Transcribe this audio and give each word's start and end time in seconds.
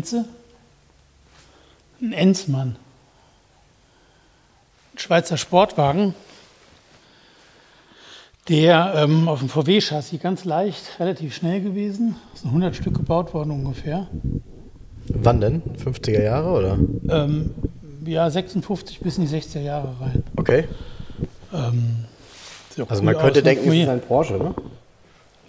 Kennst 0.00 0.14
du? 0.14 0.24
Ein 2.00 2.14
Enzmann. 2.14 2.76
Ein 4.94 4.98
Schweizer 4.98 5.36
Sportwagen, 5.36 6.14
der 8.48 8.94
ähm, 8.96 9.28
auf 9.28 9.40
dem 9.40 9.50
VW-Chassis 9.50 10.18
ganz 10.18 10.46
leicht, 10.46 10.98
relativ 11.00 11.34
schnell 11.34 11.60
gewesen. 11.60 12.16
Es 12.32 12.40
sind 12.40 12.48
100 12.48 12.74
Stück 12.76 12.94
gebaut 12.96 13.34
worden 13.34 13.50
ungefähr. 13.50 14.06
Wann 15.08 15.42
denn? 15.42 15.60
50er 15.84 16.22
Jahre 16.22 16.48
oder? 16.48 16.78
Ähm, 17.10 17.50
ja, 18.06 18.30
56 18.30 19.00
bis 19.00 19.18
in 19.18 19.26
die 19.26 19.36
60er 19.36 19.60
Jahre 19.60 19.94
rein. 20.00 20.24
Okay. 20.36 20.64
Ähm, 21.52 22.06
Also 22.88 23.02
man 23.02 23.18
könnte 23.18 23.42
denken, 23.42 23.68
es 23.68 23.76
ist 23.76 23.88
ein 23.88 24.00
Porsche, 24.00 24.38
ne? 24.38 24.54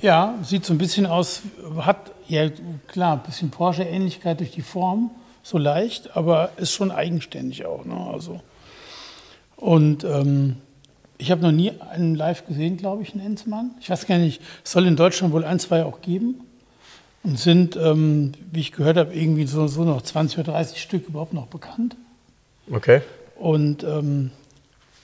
Ja, 0.02 0.40
sieht 0.44 0.66
so 0.66 0.73
ein 0.73 0.80
bisschen 0.80 1.05
aus, 1.05 1.44
hat 1.78 2.12
ja 2.28 2.50
klar, 2.88 3.14
ein 3.14 3.23
bisschen 3.23 3.52
Porsche-Ähnlichkeit 3.52 4.40
durch 4.40 4.52
die 4.52 4.64
Form, 4.64 5.12
so 5.44 5.57
leicht, 5.57 6.16
aber 6.18 6.52
ist 6.57 6.71
schon 6.71 6.91
eigenständig 6.91 7.66
auch. 7.66 7.85
Ne? 7.85 7.96
Also, 8.12 8.41
und 9.57 10.04
ähm, 10.04 10.57
ich 11.20 11.29
habe 11.29 11.41
noch 11.44 11.52
nie 11.52 11.72
einen 11.91 12.16
live 12.16 12.48
gesehen, 12.48 12.77
glaube 12.77 13.04
ich, 13.04 13.13
einen 13.13 13.24
Enzmann. 13.24 13.76
Ich 13.79 13.91
weiß 13.91 14.07
gar 14.07 14.18
nicht, 14.18 14.41
es 14.63 14.72
soll 14.72 14.88
in 14.88 14.96
Deutschland 14.96 15.34
wohl 15.34 15.46
ein, 15.46 15.60
zwei 15.60 15.85
auch 15.85 16.02
geben. 16.02 16.41
Und 17.24 17.38
sind, 17.38 17.76
ähm, 17.76 18.32
wie 18.52 18.62
ich 18.62 18.72
gehört 18.72 18.98
habe, 18.98 19.13
irgendwie 19.13 19.46
so, 19.46 19.68
so 19.68 19.84
noch 19.84 20.02
20 20.02 20.40
oder 20.40 20.54
30 20.54 20.82
Stück 20.82 21.07
überhaupt 21.07 21.34
noch 21.34 21.46
bekannt. 21.46 21.96
Okay. 22.72 23.02
Und 23.35 23.84
ähm, 23.84 24.32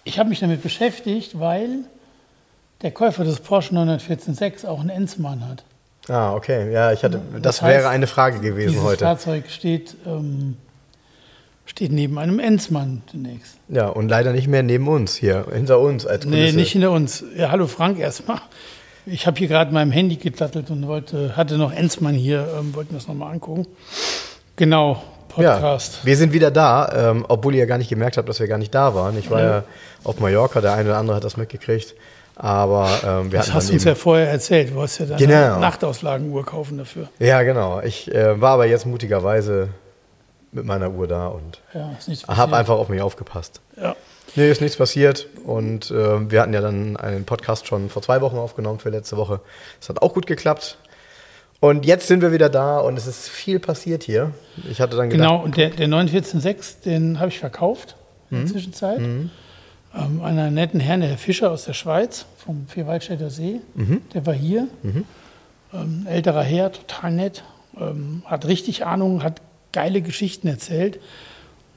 ich 0.04 0.18
habe 0.18 0.30
mich 0.30 0.40
damit 0.40 0.64
beschäftigt, 0.64 1.40
weil 1.40 1.84
der 2.82 2.92
Käufer 2.92 3.24
des 3.24 3.40
Porsche 3.40 3.74
914.6 3.74 4.66
auch 4.68 4.80
einen 4.80 4.90
Enzmann 4.90 5.48
hat. 5.48 5.64
Ah, 6.10 6.34
okay. 6.34 6.72
Ja, 6.72 6.92
ich 6.94 7.04
hatte, 7.04 7.20
das, 7.34 7.42
Das 7.42 7.62
heißt, 7.62 7.80
wäre 7.80 7.90
eine 7.90 8.08
Frage 8.08 8.40
gewesen 8.40 8.70
Dieses 8.74 8.84
heute. 8.84 9.06
Fahrzeug 9.06 9.50
steht, 9.50 9.96
ähm, 10.06 10.56
steht 11.66 11.92
neben 11.92 12.18
einem 12.18 12.40
Enzmann 12.40 13.02
demnächst. 13.14 13.56
Ja, 13.68 13.88
und 13.88 14.08
leider 14.08 14.32
nicht 14.32 14.48
mehr 14.48 14.64
neben 14.64 14.88
uns 14.88 15.16
hier, 15.16 15.46
hinter 15.52 15.80
uns 15.80 16.06
als 16.06 16.26
Nee, 16.26 16.32
Kulisse. 16.38 16.56
nicht 16.56 16.72
hinter 16.72 16.92
uns. 16.92 17.24
Ja, 17.36 17.52
hallo 17.52 17.68
Frank 17.68 18.00
erstmal. 18.00 18.40
Ich 19.06 19.26
habe 19.28 19.38
hier 19.38 19.48
gerade 19.48 19.74
meinem 19.74 19.92
Handy 19.92 20.16
gedattelt 20.18 20.70
und 20.70 20.86
wollte, 20.88 21.36
hatte 21.36 21.58
noch 21.58 21.74
Enzmann 21.74 22.16
hier, 22.16 22.48
ähm, 22.60 22.74
wollten 22.76 22.94
das 22.94 23.08
nochmal 23.08 23.34
angucken. 23.34 23.66
Genau, 24.56 25.02
Podcast. 25.30 26.00
Ja, 26.02 26.06
wir 26.06 26.18
sind 26.18 26.34
wieder 26.34 26.52
da, 26.52 27.12
ähm, 27.12 27.26
obwohl 27.28 27.54
ihr 27.54 27.60
ja 27.60 27.66
gar 27.66 27.78
nicht 27.78 27.90
gemerkt 27.90 28.18
habt, 28.18 28.28
dass 28.28 28.40
wir 28.40 28.48
gar 28.48 28.58
nicht 28.58 28.74
da 28.74 28.96
waren. 28.96 29.18
Ich 29.18 29.30
war 29.30 29.42
ja, 29.42 29.64
auf 30.04 30.20
Mallorca, 30.20 30.62
der 30.62 30.74
eine 30.74 30.90
oder 30.90 30.98
andere 30.98 31.16
hat 31.18 31.24
das 31.24 31.38
mitgekriegt. 31.38 31.96
Aber 32.40 32.88
ähm, 33.04 33.32
wir 33.32 33.40
das 33.40 33.52
hast 33.54 33.66
du 33.68 33.72
dann 33.72 33.76
uns 33.78 33.84
ja 33.86 33.96
vorher 33.96 34.30
erzählt. 34.30 34.72
Du 34.74 34.82
hast 34.82 35.00
ja 35.00 35.06
deine 35.08 35.26
Genau. 35.26 35.60
Nachtauslagenuhr 35.60 36.46
kaufen 36.46 36.78
dafür. 36.78 37.10
ja, 37.20 37.42
genau. 37.42 37.82
Ich 37.82 38.14
äh, 38.14 38.40
war 38.40 38.52
aber 38.52 38.68
jetzt 38.68 38.86
mutigerweise 38.86 39.70
mit 40.52 40.66
meiner 40.66 40.92
Uhr 40.92 41.08
da 41.08 41.28
und 41.28 41.62
Ja, 41.74 41.90
habe 42.36 42.56
einfach 42.56 42.76
auf 42.76 42.90
mich 42.90 43.02
aufgepasst. 43.02 43.60
Ja. 43.76 43.96
Nee, 44.36 44.52
ist 44.52 44.62
nichts 44.62 44.78
passiert. 44.78 45.28
Und 45.46 45.90
äh, 45.90 46.30
wir 46.30 46.42
hatten 46.42 46.54
ja 46.54 46.62
dann 46.62 46.96
einen 46.96 47.26
Podcast 47.26 47.66
schon 47.68 47.90
vor 47.90 48.04
zwei 48.04 48.22
Wochen 48.22 48.38
aufgenommen 48.38 48.78
für 48.80 48.90
letzte 48.90 49.18
Woche. 49.18 49.40
Das 49.80 49.90
hat 49.90 50.02
auch 50.04 50.14
gut 50.14 50.28
geklappt. 50.28 50.78
Und 51.60 51.88
jetzt 51.88 52.08
sind 52.08 52.22
wir 52.22 52.32
wieder 52.32 52.50
da 52.50 52.78
und 52.78 52.98
es 52.98 53.08
ist 53.08 53.30
viel 53.30 53.60
passiert 53.60 54.04
hier. 54.04 54.30
Ich 54.70 54.80
hatte 54.80 54.96
dann 54.96 55.10
gedacht, 55.10 55.28
Genau, 55.28 55.44
und 55.44 55.58
der, 55.58 55.72
der 55.72 55.88
914.6, 55.88 56.84
den 56.86 57.20
habe 57.20 57.30
ich 57.30 57.40
verkauft 57.40 57.96
in 58.30 58.38
Mhm. 58.38 58.42
der 58.44 58.52
Zwischenzeit. 58.54 59.00
Ähm, 59.98 60.22
einer 60.22 60.52
netten 60.52 60.80
Herrn, 60.80 61.00
der 61.02 61.10
Herr 61.10 61.18
Fischer 61.18 61.50
aus 61.52 61.66
der 61.66 61.74
Schweiz, 61.74 62.26
vom 62.38 62.68
Vierwaldstätter 62.68 63.30
See, 63.30 63.62
Mhm. 63.76 64.02
der 64.14 64.26
war 64.26 64.34
hier. 64.34 64.68
Ähm, 65.74 66.06
älterer 66.08 66.44
Herr, 66.44 66.72
total 66.72 67.12
nett, 67.12 67.44
ähm, 67.80 68.22
hat 68.26 68.46
richtig 68.46 68.86
Ahnung, 68.86 69.24
hat 69.24 69.42
geile 69.74 70.02
Geschichten 70.02 70.48
erzählt. 70.48 71.00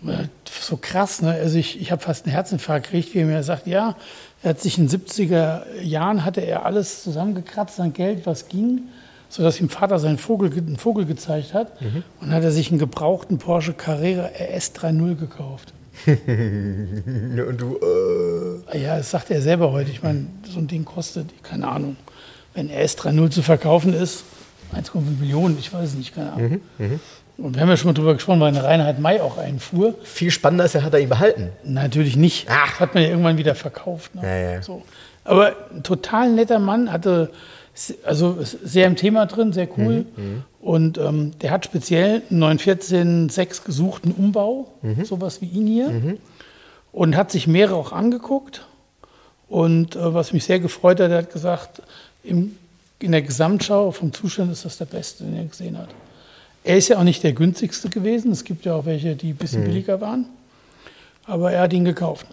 Äh, 0.07 0.25
So 0.61 0.77
krass, 0.77 1.23
ne? 1.23 1.31
Also 1.33 1.59
ich, 1.59 1.81
ich 1.81 1.91
habe 1.93 2.03
fast 2.03 2.25
einen 2.27 2.33
Herzinfarkt 2.33 2.87
gekriegt, 2.87 3.15
wie 3.15 3.21
er 3.21 3.27
mir 3.27 3.43
sagt, 3.43 3.67
ja, 3.67 3.97
er 4.43 4.51
hat 4.51 4.61
sich 4.61 4.79
in 4.79 4.87
den 4.89 5.01
70er 5.01 5.63
Jahren 5.83 6.25
hatte 6.25 6.41
er 6.41 6.65
alles 6.67 7.03
zusammengekratzt 7.03 7.79
an 7.81 7.93
Geld, 7.93 8.27
was 8.27 8.49
ging, 8.49 8.83
sodass 9.29 9.61
ihm 9.61 9.69
Vater 9.69 9.99
seinen 9.99 10.19
Vogel, 10.19 10.51
ge- 10.51 10.59
einen 10.67 10.77
Vogel 10.77 11.05
gezeigt 11.07 11.55
hat. 11.55 11.73
Und 12.21 12.33
hat 12.33 12.43
er 12.43 12.51
sich 12.53 12.71
einen 12.71 12.79
gebrauchten 12.79 13.39
Porsche 13.39 13.73
Carrera 13.75 14.27
RS 14.39 14.73
3.0 14.75 15.15
gekauft. 15.17 15.73
und 16.07 17.61
du, 17.61 17.79
äh, 18.73 18.83
Ja, 18.83 18.97
das 18.97 19.11
sagt 19.11 19.31
er 19.31 19.43
selber 19.43 19.73
heute. 19.73 19.91
Ich 19.91 20.03
meine, 20.03 20.27
so 20.49 20.59
ein 20.59 20.67
Ding 20.67 20.85
kostet, 20.85 21.43
keine 21.43 21.69
Ahnung, 21.69 21.97
wenn 22.55 22.71
RS 22.71 22.99
3.0 22.99 23.31
zu 23.31 23.43
verkaufen 23.43 23.93
ist, 23.93 24.25
1,5 24.75 25.01
Millionen, 25.19 25.59
ich 25.59 25.73
weiß 25.73 25.91
es 25.91 25.95
nicht, 25.95 26.15
keine 26.15 26.33
Ahnung. 26.33 26.61
Und 27.37 27.55
wir 27.55 27.63
haben 27.63 27.69
ja 27.71 27.77
schon 27.77 27.89
mal 27.89 27.95
drüber 27.95 28.15
gesprochen, 28.15 28.41
weil 28.41 28.49
eine 28.49 28.63
Reinhard 28.63 28.99
May 28.99 29.21
auch 29.21 29.39
einfuhr. 29.39 29.95
viel 30.03 30.31
spannender 30.31 30.65
ist, 30.67 30.75
er 30.75 30.83
hat 30.85 30.93
er 30.93 31.01
ihn 31.01 31.09
behalten. 31.09 31.51
Natürlich 31.65 32.17
nicht. 32.17 32.47
Ach. 32.51 32.71
Das 32.73 32.81
hat 32.81 32.95
man 32.95 33.03
ja 33.03 33.09
irgendwann 33.11 33.39
wieder 33.39 33.55
verkauft. 33.55 34.15
Ne? 34.15 34.23
Ja, 34.23 34.53
ja. 34.53 34.63
So. 34.63 34.83
Aber 35.25 35.55
ein 35.75 35.83
total 35.83 36.31
netter 36.33 36.59
Mann, 36.59 36.93
hatte 36.93 37.31
also 38.05 38.39
sehr 38.43 38.87
im 38.87 38.97
Thema 38.97 39.27
drin, 39.27 39.53
sehr 39.53 39.69
cool. 39.79 40.05
Mhm, 40.17 40.43
Und 40.61 40.99
ähm, 40.99 41.33
der 41.41 41.51
hat 41.51 41.65
speziell 41.65 42.23
einen 42.31 42.43
914.6 42.59 43.65
gesucht, 43.65 44.05
einen 44.05 44.15
Umbau, 44.15 44.69
Mhm. 44.83 45.05
sowas 45.05 45.41
wie 45.41 45.47
ihn 45.47 45.67
hier. 45.67 46.17
Und 46.93 47.17
hat 47.17 47.31
sich 47.31 47.47
mehrere 47.47 47.77
auch 47.77 47.93
angeguckt. 47.93 48.67
Und 49.49 49.97
äh, 49.97 50.15
was 50.15 50.33
mich 50.33 50.45
sehr 50.45 50.61
gefreut 50.61 51.01
hat, 51.01 51.11
er 51.11 51.19
hat 51.19 51.33
gesagt, 51.33 51.83
im, 52.23 52.57
in 52.99 53.13
der 53.13 53.23
Gesamtschau 53.23 53.91
vom 53.93 54.13
Zustand 54.13 54.53
ist 54.53 54.65
das 54.65 54.77
der 54.79 54.85
beste, 54.85 55.25
den 55.25 55.37
er 55.37 55.45
gesehen 55.45 55.79
hat. 55.79 55.89
Er 56.63 56.77
ist 56.77 56.89
ja 56.89 56.99
auch 56.99 57.05
nicht 57.05 57.23
der 57.23 57.33
günstigste 57.33 57.89
gewesen. 57.89 58.31
Es 58.33 58.45
gibt 58.45 58.65
ja 58.67 58.75
auch 58.75 58.85
welche, 58.87 59.17
die 59.17 59.29
ein 59.29 59.33
Mhm. 59.33 59.37
bisschen 59.37 59.65
billiger 59.65 60.01
waren. 60.01 60.27
Aber 61.31 61.53
er 61.53 61.63
hat 61.63 61.73
ihn 61.73 61.85
gekauft. 61.85 62.27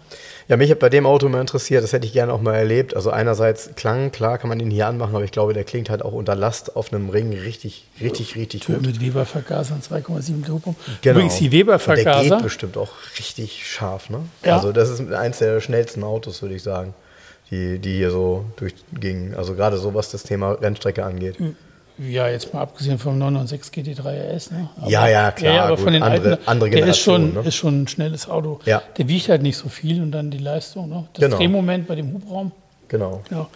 Ja, 0.48 0.56
mich 0.56 0.70
hat 0.70 0.78
bei 0.78 0.88
dem 0.88 1.04
Auto 1.04 1.28
mal 1.28 1.40
interessiert, 1.42 1.84
das 1.84 1.92
hätte 1.92 2.06
ich 2.06 2.14
gerne 2.14 2.32
auch 2.32 2.40
mal 2.40 2.54
erlebt. 2.54 2.96
Also 2.96 3.10
einerseits 3.10 3.70
Klang, 3.76 4.10
klar 4.12 4.38
kann 4.38 4.48
man 4.48 4.58
ihn 4.60 4.70
hier 4.70 4.86
anmachen, 4.86 5.14
aber 5.14 5.24
ich 5.24 5.30
glaube, 5.30 5.52
der 5.52 5.64
klingt 5.64 5.90
halt 5.90 6.02
auch 6.02 6.12
unter 6.12 6.34
Last 6.34 6.74
auf 6.74 6.90
einem 6.92 7.10
Ring 7.10 7.32
richtig, 7.34 7.84
richtig, 8.00 8.34
richtig 8.34 8.62
Tür 8.62 8.76
gut. 8.76 8.86
mit 8.86 9.00
Weber-Vergasern, 9.00 9.82
2,7 9.82 10.46
Turbo. 10.46 10.74
Genau. 11.02 11.16
Übrigens 11.18 11.36
die 11.36 11.44
Und 11.46 11.52
Der 11.52 11.58
Weber-Vergaser. 11.60 12.36
geht 12.36 12.42
bestimmt 12.42 12.76
auch 12.78 12.92
richtig 13.18 13.66
scharf, 13.70 14.08
ne? 14.08 14.20
Ja. 14.42 14.56
Also 14.56 14.72
das 14.72 14.88
ist 14.88 15.12
eins 15.12 15.38
der 15.38 15.60
schnellsten 15.60 16.02
Autos, 16.02 16.40
würde 16.40 16.54
ich 16.54 16.62
sagen, 16.62 16.94
die, 17.50 17.78
die 17.78 17.96
hier 17.96 18.10
so 18.10 18.46
durchgingen. 18.56 19.34
Also 19.34 19.54
gerade 19.54 19.76
so, 19.76 19.92
was 19.94 20.10
das 20.10 20.22
Thema 20.22 20.52
Rennstrecke 20.52 21.04
angeht. 21.04 21.36
Ja, 21.98 22.28
jetzt 22.28 22.54
mal 22.54 22.60
abgesehen 22.60 22.98
vom 22.98 23.18
996 23.18 23.98
GT3 23.98 24.34
RS. 24.36 24.50
Ne? 24.52 24.68
Ja, 24.86 25.08
ja, 25.08 25.30
klar, 25.32 25.52
Ja, 25.54 25.64
aber 25.64 25.74
gut, 25.76 25.84
von 25.84 25.92
den 25.92 26.02
andere- 26.02 26.30
alten, 26.32 26.48
andere 26.48 26.70
der 26.70 26.86
ist 26.86 26.98
schon, 26.98 27.34
ne? 27.34 27.40
ist 27.40 27.56
schon 27.56 27.82
ein 27.82 27.88
schnelles 27.88 28.28
Auto. 28.28 28.60
Ja. 28.66 28.82
Der 28.96 29.08
wiegt 29.08 29.28
halt 29.28 29.42
nicht 29.42 29.56
so 29.56 29.68
viel 29.68 30.00
und 30.00 30.12
dann 30.12 30.30
die 30.30 30.38
Leistung. 30.38 30.88
Ne? 30.88 31.08
Das 31.14 31.24
Genau. 31.24 31.36
Drehmoment 31.36 31.88
bei 31.88 31.96
dem 31.96 32.12
Hubraum. 32.12 32.52
Genau. 32.86 33.22
Ja. 33.30 33.48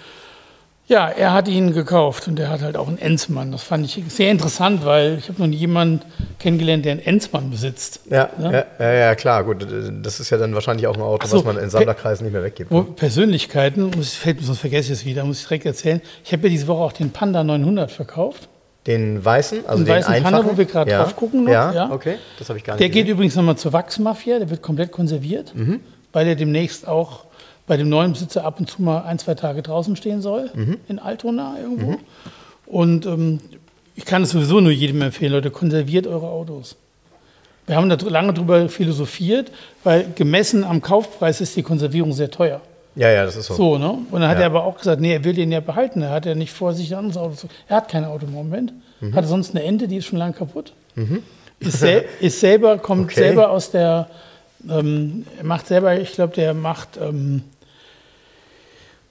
Ja, 0.89 1.09
er 1.09 1.33
hat 1.33 1.49
ihn 1.49 1.73
gekauft 1.73 2.29
und 2.29 2.39
er 2.39 2.51
hat 2.51 2.61
halt 2.61 2.77
auch 2.77 2.89
einen 2.89 2.99
Enzmann. 2.99 3.51
Das 3.53 3.63
fand 3.63 3.85
ich 3.87 4.03
sehr 4.09 4.31
interessant, 4.31 4.85
weil 4.85 5.17
ich 5.19 5.29
habe 5.29 5.41
noch 5.41 5.47
nie 5.47 5.57
jemanden 5.57 6.03
kennengelernt, 6.39 6.85
der 6.85 6.93
einen 6.93 7.01
Enzmann 7.01 7.51
besitzt. 7.51 8.01
Ja, 8.11 8.29
Ja. 8.39 8.65
ja, 8.79 8.93
ja, 8.93 9.15
klar, 9.15 9.45
gut. 9.45 9.67
Das 10.03 10.21
ist 10.21 10.29
ja 10.31 10.37
dann 10.39 10.55
wahrscheinlich 10.55 10.87
auch 10.89 10.97
ein 10.97 11.01
Auto, 11.03 11.27
so, 11.27 11.39
was 11.39 11.45
man 11.45 11.57
in 11.59 11.71
Sammlerkreisen 11.71 12.25
nicht 12.27 12.33
mehr 12.35 12.43
weggibt. 12.43 12.71
Wo 12.71 12.81
Ne? 12.81 12.87
Persönlichkeiten, 12.97 13.91
muss 13.97 14.15
fällt 14.15 14.41
mir, 14.41 14.47
sonst 14.47 14.59
vergesse 14.59 14.93
ich 14.93 14.99
es 15.01 15.05
wieder, 15.07 15.25
muss 15.25 15.39
ich 15.41 15.45
direkt 15.47 15.67
erzählen. 15.67 16.01
Ich 16.25 16.33
habe 16.33 16.43
ja 16.45 16.49
diese 16.51 16.67
Woche 16.67 16.83
auch 16.83 16.93
den 16.93 17.11
Panda 17.11 17.43
900 17.45 17.91
verkauft. 17.91 18.49
Den 18.87 19.25
weißen, 19.25 19.61
also 19.65 19.79
Den 19.79 19.87
den, 19.87 19.95
weißen 19.97 20.13
einfachen. 20.13 20.35
Panda, 20.35 20.51
wo 20.53 20.59
wir 20.59 20.65
gerade 20.65 20.91
ja. 20.91 21.03
drauf 21.05 21.15
gucken 21.15 21.45
noch, 21.45 21.53
Ja, 21.53 21.73
ja. 21.73 21.91
okay, 21.93 22.17
das 22.41 22.49
habe 22.49 22.59
ich 22.59 22.65
gar 22.65 22.75
nicht 22.75 22.81
Der 22.81 22.89
geht 22.89 23.05
gesehen. 23.05 23.15
übrigens 23.15 23.37
nochmal 23.37 23.57
zur 23.57 23.73
Wachsmafia, 23.73 24.41
der 24.41 24.51
wird 24.51 24.61
komplett 24.61 24.91
konserviert, 24.91 25.55
Mhm. 25.55 25.79
weil 26.13 26.27
er 26.27 26.35
demnächst 26.35 26.89
auch 26.89 27.25
bei 27.67 27.77
dem 27.77 27.89
neuen 27.89 28.13
Besitzer 28.13 28.45
ab 28.45 28.59
und 28.61 28.69
zu 28.71 28.83
mal 28.83 29.03
ein, 29.03 29.19
zwei 29.19 29.35
Tage 29.35 29.63
draußen 29.63 29.97
stehen 29.97 30.21
soll, 30.21 30.51
Mhm. 30.55 30.79
in 30.89 30.99
Altona 30.99 31.57
irgendwo. 31.61 31.97
Und 32.67 33.07
ähm, 33.07 33.41
ich 33.95 34.05
kann 34.05 34.23
es 34.23 34.31
sowieso 34.31 34.61
nur 34.61 34.73
jedem 34.73 35.03
empfehlen, 35.03 35.33
Leute, 35.33 35.51
konserviert 35.51 36.07
eure 36.07 36.27
Autos. 36.29 36.77
Wir 37.67 37.77
haben 37.77 37.89
da 37.89 37.97
lange 38.09 38.33
drüber 38.35 38.69
philosophiert, 38.69 39.53
weil 39.85 40.07
gemessen 40.17 40.65
am 40.65 40.81
Kaufpreis 40.83 41.41
ist 41.41 41.55
die 41.57 41.63
Konservierung 41.63 42.13
sehr 42.13 42.31
teuer. 42.31 42.61
Ja, 42.97 43.09
ja, 43.11 43.25
das 43.25 43.37
ist 43.37 43.47
so. 43.47 43.55
So, 43.55 43.79
ne? 43.79 43.91
Und 44.11 44.21
dann 44.21 44.29
hat 44.29 44.37
Ja. 44.37 44.43
er 44.43 44.47
aber 44.47 44.65
auch 44.65 44.77
gesagt, 44.77 45.01
nee, 45.01 45.13
er 45.15 45.25
will 45.25 45.33
den 45.33 45.51
ja 45.53 45.61
behalten. 45.61 46.03
Er 46.03 46.11
hat 46.11 46.27
ja 46.27 46.35
nicht 46.35 46.53
vor, 46.53 46.75
sich 46.75 46.93
ein 46.93 46.99
anderes 46.99 47.17
Auto 47.17 47.35
zu. 47.37 47.47
Er 47.69 47.77
hat 47.77 47.89
kein 47.89 48.05
Auto 48.05 48.27
im 48.27 48.33
Moment. 48.33 48.73
Mhm. 49.01 49.15
Hat 49.15 49.27
sonst 49.27 49.55
eine 49.55 49.65
Ente, 49.65 49.87
die 49.89 49.97
ist 49.99 50.07
schon 50.07 50.19
lang 50.19 50.35
kaputt. 50.35 50.73
Ist, 51.61 51.79
sel 51.81 52.05
ist 52.21 52.41
selber, 52.41 52.77
kommt 52.79 53.05
Okay. 53.05 53.21
selber 53.21 53.51
aus 53.51 53.71
der, 53.71 54.09
ähm, 54.69 55.25
er 55.39 55.45
macht 55.45 55.69
selber, 55.69 55.99
ich 55.99 56.13
glaube, 56.13 56.35
der 56.35 56.53
macht 56.53 56.99
ähm, 57.01 57.43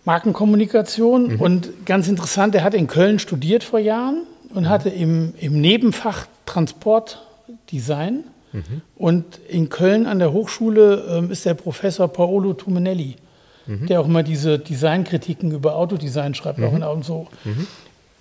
Markenkommunikation. 0.06 1.34
Mhm. 1.36 1.42
Und 1.42 1.86
ganz 1.86 2.08
interessant, 2.08 2.56
er 2.56 2.64
hat 2.64 2.74
in 2.74 2.88
Köln 2.88 3.20
studiert 3.20 3.64
vor 3.64 3.80
Jahren 3.80 4.24
Mhm. 4.50 4.58
und 4.58 4.70
hatte 4.70 4.90
im, 4.90 5.34
im 5.40 5.62
Nebenfach 5.62 6.26
Transportdesign. 6.46 8.24
Mhm. 8.54 8.62
Und 8.98 9.26
in 9.48 9.70
Köln 9.70 10.06
an 10.08 10.20
der 10.20 10.34
Hochschule 10.34 11.06
ähm, 11.10 11.32
ist 11.32 11.46
der 11.46 11.54
Professor 11.54 12.08
Paolo 12.08 12.54
Tumenelli, 12.54 13.16
Mhm. 13.68 13.88
der 13.88 14.02
auch 14.02 14.06
immer 14.06 14.24
diese 14.24 14.60
Designkritiken 14.60 15.52
über 15.52 15.76
Autodesign 15.76 16.34
schreibt, 16.36 16.58
Mhm. 16.58 16.66
auch 16.66 16.74
in 16.74 16.84
Augen 16.84 17.04
so. 17.04 17.28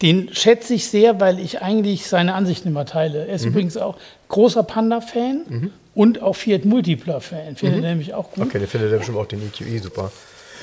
Den 0.02 0.28
schätze 0.32 0.72
ich 0.74 0.86
sehr, 0.88 1.20
weil 1.20 1.38
ich 1.40 1.60
eigentlich 1.62 2.06
seine 2.06 2.34
Ansichten 2.34 2.68
immer 2.68 2.84
teile. 2.86 3.24
Mhm. 3.24 3.28
Er 3.28 3.34
ist 3.34 3.44
übrigens 3.44 3.76
auch 3.76 3.96
großer 4.28 4.62
Panda-Fan 4.62 5.70
und 5.94 6.22
auch 6.22 6.36
Fiat 6.36 6.64
Multipla-Fan. 6.64 7.56
Findet 7.56 7.82
er 7.84 7.90
nämlich 7.90 8.14
auch 8.14 8.28
gut. 8.30 8.38
Mhm. 8.38 8.42
Okay, 8.44 8.58
der 8.60 8.68
findet 8.68 8.92
er 8.92 8.98
bestimmt 8.98 9.18
auch 9.18 9.26
den 9.26 9.40
EQE 9.42 9.78
super. 9.80 10.12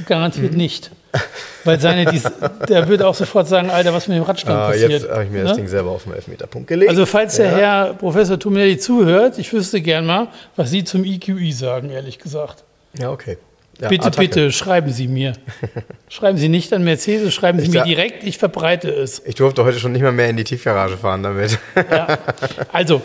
Garantiert 0.06 0.52
Mhm. 0.52 0.58
nicht. 0.58 0.92
Weil 1.64 1.80
seine, 1.80 2.06
Dis- 2.06 2.32
der 2.70 2.88
würde 2.88 3.08
auch 3.08 3.16
sofort 3.16 3.48
sagen, 3.48 3.70
Alter, 3.70 3.94
was 3.94 4.08
mit 4.08 4.18
dem 4.18 4.24
Radstand 4.24 4.58
Ah, 4.60 4.68
passiert. 4.70 4.92
jetzt 4.92 5.10
habe 5.10 5.24
ich 5.24 5.32
mir 5.32 5.42
das 5.44 5.52
Ne? 5.52 5.58
Ding 5.58 5.68
selber 5.68 5.90
auf 5.92 6.04
den 6.04 6.14
Elfmeterpunkt 6.14 6.68
gelegt. 6.68 6.90
Also 6.90 7.06
falls 7.06 7.38
der 7.38 7.52
Ja. 7.52 7.58
Herr 7.58 7.94
Professor 7.96 8.38
Tuminelli 8.38 8.78
zuhört, 8.78 9.40
ich 9.40 9.52
wüsste 9.52 9.82
gern 9.82 10.06
mal, 10.06 10.28
was 10.56 10.70
Sie 10.70 10.84
zum 10.84 11.04
EQI 11.04 11.52
sagen, 11.52 11.90
ehrlich 11.90 12.20
gesagt. 12.20 12.64
Ja, 13.00 13.10
okay. 13.12 13.38
Ja, 13.80 13.90
bitte, 13.90 14.08
Attacke. 14.08 14.28
bitte, 14.28 14.52
schreiben 14.52 14.92
Sie 14.92 15.08
mir. 15.08 15.34
schreiben 16.10 16.38
Sie 16.38 16.50
nicht 16.50 16.72
an 16.74 16.84
Mercedes, 16.84 17.34
schreiben 17.34 17.60
Sie 17.60 17.66
Ich 17.68 17.72
mir 17.72 17.84
direkt, 17.84 18.24
ich 18.24 18.38
verbreite 18.38 18.90
es. 18.90 19.22
Ich 19.26 19.36
durfte 19.36 19.64
heute 19.66 19.80
schon 19.80 19.92
nicht 19.92 20.02
mal 20.02 20.12
mehr 20.12 20.30
in 20.30 20.38
die 20.38 20.44
Tiefgarage 20.44 20.98
fahren 20.98 21.24
damit. 21.24 21.58
Ja. 21.90 22.18
Also, 22.74 23.02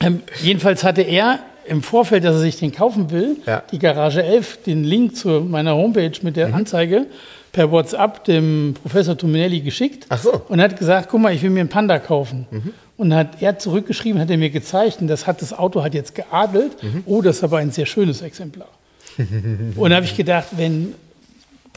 ähm, 0.00 0.22
jedenfalls 0.42 0.84
hatte 0.84 1.02
er 1.02 1.40
im 1.68 1.82
Vorfeld, 1.82 2.24
dass 2.24 2.34
er 2.34 2.40
sich 2.40 2.58
den 2.58 2.72
kaufen 2.72 3.10
will, 3.10 3.36
Ja. 3.46 3.62
die 3.72 3.78
Garage 3.78 4.22
11, 4.22 4.58
den 4.64 4.84
Link 4.84 5.16
zu 5.16 5.28
meiner 5.40 5.74
Homepage 5.74 6.12
mit 6.22 6.22
Mhm. 6.22 6.34
der 6.34 6.54
Anzeige 6.54 7.06
per 7.52 7.70
WhatsApp 7.70 8.24
dem 8.24 8.74
Professor 8.82 9.16
Tominelli 9.16 9.60
geschickt 9.60 10.06
Ach 10.10 10.18
so. 10.22 10.32
Mhm. 10.32 10.40
und 10.48 10.60
hat 10.60 10.76
gesagt, 10.78 11.08
guck 11.10 11.20
mal, 11.20 11.32
ich 11.34 11.42
will 11.42 11.50
mir 11.50 11.60
einen 11.60 11.68
Panda 11.68 11.98
kaufen. 11.98 12.46
Und 12.98 13.14
hat 13.14 13.42
er 13.42 13.58
zurückgeschrieben, 13.58 14.20
hat 14.20 14.30
er 14.30 14.38
mir 14.38 14.50
gezeigt, 14.50 15.00
und 15.00 15.08
das 15.08 15.26
hat 15.26 15.42
das 15.42 15.52
Auto 15.52 15.82
hat 15.84 15.92
jetzt 15.94 16.14
geadelt. 16.14 16.82
Mhm. 16.82 17.02
Oh, 17.06 17.20
das 17.22 17.36
ist 17.36 17.44
aber 17.44 17.58
ein 17.58 17.70
sehr 17.70 17.86
schönes 17.86 18.22
Exemplar. 18.22 18.68
und 19.76 19.90
da 19.90 19.96
habe 19.96 20.06
ich 20.06 20.16
gedacht, 20.16 20.48
wenn 20.56 20.94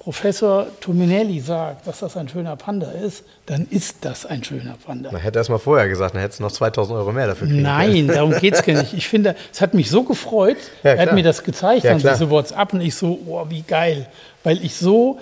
Professor 0.10 0.66
Tominelli 0.82 1.40
sagt, 1.40 1.86
dass 1.86 2.00
das 2.00 2.18
ein 2.18 2.28
schöner 2.28 2.56
Panda 2.56 2.90
ist, 2.90 3.24
dann 3.46 3.68
ist 3.70 3.98
das 4.02 4.26
ein 4.26 4.44
schöner 4.44 4.76
Panda. 4.84 5.12
Man 5.12 5.22
hätte 5.22 5.38
erst 5.38 5.52
mal 5.52 5.60
vorher 5.60 5.88
gesagt, 5.88 6.16
dann 6.16 6.22
hättest 6.22 6.40
du 6.40 6.46
noch 6.46 6.52
2000 6.52 6.98
Euro 6.98 7.12
mehr 7.12 7.28
dafür 7.28 7.48
kriegen 7.48 7.62
Nein, 7.62 8.08
darum 8.08 8.32
geht 8.42 8.56
es 8.56 8.64
gar 8.64 8.74
nicht. 8.82 8.96
Ich 8.96 9.08
finde, 9.08 9.36
es 9.54 9.62
hat 9.62 9.76
mich 9.76 9.88
so 9.92 10.02
gefreut. 10.04 10.58
Ja, 10.82 10.94
er 10.94 11.02
hat 11.04 11.14
mir 11.14 11.22
das 11.22 11.44
gezeigt, 11.44 11.84
Ja, 11.84 11.92
dann 11.92 12.00
diese 12.02 12.28
WhatsApp 12.32 12.74
und 12.74 12.82
ich 12.82 12.96
so, 12.96 13.20
oh, 13.28 13.46
wie 13.50 13.62
geil. 13.62 14.08
Weil 14.44 14.66
ich 14.66 14.76
so, 14.78 15.20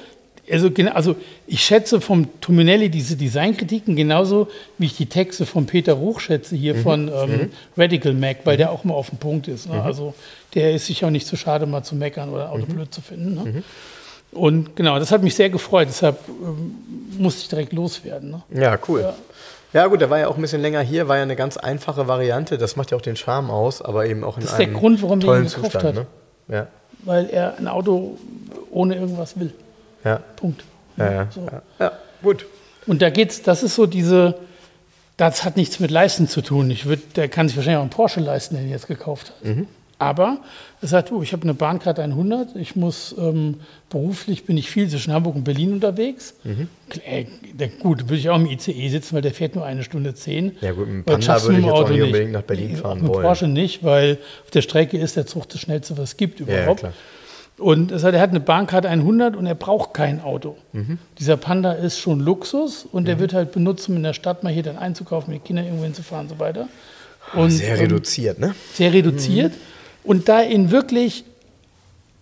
also, 0.49 0.69
also 0.93 1.17
ich 1.47 1.61
schätze 1.65 1.99
vom 1.99 2.39
Tominelli 2.39 2.87
diese 2.87 3.17
Designkritiken 3.17 3.93
genauso, 3.97 4.47
wie 4.77 4.85
ich 4.85 4.95
die 4.95 5.07
Texte 5.07 5.45
von 5.45 5.65
Peter 5.65 5.91
Ruch 5.95 6.21
schätze 6.21 6.55
hier 6.55 6.75
Mhm. 6.75 6.81
von 6.83 7.07
ähm, 7.13 7.49
Radical 7.75 8.13
Mac, 8.13 8.37
weil 8.45 8.55
der 8.55 8.71
auch 8.71 8.85
mal 8.85 8.93
auf 8.93 9.09
dem 9.09 9.17
Punkt 9.19 9.49
ist. 9.49 9.67
Ne? 9.69 9.83
Also 9.83 10.13
der 10.53 10.73
ist 10.73 10.85
sich 10.85 11.03
auch 11.03 11.09
nicht 11.09 11.27
zu 11.27 11.35
schade, 11.35 11.65
mal 11.65 11.83
zu 11.83 11.95
meckern 11.95 12.29
oder 12.29 12.47
Mhm. 12.47 12.53
Auto 12.53 12.65
blöd 12.71 12.93
zu 12.93 13.01
finden. 13.01 13.33
Ne? 13.35 13.63
Und 14.31 14.75
genau, 14.75 14.99
das 14.99 15.11
hat 15.11 15.23
mich 15.23 15.35
sehr 15.35 15.49
gefreut. 15.49 15.87
Deshalb 15.89 16.17
ähm, 16.27 16.75
musste 17.17 17.41
ich 17.41 17.49
direkt 17.49 17.73
loswerden. 17.73 18.31
Ne? 18.31 18.61
Ja, 18.61 18.77
cool. 18.87 19.13
Ja. 19.73 19.87
gut, 19.87 20.01
der 20.01 20.09
war 20.09 20.19
ja 20.19 20.27
auch 20.27 20.35
ein 20.35 20.41
bisschen 20.41 20.61
länger 20.61 20.81
hier, 20.81 21.07
war 21.07 21.17
ja 21.17 21.23
eine 21.23 21.35
ganz 21.35 21.57
einfache 21.57 22.07
Variante. 22.07 22.57
Das 22.57 22.75
macht 22.75 22.91
ja 22.91 22.97
auch 22.97 23.01
den 23.01 23.15
Charme 23.15 23.49
aus, 23.49 23.81
aber 23.81 24.05
eben 24.05 24.23
auch 24.23 24.37
in 24.37 24.43
Das 24.43 24.51
ist 24.51 24.57
der 24.59 24.67
einem 24.67 24.75
Grund, 24.77 25.01
warum 25.01 25.21
wir 25.21 25.37
ihn 25.37 25.45
gekauft 25.45 25.71
Zustand. 25.71 25.83
hat. 25.85 25.95
Ne? 25.95 26.55
Ja, 26.55 26.67
Weil 27.03 27.29
er 27.29 27.57
ein 27.57 27.67
Auto 27.67 28.17
ohne 28.71 28.95
irgendwas 28.95 29.39
will. 29.39 29.53
ja, 30.03 30.17
Punkt. 30.35 30.63
ja, 30.97 31.11
ja, 31.11 31.27
So. 31.33 31.41
ja. 31.41 31.61
ja, 31.79 31.91
gut. 32.21 32.45
Und 32.85 33.01
da 33.01 33.09
geht's, 33.09 33.41
das 33.41 33.63
ist 33.63 33.75
so 33.75 33.85
diese, 33.85 34.35
das 35.17 35.43
hat 35.43 35.57
nichts 35.57 35.79
mit 35.79 35.91
Leisten 35.91 36.27
zu 36.29 36.41
tun. 36.41 36.69
Ich 36.71 36.85
würd, 36.85 37.17
der 37.17 37.27
kann 37.27 37.47
sich 37.47 37.57
wahrscheinlich 37.57 37.77
auch 37.77 37.81
einen 37.81 37.89
Porsche 37.89 38.19
leisten, 38.21 38.55
den 38.55 38.65
er 38.65 38.71
jetzt 38.71 38.87
gekauft 38.87 39.31
hat. 39.41 39.45
Mhm. 39.45 39.67
Aber 39.99 40.39
er 40.79 40.87
sagt, 40.87 41.11
oh, 41.11 41.23
ich 41.23 41.33
habe 41.33 41.43
eine 41.43 41.55
Bahncard 41.55 41.99
100, 41.99 42.55
ich 42.55 42.75
muss 42.75 43.15
ähm, 43.17 43.55
beruflich 43.89 44.45
bin 44.45 44.55
ich 44.55 44.69
viel 44.69 44.87
zwischen 44.89 45.11
Hamburg 45.11 45.35
und 45.35 45.43
Berlin 45.43 45.73
unterwegs. 45.73 46.35
Mhm. 46.43 46.67
Äh, 47.03 47.25
der, 47.53 47.69
gut, 47.69 48.03
würde 48.03 48.17
ich 48.17 48.29
auch 48.29 48.35
im 48.35 48.45
ICE 48.45 48.89
sitzen, 48.89 49.15
weil 49.15 49.23
der 49.23 49.33
fährt 49.33 49.55
nur 49.55 49.65
eine 49.65 49.83
Stunde 49.83 50.13
zehn. 50.13 50.55
Ja, 50.61 50.73
gut, 50.73 50.87
mit 50.87 50.97
dem 50.97 51.05
Panda 51.05 51.41
würde 51.41 51.59
ich 51.59 51.65
mit 51.65 51.65
jetzt 51.65 51.73
auch 51.73 51.89
nicht 51.89 52.01
unbedingt 52.03 52.31
nach 52.31 52.43
Berlin 52.43 52.75
fahren 52.75 53.01
mit 53.01 53.09
wollen. 53.09 53.23
Porsche 53.23 53.47
nicht, 53.47 53.83
weil 53.83 54.19
auf 54.43 54.51
der 54.51 54.61
Strecke 54.61 54.99
ist 54.99 55.15
der 55.15 55.25
Zug 55.25 55.49
das 55.49 55.61
schnellste, 55.61 55.97
was 55.97 56.11
es 56.11 56.17
gibt 56.17 56.39
ja, 56.41 56.45
überhaupt. 56.45 56.81
klar. 56.81 56.93
Und 57.57 57.91
er 57.91 57.97
sagt, 57.97 58.13
er 58.13 58.21
hat 58.21 58.29
eine 58.29 58.39
Bahncard 58.39 58.85
100 58.85 59.35
und 59.35 59.47
er 59.47 59.55
braucht 59.55 59.95
kein 59.95 60.21
Auto. 60.21 60.57
Mhm. 60.73 60.99
Dieser 61.17 61.37
Panda 61.37 61.71
ist 61.71 61.97
schon 61.97 62.19
Luxus 62.19 62.85
und 62.85 63.07
der 63.07 63.19
wird 63.19 63.33
halt 63.33 63.51
benutzt, 63.51 63.89
um 63.89 63.95
in 63.95 64.03
der 64.03 64.13
Stadt 64.13 64.43
mal 64.43 64.53
hier 64.53 64.61
dann 64.61 64.77
einzukaufen, 64.77 65.33
mit 65.33 65.43
Kindern 65.43 65.65
irgendwo 65.65 65.85
hinzufahren 65.85 66.27
und 66.27 66.29
so 66.29 66.39
weiter. 66.39 66.67
Und, 67.33 67.49
Sehr 67.49 67.73
ähm, 67.73 67.79
reduziert, 67.79 68.39
ne? 68.39 68.53
sehr 68.73 68.93
reduziert. 68.93 69.53
Und 70.07 70.29
da 70.29 70.41
ihn 70.41 70.71
wirklich 70.71 71.23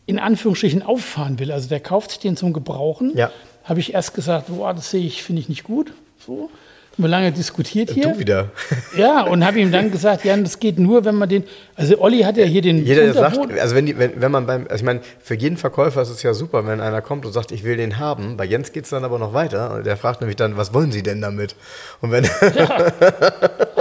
in 0.07 0.19
Anführungsstrichen 0.19 0.81
auffahren 0.83 1.39
will, 1.39 1.51
also 1.51 1.69
der 1.69 1.79
kauft 1.79 2.11
sich 2.11 2.19
den 2.19 2.35
zum 2.35 2.51
Gebrauchen, 2.51 3.15
Ja. 3.15 3.31
habe 3.63 3.79
ich 3.79 3.93
erst 3.93 4.13
gesagt, 4.13 4.47
boah, 4.47 4.73
das 4.73 4.91
sehe 4.91 5.05
ich, 5.05 5.23
finde 5.23 5.41
ich 5.41 5.49
nicht 5.49 5.63
gut. 5.63 5.93
So. 6.25 6.49
Haben 6.95 7.03
wir 7.03 7.09
lange 7.09 7.31
diskutiert 7.33 7.91
hier. 7.91 8.13
Du 8.13 8.19
wieder. 8.19 8.51
Ja, 8.97 9.23
und 9.23 9.45
habe 9.45 9.59
ihm 9.59 9.69
dann 9.73 9.91
gesagt, 9.91 10.23
ja, 10.23 10.37
das 10.37 10.59
geht 10.59 10.79
nur, 10.79 11.03
wenn 11.03 11.15
man 11.15 11.27
den. 11.27 11.43
Also 11.75 11.99
Olli 11.99 12.21
hat 12.21 12.37
ja 12.37 12.45
hier 12.45 12.61
den 12.61 12.85
Jeder, 12.85 13.01
der 13.01 13.13
sagt, 13.13 13.37
also 13.59 13.75
wenn, 13.75 13.85
die, 13.85 13.97
wenn, 13.99 14.21
wenn 14.21 14.31
man 14.31 14.45
beim, 14.45 14.63
also 14.63 14.75
ich 14.75 14.83
meine, 14.83 15.01
für 15.21 15.35
jeden 15.35 15.57
Verkäufer 15.57 16.01
ist 16.01 16.09
es 16.09 16.23
ja 16.23 16.33
super, 16.33 16.65
wenn 16.65 16.79
einer 16.79 17.01
kommt 17.01 17.25
und 17.25 17.33
sagt, 17.33 17.51
ich 17.51 17.65
will 17.65 17.75
den 17.75 17.99
haben. 17.99 18.37
Bei 18.37 18.45
Jens 18.45 18.71
geht 18.71 18.85
es 18.85 18.91
dann 18.91 19.03
aber 19.03 19.19
noch 19.19 19.33
weiter 19.33 19.73
und 19.75 19.85
der 19.85 19.97
fragt 19.97 20.21
nämlich 20.21 20.37
dann, 20.37 20.55
was 20.55 20.73
wollen 20.73 20.93
Sie 20.93 21.03
denn 21.03 21.19
damit? 21.19 21.55
Und 21.99 22.11
wenn, 22.11 22.25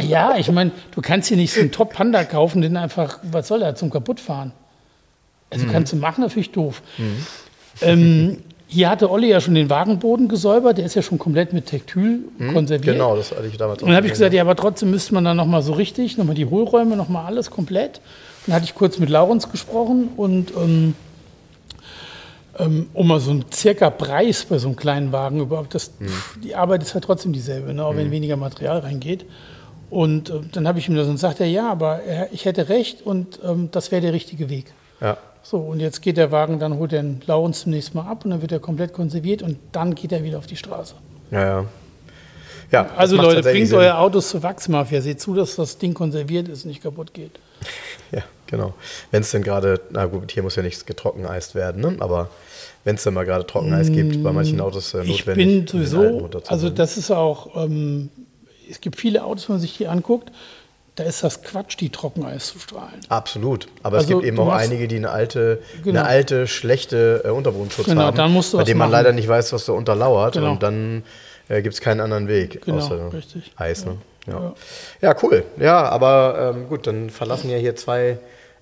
Ja, 0.01 0.35
ich 0.39 0.51
meine, 0.51 0.73
du 0.93 1.01
kannst 1.01 1.29
hier 1.29 1.37
nicht 1.37 1.55
so 1.55 1.61
einen 1.61 1.71
Top-Panda 1.71 2.25
kaufen, 2.25 2.63
den 2.63 2.77
einfach, 2.77 3.21
was 3.23 3.47
soll 3.47 3.63
er, 3.63 3.77
zum 3.77 3.91
Kaputtfahren. 3.91 4.51
Also 5.51 5.67
kannst 5.71 5.93
du 5.93 5.97
machen, 5.97 6.23
natürlich 6.23 6.51
doof. 6.51 6.83
Ähm, 7.81 8.39
hier 8.75 8.91
hatte 8.91 9.11
Olli 9.11 9.29
ja 9.31 9.41
schon 9.41 9.55
den 9.55 9.71
Wagenboden 9.71 10.29
gesäubert, 10.29 10.79
der 10.79 10.85
ist 10.85 10.95
ja 10.95 11.03
schon 11.03 11.19
komplett 11.19 11.53
mit 11.53 11.67
Tektyl 11.67 12.21
konserviert. 12.53 12.97
genau, 12.97 13.17
das 13.17 13.31
hatte 13.31 13.47
ich 13.47 13.57
damals 13.57 13.83
Und 13.83 13.89
dann 13.89 13.97
habe 13.97 14.07
ich 14.07 14.13
gesagt, 14.13 14.35
ja, 14.35 14.43
aber 14.43 14.57
trotzdem 14.57 14.91
müsste 14.91 15.15
man 15.15 15.25
dann 15.25 15.37
nochmal 15.37 15.63
so 15.63 15.73
richtig, 15.73 16.19
nochmal 16.19 16.35
die 16.35 16.47
Hohlräume, 16.47 16.97
nochmal 16.97 17.27
alles 17.27 17.51
komplett. 17.51 18.01
Dann 18.47 18.57
hatte 18.57 18.65
ich 18.65 18.75
kurz 18.75 18.99
mit 18.99 19.09
Laurens 19.11 19.51
gesprochen 19.51 20.09
und 20.17 20.53
ähm, 20.57 20.95
ähm, 22.59 22.89
um 22.93 23.09
mal 23.09 23.21
so 23.21 23.31
einen 23.31 23.45
circa 23.53 23.91
Preis 23.91 24.45
bei 24.45 24.59
so 24.59 24.69
einem 24.69 24.77
kleinen 24.77 25.13
Wagen 25.13 25.41
überhaupt, 25.41 25.75
das, 25.75 25.93
pff, 26.03 26.39
die 26.43 26.55
Arbeit 26.55 26.83
ist 26.83 26.95
ja 26.95 27.01
trotzdem 27.01 27.33
dieselbe, 27.33 27.73
ne, 27.73 27.85
auch 27.85 27.97
wenn 27.97 28.11
weniger 28.11 28.37
Material 28.37 28.81
reingeht. 28.81 29.25
Und 29.91 30.31
äh, 30.31 30.41
dann 30.53 30.67
habe 30.67 30.79
ich 30.79 30.89
ihm 30.89 30.97
das 30.97 31.07
und 31.07 31.19
sagt 31.19 31.41
er, 31.41 31.47
ja, 31.47 31.71
aber 31.71 32.03
er, 32.03 32.33
ich 32.33 32.45
hätte 32.45 32.69
recht 32.69 33.03
und 33.03 33.39
ähm, 33.45 33.69
das 33.71 33.93
wäre 33.93 34.03
der 34.03 34.13
richtige 34.13 34.51
Weg. 34.51 34.73
Ja. 35.01 35.17
So, 35.47 35.59
und 35.59 35.79
jetzt 35.79 36.01
geht 36.01 36.17
der 36.17 36.33
Wagen, 36.33 36.59
dann 36.59 36.79
holt 36.79 36.93
er 36.95 37.03
den 37.03 37.21
Laurens 37.27 37.61
zunächst 37.61 37.95
mal 37.95 38.07
ab 38.11 38.25
und 38.25 38.31
dann 38.31 38.41
wird 38.41 38.51
er 38.51 38.61
komplett 38.61 38.95
konserviert 38.95 39.43
und 39.43 39.59
dann 39.73 39.95
geht 39.95 40.11
er 40.11 40.25
wieder 40.25 40.39
auf 40.39 40.47
die 40.47 40.57
Straße. 40.57 40.95
Ja, 41.31 41.41
ja. 41.47 41.65
Ja, 42.73 42.89
Also 42.97 43.17
Leute, 43.17 43.43
bringt 43.43 43.69
Sinn. 43.69 43.79
euer 43.79 43.99
Autos 43.99 44.31
zur 44.31 44.43
Wachsmafia. 44.43 45.01
Seht 45.03 45.21
zu, 45.21 45.35
dass 45.35 45.55
das 45.57 45.77
Ding 45.79 45.93
konserviert 45.95 46.49
ist, 46.49 46.65
nicht 46.65 46.83
kaputt 46.83 47.13
geht. 47.13 47.33
Ja, 48.11 48.23
genau. 48.47 48.73
Wenn 49.11 49.21
es 49.21 49.31
denn 49.31 49.43
gerade, 49.43 49.81
na 49.91 50.07
gut, 50.07 50.33
hier 50.33 50.43
muss 50.43 50.57
ja 50.57 50.63
nichts 50.63 50.87
getrockeneist 50.87 51.55
werden, 51.55 51.83
ne? 51.83 51.97
aber 52.01 52.31
wenn 52.85 52.97
es 52.97 53.05
denn 53.05 53.15
mal 53.15 53.25
gerade 53.27 53.47
Trockeneis 53.47 53.93
gibt, 53.93 54.23
bei 54.23 54.33
manchen 54.33 54.61
Autos 54.63 54.95
äh, 54.95 55.03
Ich 55.03 55.19
notwendig. 55.19 55.25
bin 55.37 55.49
den 55.49 55.59
alten 55.61 55.69
sowieso, 55.91 56.31
also 56.49 56.71
das 56.71 56.97
ist 56.97 57.11
auch, 57.11 57.55
ähm, 57.65 58.09
es 58.69 58.81
gibt 58.81 58.97
viele 58.99 59.25
Autos, 59.25 59.49
wenn 59.49 59.57
man 59.57 59.61
sich 59.61 59.77
die 59.77 59.87
anguckt, 59.87 60.33
da 60.97 61.05
ist 61.05 61.25
das 61.25 61.43
Quatsch, 61.43 61.77
die 61.81 61.91
Trockeneis 61.91 62.47
zu 62.49 62.59
strahlen. 62.59 63.01
Absolut. 63.09 63.67
Aber 63.83 63.97
es 63.99 64.05
Also, 64.05 64.15
gibt 64.19 64.29
eben 64.29 64.39
auch 64.39 64.53
einige, 64.53 64.87
die 64.89 64.97
eine 64.97 65.11
alte, 65.11 65.61
Genau. 65.83 66.01
eine 66.01 66.09
alte 66.09 66.47
schlechte 66.47 67.23
äh, 67.25 67.31
Unterbodenschutz 67.31 67.87
Genau, 67.87 68.03
haben, 68.03 68.17
dann 68.17 68.33
musst 68.33 68.53
du 68.53 68.59
bei 68.59 68.65
dem 68.65 68.79
man 68.79 68.87
machen. 68.91 68.93
leider 69.03 69.13
nicht 69.13 69.27
weiß, 69.29 69.53
was 69.53 69.65
da 69.65 69.73
unterlauert. 69.73 70.35
Genau. 70.35 70.53
Und 70.53 70.63
dann 70.63 71.03
äh, 71.49 71.63
gibt 71.63 71.75
es 71.75 71.81
keinen 71.81 72.01
anderen 72.01 72.29
Weg 72.29 72.63
Genau, 72.65 72.79
außer 72.79 73.13
richtig. 73.13 73.53
Eis. 73.57 73.85
Ne? 73.85 73.97
Ja. 74.27 74.33
Ja. 74.41 74.55
Ja. 75.01 75.17
cool. 75.23 75.45
Ja, 75.59 75.83
aber 75.89 76.53
ähm, 76.55 76.69
gut, 76.69 76.87
dann 76.87 77.11
verlassen 77.11 77.51
ja 77.51 77.57
hier 77.59 77.75
zwei 77.77 78.19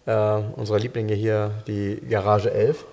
äh, 0.06 0.12
unserer 0.56 0.78
Lieblinge 0.78 1.14
hier 1.14 1.50
die 1.66 2.00
Garage 2.08 2.50
11. 2.50 2.84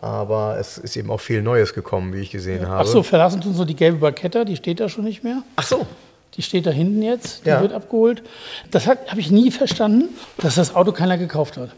Aber 0.00 0.58
es 0.60 0.78
ist 0.78 0.96
eben 0.96 1.10
auch 1.10 1.18
viel 1.20 1.42
Neues 1.42 1.74
gekommen, 1.74 2.12
wie 2.12 2.20
ich 2.20 2.30
gesehen 2.30 2.68
habe. 2.68 2.82
Ach 2.82 2.86
so, 2.86 3.02
verlassen 3.02 3.40
tun 3.40 3.54
so 3.54 3.64
die 3.64 3.74
gelbe 3.74 3.98
Barketta, 3.98 4.44
die 4.44 4.54
steht 4.56 4.78
da 4.80 4.88
schon 4.88 5.02
nicht 5.04 5.24
mehr. 5.24 5.42
Ach 5.56 5.64
so. 5.64 5.86
Die 6.38 6.42
steht 6.42 6.64
da 6.66 6.70
hinten 6.70 7.02
jetzt, 7.02 7.44
die 7.44 7.50
Ja. 7.50 7.60
wird 7.60 7.72
abgeholt. 7.72 8.22
Das 8.70 8.86
habe 8.86 9.20
ich 9.20 9.30
nie 9.30 9.50
verstanden, 9.50 10.16
dass 10.38 10.54
das 10.54 10.74
Auto 10.74 10.92
keiner 10.92 11.18
gekauft 11.18 11.56
hat. 11.56 11.70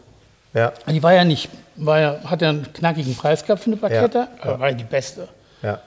Ja. 0.53 0.71
Die 0.87 1.01
war 1.01 1.13
ja 1.13 1.25
nicht, 1.25 1.49
war 1.75 1.99
ja, 1.99 2.19
hat 2.25 2.41
ja 2.43 2.49
einen 2.49 2.71
knackigen 2.71 3.15
Preis 3.15 3.43
gehabt 3.43 3.63
für 3.63 3.71
eine 3.71 3.93
Ja, 3.93 4.27
aber 4.41 4.59
war 4.59 4.69
ja 4.69 4.75
die 4.75 4.83
beste. 4.83 5.27
Ja. 5.63 5.81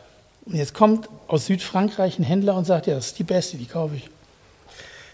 Und 0.44 0.56
jetzt 0.56 0.74
kommt 0.74 1.08
aus 1.28 1.46
Südfrankreich 1.46 2.18
ein 2.18 2.24
Händler 2.24 2.56
und 2.56 2.64
sagt, 2.64 2.86
ja, 2.88 2.94
das 2.94 3.06
ist 3.06 3.18
die 3.18 3.24
beste, 3.24 3.56
die 3.56 3.66
kaufe 3.66 3.94
ich. 3.94 4.10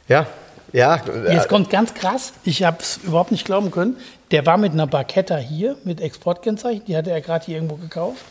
Ja. 0.08 0.26
Ja. 0.72 1.02
Jetzt 1.28 1.48
kommt 1.48 1.68
ganz 1.68 1.94
krass, 1.94 2.32
ich 2.44 2.62
habe 2.62 2.78
es 2.80 2.98
überhaupt 2.98 3.32
nicht 3.32 3.44
glauben 3.44 3.70
können. 3.70 3.96
Der 4.30 4.46
war 4.46 4.56
mit 4.56 4.72
einer 4.72 4.86
Barketta 4.86 5.36
hier, 5.36 5.76
mit 5.84 6.00
Exportkennzeichen, 6.00 6.84
die 6.86 6.96
hatte 6.96 7.10
er 7.10 7.20
gerade 7.20 7.44
hier 7.44 7.56
irgendwo 7.56 7.74
gekauft. 7.76 8.24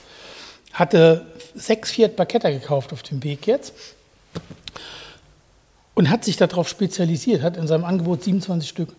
Hatte 0.74 1.26
sechs 1.54 1.92
Fiat 1.92 2.16
Barketta 2.16 2.50
gekauft 2.50 2.94
auf 2.94 3.04
dem 3.04 3.24
Weg 3.24 3.46
jetzt. 3.46 3.74
Und 6.00 6.10
hat 6.10 6.24
sich 6.24 6.38
darauf 6.38 6.70
spezialisiert, 6.70 7.41
hat 7.41 7.58
in 7.58 7.68
seinem 7.68 7.84
Angebot 7.84 8.24
27 8.24 8.70
Stück. 8.70 8.96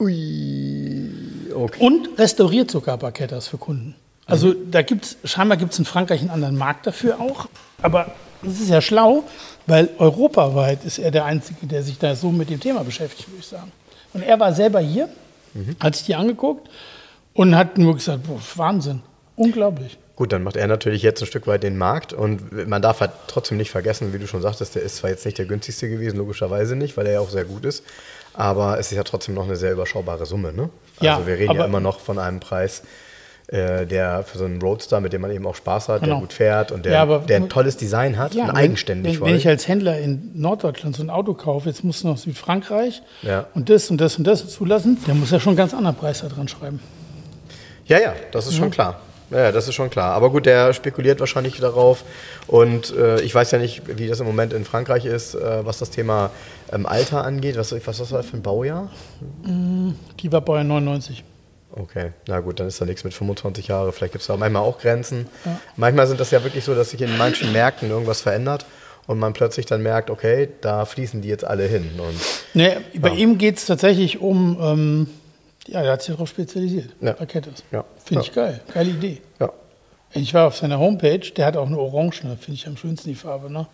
Ui. 0.00 1.10
Okay. 1.54 1.84
Und 1.84 2.18
restauriert 2.18 2.70
sogar 2.70 2.96
Barkettas 2.96 3.48
für 3.48 3.58
Kunden. 3.58 3.94
Also 4.24 4.54
da 4.54 4.80
gibt's, 4.80 5.18
scheinbar 5.24 5.58
gibt 5.58 5.74
es 5.74 5.78
in 5.78 5.84
Frankreich 5.84 6.22
einen 6.22 6.30
anderen 6.30 6.56
Markt 6.56 6.86
dafür 6.86 7.20
auch. 7.20 7.50
Aber 7.82 8.12
das 8.40 8.60
ist 8.60 8.70
ja 8.70 8.80
schlau, 8.80 9.24
weil 9.66 9.90
europaweit 9.98 10.86
ist 10.86 10.96
er 10.96 11.10
der 11.10 11.26
Einzige, 11.26 11.66
der 11.66 11.82
sich 11.82 11.98
da 11.98 12.16
so 12.16 12.30
mit 12.30 12.48
dem 12.48 12.60
Thema 12.60 12.82
beschäftigt, 12.82 13.28
würde 13.28 13.40
ich 13.40 13.46
sagen. 13.48 13.70
Und 14.14 14.22
er 14.22 14.40
war 14.40 14.54
selber 14.54 14.80
hier, 14.80 15.10
hat 15.80 15.96
sich 15.96 16.06
die 16.06 16.14
angeguckt 16.14 16.66
und 17.34 17.54
hat 17.54 17.76
nur 17.76 17.94
gesagt, 17.96 18.22
boah, 18.26 18.40
Wahnsinn, 18.56 19.02
unglaublich. 19.36 19.98
Gut, 20.22 20.32
dann 20.32 20.44
macht 20.44 20.54
er 20.54 20.68
natürlich 20.68 21.02
jetzt 21.02 21.20
ein 21.20 21.26
Stück 21.26 21.48
weit 21.48 21.64
den 21.64 21.76
Markt 21.76 22.12
und 22.12 22.68
man 22.68 22.80
darf 22.80 23.00
halt 23.00 23.10
trotzdem 23.26 23.56
nicht 23.56 23.72
vergessen, 23.72 24.12
wie 24.14 24.20
du 24.20 24.28
schon 24.28 24.40
sagtest, 24.40 24.76
der 24.76 24.82
ist 24.82 24.94
zwar 24.98 25.10
jetzt 25.10 25.24
nicht 25.24 25.36
der 25.36 25.46
günstigste 25.46 25.88
gewesen, 25.88 26.16
logischerweise 26.16 26.76
nicht, 26.76 26.96
weil 26.96 27.06
er 27.08 27.14
ja 27.14 27.18
auch 27.20 27.28
sehr 27.30 27.44
gut 27.44 27.64
ist, 27.64 27.82
aber 28.32 28.78
es 28.78 28.92
ist 28.92 28.96
ja 28.96 29.02
trotzdem 29.02 29.34
noch 29.34 29.46
eine 29.46 29.56
sehr 29.56 29.72
überschaubare 29.72 30.24
Summe, 30.24 30.52
ne? 30.52 30.70
Ja, 31.00 31.16
also 31.16 31.26
wir 31.26 31.36
reden 31.38 31.56
ja 31.56 31.64
immer 31.64 31.80
noch 31.80 31.98
von 31.98 32.20
einem 32.20 32.38
Preis, 32.38 32.84
äh, 33.48 33.84
der 33.84 34.22
für 34.22 34.38
so 34.38 34.44
einen 34.44 34.62
Roadster, 34.62 35.00
mit 35.00 35.12
dem 35.12 35.22
man 35.22 35.32
eben 35.32 35.44
auch 35.44 35.56
Spaß 35.56 35.88
hat, 35.88 36.02
der 36.02 36.06
Genau. 36.10 36.20
gut 36.20 36.32
fährt 36.34 36.70
und 36.70 36.84
der, 36.84 36.92
Ja, 36.92 37.18
der 37.18 37.38
ein 37.38 37.48
tolles 37.48 37.76
Design 37.76 38.16
hat 38.16 38.36
und 38.36 38.42
wenn- 38.46 38.50
eigenständig 38.54 39.14
wenn, 39.14 39.20
wenn 39.22 39.26
allem. 39.30 39.36
ich 39.38 39.48
als 39.48 39.66
Händler 39.66 39.98
in 39.98 40.30
Norddeutschland 40.34 40.94
so 40.94 41.02
ein 41.02 41.10
Auto 41.10 41.34
kaufe, 41.34 41.68
jetzt 41.68 41.82
muss 41.82 42.04
noch 42.04 42.16
Südfrankreich 42.16 43.02
Ja. 43.22 43.46
und 43.54 43.68
das 43.70 43.90
und 43.90 44.00
das 44.00 44.18
und 44.18 44.24
das 44.28 44.48
zulassen, 44.50 44.98
der 45.04 45.16
muss 45.16 45.32
ja 45.32 45.40
schon 45.40 45.50
einen 45.50 45.56
ganz 45.56 45.74
anderen 45.74 45.96
Preis 45.96 46.20
da 46.20 46.28
dran 46.28 46.46
schreiben. 46.46 46.78
Ja, 47.86 47.98
ja, 47.98 48.14
das 48.30 48.46
ist 48.46 48.54
schon 48.54 48.70
klar. 48.70 49.00
Ja, 49.32 49.44
ja, 49.44 49.52
das 49.52 49.66
ist 49.68 49.74
schon 49.74 49.90
klar. 49.90 50.12
Aber 50.12 50.30
gut, 50.30 50.46
der 50.46 50.72
spekuliert 50.74 51.20
wahrscheinlich 51.20 51.58
darauf. 51.58 52.04
Und 52.46 52.94
äh, 52.96 53.20
ich 53.22 53.34
weiß 53.34 53.50
ja 53.50 53.58
nicht, 53.58 53.82
wie 53.98 54.06
das 54.06 54.20
im 54.20 54.26
Moment 54.26 54.52
in 54.52 54.64
Frankreich 54.64 55.04
ist, 55.06 55.34
äh, 55.34 55.64
was 55.64 55.78
das 55.78 55.90
Thema 55.90 56.30
ähm, 56.72 56.86
Alter 56.86 57.24
angeht. 57.24 57.56
Was, 57.56 57.72
was 57.72 58.00
ist 58.00 58.12
das 58.12 58.26
für 58.26 58.36
ein 58.36 58.42
Baujahr? 58.42 58.90
Die 60.20 60.32
war 60.32 60.40
Baujahr 60.40 60.64
99. 60.64 61.24
Okay, 61.74 62.12
na 62.28 62.40
gut, 62.40 62.60
dann 62.60 62.66
ist 62.66 62.80
da 62.80 62.84
nichts 62.84 63.02
mit 63.02 63.14
25 63.14 63.68
Jahre. 63.68 63.92
Vielleicht 63.92 64.12
gibt 64.12 64.20
es 64.20 64.28
da 64.28 64.36
manchmal 64.36 64.62
auch 64.62 64.78
Grenzen. 64.78 65.26
Manchmal 65.76 66.06
sind 66.06 66.20
das 66.20 66.30
ja 66.30 66.44
wirklich 66.44 66.64
so, 66.64 66.74
dass 66.74 66.90
sich 66.90 67.00
in 67.00 67.16
manchen 67.16 67.50
Märkten 67.52 67.88
irgendwas 67.88 68.20
verändert 68.20 68.66
und 69.06 69.18
man 69.18 69.32
plötzlich 69.32 69.64
dann 69.64 69.82
merkt, 69.82 70.10
okay, 70.10 70.48
da 70.60 70.84
fließen 70.84 71.22
die 71.22 71.28
jetzt 71.28 71.44
alle 71.44 71.64
hin. 71.64 71.90
Und 71.96 72.20
Nee, 72.52 72.76
bei 72.98 73.10
ihm 73.10 73.38
geht 73.38 73.56
es 73.56 73.64
tatsächlich 73.64 74.20
um, 74.20 74.58
ähm, 74.60 75.06
ja, 75.68 75.82
er 75.82 75.92
hat 75.92 76.02
sich 76.02 76.14
darauf 76.14 76.28
spezialisiert. 76.28 76.90
Ja. 77.00 77.12
Barkettas. 77.12 77.62
Ja. 77.70 77.84
Finde 78.04 78.22
Ja. 78.22 78.28
ich 78.28 78.34
geil. 78.34 78.60
Geile 78.72 78.90
Idee. 78.90 79.22
ja. 79.40 79.50
Ich 80.14 80.34
war 80.34 80.46
auf 80.48 80.56
seiner 80.56 80.78
Homepage, 80.78 81.20
der 81.34 81.46
hat 81.46 81.56
auch 81.56 81.66
eine 81.66 81.78
Orangene, 81.78 82.36
finde 82.36 82.52
ich 82.52 82.66
am 82.66 82.76
schönsten 82.76 83.08
die 83.08 83.14
Farbe, 83.14 83.50
ne? 83.50 83.66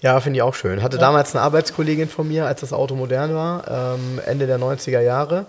Ja, 0.00 0.18
finde 0.20 0.38
ich 0.38 0.42
auch 0.42 0.54
schön. 0.54 0.82
Hatte 0.82 0.96
damals 0.96 1.34
eine 1.34 1.42
Arbeitskollegin 1.44 2.08
von 2.08 2.26
mir, 2.26 2.46
als 2.46 2.60
das 2.62 2.72
Auto 2.72 2.94
modern 2.94 3.34
war, 3.34 3.94
ähm, 3.96 4.18
Ende 4.24 4.46
der 4.46 4.58
90er 4.58 5.00
Jahre. 5.00 5.44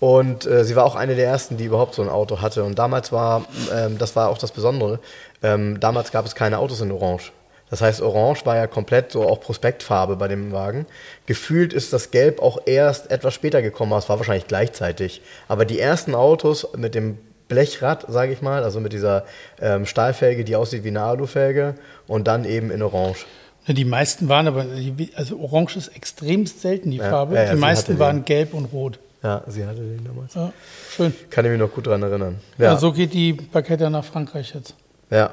Und 0.00 0.46
äh, 0.46 0.64
sie 0.64 0.74
war 0.74 0.84
auch 0.84 0.96
eine 0.96 1.14
der 1.14 1.26
ersten, 1.28 1.58
die 1.58 1.66
überhaupt 1.66 1.94
so 1.94 2.02
ein 2.02 2.08
Auto 2.08 2.40
hatte. 2.40 2.64
Und 2.64 2.76
damals 2.76 3.12
war, 3.12 3.44
ähm, 3.72 3.98
das 3.98 4.16
war 4.16 4.30
auch 4.30 4.38
das 4.38 4.50
Besondere, 4.50 4.98
ähm, 5.44 5.78
damals 5.78 6.10
gab 6.10 6.26
es 6.26 6.34
keine 6.34 6.58
Autos 6.58 6.80
in 6.80 6.90
Orange. 6.90 7.30
Das 7.72 7.80
heißt, 7.80 8.02
Orange 8.02 8.44
war 8.44 8.54
ja 8.54 8.66
komplett 8.66 9.12
so 9.12 9.22
auch 9.26 9.40
Prospektfarbe 9.40 10.16
bei 10.16 10.28
dem 10.28 10.52
Wagen. 10.52 10.84
Gefühlt 11.24 11.72
ist 11.72 11.94
das 11.94 12.10
Gelb 12.10 12.42
auch 12.42 12.58
erst 12.66 13.10
etwas 13.10 13.32
später 13.32 13.62
gekommen, 13.62 13.92
aber 13.92 13.98
es 14.00 14.10
war 14.10 14.18
wahrscheinlich 14.18 14.46
gleichzeitig. 14.46 15.22
Aber 15.48 15.64
die 15.64 15.80
ersten 15.80 16.14
Autos 16.14 16.68
mit 16.76 16.94
dem 16.94 17.16
Blechrad, 17.48 18.04
sage 18.08 18.30
ich 18.30 18.42
mal, 18.42 18.62
also 18.62 18.78
mit 18.78 18.92
dieser 18.92 19.24
ähm, 19.58 19.86
Stahlfelge, 19.86 20.44
die 20.44 20.54
aussieht 20.54 20.84
wie 20.84 20.88
eine 20.88 21.00
Alufelge 21.00 21.74
und 22.06 22.28
dann 22.28 22.44
eben 22.44 22.70
in 22.70 22.82
Orange. 22.82 23.24
Ne, 23.66 23.72
Die 23.72 23.86
meisten 23.86 24.28
waren 24.28 24.48
aber, 24.48 24.66
also 25.14 25.38
Orange 25.40 25.76
ist 25.78 25.88
extremst 25.96 26.60
selten 26.60 26.90
die 26.90 26.98
Ja, 26.98 27.08
Farbe. 27.08 27.36
ja, 27.36 27.44
ja, 27.44 27.50
die 27.54 27.58
meisten 27.58 27.98
waren 27.98 28.16
den. 28.18 28.24
gelb 28.26 28.52
und 28.52 28.66
rot. 28.66 28.98
Ja, 29.22 29.44
sie 29.46 29.64
hatte 29.64 29.80
den 29.80 30.04
damals. 30.04 30.34
Ja, 30.34 30.52
schön. 30.94 31.14
Kann 31.30 31.46
ich 31.46 31.50
mich 31.52 31.60
noch 31.60 31.72
gut 31.72 31.86
dran 31.86 32.02
erinnern. 32.02 32.38
Ja. 32.58 32.76
So 32.76 32.92
geht 32.92 33.14
die 33.14 33.32
Barketta 33.32 33.88
nach 33.88 34.04
Frankreich 34.04 34.52
jetzt. 34.54 34.74
ja. 35.08 35.30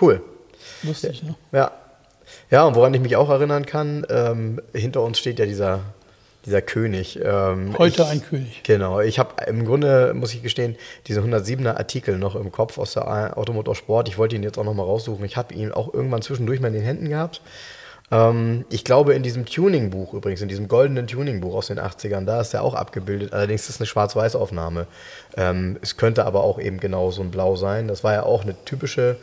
cool. 0.00 0.22
Lustig, 0.82 1.22
ne? 1.22 1.34
Ja. 1.52 1.72
Ja, 2.50 2.64
und 2.64 2.74
woran 2.74 2.92
ich 2.94 3.00
mich 3.00 3.16
auch 3.16 3.30
erinnern 3.30 3.66
kann, 3.66 4.04
ähm, 4.08 4.60
hinter 4.74 5.02
uns 5.02 5.18
steht 5.18 5.38
ja 5.38 5.46
dieser, 5.46 5.80
dieser 6.44 6.60
König. 6.60 7.20
Ähm, 7.22 7.76
Heute 7.78 8.02
ich, 8.02 8.08
ein 8.08 8.22
König. 8.22 8.62
Genau. 8.64 9.00
Ich 9.00 9.18
habe 9.18 9.44
im 9.46 9.64
Grunde, 9.64 10.12
muss 10.14 10.34
ich 10.34 10.42
gestehen, 10.42 10.76
diese 11.06 11.20
107er 11.20 11.76
Artikel 11.76 12.18
noch 12.18 12.34
im 12.34 12.50
Kopf 12.50 12.78
aus 12.78 12.94
der 12.94 13.36
Automotor 13.38 13.74
Sport. 13.74 14.08
Ich 14.08 14.18
wollte 14.18 14.36
ihn 14.36 14.42
jetzt 14.42 14.58
auch 14.58 14.64
noch 14.64 14.74
mal 14.74 14.82
raussuchen. 14.82 15.24
Ich 15.24 15.36
habe 15.36 15.54
ihn 15.54 15.72
auch 15.72 15.92
irgendwann 15.92 16.22
zwischendurch 16.22 16.60
mal 16.60 16.68
in 16.68 16.74
den 16.74 16.84
Händen 16.84 17.08
gehabt. 17.08 17.40
Ähm, 18.10 18.64
ich 18.70 18.84
glaube, 18.84 19.14
in 19.14 19.22
diesem 19.22 19.46
Tuning-Buch 19.46 20.14
übrigens, 20.14 20.40
in 20.40 20.48
diesem 20.48 20.68
goldenen 20.68 21.06
Tuning-Buch 21.06 21.54
aus 21.54 21.66
den 21.68 21.80
80ern, 21.80 22.24
da 22.24 22.40
ist 22.40 22.54
er 22.54 22.62
auch 22.62 22.74
abgebildet. 22.74 23.32
Allerdings 23.32 23.62
ist 23.62 23.70
es 23.70 23.80
eine 23.80 23.86
Schwarz-Weiß-Aufnahme. 23.86 24.86
Ähm, 25.36 25.78
es 25.82 25.96
könnte 25.96 26.24
aber 26.24 26.44
auch 26.44 26.60
eben 26.60 26.78
genau 26.78 27.10
so 27.10 27.22
ein 27.22 27.30
Blau 27.30 27.56
sein. 27.56 27.88
Das 27.88 28.04
war 28.04 28.12
ja 28.12 28.22
auch 28.22 28.42
eine 28.42 28.54
typische, 28.64 29.16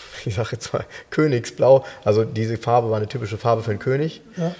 ich 0.24 0.34
sage 0.34 0.50
jetzt 0.52 0.72
mal, 0.72 0.84
Königsblau. 1.10 1.84
Also 2.04 2.24
diese 2.24 2.56
Farbe 2.56 2.90
war 2.90 2.96
eine 2.96 3.08
typische 3.08 3.38
Farbe 3.38 3.62
für 3.62 3.70
einen 3.70 3.80
König. 3.80 4.22
Ja. 4.36 4.54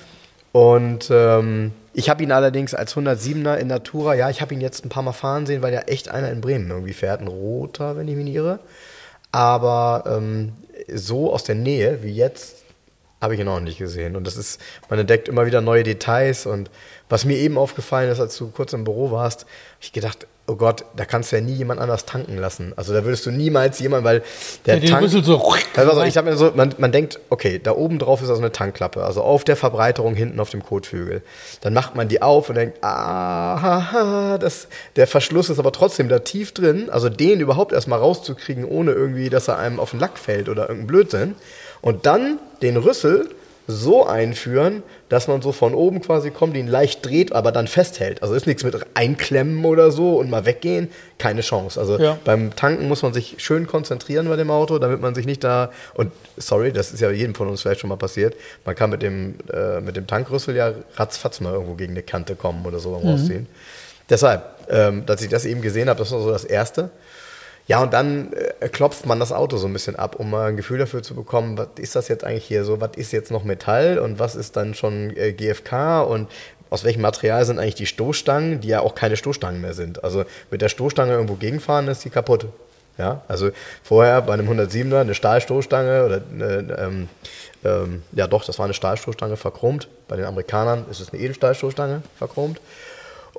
Und 0.53 1.09
ähm, 1.11 1.73
ich 1.93 2.09
habe 2.09 2.23
ihn 2.23 2.33
allerdings 2.33 2.75
als 2.75 2.97
107er 2.97 3.57
in 3.57 3.69
Natura, 3.69 4.15
ja, 4.15 4.31
ich 4.31 4.41
habe 4.41 4.55
ihn 4.55 4.61
jetzt 4.61 4.85
ein 4.85 4.89
paar 4.89 5.03
Mal 5.03 5.13
fahren 5.13 5.47
sehen, 5.47 5.63
weil 5.63 5.75
ja 5.75 5.81
echt 5.81 6.09
einer 6.09 6.31
in 6.31 6.41
Bremen 6.41 6.71
irgendwie 6.71 6.93
fährt, 6.93 7.21
ein 7.21 7.29
roter, 7.29 7.97
wenn 7.97 8.09
ich 8.09 8.17
mich 8.17 8.25
nicht 8.25 8.37
irre. 8.37 8.61
Aber 9.31 10.05
ähm, 10.07 10.53
so 10.93 11.33
aus 11.33 11.45
der 11.45 11.55
Nähe 11.55 12.03
wie 12.03 12.13
jetzt 12.13 12.59
habe 13.21 13.35
ich 13.35 13.41
ihn 13.41 13.49
auch 13.49 13.61
nicht 13.61 13.79
gesehen. 13.79 14.17
Und 14.17 14.27
das 14.27 14.37
ist, 14.37 14.61
man 14.89 14.99
entdeckt 14.99 15.29
immer 15.29 15.45
wieder 15.45 15.61
neue 15.61 15.83
Details. 15.83 16.47
Und 16.47 16.71
was 17.09 17.25
mir 17.25 17.37
eben 17.37 17.59
aufgefallen 17.59 18.11
ist, 18.11 18.21
als 18.21 18.37
du 18.37 18.51
kurz 18.51 18.73
im 18.73 18.85
Büro 18.85 19.11
warst, 19.11 19.41
habe 19.41 19.51
ich 19.81 19.93
gedacht, 19.93 20.27
oh 20.49 20.57
Gott, 20.57 20.85
da 20.97 21.05
kannst 21.05 21.31
du 21.31 21.37
ja 21.37 21.43
nie 21.43 21.53
jemand 21.53 21.79
anders 21.81 22.07
tanken 22.07 22.37
lassen. 22.39 22.73
Also 22.77 22.93
da 22.95 23.05
würdest 23.05 23.25
du 23.27 23.31
niemals 23.31 23.79
jemand, 23.79 24.03
weil 24.05 24.23
der 24.67 24.79
Ja, 24.79 24.91
Tank. 24.91 25.03
Rüssel 25.05 25.23
so- 25.23 25.39
Also, 25.77 26.03
ich 26.03 26.15
sag 26.15 26.25
mir 26.25 26.37
so, 26.37 26.53
man, 26.55 26.75
man 26.79 26.91
denkt, 26.91 27.21
okay, 27.31 27.61
da 27.63 27.73
oben 27.73 27.99
drauf 27.99 28.23
ist 28.23 28.31
also 28.31 28.41
eine 28.41 28.51
Tankklappe, 28.51 29.05
also 29.05 29.23
auf 29.23 29.45
der 29.45 29.57
Verbreiterung 29.57 30.15
hinten 30.15 30.41
auf 30.41 30.51
dem 30.51 30.63
Kotflügel. 30.65 31.23
Dann 31.61 31.75
macht 31.75 31.95
man 31.95 32.09
die 32.09 32.23
auf 32.23 32.49
und 32.49 32.55
denkt, 32.57 32.83
ah, 32.83 34.39
das, 34.39 34.69
der 34.97 35.07
Verschluss 35.07 35.51
ist 35.51 35.59
aber 35.59 35.73
trotzdem 35.73 36.09
da 36.09 36.19
tief 36.21 36.53
drin. 36.53 36.89
Also 36.91 37.09
den 37.09 37.41
überhaupt 37.41 37.73
erstmal 37.73 37.99
rauszukriegen, 37.99 38.65
ohne 38.65 38.93
irgendwie, 38.93 39.31
dass 39.31 39.49
er 39.49 39.59
einem 39.59 39.79
auf 39.81 39.91
den 39.91 40.01
Lack 40.01 40.19
fällt 40.19 40.49
oder 40.49 40.63
irgendein 40.69 40.87
Blödsinn. 40.87 41.35
Und 41.81 42.07
dann 42.07 42.39
den 42.63 42.77
Rüssel 42.77 43.29
so 43.71 44.07
einführen, 44.07 44.83
dass 45.11 45.29
man 45.29 45.43
so 45.43 45.53
von 45.53 45.75
oben 45.75 46.01
quasi 46.01 46.31
kommt, 46.31 46.57
ihn 46.57 46.69
leicht 46.69 47.05
dreht, 47.05 47.33
aber 47.33 47.53
dann 47.53 47.67
festhält. 47.67 48.23
Also 48.23 48.35
ist 48.35 48.47
nichts 48.47 48.65
mit 48.65 48.75
einklemmen 48.95 49.63
oder 49.67 49.91
so 49.91 50.17
und 50.17 50.31
mal 50.31 50.47
weggehen, 50.47 50.89
keine 51.19 51.43
Chance. 51.43 51.79
Also 51.79 51.99
Ja. 51.99 52.19
beim 52.25 52.57
Tanken 52.57 52.89
muss 52.89 53.03
man 53.03 53.13
sich 53.13 53.37
schön 53.39 53.67
konzentrieren 53.67 54.27
bei 54.27 54.37
dem 54.37 54.51
Auto, 54.51 54.79
damit 54.79 55.03
man 55.03 55.15
sich 55.15 55.27
nicht 55.27 55.45
da 55.45 55.71
und 55.93 56.13
sorry, 56.39 56.73
das 56.73 56.93
ist 56.93 57.01
ja 57.01 57.11
jedem 57.11 57.35
von 57.35 57.47
uns 57.47 57.61
vielleicht 57.61 57.81
schon 57.81 57.91
mal 57.91 57.97
passiert. 57.97 58.35
Man 58.65 58.75
kann 58.75 58.89
mit 58.89 59.03
dem 59.03 59.35
äh, 59.53 59.83
mit 59.83 59.97
dem 59.97 60.07
Tankrüssel 60.07 60.57
ja 60.57 60.73
ratzfatz 60.97 61.41
mal 61.41 61.53
irgendwo 61.53 61.75
gegen 61.75 61.93
eine 61.93 62.03
Kante 62.03 62.37
kommen 62.37 62.65
oder 62.65 62.79
so 62.79 62.93
beim 62.93 63.07
Rausziehen. 63.07 63.47
Deshalb, 64.09 64.43
ähm, 64.71 65.05
dass 65.05 65.21
ich 65.21 65.29
das 65.29 65.45
eben 65.45 65.61
gesehen 65.61 65.91
habe, 65.91 65.99
das 65.99 66.11
war 66.11 66.21
so 66.23 66.31
das 66.31 66.45
erste. 66.45 66.89
Ja, 67.69 67.83
und 67.83 67.93
dann 67.93 68.33
äh, 68.33 68.69
klopft 68.71 69.05
man 69.05 69.21
das 69.21 69.31
Auto 69.31 69.59
so 69.59 69.67
ein 69.67 69.73
bisschen 69.75 69.95
ab, 69.95 70.17
um 70.19 70.31
mal 70.31 70.49
ein 70.49 70.57
Gefühl 70.57 70.79
dafür 70.79 71.03
zu 71.03 71.15
bekommen, 71.15 71.59
was 71.59 71.69
ist 71.77 71.95
das 71.95 72.09
jetzt 72.09 72.25
eigentlich 72.25 72.47
hier 72.47 72.65
so, 72.65 72.81
was 72.81 72.93
ist 72.97 73.13
jetzt 73.13 73.31
noch 73.31 73.45
Metall 73.45 73.99
und 73.99 74.19
was 74.19 74.35
ist 74.37 74.57
dann 74.57 74.75
schon 74.75 75.15
äh, 75.17 75.35
GFK 75.35 76.03
und 76.03 76.29
aus 76.71 76.85
welchem 76.85 77.03
Material 77.03 77.45
sind 77.45 77.59
eigentlich 77.59 77.75
die 77.75 77.87
Stoßstangen, 77.87 78.61
die 78.61 78.69
ja 78.69 78.81
auch 78.81 78.95
keine 78.95 79.17
Stoßstangen 79.17 79.61
mehr 79.61 79.75
sind. 79.75 80.03
Also 80.03 80.25
mit 80.51 80.63
der 80.63 80.71
Stoßstange 80.71 81.13
irgendwo 81.13 81.35
gegenfahren, 81.35 81.89
ist 81.89 82.05
die 82.05 82.11
kaputt. 82.11 82.47
Ja, 82.97 83.23
also 83.29 83.51
vorher 83.83 84.23
bei 84.23 84.33
einem 84.33 84.49
107er 84.49 85.01
eine 85.03 85.15
Stahlstoßstange 85.15 86.05
oder 86.05 86.23
eine, 86.33 86.77
ähm, 86.79 87.09
ähm, 87.65 88.03
ja 88.13 88.27
doch, 88.27 88.45
das 88.45 88.59
war 88.59 88.65
eine 88.65 88.75
Stahlstoßstange 88.75 89.37
verchromt. 89.37 89.89
Bei 90.09 90.17
den 90.17 90.25
Amerikanern 90.25 90.87
ist 90.91 91.01
es 91.01 91.13
eine 91.13 91.23
Edelstahlstoßstange 91.23 92.03
verchromt. 92.17 92.61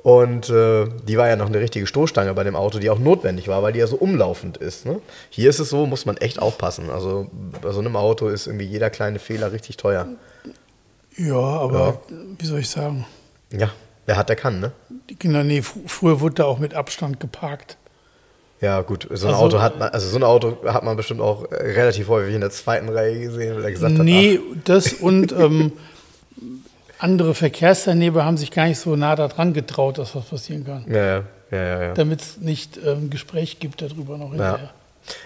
Und 0.02 0.48
äh, 0.48 0.86
die 1.06 1.18
war 1.18 1.28
ja 1.28 1.36
noch 1.36 1.46
eine 1.48 1.60
richtige 1.60 1.86
Stoßstange 1.86 2.32
bei 2.32 2.42
dem 2.44 2.56
Auto, 2.56 2.78
die 2.78 2.88
auch 2.88 2.98
notwendig 2.98 3.48
war, 3.48 3.62
weil 3.62 3.74
die 3.74 3.80
ja 3.80 3.86
so 3.86 3.96
umlaufend 3.96 4.56
ist. 4.56 4.86
Ne? 4.86 5.00
Hier 5.28 5.50
ist 5.50 5.58
es 5.58 5.68
so, 5.68 5.84
muss 5.86 6.06
man 6.06 6.16
echt 6.16 6.38
aufpassen. 6.40 6.88
Also 6.90 7.28
bei 7.60 7.70
so 7.72 7.80
einem 7.80 7.96
Auto 7.96 8.28
ist 8.28 8.46
irgendwie 8.46 8.64
jeder 8.64 8.88
kleine 8.88 9.18
Fehler 9.18 9.52
richtig 9.52 9.76
teuer. 9.76 10.06
Ja, 11.16 11.34
aber 11.36 12.00
wie 12.38 12.46
soll 12.46 12.60
ich 12.60 12.70
sagen? 12.70 13.04
Ja, 13.52 13.70
Wer 14.06 14.16
hat, 14.16 14.28
der 14.28 14.36
kann, 14.36 14.58
ne? 14.58 14.72
Genau, 15.20 15.42
nee, 15.44 15.62
fr 15.62 15.78
früher 15.86 16.20
wurde 16.20 16.36
da 16.36 16.44
auch 16.46 16.58
mit 16.58 16.74
Abstand 16.74 17.20
geparkt. 17.20 17.76
Ja, 18.60 18.80
gut, 18.80 19.06
so 19.12 19.26
ein 19.28 19.34
Also- 19.34 19.44
Auto 19.46 19.60
hat 19.60 19.78
man, 19.78 19.90
also 19.90 20.08
so 20.08 20.16
ein 20.16 20.22
Auto 20.24 20.56
hat 20.64 20.82
man 20.82 20.96
bestimmt 20.96 21.20
auch 21.20 21.44
äh, 21.52 21.54
relativ 21.54 22.08
häufig 22.08 22.34
in 22.34 22.40
der 22.40 22.50
zweiten 22.50 22.88
Reihe 22.88 23.20
gesehen, 23.20 23.54
weil 23.56 23.64
er 23.64 23.70
gesagt 23.70 23.98
hat, 23.98 24.04
Nee, 24.04 24.40
das 24.64 24.94
und 24.94 25.30
ähm, 25.38 25.72
andere 27.02 27.34
Verkehrsteilnehmer 27.34 28.24
haben 28.24 28.36
sich 28.36 28.50
gar 28.50 28.66
nicht 28.66 28.78
so 28.78 28.96
nah 28.96 29.16
daran 29.16 29.52
getraut, 29.52 29.98
dass 29.98 30.14
was 30.14 30.26
passieren 30.26 30.64
kann. 30.64 30.84
ja, 30.88 31.24
ja, 31.50 31.82
ja. 31.82 31.94
Damit 31.94 32.20
es 32.20 32.36
nicht 32.38 32.78
ähm, 32.84 33.10
Gespräch 33.10 33.58
gibt 33.58 33.82
darüber 33.82 34.16
noch 34.16 34.30
hinterher. 34.30 34.70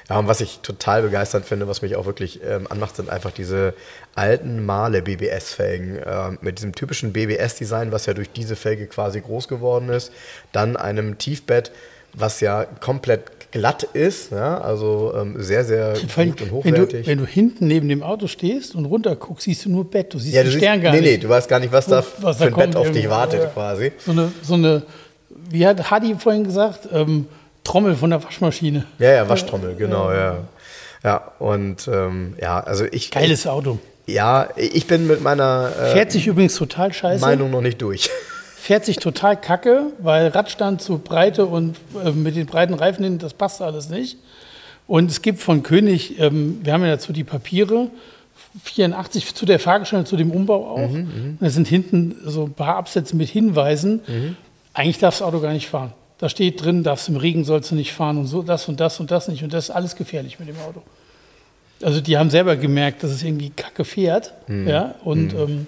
Ja, 0.09 0.19
und 0.19 0.29
was 0.29 0.41
ich 0.41 0.61
total 0.61 1.03
begeisternd 1.03 1.45
finde, 1.45 1.69
was 1.69 1.83
mich 1.83 1.97
auch 1.97 2.07
wirklich 2.07 2.41
ähm, 2.43 2.67
anmacht, 2.71 2.97
sind 2.97 3.11
einfach 3.11 3.33
diese 3.33 3.75
alten 4.15 4.65
Male 4.65 5.03
BBS-Felgen 5.03 6.01
ähm, 6.07 6.39
mit 6.41 6.59
diesem 6.59 6.75
typischen 6.75 7.13
BBS-Design, 7.13 7.93
was 7.93 8.07
ja 8.07 8.15
durch 8.15 8.31
diese 8.31 8.57
Felge 8.57 8.87
quasi 8.87 9.21
groß 9.21 9.49
geworden 9.49 9.89
ist. 9.89 10.13
Dann 10.53 10.77
einem 10.77 11.19
Tiefbett, 11.19 11.73
was 12.15 12.41
ja 12.41 12.65
komplett 12.65 13.34
glatt 13.55 13.85
ist, 13.85 14.33
ja, 14.33 14.61
also 14.61 15.15
ähm, 15.17 15.37
sehr, 15.39 15.65
sehr 15.65 15.95
Vor 15.95 16.25
gut 16.25 16.43
und 16.43 16.65
wenn, 16.65 16.75
du, 16.75 16.81
hochwertig. 16.81 17.07
wenn 17.07 17.19
du 17.19 17.25
hinten 17.25 17.69
neben 17.69 17.89
dem 17.89 18.03
Auto 18.03 18.27
stehst 18.27 18.75
und 18.75 18.85
runter 18.85 19.15
guckst, 19.15 19.45
siehst 19.45 19.65
du 19.65 19.71
nur 19.71 19.89
Bett. 19.89 20.13
Du 20.13 20.19
siehst 20.19 20.35
ja, 20.35 20.43
den 20.43 20.51
Stern 20.51 20.75
siehst, 20.75 20.83
gar 20.83 20.93
nee, 20.93 21.01
nicht. 21.01 21.11
nee, 21.11 21.19
du 21.19 21.29
weißt 21.29 21.49
gar 21.49 21.61
nicht, 21.61 21.73
was 21.73 21.87
da 21.87 22.03
Was 22.21 22.39
für 22.39 22.47
ein 22.47 22.55
Bett 22.55 22.75
auf 22.75 22.91
dich 22.91 23.09
wartet 23.09 23.43
Ja. 23.43 23.47
quasi. 23.47 23.93
So 24.05 24.11
eine, 24.11 24.33
so 24.43 24.55
eine, 24.55 24.83
wie 25.51 25.65
hat 25.65 25.89
Hadi 25.89 26.17
vorhin 26.19 26.43
gesagt, 26.43 26.89
ähm, 26.93 27.29
Trommel 27.63 27.95
von 27.95 28.11
der 28.11 28.25
Waschmaschine. 28.25 28.87
Ja, 28.99 29.13
ja, 29.13 29.29
Waschtrommel, 29.29 29.77
genau, 29.77 30.11
ja. 30.13 30.39
Ja, 31.05 31.33
und 31.39 31.89
ähm, 31.93 32.35
ja, 32.41 32.59
also 32.59 32.87
ich. 32.91 33.13
Geiles 33.13 33.47
Auto. 33.47 33.79
Ja, 34.07 34.49
ich 34.57 34.89
bin 34.89 35.07
mit 35.07 35.23
meiner 35.23 35.71
äh, 35.81 35.93
Fährt 35.93 36.11
sich 36.11 36.27
übrigens 36.27 36.57
total 36.57 36.93
scheiße. 36.93 37.21
Meinung 37.21 37.53
noch 37.53 37.61
nicht 37.61 37.81
durch. 37.81 38.11
Fährt 38.65 38.87
sich 38.87 38.97
total 38.97 39.39
kacke, 39.39 39.93
weil 39.99 40.29
Radstand 40.29 40.81
zu 40.81 40.97
Breite 40.97 41.45
und 41.45 41.77
äh, 42.03 42.13
mit 42.13 42.35
den 42.35 42.47
breiten 42.47 42.73
Reifen, 42.73 43.05
hin, 43.05 43.19
das 43.19 43.35
passt 43.35 43.61
alles 43.61 43.91
nicht. 43.91 44.17
Und 44.87 45.11
es 45.11 45.21
gibt 45.21 45.41
von 45.41 45.63
König, 45.63 46.19
ähm, 46.19 46.61
wir 46.63 46.73
haben 46.73 46.81
ja 46.81 46.93
dazu 46.93 47.13
die 47.13 47.25
Papiere, 47.25 47.91
84 48.63 49.35
zu 49.35 49.45
der 49.45 49.59
Fahrgestelle, 49.59 50.07
zu 50.07 50.17
dem 50.17 50.31
Umbau 50.31 50.67
auch. 50.67 50.89
und 50.89 51.37
da 51.41 51.51
sind 51.51 51.69
hinten 51.69 52.17
so 52.25 52.45
ein 52.45 52.55
paar 52.55 52.77
Absätze 52.77 53.15
mit 53.17 53.29
Hinweisen. 53.29 54.01
Eigentlich 54.73 54.97
darf 54.97 55.19
das 55.19 55.21
Auto 55.27 55.41
gar 55.41 55.53
nicht 55.53 55.69
fahren. 55.69 55.93
Da 56.17 56.31
steht 56.31 56.65
drin, 56.65 56.85
darfst 56.85 57.11
im 57.11 57.17
Regen 57.17 57.45
sollst 57.45 57.71
du 57.71 57.75
nicht 57.75 57.93
fahren 57.93 58.17
und 58.17 58.29
so, 58.29 58.43
das 58.43 58.67
und 58.67 58.81
das 58.81 58.99
und 58.99 59.11
das 59.11 59.29
nicht. 59.29 59.45
Und 59.45 59.53
das 59.53 59.69
ist 59.69 59.75
alles 59.75 59.95
gefährlich 59.95 60.39
mit 60.39 60.49
dem 60.49 60.57
Auto. 60.67 60.81
Also 61.85 62.01
die 62.01 62.17
haben 62.19 62.31
selber 62.31 62.57
gemerkt, 62.57 63.03
dass 63.03 63.11
es 63.11 63.23
irgendwie 63.23 63.51
kacke 63.51 63.85
fährt. 63.85 64.33
Ja, 64.49 64.95
und 65.05 65.35
ähm, 65.35 65.67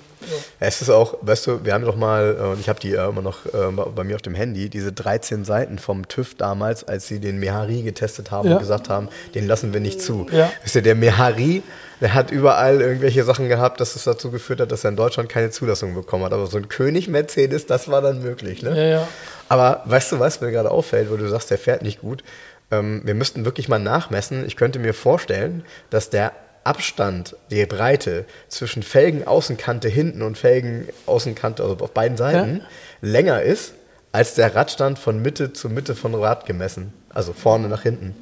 Es 0.59 0.81
ist 0.83 0.91
auch, 0.91 1.19
weißt 1.21 1.47
du, 1.47 1.65
wir 1.65 1.73
haben 1.75 1.85
doch 1.85 1.95
mal, 1.97 2.37
äh, 2.41 2.43
und 2.53 2.61
ich 2.61 2.69
habe 2.69 2.81
die 2.81 2.93
immer 2.93 3.23
noch 3.23 3.47
äh, 3.47 3.71
bei 3.95 4.03
mir 4.03 4.17
auf 4.17 4.23
dem 4.23 4.35
Handy, 4.35 4.69
diese 4.69 4.93
13 4.93 5.45
Seiten 5.45 5.79
vom 5.79 6.09
TÜV 6.09 6.35
damals, 6.35 6.83
als 6.85 7.07
sie 7.07 7.21
den 7.21 7.39
Mehari 7.39 7.83
getestet 7.83 8.31
haben 8.31 8.49
Ja. 8.49 8.55
und 8.55 8.61
gesagt 8.61 8.89
haben, 8.89 9.09
den 9.35 9.47
lassen 9.47 9.73
wir 9.73 9.81
nicht 9.81 10.01
zu. 10.01 10.27
Ja. 10.33 10.51
Wisst 10.65 10.75
ihr, 10.75 10.83
der 10.83 10.95
Mehari, 10.95 11.63
der 12.01 12.15
hat 12.15 12.31
überall 12.31 12.81
irgendwelche 12.81 13.23
Sachen 13.25 13.49
gehabt, 13.49 13.81
dass 13.81 13.95
es 13.95 14.05
dazu 14.05 14.31
geführt 14.31 14.61
hat, 14.61 14.73
dass 14.73 14.85
er 14.85 14.91
in 14.91 14.97
Deutschland 14.97 15.29
keine 15.29 15.51
Zulassung 15.51 15.95
bekommen 15.95 16.25
hat. 16.25 16.33
Aber 16.33 16.47
so 16.47 16.57
ein 16.57 16.69
König 16.69 17.09
Mercedes, 17.09 17.67
das 17.67 17.89
war 17.89 18.01
dann 18.03 18.23
möglich. 18.23 18.63
Ne? 18.63 18.71
ja, 18.77 18.85
ja. 19.01 19.09
Aber 19.49 19.83
weißt 19.85 20.11
du, 20.13 20.19
was 20.19 20.41
mir 20.41 20.51
gerade 20.51 20.71
auffällt, 20.73 21.09
wo 21.11 21.17
du 21.17 21.29
sagst, 21.29 21.51
der 21.51 21.59
fährt 21.59 21.83
nicht 21.83 22.01
gut? 22.01 22.25
Ähm, 22.71 23.03
wir 23.05 23.15
müssten 23.15 23.45
wirklich 23.45 23.69
mal 23.69 23.79
nachmessen. 23.79 24.45
Ich 24.47 24.57
könnte 24.57 24.79
mir 24.79 24.95
vorstellen, 24.95 25.65
dass 25.91 26.11
der 26.11 26.33
Abstand, 26.65 27.37
die 27.51 27.65
Breite 27.65 28.25
zwischen 28.49 28.83
Felgenaußenkante 28.83 29.89
hinten 29.89 30.23
und 30.23 30.37
Felgenaußenkante, 30.37 31.63
also 31.63 31.77
auf 31.79 31.93
beiden 31.93 32.17
Seiten, 32.17 32.63
länger 33.01 33.43
ist 33.43 33.75
als 34.11 34.35
der 34.35 34.55
Radstand 34.55 34.99
von 34.99 35.23
Mitte 35.23 35.53
zu 35.53 35.69
Mitte 35.69 35.95
von 35.95 36.15
Rad 36.15 36.47
gemessen. 36.47 36.93
Also 37.11 37.33
vorne 37.33 37.69
nach 37.69 37.83
hinten. 37.83 38.15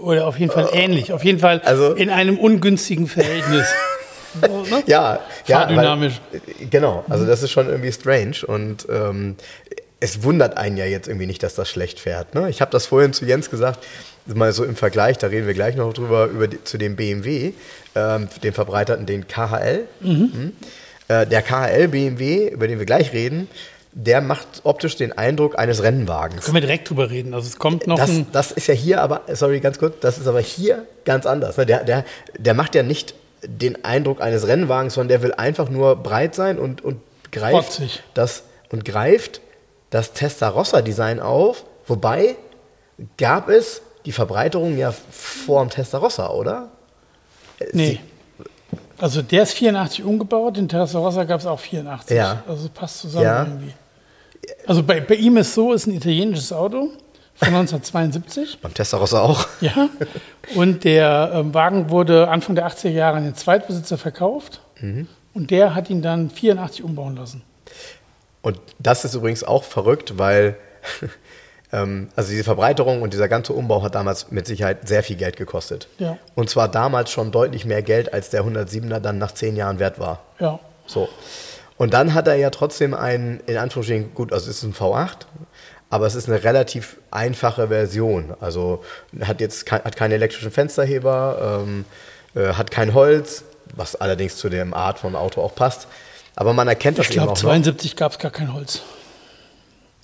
Oder 0.00 0.26
auf 0.26 0.38
jeden 0.38 0.50
Fall 0.50 0.68
ähnlich. 0.72 1.12
Auf 1.12 1.24
jeden 1.24 1.38
Fall 1.38 1.60
Also- 1.64 1.92
in 1.94 2.10
einem 2.10 2.38
ungünstigen 2.38 3.06
Verhältnis. 3.06 3.66
So, 4.40 4.62
ne? 4.62 4.82
Ja, 4.86 5.20
ja 5.46 5.58
Fahrdynamisch. 5.58 6.18
Weil, 6.30 6.68
genau, 6.70 7.04
also 7.10 7.26
das 7.26 7.42
ist 7.42 7.50
schon 7.50 7.68
irgendwie 7.68 7.92
strange 7.92 8.36
und 8.46 8.86
ähm, 8.88 9.36
es 10.02 10.24
wundert 10.24 10.56
einen 10.56 10.76
ja 10.76 10.84
jetzt 10.84 11.06
irgendwie 11.06 11.26
nicht, 11.26 11.42
dass 11.44 11.54
das 11.54 11.70
schlecht 11.70 12.00
fährt. 12.00 12.34
Ne? 12.34 12.50
Ich 12.50 12.60
habe 12.60 12.72
das 12.72 12.86
vorhin 12.86 13.12
zu 13.12 13.24
Jens 13.24 13.50
gesagt, 13.50 13.84
mal 14.26 14.52
so 14.52 14.64
im 14.64 14.74
Vergleich, 14.74 15.16
da 15.18 15.28
reden 15.28 15.46
wir 15.46 15.54
gleich 15.54 15.76
noch 15.76 15.92
drüber, 15.92 16.26
über 16.26 16.48
die, 16.48 16.62
zu 16.64 16.76
dem 16.76 16.96
BMW, 16.96 17.52
ähm, 17.94 18.28
dem 18.42 18.52
verbreiterten, 18.52 19.06
den 19.06 19.28
KHL. 19.28 19.84
Mhm. 20.00 20.52
Äh, 21.06 21.26
der 21.26 21.42
KHL 21.42 21.86
BMW, 21.88 22.48
über 22.48 22.66
den 22.66 22.80
wir 22.80 22.86
gleich 22.86 23.12
reden, 23.12 23.48
der 23.92 24.20
macht 24.22 24.48
optisch 24.64 24.96
den 24.96 25.12
Eindruck 25.16 25.56
eines 25.56 25.82
Rennwagens. 25.84 26.44
Können 26.46 26.54
wir 26.56 26.60
direkt 26.62 26.90
drüber 26.90 27.10
reden. 27.10 27.32
Also 27.32 27.46
es 27.46 27.58
kommt 27.58 27.86
noch 27.86 27.96
Das, 27.96 28.10
ein. 28.10 28.26
das 28.32 28.50
ist 28.50 28.66
ja 28.66 28.74
hier 28.74 29.02
aber, 29.02 29.20
sorry, 29.32 29.60
ganz 29.60 29.78
kurz, 29.78 29.96
das 30.00 30.18
ist 30.18 30.26
aber 30.26 30.40
hier 30.40 30.84
ganz 31.04 31.26
anders. 31.26 31.58
ne? 31.58 31.66
Der, 31.66 31.84
der, 31.84 32.04
der 32.38 32.54
macht 32.54 32.74
ja 32.74 32.82
nicht 32.82 33.14
den 33.44 33.84
Eindruck 33.84 34.20
eines 34.20 34.48
Rennwagens, 34.48 34.94
sondern 34.94 35.08
der 35.10 35.22
will 35.22 35.34
einfach 35.34 35.68
nur 35.68 35.94
breit 35.94 36.34
sein 36.34 36.58
und, 36.58 36.82
und 36.82 37.00
greift 37.30 37.82
das 38.14 38.44
und 38.70 38.84
greift 38.84 39.41
das 39.92 40.12
Testarossa-Design 40.12 41.20
auf. 41.20 41.64
Wobei 41.86 42.34
gab 43.16 43.48
es 43.48 43.82
die 44.04 44.10
Verbreiterung 44.12 44.76
ja 44.76 44.92
vor 45.10 45.62
dem 45.64 45.70
Testarossa, 45.70 46.28
oder? 46.30 46.68
Äh, 47.60 47.66
Nee. 47.72 48.00
Also 48.98 49.20
der 49.20 49.42
ist 49.42 49.52
84 49.54 50.04
umgebaut, 50.04 50.56
den 50.56 50.68
Terrarossa 50.68 51.24
gab 51.24 51.40
es 51.40 51.46
auch 51.46 51.58
84. 51.58 52.16
Ja. 52.16 52.44
Also 52.46 52.68
passt 52.72 53.00
zusammen 53.00 53.24
Ja. 53.24 53.42
irgendwie. 53.44 53.74
Also 54.66 54.82
bei, 54.84 55.00
bei 55.00 55.14
ihm 55.16 55.36
ist 55.36 55.54
so, 55.54 55.72
ist 55.72 55.86
ein 55.88 55.94
italienisches 55.94 56.52
Auto 56.52 56.90
von 57.34 57.48
1972. 57.48 58.58
Beim 58.62 58.72
Testarossa 58.74 59.20
auch. 59.20 59.46
Ja. 59.60 59.88
Und 60.54 60.84
der 60.84 61.32
ähm, 61.34 61.52
Wagen 61.52 61.90
wurde 61.90 62.28
Anfang 62.28 62.54
der 62.54 62.66
80er 62.68 62.90
Jahre 62.90 63.16
an 63.16 63.24
den 63.24 63.34
Zweitbesitzer 63.34 63.98
verkauft. 63.98 64.60
Mhm. 64.80 65.08
Und 65.34 65.50
der 65.50 65.74
hat 65.74 65.90
ihn 65.90 66.00
dann 66.02 66.30
84 66.30 66.84
umbauen 66.84 67.16
lassen. 67.16 67.42
Und 68.42 68.58
das 68.78 69.04
ist 69.04 69.14
übrigens 69.14 69.44
auch 69.44 69.64
verrückt, 69.64 70.18
weil 70.18 70.56
ähm, 71.72 72.08
also 72.16 72.30
diese 72.30 72.44
Verbreiterung 72.44 73.02
und 73.02 73.12
dieser 73.12 73.28
ganze 73.28 73.52
Umbau 73.52 73.82
hat 73.82 73.94
damals 73.94 74.30
mit 74.30 74.46
Sicherheit 74.46 74.88
sehr 74.88 75.02
viel 75.02 75.16
Geld 75.16 75.36
gekostet. 75.36 75.88
Ja. 75.98 76.18
Und 76.34 76.50
zwar 76.50 76.68
damals 76.68 77.10
schon 77.10 77.30
deutlich 77.30 77.64
mehr 77.64 77.82
Geld, 77.82 78.12
als 78.12 78.30
der 78.30 78.44
107er 78.44 78.98
dann 78.98 79.18
nach 79.18 79.32
zehn 79.32 79.56
Jahren 79.56 79.78
wert 79.78 79.98
war. 79.98 80.24
Ja. 80.38 80.58
So. 80.86 81.08
Und 81.78 81.94
dann 81.94 82.14
hat 82.14 82.28
er 82.28 82.34
ja 82.34 82.50
trotzdem 82.50 82.94
einen, 82.94 83.40
in 83.46 83.56
Anführungsstrichen, 83.56 84.14
gut, 84.14 84.32
also 84.32 84.50
es 84.50 84.58
ist 84.58 84.62
ein 84.64 84.74
V8, 84.74 85.26
aber 85.90 86.06
es 86.06 86.14
ist 86.14 86.28
eine 86.28 86.42
relativ 86.42 86.98
einfache 87.10 87.68
Version. 87.68 88.34
Also 88.40 88.84
hat 89.22 89.40
jetzt 89.40 89.66
kein, 89.66 89.84
hat 89.84 89.96
keine 89.96 90.14
elektrischen 90.14 90.50
Fensterheber, 90.50 91.64
ähm, 91.64 91.84
äh, 92.34 92.54
hat 92.54 92.70
kein 92.70 92.94
Holz, 92.94 93.44
was 93.74 93.96
allerdings 93.96 94.36
zu 94.36 94.48
der 94.48 94.66
Art 94.72 94.98
von 94.98 95.16
Auto 95.16 95.42
auch 95.42 95.54
passt. 95.54 95.88
Aber 96.36 96.52
man 96.52 96.68
erkennt 96.68 96.98
das 96.98 97.06
Ich 97.06 97.12
eben 97.12 97.24
glaube, 97.24 97.32
auch 97.32 97.36
noch. 97.36 97.50
72 97.50 97.96
gab 97.96 98.12
es 98.12 98.18
gar 98.18 98.30
kein 98.30 98.52
Holz. 98.54 98.82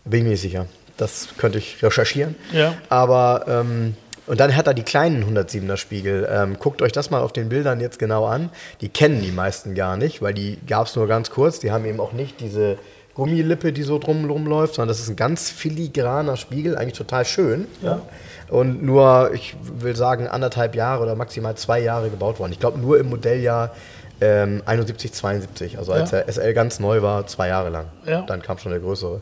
Bin 0.04 0.22
ich 0.22 0.26
mir 0.26 0.36
sicher. 0.36 0.66
Das 0.96 1.28
könnte 1.36 1.58
ich 1.58 1.82
recherchieren. 1.82 2.34
Ja. 2.52 2.74
Aber, 2.88 3.44
ähm, 3.48 3.94
und 4.26 4.40
dann 4.40 4.54
hat 4.54 4.66
er 4.66 4.74
die 4.74 4.82
kleinen 4.82 5.24
107er 5.24 5.76
Spiegel. 5.76 6.28
Ähm, 6.30 6.58
guckt 6.58 6.82
euch 6.82 6.92
das 6.92 7.10
mal 7.10 7.20
auf 7.22 7.32
den 7.32 7.48
Bildern 7.48 7.80
jetzt 7.80 7.98
genau 7.98 8.26
an. 8.26 8.50
Die 8.80 8.88
kennen 8.88 9.22
die 9.22 9.32
meisten 9.32 9.74
gar 9.74 9.96
nicht, 9.96 10.20
weil 10.20 10.34
die 10.34 10.58
gab 10.66 10.86
es 10.86 10.96
nur 10.96 11.06
ganz 11.06 11.30
kurz. 11.30 11.60
Die 11.60 11.70
haben 11.70 11.84
eben 11.84 12.00
auch 12.00 12.12
nicht 12.12 12.40
diese 12.40 12.78
Gummilippe, 13.14 13.72
die 13.72 13.82
so 13.82 13.98
drum 13.98 14.26
rumläuft, 14.30 14.74
sondern 14.74 14.88
das 14.88 15.00
ist 15.00 15.08
ein 15.08 15.16
ganz 15.16 15.50
filigraner 15.50 16.36
Spiegel, 16.36 16.76
eigentlich 16.76 16.96
total 16.98 17.24
schön. 17.24 17.66
Ja. 17.82 18.00
Und 18.48 18.82
nur, 18.82 19.30
ich 19.34 19.56
will 19.60 19.96
sagen, 19.96 20.28
anderthalb 20.28 20.74
Jahre 20.74 21.02
oder 21.02 21.16
maximal 21.16 21.56
zwei 21.56 21.80
Jahre 21.80 22.10
gebaut 22.10 22.38
worden. 22.38 22.52
Ich 22.52 22.60
glaube, 22.60 22.78
nur 22.78 22.98
im 22.98 23.08
Modelljahr 23.08 23.74
ähm, 24.20 24.62
71, 24.66 25.12
72. 25.12 25.78
Also 25.78 25.92
als 25.92 26.10
Ja. 26.10 26.18
der 26.20 26.28
SL 26.28 26.52
ganz 26.54 26.80
neu 26.80 27.02
war, 27.02 27.26
zwei 27.26 27.48
Jahre 27.48 27.70
lang. 27.70 27.86
Ja. 28.06 28.22
Dann 28.22 28.42
kam 28.42 28.58
schon 28.58 28.70
der 28.72 28.80
größere. 28.80 29.20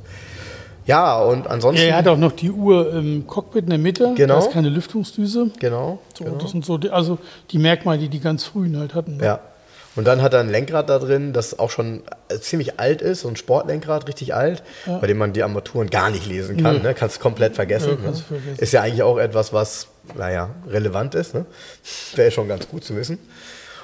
Ja, 0.87 1.19
und 1.21 1.49
ansonsten. 1.49 1.83
Ja, 1.85 1.91
er 1.93 1.97
hat 1.99 2.09
auch 2.09 2.17
noch 2.17 2.33
die 2.33 2.51
Uhr 2.51 2.93
im 2.93 3.27
Cockpit 3.27 3.65
in 3.65 3.71
der 3.71 3.79
Mitte. 3.79 4.13
Genau. 4.17 4.35
Da 4.35 4.47
ist 4.47 4.53
keine 4.53 4.69
Lüftungsdüse. 4.69 5.51
Genau. 5.59 5.99
So, 6.17 6.25
genau. 6.25 6.37
Das 6.39 6.53
sind 6.53 6.65
so 6.65 6.79
die, 6.79 6.91
also 6.91 7.19
die 7.51 7.59
Merkmale, 7.59 7.99
die 7.99 8.09
die 8.09 8.21
ganz 8.21 8.45
frühen 8.45 8.79
halt 8.79 8.95
hatten. 8.95 9.17
ne? 9.17 9.25
Ja. 9.25 9.41
Und 9.97 10.05
dann 10.05 10.21
hat 10.21 10.35
er 10.35 10.41
ein 10.41 10.51
Lenkrad 10.51 10.91
da 10.91 10.99
drin, 10.99 11.33
das 11.33 11.59
auch 11.59 11.71
schon 11.71 12.03
äh, 12.29 12.39
ziemlich 12.39 12.79
alt 12.79 13.01
ist, 13.01 13.23
so 13.23 13.29
ein 13.29 13.37
Sportlenkrad, 13.37 14.07
richtig 14.07 14.35
alt, 14.35 14.63
bei 14.85 15.07
dem 15.07 15.17
man 15.17 15.33
die 15.33 15.43
Armaturen 15.43 15.89
gar 15.89 16.11
nicht 16.11 16.27
lesen 16.27 16.63
kann. 16.63 16.83
Ne? 16.83 16.93
Kannst 16.93 17.19
komplett 17.19 17.55
vergessen. 17.55 17.93
Ja, 17.93 17.97
kannst 18.05 18.31
ne? 18.31 18.39
vergessen. 18.39 18.63
Ist 18.63 18.73
ja 18.75 18.83
eigentlich 18.83 19.03
auch 19.03 19.17
etwas, 19.17 19.55
was, 19.55 19.89
naja, 20.15 20.51
relevant 20.69 21.15
ist. 21.15 21.33
Ne? 21.35 21.47
Wäre 22.15 22.31
schon 22.31 22.47
ganz 22.47 22.69
gut 22.69 22.85
zu 22.85 22.95
wissen. 22.95 23.19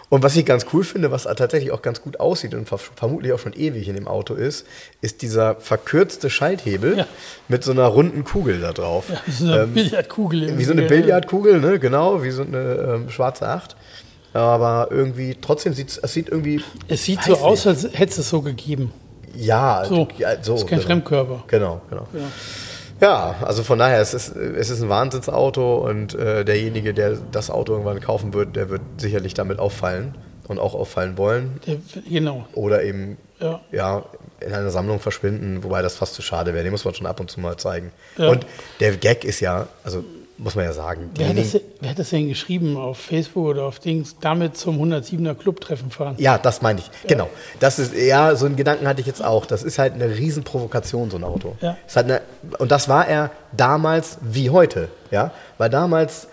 Und 0.09 0.23
was 0.23 0.37
ich 0.37 0.45
ganz 0.45 0.67
cool 0.73 0.85
finde, 0.85 1.11
was 1.11 1.23
tatsächlich 1.25 1.71
auch 1.73 1.81
ganz 1.81 2.03
gut 2.03 2.21
aussieht 2.21 2.55
und 2.55 2.69
ver 2.69 2.79
vermutlich 2.79 3.33
auch 3.33 3.39
schon 3.39 3.55
ewig 3.55 3.89
in 3.89 3.95
dem 3.95 4.07
Auto 4.07 4.35
ist, 4.35 4.67
ist 5.01 5.23
dieser 5.23 5.55
verkürzte 5.57 6.29
Schalthebel 6.29 6.99
Ja. 6.99 7.07
mit 7.49 7.65
so 7.65 7.73
einer 7.73 7.87
runden 7.87 8.23
Kugel 8.25 8.61
da 8.61 8.73
drauf. 8.73 9.07
Ja, 9.09 9.21
das 9.25 9.41
ist 9.41 9.49
eine 9.49 9.67
Billardkugel. 9.67 10.49
Ähm, 10.51 10.59
Wie 10.59 10.65
so 10.65 10.73
eine. 10.73 10.83
Billardkugel, 10.83 11.61
ne? 11.61 11.79
Genau, 11.79 12.23
wie 12.23 12.31
so 12.31 12.43
eine 12.43 12.95
ähm, 12.95 13.11
schwarze 13.11 13.49
Acht. 13.49 13.77
Aber 14.35 14.89
irgendwie, 14.91 15.37
trotzdem 15.41 15.73
sieht 15.75 15.99
es 16.03 16.13
sieht 16.13 16.29
irgendwie. 16.29 16.63
Es 16.89 17.05
sieht 17.05 17.23
so 17.23 17.33
nicht. 17.33 17.43
aus, 17.43 17.67
als 17.67 17.85
hätte 17.85 18.13
es 18.13 18.19
es 18.19 18.29
so 18.31 18.41
gegeben. 18.43 18.93
Ja, 19.35 19.85
So, 19.87 20.09
ja, 20.19 20.43
so 20.43 20.57
ist 20.57 20.67
kein 20.67 20.79
genau. 20.79 20.87
Fremdkörper. 20.89 21.45
Genau, 21.49 21.81
genau. 21.89 22.07
Ja, 23.03 23.35
also 23.43 23.65
von 23.65 23.81
daher, 23.81 24.01
es 24.01 24.15
ist, 24.15 24.37
es 24.37 24.71
ist 24.71 24.81
ein 24.81 24.89
Wahnsinnsauto 24.89 25.79
und 25.79 26.15
äh, 26.15 26.45
derjenige, 26.45 26.95
der 26.95 27.19
das 27.33 27.51
Auto 27.51 27.73
irgendwann 27.73 28.01
kaufen 28.01 28.33
wird, 28.33 28.55
der 28.55 28.71
wird 28.71 28.81
sicherlich 28.97 29.35
damit 29.35 29.59
auffallen 29.59 30.15
und 30.47 30.61
auch 30.61 30.75
auffallen 30.75 31.19
wollen. 31.19 31.61
Genau. 32.09 32.47
Oder 32.55 32.85
eben 32.85 33.19
Ja. 33.41 33.61
ja, 33.73 34.05
in 34.39 34.53
einer 34.53 34.71
Sammlung 34.71 35.01
verschwinden, 35.01 35.65
wobei 35.65 35.83
das 35.83 35.97
fast 35.97 36.15
zu 36.15 36.23
schade 36.23 36.55
wäre. 36.55 36.63
Den 36.63 36.71
muss 36.71 36.85
man 36.85 36.95
schon 36.95 37.09
ab 37.09 37.19
und 37.19 37.29
zu 37.29 37.41
mal 37.41 37.57
zeigen. 37.57 37.91
Ja. 38.17 38.29
Und 38.29 38.47
der 38.79 38.97
Gag 38.97 39.25
ist 39.25 39.41
ja, 39.41 39.67
also 39.83 40.05
muss 40.43 40.57
man 40.57 40.65
ja 40.65 40.73
sagen, 40.73 41.11
Wer 41.15 41.29
hat, 41.29 41.39
das, 41.39 41.57
wer 41.81 41.91
hat 41.91 41.99
das 41.99 42.11
denn 42.11 42.29
geschrieben 42.29 42.77
auf 42.77 42.99
Facebook 42.99 43.47
oder 43.47 43.65
auf 43.65 43.79
Dings? 43.79 44.17
Damit 44.21 44.57
zum 44.57 44.83
107er 44.83 45.35
Clubtreffen 45.35 45.91
fahren. 45.91 46.17
ja, 46.19 46.37
das 46.37 46.63
meine 46.63 46.81
ich. 46.81 46.91
Genau. 47.07 47.29
Das 47.61 47.79
ist, 47.79 47.95
ja, 47.95 48.35
so 48.35 48.47
einen 48.47 48.57
Gedanken 48.57 48.89
hatte 48.89 49.01
ich 49.01 49.07
jetzt 49.07 49.25
auch. 49.25 49.47
Das 49.47 49.63
ist 49.63 49.79
halt 49.79 49.95
eine 49.95 50.09
Riesenprovokation, 50.17 51.11
so 51.11 51.17
ein 51.17 51.25
Auto. 51.25 51.57
Ja. 51.61 51.77
Eine, 51.95 52.23
und 52.59 52.73
das 52.73 52.89
war 52.89 53.07
er 53.07 53.31
damals 53.57 54.19
wie 54.21 54.51
heute. 54.51 54.89
Ja, 55.11 55.31
weil 55.59 55.71
damals, 55.71 56.27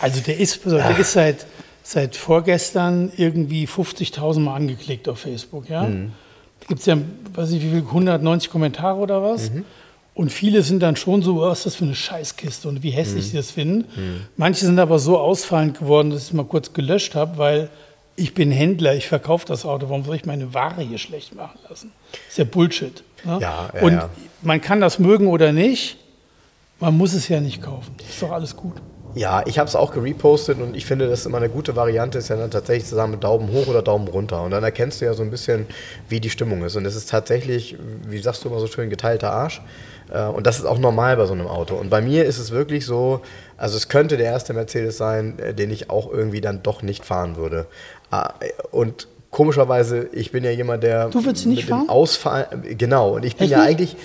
Also 0.00 0.20
der 0.20 0.38
ist, 0.38 0.66
auf, 0.66 0.72
der 0.72 0.98
ist 0.98 1.12
seit, 1.12 1.46
seit 1.82 2.16
vorgestern 2.16 3.12
irgendwie 3.16 3.66
50.000 3.66 4.40
Mal 4.40 4.56
angeklickt 4.56 5.08
auf 5.08 5.20
Facebook. 5.20 5.68
Ja? 5.68 5.84
Mhm. 5.84 6.12
Da 6.60 6.66
gibt 6.66 6.80
es 6.80 6.86
ja, 6.86 6.96
weiß 7.34 7.50
ich 7.52 7.62
wie 7.62 7.70
viel, 7.70 7.78
190 7.86 8.50
Kommentare 8.50 8.96
oder 8.98 9.22
was. 9.22 9.50
Mhm. 9.50 9.64
Und 10.18 10.32
viele 10.32 10.62
sind 10.62 10.80
dann 10.82 10.96
schon 10.96 11.22
so, 11.22 11.40
was 11.40 11.58
ist 11.60 11.66
das 11.66 11.74
für 11.76 11.84
eine 11.84 11.94
Scheißkiste 11.94 12.68
und 12.68 12.82
wie 12.82 12.90
hässlich 12.90 13.26
Mhm. 13.26 13.28
sie 13.30 13.36
das 13.36 13.50
finden. 13.52 13.84
Manche 14.36 14.66
sind 14.66 14.78
aber 14.80 14.98
so 14.98 15.16
ausfallend 15.16 15.78
geworden, 15.78 16.10
dass 16.10 16.22
ich 16.22 16.26
es 16.28 16.32
mal 16.32 16.44
kurz 16.44 16.72
gelöscht 16.72 17.14
habe, 17.14 17.38
weil 17.38 17.70
ich 18.16 18.34
bin 18.34 18.50
Händler, 18.50 18.96
ich 18.96 19.06
verkaufe 19.06 19.46
das 19.46 19.64
Auto, 19.64 19.88
warum 19.88 20.04
soll 20.04 20.16
ich 20.16 20.24
meine 20.26 20.52
Ware 20.52 20.82
hier 20.82 20.98
schlecht 20.98 21.36
machen 21.36 21.60
lassen? 21.68 21.92
ist 22.28 22.36
ja 22.36 22.42
Bullshit. 22.44 23.04
Ne? 23.24 23.38
Ja, 23.40 23.70
ja, 23.72 23.80
und 23.82 23.92
ja. 23.92 24.10
man 24.42 24.60
kann 24.60 24.80
das 24.80 24.98
mögen 24.98 25.28
oder 25.28 25.52
nicht, 25.52 25.98
man 26.80 26.96
muss 26.96 27.14
es 27.14 27.28
ja 27.28 27.40
nicht 27.40 27.62
kaufen. 27.62 27.94
Ist 28.08 28.20
doch 28.20 28.32
alles 28.32 28.56
gut. 28.56 28.74
ja, 29.14 29.44
ich 29.46 29.58
habe 29.60 29.68
es 29.68 29.76
auch 29.76 29.92
gerepostet 29.92 30.60
und 30.60 30.76
ich 30.76 30.84
finde, 30.84 31.08
das 31.08 31.20
ist 31.20 31.26
immer 31.26 31.38
eine 31.38 31.48
gute 31.48 31.76
Variante, 31.76 32.18
ist 32.18 32.28
ja 32.28 32.34
dann 32.36 32.50
tatsächlich 32.50 32.88
zu 32.88 32.96
sagen 32.96 33.12
mit 33.12 33.22
Daumen 33.22 33.52
hoch 33.52 33.68
oder 33.68 33.82
Daumen 33.82 34.08
runter. 34.08 34.42
Und 34.42 34.50
dann 34.50 34.64
erkennst 34.64 35.00
du 35.00 35.04
ja 35.04 35.14
so 35.14 35.22
ein 35.22 35.30
bisschen, 35.30 35.66
wie 36.08 36.18
die 36.18 36.30
Stimmung 36.30 36.64
ist. 36.64 36.74
Und 36.74 36.86
es 36.86 36.96
ist 36.96 37.08
tatsächlich, 37.08 37.76
wie 38.08 38.18
sagst 38.18 38.42
du 38.44 38.48
immer 38.48 38.58
so 38.58 38.66
schön, 38.66 38.90
geteilter 38.90 39.30
Arsch. 39.32 39.60
Äh, 40.12 40.24
Und 40.26 40.46
das 40.46 40.58
ist 40.58 40.64
auch 40.64 40.78
normal 40.78 41.16
bei 41.16 41.26
so 41.26 41.32
einem 41.34 41.46
Auto. 41.46 41.74
Und 41.74 41.90
bei 41.90 42.00
mir 42.00 42.24
ist 42.24 42.38
es 42.38 42.50
wirklich 42.50 42.86
so, 42.86 43.20
also 43.56 43.76
es 43.76 43.88
könnte 43.88 44.16
der 44.16 44.26
erste 44.26 44.52
Mercedes 44.54 44.96
sein, 44.96 45.38
äh, 45.38 45.54
den 45.54 45.70
ich 45.70 45.90
auch 45.90 46.10
irgendwie 46.10 46.40
dann 46.40 46.62
doch 46.62 46.82
nicht 46.82 47.04
fahren 47.04 47.36
würde. 47.36 47.66
Ah, 48.10 48.32
Und 48.70 49.06
komischerweise, 49.30 50.08
ich 50.12 50.32
bin 50.32 50.44
ja 50.44 50.50
jemand, 50.50 50.82
der 50.82 51.08
Du 51.10 51.24
würdest 51.24 51.44
ihn 51.44 51.50
nicht 51.52 51.68
fahren? 51.68 51.88
Ausfall, 51.88 52.48
genau. 52.78 53.14
Und 53.16 53.24
ich 53.24 53.36
bin 53.36 53.44
Echt 53.44 53.52
ja 53.52 53.58
nicht? 53.58 53.68
eigentlich, 53.68 53.96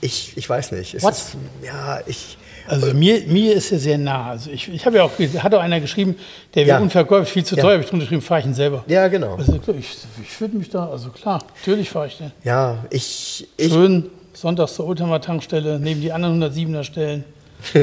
ich, 0.00 0.36
ich 0.36 0.48
weiß 0.48 0.72
nicht. 0.72 0.94
Es 0.94 1.02
What? 1.02 1.12
ist, 1.12 1.36
ja, 1.64 2.00
ich, 2.06 2.38
Also 2.68 2.94
mir, 2.94 3.22
mir 3.26 3.54
ist 3.54 3.72
er 3.72 3.78
sehr 3.80 3.98
nah. 3.98 4.30
Also 4.30 4.50
ich, 4.50 4.68
ich 4.72 4.86
habe 4.86 4.98
ja 4.98 5.02
auch, 5.02 5.10
hat 5.18 5.54
auch 5.54 5.60
einer 5.60 5.80
geschrieben, 5.80 6.14
der 6.54 6.66
wäre 6.66 6.78
Ja. 6.78 6.82
unverkäuflich, 6.82 7.32
viel 7.32 7.44
zu 7.44 7.56
Ja. 7.56 7.62
teuer, 7.62 7.72
habe 7.72 7.82
ich 7.82 7.90
drunter 7.90 8.04
geschrieben, 8.04 8.22
fahre 8.22 8.40
ich 8.40 8.46
ihn 8.46 8.54
selber. 8.54 8.84
ja, 8.86 9.08
genau. 9.08 9.34
Also 9.36 9.58
klar, 9.58 9.76
ich, 9.76 9.96
ich 10.22 10.40
würde 10.40 10.56
mich 10.56 10.70
da, 10.70 10.88
also 10.88 11.10
klar, 11.10 11.42
natürlich 11.60 11.90
fahre 11.90 12.06
ich 12.06 12.16
den. 12.18 12.30
Ja, 12.44 12.84
ich, 12.90 13.48
ich, 13.56 13.72
Schön 13.72 14.10
sonntags 14.40 14.74
zur 14.74 14.86
Oldtimer-Tankstelle, 14.86 15.78
neben 15.80 16.00
die 16.00 16.12
anderen 16.12 16.42
107er 16.42 16.84
stellen. 16.84 17.24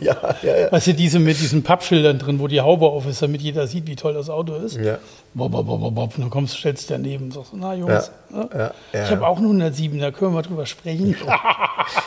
ja, 0.00 0.16
ja, 0.42 0.56
ja. 0.56 0.70
Weißt 0.72 0.86
du, 0.86 0.94
diese 0.94 1.18
mit 1.18 1.40
diesen 1.40 1.64
Pappschildern 1.64 2.16
drin, 2.20 2.38
wo 2.38 2.46
die 2.46 2.60
Haube 2.60 2.86
auf 2.86 3.08
ist, 3.08 3.22
damit 3.22 3.40
jeder 3.42 3.66
sieht, 3.66 3.88
wie 3.88 3.96
toll 3.96 4.14
das 4.14 4.30
Auto 4.30 4.54
ist. 4.54 4.76
Ja. 4.76 4.98
Bob, 5.34 5.50
bob, 5.50 5.66
bob, 5.66 5.80
bob. 5.96 6.14
Und 6.16 6.20
dann 6.22 6.30
kommst 6.30 6.54
du, 6.54 6.58
stellst 6.58 6.88
daneben 6.92 7.24
und 7.24 7.34
sagst, 7.34 7.50
na 7.52 7.74
Jungs, 7.74 8.12
Ja, 8.30 8.36
ne? 8.38 8.48
ja, 8.54 8.58
ja. 8.92 9.04
ich 9.04 9.10
habe 9.10 9.26
auch 9.26 9.38
einen 9.38 9.46
107, 9.46 9.98
da 9.98 10.12
können 10.12 10.30
wir 10.30 10.34
mal 10.36 10.42
drüber 10.42 10.64
sprechen. 10.66 11.16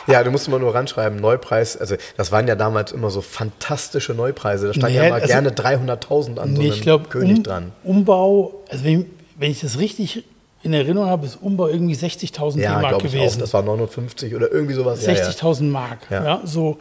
Ja, 0.06 0.22
du 0.24 0.30
musst 0.30 0.48
immer 0.48 0.58
nur 0.58 0.74
ranschreiben, 0.74 1.18
Neupreis, 1.20 1.76
also 1.76 1.94
das 2.16 2.32
waren 2.32 2.46
ja 2.48 2.54
damals 2.54 2.92
immer 2.92 3.10
so 3.10 3.20
fantastische 3.22 4.12
Neupreise, 4.14 4.68
da 4.68 4.74
stand 4.74 4.92
Nee, 4.92 4.98
ja 4.98 5.04
immer 5.06 5.14
also- 5.16 5.26
gerne 5.26 5.50
300.000 5.50 6.38
an 6.38 6.54
so 6.56 6.60
Nee, 6.60 6.66
einem 6.68 6.72
ich 6.74 6.82
glaube, 6.82 7.08
König 7.08 7.38
um, 7.38 7.42
dran. 7.42 7.72
Umbau, 7.84 8.62
also 8.70 8.84
wenn, 8.84 9.06
wenn 9.38 9.50
ich 9.50 9.60
das 9.60 9.78
richtig 9.78 10.24
in 10.62 10.72
Erinnerung 10.74 11.08
habe, 11.08 11.26
ist 11.26 11.36
Umbau 11.40 11.68
irgendwie 11.68 11.94
60.000 11.94 12.60
Ja, 12.60 12.76
D-Mark 12.76 12.96
ich 12.98 13.08
auch, 13.08 13.12
gewesen. 13.12 13.40
das 13.40 13.54
war 13.54 13.62
59 13.62 14.34
oder 14.34 14.50
irgendwie 14.52 14.74
sowas. 14.74 15.04
Ja, 15.06 15.12
ja. 15.12 15.24
60.000 15.28 15.62
Mark. 15.64 15.98
Ja. 16.10 16.24
Ja. 16.24 16.40
so 16.44 16.78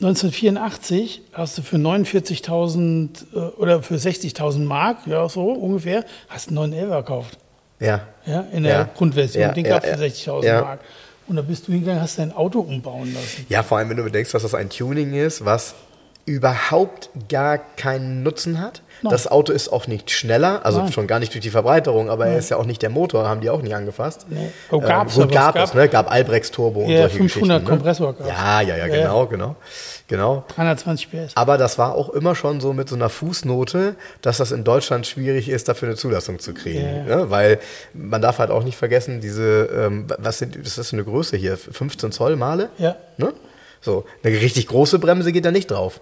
1984 0.00 1.22
hast 1.32 1.56
du 1.58 1.62
für 1.62 1.76
49.000 1.76 3.08
äh, 3.34 3.38
oder 3.38 3.82
für 3.82 3.94
60.000 3.94 4.58
Mark, 4.64 5.06
ja 5.06 5.28
so 5.28 5.44
ungefähr, 5.52 6.04
hast 6.28 6.48
einen 6.48 6.56
911 6.56 6.96
gekauft. 7.06 7.38
Ja. 7.80 8.00
Ja, 8.26 8.40
in 8.52 8.64
der 8.64 8.72
Ja. 8.72 8.88
Grundversion. 8.96 9.42
Ja, 9.42 9.52
Den 9.52 9.64
gab 9.64 9.84
es 9.84 9.90
für 9.96 10.04
ja. 10.04 10.08
60.000 10.40 10.44
Ja. 10.44 10.60
Mark. 10.62 10.80
Und 11.26 11.36
da 11.36 11.42
bist 11.42 11.66
du 11.68 11.72
hingegangen, 11.72 12.02
hast 12.02 12.18
dein 12.18 12.32
Auto 12.32 12.60
umbauen 12.60 13.14
lassen. 13.14 13.46
ja, 13.48 13.62
vor 13.62 13.78
allem, 13.78 13.88
wenn 13.90 13.96
du 13.96 14.02
bedenkst, 14.04 14.34
dass 14.34 14.42
das 14.42 14.54
ein 14.54 14.68
Tuning 14.68 15.14
ist, 15.14 15.44
was 15.44 15.74
überhaupt 16.26 17.10
gar 17.28 17.58
keinen 17.58 18.22
Nutzen 18.22 18.60
hat. 18.60 18.82
Nein. 19.02 19.10
Das 19.10 19.26
Auto 19.26 19.52
ist 19.52 19.68
auch 19.70 19.86
nicht 19.86 20.10
schneller, 20.10 20.64
also 20.64 20.80
Nein. 20.80 20.92
schon 20.92 21.06
gar 21.06 21.18
nicht 21.18 21.34
durch 21.34 21.42
die 21.42 21.50
Verbreiterung, 21.50 22.08
aber 22.08 22.26
er 22.26 22.38
ist 22.38 22.48
ja 22.50 22.56
auch 22.56 22.64
nicht 22.64 22.80
der 22.80 22.88
Motor, 22.88 23.28
haben 23.28 23.42
die 23.42 23.50
auch 23.50 23.60
nicht 23.60 23.74
angefasst. 23.74 24.24
Nee. 24.30 24.48
Oh, 24.70 24.80
gab's, 24.80 25.14
gut, 25.14 25.24
aber 25.24 25.30
es 25.30 25.36
gab 25.36 25.54
gab- 25.56 25.64
es, 25.68 25.74
ne? 25.74 25.88
Gab 25.88 26.10
Albrechts 26.10 26.50
Turbo 26.50 26.80
und 26.84 26.90
Ja, 26.90 27.00
solche 27.02 27.16
500 27.18 27.32
Geschichten. 27.60 27.64
Ne? 27.64 27.76
Kompressor 27.76 28.12
gab's. 28.14 28.28
Ja, 28.30 28.60
ja, 28.62 28.76
ja, 28.76 28.86
Ja, 28.86 28.94
genau, 28.96 29.26
genau. 29.26 29.56
Genau. 30.08 30.44
320 30.54 31.10
PS. 31.10 31.32
Aber 31.36 31.58
das 31.58 31.78
war 31.78 31.94
auch 31.94 32.10
immer 32.10 32.34
schon 32.34 32.60
so 32.60 32.72
mit 32.72 32.88
so 32.88 32.94
einer 32.94 33.08
Fußnote, 33.08 33.96
dass 34.22 34.36
das 34.38 34.52
in 34.52 34.62
Deutschland 34.64 35.06
schwierig 35.06 35.48
ist, 35.48 35.68
dafür 35.68 35.88
eine 35.88 35.96
Zulassung 35.96 36.38
zu 36.38 36.54
kriegen. 36.54 36.84
Ja. 37.06 37.16
Ne? 37.16 37.30
Weil 37.30 37.58
man 37.94 38.20
darf 38.22 38.38
halt 38.38 38.50
auch 38.50 38.64
nicht 38.64 38.76
vergessen, 38.76 39.20
diese, 39.20 39.64
ähm, 39.74 40.06
was 40.18 40.38
sind, 40.38 40.58
was 40.64 40.78
ist 40.78 40.92
eine 40.92 41.04
Größe 41.04 41.36
hier? 41.36 41.56
15 41.56 42.12
Zoll 42.12 42.36
Male? 42.36 42.68
Ja. 42.78 42.96
Ne? 43.16 43.32
So, 43.80 44.04
eine 44.22 44.34
richtig 44.40 44.66
große 44.66 44.98
Bremse 44.98 45.32
geht 45.32 45.44
da 45.44 45.50
nicht 45.50 45.70
drauf. 45.70 46.00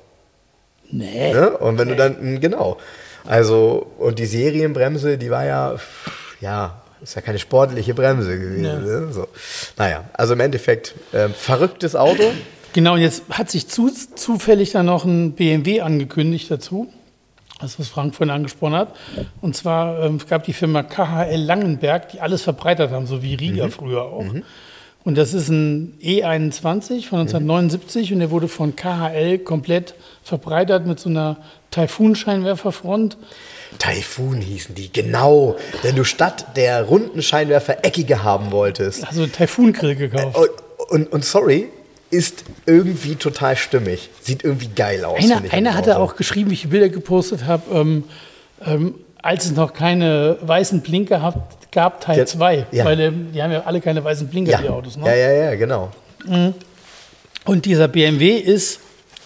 Nee. 0.92 1.32
Ne? 1.32 1.50
Und 1.50 1.78
wenn 1.78 1.88
du 1.88 1.96
dann, 1.96 2.16
mh, 2.20 2.38
genau. 2.40 2.78
Also, 3.24 3.86
und 3.98 4.18
die 4.18 4.26
Serienbremse, 4.26 5.18
die 5.18 5.30
war 5.30 5.44
ja, 5.44 5.76
ja, 6.40 6.82
ist 7.02 7.16
ja 7.16 7.22
keine 7.22 7.38
sportliche 7.38 7.94
Bremse 7.94 8.38
gewesen. 8.38 8.64
Ja. 8.64 8.78
Ne? 8.78 9.12
So. 9.12 9.26
Naja, 9.76 10.04
also 10.12 10.34
im 10.34 10.40
Endeffekt, 10.40 10.94
ähm, 11.12 11.32
verrücktes 11.34 11.96
Auto. 11.96 12.22
Genau, 12.72 12.94
und 12.94 13.00
jetzt 13.00 13.24
hat 13.30 13.50
sich 13.50 13.68
zu, 13.68 13.90
zufällig 13.90 14.72
dann 14.72 14.86
noch 14.86 15.04
ein 15.04 15.32
BMW 15.32 15.80
angekündigt 15.80 16.50
dazu. 16.50 16.92
Das, 17.60 17.78
was 17.78 17.88
Frank 17.88 18.14
vorhin 18.14 18.34
angesprochen 18.34 18.74
hat. 18.74 18.96
Und 19.40 19.54
zwar 19.54 20.02
ähm, 20.02 20.18
gab 20.28 20.44
die 20.44 20.52
Firma 20.52 20.82
KHL 20.82 21.36
Langenberg, 21.36 22.08
die 22.08 22.20
alles 22.20 22.42
verbreitert 22.42 22.90
haben, 22.90 23.06
so 23.06 23.22
wie 23.22 23.34
Riga 23.34 23.68
früher 23.68 24.02
auch. 24.02 24.24
Und 25.04 25.18
das 25.18 25.34
ist 25.34 25.48
ein 25.48 25.98
E21 26.00 27.06
von 27.08 27.20
1979 27.20 28.12
und 28.12 28.20
der 28.20 28.30
wurde 28.30 28.48
von 28.48 28.76
KHL 28.76 29.38
komplett 29.38 29.94
verbreitert 30.22 30.86
mit 30.86 31.00
so 31.00 31.08
einer 31.08 31.38
Taifun-Scheinwerferfront. 31.72 33.16
Typhoon 33.78 34.40
hießen 34.40 34.74
die, 34.74 34.92
genau. 34.92 35.56
Denn 35.82 35.96
du 35.96 36.04
statt 36.04 36.56
der 36.56 36.84
runden 36.84 37.22
Scheinwerfer 37.22 37.84
eckige 37.84 38.22
haben 38.22 38.52
wolltest. 38.52 39.06
Also 39.06 39.26
Taifun-Grill 39.26 39.96
gekauft. 39.96 40.36
Und, 40.36 40.50
und, 40.90 41.12
und 41.12 41.24
sorry, 41.24 41.68
ist 42.10 42.44
irgendwie 42.66 43.16
total 43.16 43.56
stimmig. 43.56 44.10
Sieht 44.20 44.44
irgendwie 44.44 44.68
geil 44.68 45.04
aus. 45.04 45.18
Einer, 45.18 45.52
einer 45.52 45.74
hatte 45.74 45.98
auch 45.98 46.14
geschrieben, 46.14 46.50
wie 46.50 46.54
ich 46.54 46.62
die 46.62 46.66
Bilder 46.68 46.90
gepostet 46.90 47.46
habe, 47.46 47.74
ähm, 47.74 48.04
ähm, 48.64 48.94
als 49.22 49.46
es 49.46 49.52
noch 49.52 49.72
keine 49.72 50.36
weißen 50.42 50.80
Blinker 50.82 51.22
hat, 51.22 51.36
gab, 51.70 52.00
Teil 52.00 52.18
Ja, 52.18 52.26
2. 52.26 52.66
ja. 52.72 52.84
Weil 52.84 53.00
ähm, 53.00 53.30
die 53.32 53.42
haben 53.42 53.52
ja 53.52 53.62
alle 53.64 53.80
keine 53.80 54.02
weißen 54.04 54.28
Blinker, 54.28 54.52
ja. 54.52 54.58
die 54.60 54.68
Autos. 54.68 54.96
Ne? 54.96 55.06
ja, 55.06 55.14
ja, 55.14 55.32
ja, 55.50 55.54
genau. 55.54 55.90
Und 57.44 57.64
dieser 57.64 57.88
BMW 57.88 58.36
ist 58.36 58.80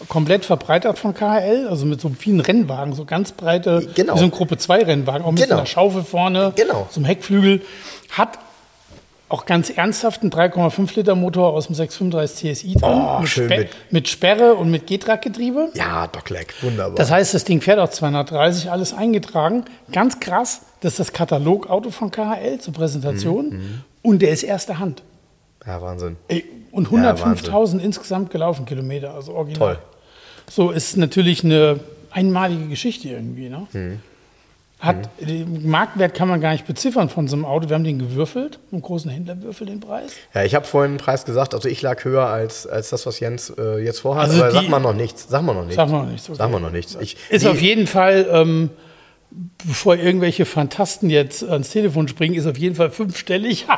komplett 0.08 0.44
verbreitert 0.44 0.98
von 0.98 1.14
KHL, 1.14 1.66
also 1.68 1.86
mit 1.86 2.00
so 2.00 2.10
vielen 2.10 2.40
Rennwagen, 2.40 2.92
so 2.94 3.04
ganz 3.04 3.32
breite, 3.32 3.88
Genau. 3.94 4.14
wie 4.14 4.18
so 4.18 4.24
ein 4.26 4.30
Gruppe 4.30 4.58
2 4.58 4.84
Rennwagen, 4.84 5.24
auch 5.24 5.32
mit 5.32 5.42
Genau. 5.42 5.54
so 5.56 5.58
einer 5.60 5.66
Schaufel 5.66 6.02
vorne, 6.04 6.52
Genau. 6.54 6.86
so 6.90 7.00
einem 7.00 7.06
Heckflügel. 7.06 7.62
Hat 8.10 8.38
auch 9.28 9.44
ganz 9.46 9.70
ernsthaft 9.70 10.22
einen 10.22 10.30
3,5 10.30 10.94
Liter 10.96 11.14
Motor 11.14 11.52
aus 11.52 11.66
dem 11.66 11.74
635 11.74 12.54
CSI 12.54 12.74
drin, 12.74 12.82
Oh, 12.84 13.18
mit, 13.20 13.28
schön 13.28 13.46
Spe- 13.48 13.58
mit- 13.58 13.70
mit 13.90 14.08
Sperre 14.08 14.54
und 14.54 14.70
mit 14.70 14.86
G-Track-Getriebe. 14.86 15.70
Ja, 15.74 16.06
Dockleck, 16.06 16.54
wunderbar. 16.62 16.94
Das 16.94 17.10
heißt, 17.10 17.34
das 17.34 17.44
Ding 17.44 17.60
fährt 17.60 17.78
auch 17.80 17.90
230, 17.90 18.70
alles 18.70 18.94
eingetragen. 18.94 19.64
Ganz 19.90 20.20
krass, 20.20 20.62
das 20.80 20.92
ist 20.92 21.00
das 21.00 21.12
Katalogauto 21.12 21.90
von 21.90 22.10
KHL 22.10 22.58
zur 22.60 22.72
Präsentation. 22.74 23.48
Mhm, 23.50 23.82
Und 24.02 24.22
der 24.22 24.30
ist 24.30 24.44
erste 24.44 24.78
Hand. 24.78 25.02
ja, 25.66 25.80
Wahnsinn. 25.82 26.16
Ey, 26.28 26.44
Und 26.70 26.90
Ja, 26.92 27.12
105.000 27.14 27.80
insgesamt 27.80 28.30
gelaufen 28.30 28.64
Kilometer, 28.66 29.14
also 29.14 29.32
original. 29.34 29.74
Toll. 29.76 29.78
So 30.48 30.70
ist 30.70 30.96
natürlich 30.96 31.42
eine 31.42 31.80
einmalige 32.10 32.68
Geschichte 32.68 33.08
irgendwie. 33.08 33.48
Ne? 33.48 33.66
Mhm. 33.72 34.00
Hat, 34.86 35.08
Den 35.20 35.68
Marktwert 35.68 36.14
kann 36.14 36.28
man 36.28 36.40
gar 36.40 36.52
nicht 36.52 36.66
beziffern 36.66 37.08
von 37.08 37.28
so 37.28 37.36
einem 37.36 37.44
Auto. 37.44 37.68
Wir 37.68 37.74
haben 37.74 37.84
den 37.84 37.98
gewürfelt, 37.98 38.58
einen 38.72 38.82
großen 38.82 39.10
Händlerwürfel 39.10 39.66
den 39.66 39.80
Preis. 39.80 40.12
Ja, 40.34 40.44
ich 40.44 40.54
habe 40.54 40.64
vorhin 40.66 40.92
den 40.94 40.98
Preis 40.98 41.24
gesagt, 41.24 41.54
also 41.54 41.68
ich 41.68 41.82
lag 41.82 42.04
höher 42.04 42.26
als, 42.26 42.66
als 42.66 42.90
das, 42.90 43.04
was 43.06 43.20
Jens 43.20 43.50
äh, 43.50 43.78
jetzt 43.84 44.00
vorhat, 44.00 44.28
Also 44.30 44.42
aber 44.42 44.52
die- 44.52 44.56
sag 44.58 44.68
mal 44.68 44.80
noch 44.80 44.94
nichts. 44.94 45.26
Sag 45.28 45.42
mal 45.42 45.54
noch 45.54 45.62
nichts. 45.62 45.76
Sag 45.76 45.90
mal 45.90 46.02
noch 46.04 46.10
nichts, 46.10 46.28
okay. 46.28 46.38
Sag 46.38 46.50
mal 46.50 46.60
noch 46.60 46.70
nichts. 46.72 46.96
Ich, 47.00 47.16
Ist 47.30 47.44
die- 47.44 47.48
auf 47.48 47.60
jeden 47.60 47.86
Fall 47.86 48.26
ähm, 48.30 48.70
bevor 49.66 49.96
irgendwelche 49.96 50.44
Fantasten 50.46 51.10
jetzt 51.10 51.42
ans 51.42 51.70
Telefon 51.70 52.08
springen, 52.08 52.34
ist 52.36 52.46
auf 52.46 52.56
jeden 52.56 52.74
Fall 52.76 52.90
fünfstellig. 52.90 53.66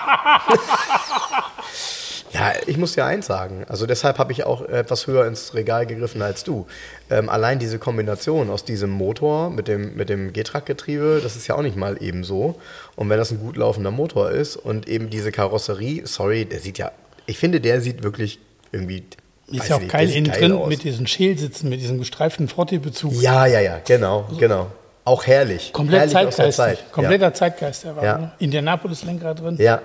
Ja, 2.33 2.53
ich 2.67 2.77
muss 2.77 2.95
dir 2.95 3.05
eins 3.05 3.27
sagen. 3.27 3.65
Also 3.69 3.87
deshalb 3.87 4.19
habe 4.19 4.33
ich 4.33 4.45
auch 4.45 4.63
etwas 4.63 5.07
höher 5.07 5.27
ins 5.27 5.55
Regal 5.55 5.87
gegriffen 5.87 6.23
als 6.23 6.45
du. 6.45 6.67
Ähm, 7.11 7.29
allein 7.29 7.59
diese 7.59 7.79
Kombination 7.79 8.51
aus 8.51 8.65
diesem 8.65 8.91
Motor 8.91 9.51
mit 9.51 9.69
dem, 9.69 9.97
mit 9.97 10.09
dem 10.09 10.33
G-Track-Getriebe, 10.33 11.21
das 11.23 11.37
ist 11.37 11.47
ja 11.47 11.55
auch 11.55 11.63
nicht 11.63 11.77
mal 11.77 12.03
eben 12.03 12.25
so. 12.25 12.57
Und 12.97 13.09
wenn 13.09 13.19
das 13.19 13.31
ein 13.31 13.41
gut 13.41 13.57
laufender 13.57 13.91
Motor 13.91 14.31
ist 14.31 14.57
und 14.57 14.89
eben 14.89 15.11
diese 15.11 15.33
Karosserie, 15.33 16.07
sorry, 16.07 16.45
der 16.45 16.61
sieht 16.61 16.79
ja, 16.79 16.93
ich 17.27 17.39
finde, 17.39 17.61
der 17.61 17.81
sieht 17.81 18.03
wirklich 18.03 18.39
irgendwie. 18.73 19.05
Ist 19.51 19.69
ja 19.69 19.77
auch 19.77 19.81
nicht, 19.81 19.93
geil 19.93 20.11
innen 20.11 20.31
drin 20.31 20.53
aus. 20.53 20.69
mit 20.69 20.85
diesen 20.85 21.07
Schälsitzen, 21.07 21.71
mit 21.71 21.81
diesem 21.81 21.99
gestreiften 21.99 22.49
Frottee-Bezug. 22.49 23.15
Ja, 23.15 23.47
ja, 23.47 23.61
ja, 23.61 23.81
genau, 23.87 24.29
genau. 24.39 24.71
Auch 25.05 25.27
herrlich. 25.27 25.73
Komplett 25.73 26.13
herrlich 26.13 26.35
zeitgeistig. 26.35 26.55
Zeit. 26.55 26.93
Kompletter 26.93 27.33
Zeitgeist 27.33 27.85
der 27.85 27.97
Wagen. 27.97 28.07
Ja. 28.07 28.19
Ne? 28.19 28.33
Indianapolis-Lenkrad 28.41 29.41
drin. 29.41 29.57
Ja. 29.59 29.81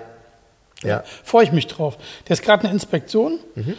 Ja. 0.82 1.04
Freue 1.22 1.44
ich 1.44 1.52
mich 1.52 1.66
drauf. 1.66 1.96
Der 2.28 2.34
ist 2.34 2.42
gerade 2.42 2.64
eine 2.64 2.72
Inspektion. 2.72 3.38
Mhm. 3.54 3.74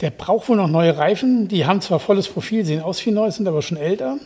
Der 0.00 0.10
braucht 0.10 0.48
wohl 0.48 0.56
noch 0.56 0.68
neue 0.68 0.96
Reifen. 0.96 1.46
Die 1.48 1.66
haben 1.66 1.80
zwar 1.80 2.00
volles 2.00 2.26
Profil, 2.28 2.64
sehen 2.64 2.80
aus 2.80 3.04
wie 3.04 3.10
neu, 3.10 3.30
sind 3.30 3.46
aber 3.46 3.60
schon 3.62 3.76
älter. 3.76 4.16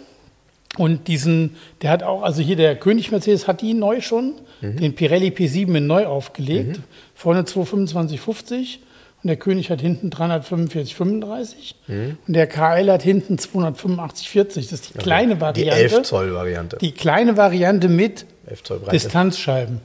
Und 0.76 1.06
diesen, 1.08 1.56
der 1.82 1.90
hat 1.90 2.02
auch, 2.02 2.22
also 2.22 2.42
hier 2.42 2.56
der 2.56 2.76
König 2.76 3.10
Mercedes 3.12 3.46
hat 3.46 3.60
die 3.60 3.74
neu 3.74 4.00
schon, 4.00 4.34
Mhm. 4.60 4.76
den 4.78 4.94
Pirelli 4.94 5.28
P7 5.28 5.74
in 5.76 5.86
neu 5.86 6.06
aufgelegt. 6.06 6.80
Vorne 7.14 7.42
225,50 7.44 8.78
und 9.22 9.28
der 9.28 9.36
König 9.36 9.70
hat 9.70 9.80
hinten 9.80 10.10
345,35 10.10 11.74
Mhm. 11.86 12.18
und 12.26 12.34
der 12.34 12.46
KL 12.46 12.90
hat 12.90 13.02
hinten 13.02 13.38
285,40. 13.38 14.68
Das 14.70 14.80
ist 14.80 14.94
die 14.94 14.98
kleine 14.98 15.34
Die 15.36 15.40
Variante. 15.40 15.70
11 15.80 16.02
Zoll 16.02 16.34
Variante. 16.34 16.76
Die 16.78 16.92
kleine 16.92 17.36
Variante 17.36 17.88
mit 17.88 18.26
11 18.46 18.62
Zoll 18.62 18.78
Breite. 18.78 18.90
Distanzscheiben. 18.92 19.80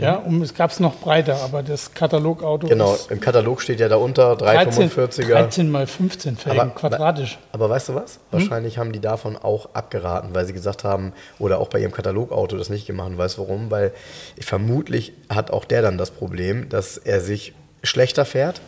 Ja, 0.00 0.16
und 0.16 0.40
es 0.42 0.54
gab 0.54 0.70
es 0.70 0.80
noch 0.80 0.96
breiter, 0.96 1.36
aber 1.44 1.62
das 1.62 1.92
Katalogauto 1.94 2.66
Mhm. 2.66 2.70
Genau, 2.70 2.96
im 3.08 3.20
Katalog 3.20 3.60
steht 3.62 3.80
ja 3.80 3.88
da 3.88 3.96
unter 3.96 4.36
13, 4.36 4.90
345er. 4.90 5.28
13 5.28 5.70
mal 5.70 5.86
15 5.86 6.36
Felgen, 6.36 6.60
Aber- 6.60 6.70
quadratisch. 6.70 7.38
Aber 7.52 7.68
weißt 7.70 7.90
du 7.90 7.94
was? 7.94 8.18
Wahrscheinlich 8.30 8.78
haben 8.78 8.92
die 8.92 9.00
davon 9.00 9.36
auch 9.36 9.70
abgeraten, 9.74 10.30
weil 10.34 10.46
sie 10.46 10.52
gesagt 10.52 10.84
haben, 10.84 11.12
oder 11.38 11.58
auch 11.60 11.68
bei 11.68 11.78
ihrem 11.80 11.92
Katalogauto 11.92 12.56
das 12.56 12.70
nicht 12.70 12.86
gemacht. 12.86 13.12
Weißt 13.16 13.38
du 13.38 13.42
warum? 13.42 13.70
Weil 13.70 13.92
vermutlich 14.40 15.12
hat 15.28 15.50
auch 15.50 15.64
der 15.64 15.82
dann 15.82 15.98
das 15.98 16.10
Problem, 16.10 16.68
dass 16.68 16.96
er 16.96 17.20
sich 17.20 17.52
schlechter 17.82 18.24
fährt 18.24 18.60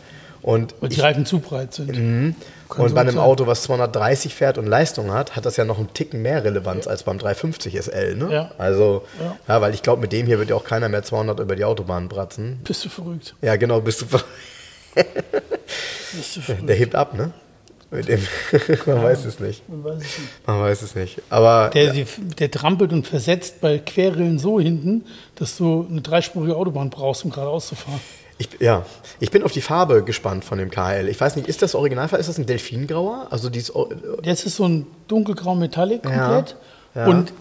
und 0.43 0.75
Und 0.81 0.91
die 0.91 0.97
ich, 0.97 1.03
Reifen 1.03 1.25
zu 1.25 1.39
breit 1.39 1.73
sind. 1.73 1.97
Mhm. 1.97 2.35
Und 2.77 2.93
bei 2.95 3.01
einem 3.01 3.15
sein. 3.15 3.23
Auto, 3.23 3.45
was 3.47 3.63
230 3.63 4.33
fährt 4.35 4.57
und 4.57 4.65
Leistung 4.67 5.11
hat, 5.13 5.35
hat 5.35 5.45
das 5.45 5.57
ja 5.57 5.65
noch 5.65 5.77
einen 5.77 5.93
Ticken 5.93 6.21
mehr 6.21 6.43
Relevanz 6.43 6.87
als 6.87 7.03
beim 7.03 7.17
350 7.19 7.75
SL. 7.75 8.15
Ne? 8.15 8.31
Ja. 8.31 8.51
Also, 8.57 9.03
Ja. 9.19 9.37
ja. 9.47 9.61
weil 9.61 9.73
ich 9.73 9.81
glaube, 9.83 10.01
mit 10.01 10.11
dem 10.11 10.25
hier 10.27 10.39
wird 10.39 10.49
ja 10.49 10.55
auch 10.55 10.63
keiner 10.63 10.89
mehr 10.89 11.03
200 11.03 11.39
über 11.39 11.55
die 11.55 11.65
Autobahn 11.65 12.09
bratzen. 12.09 12.59
Bist 12.63 12.83
du 12.85 12.89
verrückt? 12.89 13.35
Ja, 13.41 13.55
genau, 13.57 13.81
bist 13.81 14.01
du. 14.01 14.05
Bist 14.05 14.25
du 16.35 16.41
verrückt? 16.41 16.69
Der 16.69 16.75
hebt 16.75 16.95
ab, 16.95 17.13
ne? 17.15 17.31
Mit 17.91 18.07
dem. 18.07 18.19
Man 18.87 19.03
weiß 19.03 19.25
es 19.25 19.39
nicht. 19.39 19.69
Man 19.69 19.83
weiß 19.83 19.97
es 20.01 20.17
nicht. 20.17 20.47
Man 20.47 20.61
weiß 20.61 20.81
es 20.81 20.95
nicht. 20.95 21.21
Aber 21.29 21.69
Der, 21.75 21.93
die- 21.93 22.05
der 22.39 22.49
trampelt 22.49 22.91
und 22.91 23.05
versetzt 23.05 23.61
bei 23.61 23.77
Querrillen 23.77 24.39
so 24.39 24.59
hinten, 24.59 25.05
dass 25.35 25.57
du 25.57 25.85
eine 25.89 26.01
dreispurige 26.01 26.55
Autobahn 26.55 26.89
brauchst, 26.89 27.23
um 27.23 27.29
geradeaus 27.29 27.67
zu 27.67 27.75
fahren. 27.75 27.99
Ich, 28.37 28.49
ja, 28.59 28.85
ich 29.19 29.31
bin 29.31 29.43
auf 29.43 29.51
die 29.51 29.61
Farbe 29.61 30.03
gespannt 30.03 30.43
von 30.43 30.57
dem 30.57 30.69
KL. 30.71 31.07
Ich 31.09 31.19
weiß 31.21 31.35
nicht, 31.35 31.47
ist 31.47 31.61
das 31.61 31.75
Originalfarbe? 31.75 32.19
Ist 32.19 32.27
das 32.29 32.37
ein 32.37 32.45
Delfingrauer? 32.45 33.27
Also 33.29 33.49
dieses. 33.49 33.75
O- 33.75 33.89
Jetzt 34.23 34.45
ist 34.45 34.55
so 34.57 34.65
ein 34.67 34.87
dunkelgrau 35.07 35.55
Metallic 35.55 36.03
komplett. 36.03 36.55
ja. 36.95 37.05
Und 37.07 37.31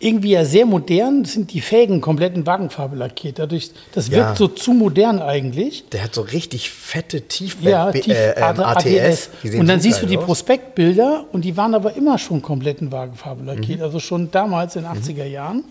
irgendwie 0.00 0.30
ja 0.30 0.44
sehr 0.44 0.64
modern 0.64 1.24
sind 1.24 1.52
die 1.52 1.60
Felgen 1.60 2.00
komplett 2.00 2.36
in 2.36 2.46
Wagenfarbe 2.46 2.94
lackiert. 2.94 3.40
Dadurch, 3.40 3.72
das 3.92 4.12
wirkt 4.12 4.28
Ja. 4.30 4.36
so 4.36 4.46
zu 4.46 4.72
modern 4.72 5.20
eigentlich. 5.20 5.88
Der 5.88 6.04
hat 6.04 6.14
so 6.14 6.20
richtig 6.20 6.70
fette 6.70 7.22
Tief 7.22 7.56
Ja, 7.60 7.90
tief, 7.90 8.14
äh, 8.14 8.30
ähm, 8.36 8.60
ATS. 8.60 9.28
Sehen 9.42 9.58
Und 9.60 9.66
dann 9.66 9.80
siehst 9.80 10.00
du 10.00 10.06
die 10.06 10.16
aus. 10.16 10.24
Prospektbilder 10.24 11.24
und 11.32 11.44
die 11.44 11.56
waren 11.56 11.74
aber 11.74 11.96
immer 11.96 12.16
schon 12.18 12.42
komplett 12.42 12.80
in 12.80 12.92
Wagenfarbe 12.92 13.40
Mhm. 13.42 13.46
lackiert. 13.48 13.82
Also 13.82 13.98
schon 13.98 14.30
damals 14.30 14.76
in 14.76 14.82
den 14.82 14.92
80er 14.92 15.24
Jahren. 15.26 15.64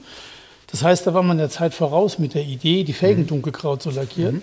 Das 0.70 0.84
heißt, 0.84 1.08
da 1.08 1.14
war 1.14 1.24
man 1.24 1.38
der 1.38 1.50
Zeit 1.50 1.74
voraus 1.74 2.20
mit 2.20 2.34
der 2.34 2.44
Idee, 2.44 2.84
die 2.84 2.94
Felgen 2.94 3.24
Mhm. 3.24 3.28
dunkelgrau 3.28 3.78
zu 3.78 3.90
lackieren. 3.90 4.42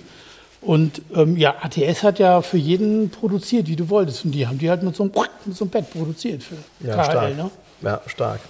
Und 0.62 1.02
ähm, 1.14 1.36
ja, 1.36 1.56
ATS 1.60 2.02
hat 2.02 2.18
ja 2.18 2.40
für 2.40 2.56
jeden 2.56 3.10
produziert, 3.10 3.68
wie 3.68 3.76
du 3.76 3.90
wolltest. 3.90 4.24
Und 4.24 4.32
die 4.32 4.46
haben 4.46 4.58
die 4.58 4.70
halt 4.70 4.82
mit 4.82 4.96
so 4.96 5.02
einem, 5.02 5.12
mit 5.44 5.54
so 5.56 5.64
einem 5.64 5.70
Bett 5.70 5.90
produziert 5.90 6.42
für 6.42 6.54
Ja, 6.80 6.94
KL. 6.96 7.04
stark. 7.04 7.36
Ne? 7.36 7.50
Ja, 7.82 8.00
stark. 8.06 8.40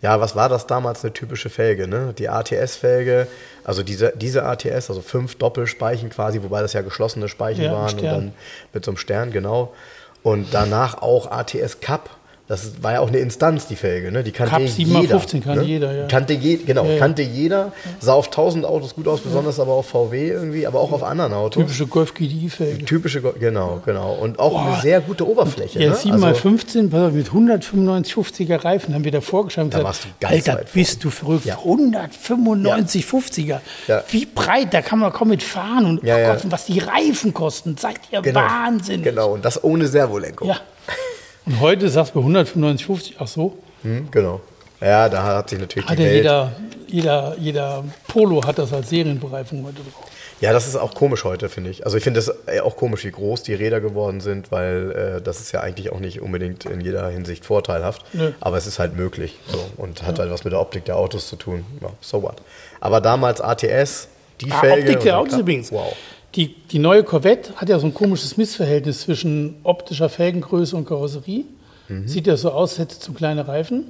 Ja, 0.00 0.20
was 0.20 0.36
war 0.36 0.48
das 0.48 0.68
damals 0.68 1.02
eine 1.02 1.12
typische 1.12 1.50
Felge, 1.50 1.88
ne? 1.88 2.14
Die 2.16 2.28
ATS-Felge, 2.28 3.26
also 3.64 3.82
diese, 3.82 4.12
diese 4.16 4.44
ATS, 4.44 4.88
also 4.90 5.00
fünf 5.00 5.34
Doppelspeichen 5.34 6.10
quasi, 6.10 6.40
wobei 6.44 6.60
das 6.62 6.72
ja 6.72 6.82
geschlossene 6.82 7.28
Speichen 7.28 7.64
Ja, 7.64 7.72
waren 7.72 7.96
und 7.98 8.04
dann 8.04 8.32
mit 8.72 8.84
so 8.84 8.92
einem 8.92 8.98
Stern, 8.98 9.32
genau. 9.32 9.74
Und 10.22 10.54
danach 10.54 11.02
auch 11.02 11.28
ATS 11.32 11.80
Cup. 11.80 12.10
Das 12.48 12.82
war 12.82 12.94
ja 12.94 13.00
auch 13.00 13.08
eine 13.08 13.18
Instanz, 13.18 13.66
die 13.66 13.76
Felge, 13.76 14.10
ne? 14.10 14.24
Die 14.24 14.32
kannte 14.32 14.52
Cup 14.52 14.62
jeder. 14.62 15.18
7x15 15.18 15.42
kann 15.42 15.58
ne? 15.58 15.64
jeder, 15.64 15.94
ja. 15.94 16.06
Kannte 16.06 16.32
je, 16.32 16.56
genau, 16.56 16.86
Ja, 16.86 16.92
ja. 16.92 16.98
kannte 16.98 17.20
jeder. 17.20 17.72
Sah 18.00 18.14
auf 18.14 18.28
1000 18.28 18.64
Autos 18.64 18.94
gut 18.94 19.06
aus, 19.06 19.20
besonders 19.20 19.60
aber 19.60 19.72
auf 19.72 19.90
VW 19.90 20.30
irgendwie, 20.30 20.66
aber 20.66 20.80
auch 20.80 20.90
auf 20.92 21.02
anderen 21.02 21.34
Autos. 21.34 21.62
Typische 21.62 21.86
Golf 21.86 22.14
GDI-Felge. 22.14 22.86
Typische, 22.86 23.20
genau, 23.38 23.82
genau. 23.84 24.14
Und 24.14 24.38
auch 24.38 24.64
eine 24.64 24.80
sehr 24.80 25.02
gute 25.02 25.28
Oberfläche. 25.28 25.78
Ja, 25.78 25.90
ne? 25.90 25.96
7x15, 25.96 26.88
pass 26.88 27.08
auf, 27.08 27.12
mit 27.12 27.26
195 27.26 28.14
50er 28.14 28.64
Reifen 28.64 28.94
haben 28.94 29.04
wir 29.04 29.12
da 29.12 29.20
vorgeschrieben. 29.20 29.68
Da 29.68 29.84
warst 29.84 30.04
du 30.04 30.08
ganz 30.18 30.48
Alter, 30.48 30.64
bist 30.72 31.04
du 31.04 31.10
verrückt. 31.10 31.44
Ja. 31.44 31.58
195 31.58 33.04
50er. 33.04 33.60
Ja. 33.88 34.02
Wie 34.10 34.24
breit, 34.24 34.72
da 34.72 34.80
kann 34.80 35.00
man 35.00 35.12
kaum 35.12 35.28
mit 35.28 35.42
fahren. 35.42 35.84
Und 35.84 36.02
Ja, 36.02 36.16
oh 36.16 36.18
ja. 36.18 36.32
Gott, 36.34 36.44
was 36.48 36.64
die 36.64 36.78
Reifen 36.78 37.34
kosten, 37.34 37.76
seid 37.76 38.00
ihr 38.10 38.22
genau, 38.22 38.40
Wahnsinn. 38.40 39.02
Genau, 39.02 39.34
und 39.34 39.44
das 39.44 39.62
ohne 39.62 39.86
Servolenkung. 39.86 40.48
Ja. 40.48 40.56
Und 41.48 41.60
heute 41.60 41.88
sagst 41.88 42.14
du 42.14 42.20
bei 42.20 42.20
195 42.20 42.86
50, 42.86 43.16
ach 43.18 43.26
so, 43.28 43.56
Hm, 43.82 44.08
genau. 44.10 44.40
Ja, 44.80 45.08
da 45.08 45.22
hat 45.24 45.50
sich 45.50 45.58
natürlich 45.58 45.88
hat 45.88 45.98
die 45.98 46.02
ja 46.02 46.08
Welt. 46.08 46.16
jeder, 46.22 46.52
jeder, 46.88 47.36
jeder 47.38 47.84
Polo 48.06 48.44
hat 48.44 48.58
das 48.58 48.72
als 48.72 48.90
Serienbereifung 48.90 49.64
heute 49.64 49.76
drauf. 49.76 50.10
Ja, 50.40 50.52
das 50.52 50.68
ist 50.68 50.76
auch 50.76 50.94
komisch 50.94 51.24
heute, 51.24 51.48
finde 51.48 51.70
ich. 51.70 51.84
Also 51.84 51.96
ich 51.96 52.04
finde 52.04 52.20
es 52.20 52.32
auch 52.62 52.76
komisch, 52.76 53.04
wie 53.04 53.10
groß 53.10 53.42
die 53.42 53.54
Räder 53.54 53.80
geworden 53.80 54.20
sind, 54.20 54.52
weil 54.52 55.16
äh, 55.18 55.22
das 55.22 55.40
ist 55.40 55.50
ja 55.50 55.60
eigentlich 55.62 55.90
auch 55.90 55.98
nicht 55.98 56.20
unbedingt 56.20 56.64
in 56.64 56.80
jeder 56.80 57.08
Hinsicht 57.08 57.44
vorteilhaft. 57.44 58.04
Nö. 58.12 58.30
Aber 58.40 58.56
es 58.56 58.66
ist 58.68 58.78
halt 58.78 58.96
möglich 58.96 59.36
so, 59.50 59.58
und 59.76 60.04
hat 60.04 60.18
halt 60.20 60.30
was 60.30 60.44
mit 60.44 60.52
der 60.52 60.60
Optik 60.60 60.84
der 60.84 60.96
Autos 60.96 61.28
zu 61.28 61.34
tun. 61.36 61.64
Ja, 61.80 61.88
so 62.00 62.22
what. 62.22 62.36
Aber 62.80 63.00
damals 63.00 63.40
ATS, 63.40 64.06
die 64.40 64.52
Ah, 64.52 64.60
Felge. 64.60 64.82
Optik 64.90 65.00
der 65.00 65.18
Autos 65.18 65.38
übrigens. 65.38 65.72
Wow. 65.72 65.92
Die, 66.38 66.54
die 66.70 66.78
neue 66.78 67.02
Corvette 67.02 67.52
hat 67.56 67.68
ja 67.68 67.80
so 67.80 67.86
ein 67.88 67.94
komisches 67.94 68.36
Missverhältnis 68.36 69.00
zwischen 69.00 69.56
optischer 69.64 70.08
Felgengröße 70.08 70.76
und 70.76 70.86
Karosserie. 70.86 71.44
Mhm. 71.88 72.06
Sieht 72.06 72.28
ja 72.28 72.36
so 72.36 72.52
aus, 72.52 72.78
hätte 72.78 72.96
zu 72.96 73.12
kleine 73.12 73.48
Reifen. 73.48 73.86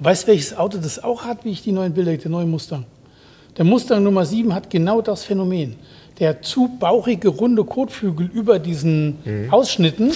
Weißt 0.00 0.24
du, 0.24 0.28
welches 0.32 0.56
Auto 0.56 0.78
das 0.78 1.02
auch 1.02 1.24
hat, 1.24 1.44
wie 1.44 1.52
ich 1.52 1.62
die 1.62 1.70
neuen 1.70 1.94
Bilder, 1.94 2.16
der 2.16 2.30
neue 2.32 2.46
Mustang? 2.46 2.84
Der 3.56 3.64
Mustang 3.64 4.02
Nummer 4.02 4.26
7 4.26 4.52
hat 4.52 4.70
genau 4.70 5.00
das 5.02 5.22
Phänomen. 5.22 5.76
Der 6.18 6.42
zu 6.42 6.68
bauchige, 6.80 7.28
runde 7.28 7.62
Kotflügel 7.62 8.28
über 8.34 8.58
diesen 8.58 9.18
Mhm. 9.24 9.52
Ausschnitten, 9.52 10.10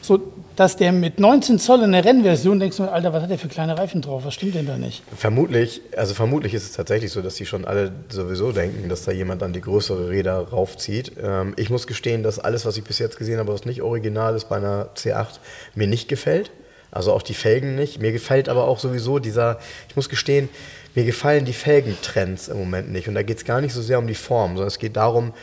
so 0.00 0.20
dass 0.58 0.76
der 0.76 0.90
mit 0.90 1.20
19 1.20 1.60
Zoll 1.60 1.84
in 1.84 1.92
der 1.92 2.04
Rennversion 2.04 2.58
denkst 2.58 2.78
du, 2.78 2.82
Alter, 2.82 3.12
was 3.12 3.22
hat 3.22 3.30
der 3.30 3.38
für 3.38 3.46
kleine 3.46 3.78
Reifen 3.78 4.02
drauf? 4.02 4.24
Was 4.24 4.34
stimmt 4.34 4.56
denn 4.56 4.66
da 4.66 4.76
nicht? 4.76 5.04
Vermutlich, 5.16 5.82
also 5.96 6.14
vermutlich 6.14 6.52
ist 6.52 6.64
es 6.64 6.72
tatsächlich 6.72 7.12
so, 7.12 7.22
dass 7.22 7.36
die 7.36 7.46
schon 7.46 7.64
alle 7.64 7.92
sowieso 8.08 8.50
denken, 8.50 8.88
dass 8.88 9.04
da 9.04 9.12
jemand 9.12 9.40
dann 9.40 9.52
die 9.52 9.60
größere 9.60 10.10
Räder 10.10 10.48
raufzieht. 10.48 11.12
Ähm, 11.22 11.54
ich 11.56 11.70
muss 11.70 11.86
gestehen, 11.86 12.24
dass 12.24 12.40
alles, 12.40 12.66
was 12.66 12.76
ich 12.76 12.82
bis 12.82 12.98
jetzt 12.98 13.18
gesehen 13.18 13.38
habe, 13.38 13.52
was 13.52 13.66
nicht 13.66 13.82
original 13.82 14.34
ist 14.34 14.48
bei 14.48 14.56
einer 14.56 14.88
C8, 14.96 15.38
mir 15.76 15.86
nicht 15.86 16.08
gefällt. 16.08 16.50
Also 16.90 17.12
auch 17.12 17.22
die 17.22 17.34
Felgen 17.34 17.76
nicht. 17.76 18.00
Mir 18.00 18.10
gefällt 18.10 18.48
aber 18.48 18.64
auch 18.64 18.80
sowieso 18.80 19.20
dieser, 19.20 19.60
ich 19.88 19.94
muss 19.94 20.08
gestehen, 20.08 20.48
mir 20.96 21.04
gefallen 21.04 21.44
die 21.44 21.52
Felgentrends 21.52 22.48
im 22.48 22.58
Moment 22.58 22.90
nicht. 22.90 23.06
Und 23.06 23.14
da 23.14 23.22
geht 23.22 23.36
es 23.36 23.44
gar 23.44 23.60
nicht 23.60 23.74
so 23.74 23.82
sehr 23.82 24.00
um 24.00 24.08
die 24.08 24.14
Form, 24.14 24.56
sondern 24.56 24.66
es 24.66 24.80
geht 24.80 24.96
darum, 24.96 25.34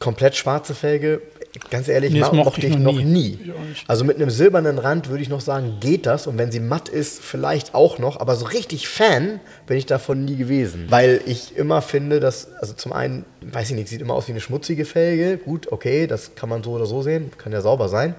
komplett 0.00 0.34
schwarze 0.34 0.74
Felge, 0.74 1.22
ganz 1.70 1.88
ehrlich, 1.88 2.12
Nee, 2.12 2.20
mochte 2.20 2.36
mochte 2.36 2.66
ich 2.66 2.72
ich 2.74 2.78
noch 2.78 2.92
nie. 2.94 3.04
nie. 3.04 3.38
Also 3.86 4.04
mit 4.04 4.16
einem 4.16 4.30
silbernen 4.30 4.78
Rand 4.78 5.08
würde 5.08 5.22
ich 5.22 5.28
noch 5.28 5.40
sagen, 5.40 5.76
geht 5.80 6.06
das. 6.06 6.26
Und 6.26 6.38
wenn 6.38 6.50
sie 6.50 6.60
matt 6.60 6.88
ist, 6.88 7.22
vielleicht 7.22 7.74
auch 7.74 7.98
noch. 7.98 8.20
Aber 8.20 8.34
so 8.36 8.46
richtig 8.46 8.88
Fan 8.88 9.40
bin 9.66 9.76
ich 9.76 9.86
davon 9.86 10.24
nie 10.24 10.36
gewesen. 10.36 10.86
Weil 10.88 11.20
ich 11.26 11.56
immer 11.56 11.82
finde, 11.82 12.20
dass, 12.20 12.48
also 12.60 12.72
zum 12.74 12.92
einen, 12.92 13.24
weiß 13.42 13.70
ich 13.70 13.76
nicht, 13.76 13.88
sieht 13.88 14.00
immer 14.00 14.14
aus 14.14 14.26
wie 14.28 14.32
eine 14.32 14.40
schmutzige 14.40 14.84
Felge. 14.84 15.36
Gut, 15.38 15.70
okay, 15.72 16.06
das 16.06 16.34
kann 16.34 16.48
man 16.48 16.62
so 16.62 16.72
oder 16.72 16.86
so 16.86 17.02
sehen. 17.02 17.30
Kann 17.38 17.52
ja 17.52 17.60
sauber 17.60 17.88
sein. 17.88 18.14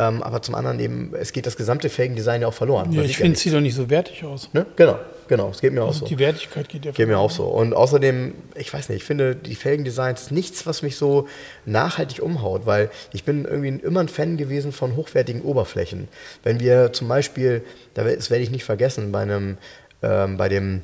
Ähm, 0.00 0.22
aber 0.22 0.42
zum 0.42 0.54
anderen 0.54 0.78
eben, 0.78 1.12
es 1.18 1.32
geht 1.32 1.44
das 1.46 1.56
gesamte 1.56 1.88
Felgendesign 1.88 2.42
ja 2.42 2.46
auch 2.48 2.54
verloren. 2.54 2.92
Ja, 2.92 3.02
ich 3.02 3.16
finde, 3.16 3.32
es 3.32 3.40
sieht 3.40 3.52
doch 3.52 3.60
nicht 3.60 3.74
so 3.74 3.90
wertig 3.90 4.24
aus. 4.24 4.48
ne? 4.52 4.64
Genau, 4.76 4.96
genau. 5.28 5.50
Es 5.50 5.60
geht 5.60 5.72
mir 5.72 5.84
auch 5.84 5.92
so. 5.92 6.06
Die 6.06 6.18
Wertigkeit 6.18 6.68
geht 6.68 6.84
ja 6.84 6.92
Geht 6.92 7.06
mir 7.08 7.18
auch 7.18 7.30
so. 7.30 7.44
Und 7.44 7.74
außerdem, 7.74 8.34
ich 8.56 8.72
weiß 8.72 8.88
nicht, 8.88 8.98
ich 8.98 9.04
finde 9.04 9.36
die 9.36 9.54
Felgendesigns 9.54 10.30
nichts, 10.30 10.66
was 10.66 10.82
mich 10.82 10.96
so 10.96 11.28
nachhaltig 11.66 12.22
umhaut, 12.22 12.66
weil 12.66 12.90
ich 13.12 13.24
bin 13.24 13.44
irgendwie 13.44 13.68
immer 13.84 14.00
ein 14.00 14.08
Fan 14.08 14.36
gewesen 14.36 14.72
von 14.72 14.96
hochwertigen 14.96 15.42
Oberflächen. 15.42 16.08
Wenn 16.42 16.58
wir 16.60 16.92
zum 16.92 17.08
Beispiel, 17.08 17.62
da- 17.94 18.04
das 18.04 18.30
werde 18.30 18.42
ich 18.42 18.50
nicht 18.50 18.64
vergessen, 18.64 19.12
bei 19.12 19.20
einem 19.22 19.58
ähm, 20.02 20.36
bei 20.36 20.48
dem 20.48 20.82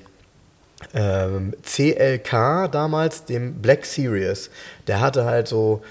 ähm, 0.93 1.55
CLK 1.63 2.69
damals, 2.71 3.25
dem 3.25 3.55
Black 3.63 3.85
Series. 3.87 4.51
Der 4.87 5.01
hatte 5.01 5.25
halt 5.25 5.49
so 5.49 5.83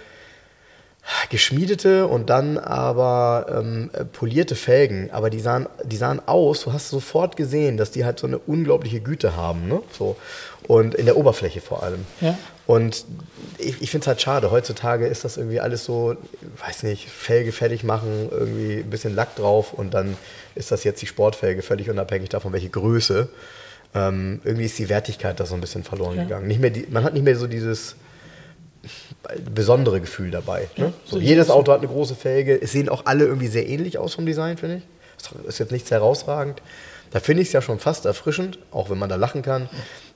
geschmiedete 1.29 2.07
und 2.07 2.29
dann 2.29 2.57
aber 2.57 3.45
ähm, 3.59 3.89
polierte 4.13 4.55
Felgen, 4.55 5.09
aber 5.11 5.29
die 5.29 5.39
sahen, 5.39 5.67
die 5.83 5.97
sahen 5.97 6.21
aus, 6.25 6.61
du 6.63 6.73
hast 6.73 6.89
sofort 6.89 7.35
gesehen, 7.35 7.77
dass 7.77 7.91
die 7.91 8.05
halt 8.05 8.19
so 8.19 8.27
eine 8.27 8.37
unglaubliche 8.37 8.99
Güte 9.01 9.35
haben, 9.35 9.67
ne? 9.67 9.81
So. 9.97 10.15
Und 10.67 10.95
in 10.95 11.05
der 11.05 11.17
Oberfläche 11.17 11.59
vor 11.59 11.83
allem. 11.83 12.05
Ja. 12.21 12.37
Und 12.67 13.03
ich, 13.57 13.81
ich 13.81 13.91
finde 13.91 14.03
es 14.05 14.07
halt 14.07 14.21
schade. 14.21 14.49
Heutzutage 14.49 15.05
ist 15.07 15.25
das 15.25 15.35
irgendwie 15.35 15.59
alles 15.59 15.83
so, 15.83 16.15
weiß 16.65 16.83
nicht, 16.83 17.09
Felge 17.09 17.51
fertig 17.51 17.83
machen, 17.83 18.29
irgendwie 18.31 18.77
ein 18.77 18.89
bisschen 18.89 19.13
Lack 19.13 19.35
drauf 19.35 19.73
und 19.73 19.93
dann 19.93 20.15
ist 20.55 20.71
das 20.71 20.85
jetzt 20.85 21.01
die 21.01 21.07
Sportfelge, 21.07 21.61
völlig 21.63 21.89
unabhängig 21.89 22.29
davon, 22.29 22.53
welche 22.53 22.69
Größe. 22.69 23.27
Ähm, 23.93 24.39
irgendwie 24.45 24.65
ist 24.65 24.79
die 24.79 24.87
Wertigkeit 24.87 25.37
da 25.39 25.45
so 25.45 25.53
ein 25.55 25.61
bisschen 25.61 25.83
verloren 25.83 26.15
Ja. 26.15 26.23
gegangen. 26.23 26.47
Nicht 26.47 26.61
mehr 26.61 26.69
die, 26.69 26.87
man 26.89 27.03
hat 27.03 27.13
nicht 27.13 27.23
mehr 27.23 27.35
so 27.35 27.47
dieses 27.47 27.95
besondere 29.53 30.01
Gefühl 30.01 30.31
dabei. 30.31 30.67
Ne? 30.77 30.85
Ja, 30.85 30.93
so, 31.05 31.19
jedes. 31.19 31.49
Auto 31.49 31.71
hat 31.71 31.79
eine 31.79 31.87
große 31.87 32.15
Felge. 32.15 32.61
Es 32.61 32.71
sehen 32.71 32.89
auch 32.89 33.05
alle 33.05 33.25
irgendwie 33.25 33.47
sehr 33.47 33.67
ähnlich 33.67 33.97
aus 33.97 34.15
vom 34.15 34.25
Design, 34.25 34.57
finde 34.57 34.77
ich. 34.77 35.47
Ist 35.47 35.59
jetzt 35.59 35.71
nichts 35.71 35.89
herausragend. 35.91 36.61
Da 37.11 37.19
finde 37.19 37.43
ich 37.43 37.49
es 37.49 37.53
ja 37.53 37.61
schon 37.61 37.79
fast 37.79 38.05
erfrischend, 38.05 38.57
auch 38.71 38.89
wenn 38.89 38.97
man 38.97 39.07
da 39.07 39.15
lachen 39.15 39.43
kann, 39.43 39.69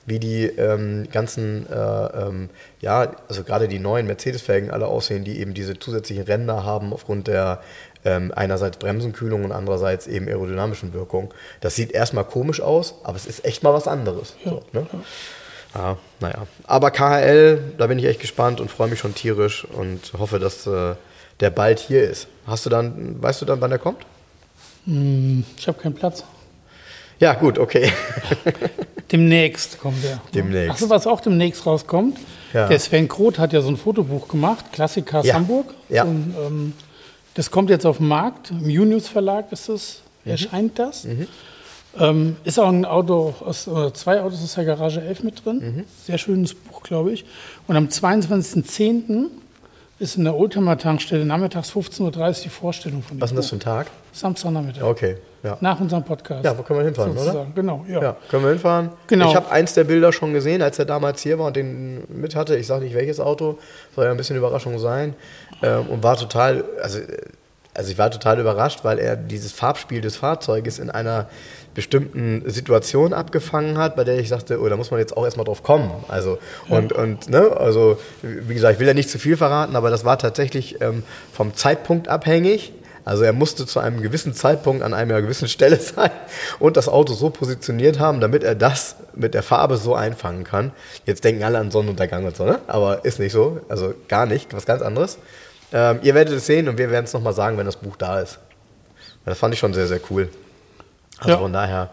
wie 0.04 0.18
die 0.18 0.44
ähm, 0.46 1.06
ganzen, 1.12 1.64
äh, 1.70 1.74
ähm, 1.74 2.50
ja, 2.80 3.12
also 3.28 3.44
gerade 3.44 3.68
die 3.68 3.78
neuen 3.78 4.06
Mercedes-Felgen 4.08 4.72
alle 4.72 4.88
aussehen, 4.88 5.22
die 5.22 5.38
eben 5.38 5.54
diese 5.54 5.78
zusätzlichen 5.78 6.24
Ränder 6.24 6.64
haben 6.64 6.92
aufgrund 6.92 7.28
der 7.28 7.62
ähm, 8.04 8.32
einerseits 8.34 8.78
Bremsenkühlung 8.78 9.44
und 9.44 9.52
andererseits 9.52 10.08
eben 10.08 10.26
aerodynamischen 10.26 10.92
Wirkung. 10.92 11.32
Das 11.60 11.76
sieht 11.76 11.92
erstmal 11.92 12.24
komisch 12.24 12.60
aus, 12.60 12.96
aber 13.04 13.16
es 13.16 13.26
ist 13.26 13.44
echt 13.44 13.62
mal 13.62 13.72
was 13.72 13.86
anderes. 13.86 14.34
so, 14.44 14.62
ne? 14.72 14.86
Ja, 14.92 15.00
naja. 16.20 16.46
Aber 16.66 16.90
KHL, 16.90 17.60
da 17.78 17.86
bin 17.86 17.98
ich 17.98 18.04
echt 18.06 18.20
gespannt 18.20 18.60
und 18.60 18.70
freue 18.70 18.88
mich 18.88 18.98
schon 18.98 19.14
tierisch 19.14 19.64
und 19.64 20.12
hoffe, 20.18 20.38
dass 20.38 20.66
äh, 20.66 20.94
der 21.40 21.50
bald 21.50 21.78
hier 21.80 22.02
ist. 22.08 22.26
Hast 22.46 22.66
du 22.66 22.70
dann, 22.70 23.20
weißt 23.22 23.40
du 23.42 23.44
dann, 23.46 23.60
wann 23.60 23.70
der 23.70 23.78
kommt? 23.78 24.02
Hm, 24.86 25.44
Ich 25.56 25.66
habe 25.68 25.78
keinen 25.80 25.94
Platz. 25.94 26.24
Ja, 27.20 27.34
gut, 27.34 27.58
okay. 27.58 27.90
Demnächst 29.12 29.80
kommt 29.80 30.02
der. 30.04 30.20
Demnächst. 30.34 30.70
Achso, 30.70 30.90
was 30.90 31.06
auch 31.06 31.20
demnächst 31.20 31.64
rauskommt. 31.66 32.18
Ja. 32.52 32.68
Der 32.68 32.78
Sven 32.78 33.08
Kroth 33.08 33.38
hat 33.38 33.52
ja 33.52 33.60
so 33.60 33.68
ein 33.68 33.76
Fotobuch 33.76 34.28
gemacht, 34.28 34.66
Klassiker 34.72 35.24
Ja. 35.24 35.34
Hamburg. 35.34 35.74
Ja. 35.88 36.04
Ein, 36.04 36.34
ähm, 36.46 36.72
das 37.34 37.50
kommt 37.50 37.70
jetzt 37.70 37.86
auf 37.86 37.98
den 37.98 38.08
Markt. 38.08 38.50
Im 38.50 38.68
Junius 38.68 39.08
Verlag 39.08 39.50
ist 39.52 39.68
das, 39.68 40.02
Mhm. 40.24 40.30
erscheint 40.30 40.78
das. 40.78 41.06
Ähm, 42.00 42.36
ist 42.44 42.58
auch 42.58 42.68
ein 42.68 42.84
Auto 42.84 43.34
aus, 43.44 43.68
oder 43.68 43.92
zwei 43.94 44.20
Autos 44.20 44.42
aus 44.42 44.54
der 44.54 44.64
Garage 44.64 45.00
11 45.00 45.22
mit 45.22 45.44
drin. 45.44 45.58
Mhm. 45.58 45.84
Sehr 46.04 46.18
schönes 46.18 46.54
Buch, 46.54 46.82
glaube 46.82 47.12
ich. 47.12 47.24
Und 47.66 47.76
am 47.76 47.86
22.10. 47.86 49.26
ist 49.98 50.16
in 50.16 50.24
der 50.24 50.36
Oldtimer-Tankstelle 50.36 51.24
nachmittags 51.24 51.72
15.30 51.72 52.00
Uhr 52.02 52.32
die 52.44 52.48
Vorstellung 52.48 53.02
von 53.02 53.16
dem 53.16 53.20
Was 53.20 53.30
ist 53.30 53.34
denn 53.34 53.36
das 53.36 53.48
für 53.50 53.56
ein 53.56 53.60
Tag? 53.60 53.86
Samstagnachmittag. 54.12 54.82
Okay, 54.82 55.16
ja. 55.42 55.56
Nach 55.60 55.78
unserem 55.80 56.04
Podcast. 56.04 56.44
Ja, 56.44 56.56
wo 56.56 56.62
können 56.62 56.80
wir 56.80 56.84
hinfahren, 56.84 57.12
oder? 57.12 57.20
sozusagen. 57.20 57.52
Genau, 57.54 57.84
ja. 57.88 58.02
Ja, 58.02 58.16
können 58.28 58.42
wir 58.42 58.50
hinfahren. 58.50 58.90
Genau. 59.06 59.28
Ich 59.28 59.36
habe 59.36 59.50
eins 59.50 59.74
der 59.74 59.84
Bilder 59.84 60.12
schon 60.12 60.32
gesehen, 60.32 60.62
als 60.62 60.78
er 60.78 60.84
damals 60.84 61.22
hier 61.22 61.38
war 61.38 61.46
und 61.46 61.56
den 61.56 62.02
mit 62.08 62.34
hatte. 62.34 62.56
Ich 62.56 62.66
sage 62.66 62.84
nicht 62.84 62.94
welches 62.94 63.20
Auto, 63.20 63.58
soll 63.94 64.04
ja 64.06 64.10
ein 64.10 64.16
bisschen 64.16 64.36
Überraschung 64.36 64.78
sein. 64.78 65.14
Ähm, 65.62 65.86
und 65.88 66.02
war 66.02 66.16
total, 66.16 66.64
also, 66.82 66.98
äh, 66.98 67.18
also 67.78 67.92
ich 67.92 67.98
war 67.98 68.10
total 68.10 68.40
überrascht, 68.40 68.80
weil 68.82 68.98
er 68.98 69.14
dieses 69.14 69.52
Farbspiel 69.52 70.00
des 70.00 70.16
Fahrzeuges 70.16 70.80
in 70.80 70.90
einer 70.90 71.28
bestimmten 71.74 72.42
Situation 72.50 73.12
abgefangen 73.12 73.78
hat, 73.78 73.94
bei 73.94 74.02
der 74.02 74.18
ich 74.18 74.28
sagte, 74.28 74.60
oh, 74.60 74.68
da 74.68 74.76
muss 74.76 74.90
man 74.90 74.98
jetzt 74.98 75.16
auch 75.16 75.24
erstmal 75.24 75.44
drauf 75.44 75.62
kommen. 75.62 75.88
Also, 76.08 76.38
und, 76.68 76.92
und, 76.92 77.30
ne, 77.30 77.56
also, 77.56 77.96
wie 78.22 78.54
gesagt, 78.54 78.74
ich 78.74 78.80
will 78.80 78.88
ja 78.88 78.94
nicht 78.94 79.08
zu 79.08 79.20
viel 79.20 79.36
verraten, 79.36 79.76
aber 79.76 79.90
das 79.90 80.04
war 80.04 80.18
tatsächlich 80.18 80.80
ähm, 80.80 81.04
vom 81.32 81.54
Zeitpunkt 81.54 82.08
abhängig. 82.08 82.72
Also 83.04 83.22
er 83.22 83.32
musste 83.32 83.64
zu 83.64 83.78
einem 83.78 84.02
gewissen 84.02 84.34
Zeitpunkt 84.34 84.82
an 84.82 84.92
einer 84.92 85.22
gewissen 85.22 85.46
Stelle 85.46 85.76
sein 85.80 86.10
und 86.58 86.76
das 86.76 86.88
Auto 86.88 87.14
so 87.14 87.30
positioniert 87.30 88.00
haben, 88.00 88.20
damit 88.20 88.42
er 88.42 88.56
das 88.56 88.96
mit 89.14 89.34
der 89.34 89.44
Farbe 89.44 89.76
so 89.76 89.94
einfangen 89.94 90.42
kann. 90.42 90.72
Jetzt 91.06 91.22
denken 91.22 91.44
alle 91.44 91.58
an 91.58 91.70
Sonnenuntergang 91.70 92.26
und 92.26 92.36
so, 92.36 92.44
ne? 92.44 92.58
Aber 92.66 93.04
ist 93.04 93.20
nicht 93.20 93.32
so. 93.32 93.60
Also 93.68 93.94
gar 94.08 94.26
nicht, 94.26 94.52
was 94.52 94.66
ganz 94.66 94.82
anderes. 94.82 95.18
Ähm, 95.72 96.00
ihr 96.02 96.14
werdet 96.14 96.34
es 96.34 96.46
sehen 96.46 96.68
und 96.68 96.78
wir 96.78 96.90
werden 96.90 97.04
es 97.04 97.12
nochmal 97.12 97.32
sagen, 97.34 97.58
wenn 97.58 97.66
das 97.66 97.76
Buch 97.76 97.96
da 97.96 98.20
ist. 98.20 98.38
Das 99.24 99.38
fand 99.38 99.52
ich 99.54 99.60
schon 99.60 99.74
sehr, 99.74 99.86
sehr 99.86 100.00
cool. 100.10 100.30
Also 101.18 101.30
Ja. 101.30 101.38
von 101.38 101.52
daher, 101.52 101.90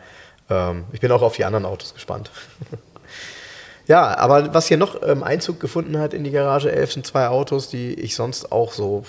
ähm, 0.50 0.86
ich 0.94 1.02
bin 1.02 1.12
auch 1.12 1.22
auf 1.22 1.36
die 1.36 1.44
anderen 1.44 1.66
Autos 1.66 1.94
gespannt. 1.94 2.32
ja, 3.88 4.18
aber 4.18 4.54
was 4.54 4.68
hier 4.68 4.78
noch 4.78 5.02
ähm, 5.04 5.24
Einzug 5.24 5.60
gefunden 5.60 5.98
hat 6.00 6.14
in 6.14 6.24
die 6.24 6.32
Garage 6.32 6.72
11 6.72 6.94
sind 6.94 7.08
zwei 7.08 7.28
Autos, 7.28 7.68
die 7.70 7.94
ich 7.96 8.16
sonst 8.16 8.52
auch 8.52 8.72
so 8.72 9.04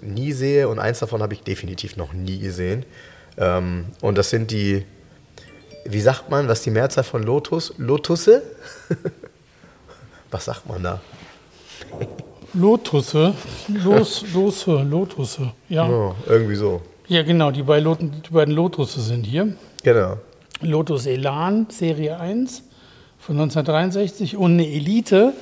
nie 0.00 0.32
sehe 0.32 0.68
und 0.68 0.78
eins 0.78 1.00
davon 1.00 1.22
habe 1.22 1.34
ich 1.34 1.42
definitiv 1.42 1.96
noch 1.96 2.12
nie 2.12 2.38
gesehen. 2.38 2.86
Ähm, 3.36 3.86
und 4.00 4.16
das 4.16 4.30
sind 4.30 4.50
die, 4.50 4.86
wie 5.84 6.00
sagt 6.00 6.30
man, 6.30 6.48
was 6.48 6.62
die 6.62 6.70
Mehrzahl 6.70 7.04
von 7.04 7.22
Lotus? 7.22 7.74
Lotusse? 7.76 8.42
was 10.30 10.46
sagt 10.46 10.66
man 10.66 10.82
da? 10.82 11.00
Lotusse. 12.56 13.34
Los, 13.68 14.24
Lose, 14.32 14.82
Lotusse. 14.82 15.52
Ja. 15.68 15.88
Oh, 15.88 16.14
irgendwie 16.26 16.56
so. 16.56 16.80
ja, 17.08 17.22
genau. 17.22 17.50
Die, 17.50 17.62
beiden 17.62 17.84
Lot 17.84 17.98
die 18.00 18.30
beiden 18.30 18.54
Lotusse 18.54 19.00
sind 19.00 19.24
hier. 19.24 19.54
Genau. 19.82 20.16
Lotus 20.62 21.06
Elan, 21.06 21.66
Serie 21.68 22.18
1 22.18 22.62
von 23.18 23.36
1963 23.36 24.36
und 24.36 24.52
eine 24.52 24.66
Elite, 24.66 25.34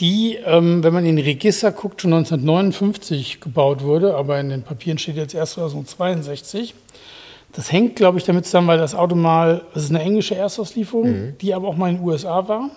die, 0.00 0.38
ähm, 0.46 0.82
wenn 0.82 0.94
man 0.94 1.04
in 1.04 1.16
die 1.16 1.22
Register 1.22 1.72
guckt, 1.72 2.00
schon 2.00 2.12
1959 2.14 3.40
gebaut 3.40 3.82
wurde, 3.82 4.14
aber 4.14 4.40
in 4.40 4.48
den 4.48 4.62
Papieren 4.62 4.96
steht 4.98 5.16
jetzt 5.16 5.34
erst 5.34 5.54
2062. 5.54 6.74
Das 7.52 7.70
hängt, 7.70 7.96
glaube 7.96 8.16
ich, 8.18 8.24
damit 8.24 8.46
zusammen, 8.46 8.68
weil 8.68 8.78
das 8.78 8.94
Auto 8.94 9.14
mal, 9.16 9.62
das 9.74 9.84
ist 9.84 9.90
eine 9.90 10.00
englische 10.00 10.36
Erstauslieferung, 10.36 11.34
die 11.40 11.52
aber 11.52 11.68
auch 11.68 11.76
mal 11.76 11.90
in 11.90 11.96
den 11.96 12.04
USA 12.04 12.46
war. 12.48 12.70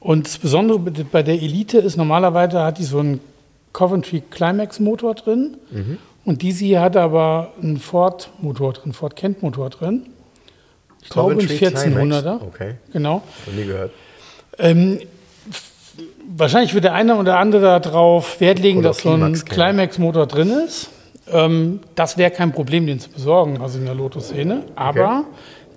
Und 0.00 0.26
das 0.26 0.38
Besondere 0.38 0.78
bei- 0.78 1.22
der 1.22 1.34
Elite 1.42 1.78
ist, 1.78 1.96
normalerweise 1.96 2.62
hat 2.62 2.78
die 2.78 2.84
so 2.84 2.98
einen 3.00 3.20
Coventry 3.72 4.22
Climax 4.30 4.80
Motor 4.80 5.14
drin. 5.14 5.56
Und 6.24 6.42
diese 6.42 6.64
hier 6.64 6.80
hat 6.80 6.96
aber 6.96 7.52
einen 7.60 7.78
Ford 7.78 8.30
Motor 8.40 8.72
drin, 8.74 8.92
Ford 8.92 9.16
Kent 9.16 9.42
Motor 9.42 9.70
drin. 9.70 10.06
Ich 11.02 11.08
glaube, 11.10 11.32
ein 11.32 11.38
Coventry 11.38 11.66
1400er. 11.66 12.20
Climax. 12.22 12.42
Okay. 12.42 12.74
Genau. 12.92 13.22
Noch 13.46 13.52
nie 13.54 13.64
gehört. 13.64 13.92
Ähm, 14.58 14.98
wahrscheinlich 16.36 16.74
wird 16.74 16.84
der 16.84 16.94
eine 16.94 17.16
oder 17.16 17.38
andere 17.38 17.80
darauf 17.80 18.40
Wert 18.40 18.58
legen, 18.58 18.78
Oder 18.80 18.88
dass 18.90 18.98
so 18.98 19.10
ein 19.10 19.20
Climax. 19.20 19.44
Climax-Motor 19.46 20.26
drin 20.26 20.50
ist. 20.50 20.90
Ähm, 21.30 21.80
das 21.94 22.16
wäre 22.18 22.30
kein 22.30 22.52
Problem, 22.52 22.86
den 22.86 23.00
zu 23.00 23.10
besorgen, 23.10 23.60
also 23.60 23.78
in 23.78 23.84
der 23.84 23.94
Lotus-Szene. 23.94 24.64
Aber 24.76 25.24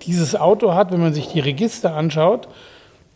dieses 0.03 0.36
Auto 0.36 0.73
hat, 0.73 0.91
wenn 0.91 1.01
man 1.01 1.13
sich 1.13 1.27
die 1.27 1.39
Register 1.39 1.95
anschaut, 1.95 2.47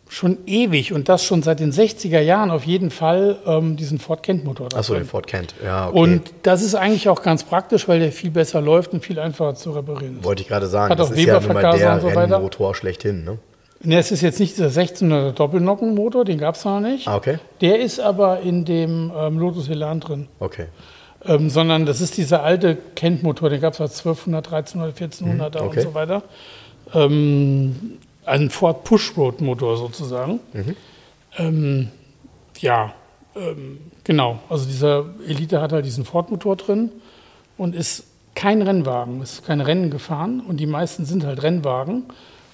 schon 0.08 0.38
ewig 0.46 0.92
und 0.92 1.08
das 1.08 1.24
schon 1.24 1.42
seit 1.42 1.60
den 1.60 1.72
60er 1.72 2.20
Jahren 2.20 2.50
auf 2.50 2.64
jeden 2.64 2.90
Fall 2.90 3.38
ähm, 3.46 3.76
diesen 3.76 3.98
Ford 3.98 4.22
Kent-Motor. 4.22 4.68
da 4.68 4.78
Achso, 4.78 4.94
den 4.94 5.04
Ford 5.04 5.26
Kent. 5.26 5.54
Ja, 5.64 5.88
okay. 5.88 5.98
Und 5.98 6.32
das 6.42 6.62
ist 6.62 6.74
eigentlich 6.74 7.08
auch 7.08 7.22
ganz 7.22 7.44
praktisch, 7.44 7.88
weil 7.88 7.98
der 7.98 8.12
viel 8.12 8.30
besser 8.30 8.60
läuft 8.60 8.92
und 8.92 9.04
viel 9.04 9.18
einfacher 9.18 9.54
zu 9.54 9.72
reparieren 9.72 10.18
ist. 10.18 10.24
Wollte 10.24 10.42
ich 10.42 10.48
gerade 10.48 10.66
sagen, 10.66 10.92
Hat 10.92 10.98
das 10.98 11.08
auch 11.10 11.16
ist 11.16 11.24
ja 11.24 11.40
nun 11.40 11.52
mal 11.52 11.62
der 11.62 12.00
so. 12.00 12.08
Rennmotor 12.08 12.74
schlechthin, 12.74 13.24
ne? 13.24 13.38
Ne, 13.82 13.98
es 13.98 14.10
ist 14.10 14.22
jetzt 14.22 14.40
nicht 14.40 14.56
dieser 14.56 14.68
16er 14.68 15.32
Doppelnockenmotor, 15.32 16.24
den 16.24 16.38
gab 16.38 16.54
es 16.54 16.64
noch 16.64 16.80
nicht. 16.80 17.06
Ah, 17.06 17.16
okay. 17.16 17.38
Der 17.60 17.80
ist 17.80 18.00
aber 18.00 18.40
in 18.40 18.64
dem 18.64 19.12
ähm, 19.16 19.38
Lotus 19.38 19.68
Elan 19.68 20.00
drin. 20.00 20.28
Okay. 20.38 20.66
Ähm, 21.24 21.50
sondern 21.50 21.84
das 21.84 22.00
ist 22.00 22.16
dieser 22.16 22.42
alte 22.42 22.76
Kent-Motor, 22.94 23.50
den 23.50 23.60
gab 23.60 23.74
es 23.74 23.80
als 23.80 23.98
1200, 23.98 24.46
1300, 24.46 25.56
1400er 25.56 25.60
okay. 25.60 25.78
und 25.78 25.82
so 25.82 25.94
weiter. 25.94 26.22
Ähm, 26.94 27.98
ein 28.26 28.50
Ford 28.50 28.84
Pushroad-Motor 28.84 29.76
sozusagen. 29.76 30.40
Ähm, 31.38 31.88
ja, 32.58 32.92
ähm, 33.34 33.78
genau. 34.04 34.40
Also 34.48 34.66
dieser 34.66 35.06
Elite 35.26 35.60
hat 35.60 35.72
halt 35.72 35.84
diesen 35.84 36.04
Ford-Motor 36.04 36.56
drin 36.56 36.90
und 37.56 37.74
ist 37.74 38.04
kein 38.34 38.62
Rennwagen, 38.62 39.22
ist 39.22 39.46
kein 39.46 39.60
Rennen 39.60 39.90
gefahren 39.90 40.40
und 40.46 40.58
die 40.58 40.66
meisten 40.66 41.04
sind 41.06 41.24
halt 41.24 41.42
Rennwagen. 41.42 42.04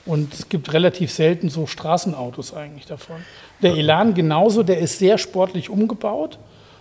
Und 0.05 0.35
es 0.35 0.49
gibt 0.49 0.73
relativ 0.73 1.13
selten 1.13 1.49
so 1.49 1.67
Straßenautos 1.67 2.55
eigentlich 2.55 2.87
davon. 2.87 3.17
Der 3.63 3.75
Elan 3.75 4.15
genauso, 4.15 4.65
der 4.65 4.79
ist 4.79 4.99
sehr 4.99 5.17
sportlich 5.17 5.71
umgebaut, 5.71 6.39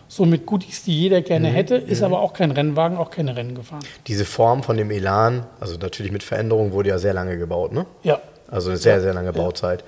so 0.08 0.26
mit 0.26 0.46
Goodies, 0.46 0.84
die 0.84 1.00
jeder 1.00 1.22
gerne 1.22 1.50
hätte, 1.50 1.76
ist 1.76 2.02
aber 2.02 2.20
auch 2.20 2.34
kein 2.34 2.52
Rennwagen, 2.52 2.98
auch 2.98 3.12
keine 3.12 3.36
Rennen 3.36 3.56
gefahren. 3.56 3.84
Diese 4.08 4.26
Form 4.26 4.64
von 4.64 4.76
dem 4.76 4.90
Elan, 4.92 5.46
also 5.60 5.78
natürlich 5.78 6.12
mit 6.12 6.24
Veränderung, 6.24 6.74
wurde 6.74 6.90
ja 6.90 6.98
sehr 6.98 7.14
lange 7.14 7.38
gebaut, 7.38 7.72
ne? 7.72 7.86
Ja, 8.04 8.20
Also 8.52 8.70
eine 8.70 8.78
sehr, 8.78 9.02
sehr 9.02 9.14
lange 9.14 9.34
Bauzeit. 9.34 9.84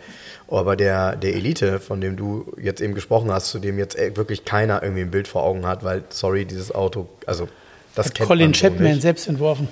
Aber 0.48 0.76
der, 0.76 1.16
der 1.16 1.36
Elite, 1.36 1.80
von 1.80 2.02
dem 2.02 2.16
du 2.16 2.52
jetzt 2.62 2.82
eben 2.82 2.96
gesprochen 2.96 3.32
hast, 3.32 3.50
zu 3.50 3.60
dem 3.60 3.78
jetzt 3.78 3.98
äh, 3.98 4.16
wirklich 4.16 4.46
keiner 4.46 4.82
irgendwie 4.82 5.02
ein 5.02 5.12
Bild 5.12 5.28
vor 5.28 5.44
Augen 5.44 5.68
hat, 5.68 5.84
weil, 5.84 6.04
sorry, 6.10 6.46
dieses 6.46 6.74
Auto, 6.74 7.08
also 7.26 7.48
das 7.96 8.14
kennt 8.14 8.28
Colin 8.28 8.48
man 8.48 8.54
so 8.54 8.60
Chapman 8.62 8.92
nicht. 8.94 9.02
selbst 9.02 9.28
entworfen. 9.28 9.68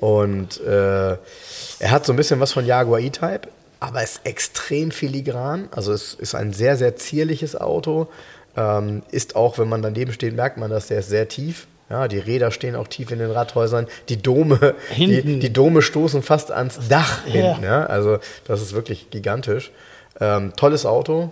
Und 0.00 0.60
äh, 0.60 1.12
er 1.12 1.90
hat 1.90 2.06
so 2.06 2.12
ein 2.12 2.16
bisschen 2.16 2.40
was 2.40 2.52
von 2.52 2.66
Jaguar 2.66 3.00
E-Type, 3.00 3.48
aber 3.78 4.02
ist 4.02 4.20
extrem 4.24 4.90
filigran. 4.90 5.68
Also 5.70 5.92
es 5.92 6.14
ist 6.14 6.34
ein 6.34 6.52
sehr, 6.52 6.76
sehr 6.76 6.96
zierliches 6.96 7.54
Auto. 7.54 8.08
Ähm, 8.56 9.02
ist 9.10 9.36
auch, 9.36 9.58
wenn 9.58 9.68
man 9.68 9.82
daneben 9.82 10.12
steht, 10.12 10.34
merkt 10.34 10.56
man, 10.56 10.70
dass 10.70 10.88
der 10.88 11.00
ist 11.00 11.08
sehr 11.08 11.28
tief. 11.28 11.66
Ja, 11.92 12.08
die 12.08 12.18
Räder 12.18 12.50
stehen 12.50 12.74
auch 12.74 12.88
tief 12.88 13.10
in 13.10 13.18
den 13.18 13.30
Radhäusern. 13.30 13.86
Die 14.08 14.16
Dome, 14.16 14.74
die, 14.96 15.38
die 15.40 15.52
Dome 15.52 15.82
stoßen 15.82 16.22
fast 16.22 16.50
ans 16.50 16.88
Dach 16.88 17.24
hinten. 17.26 17.62
Ja? 17.62 17.84
Also 17.84 18.18
das 18.46 18.62
ist 18.62 18.72
wirklich 18.72 19.10
gigantisch. 19.10 19.70
Ähm, 20.18 20.54
tolles 20.56 20.86
Auto. 20.86 21.30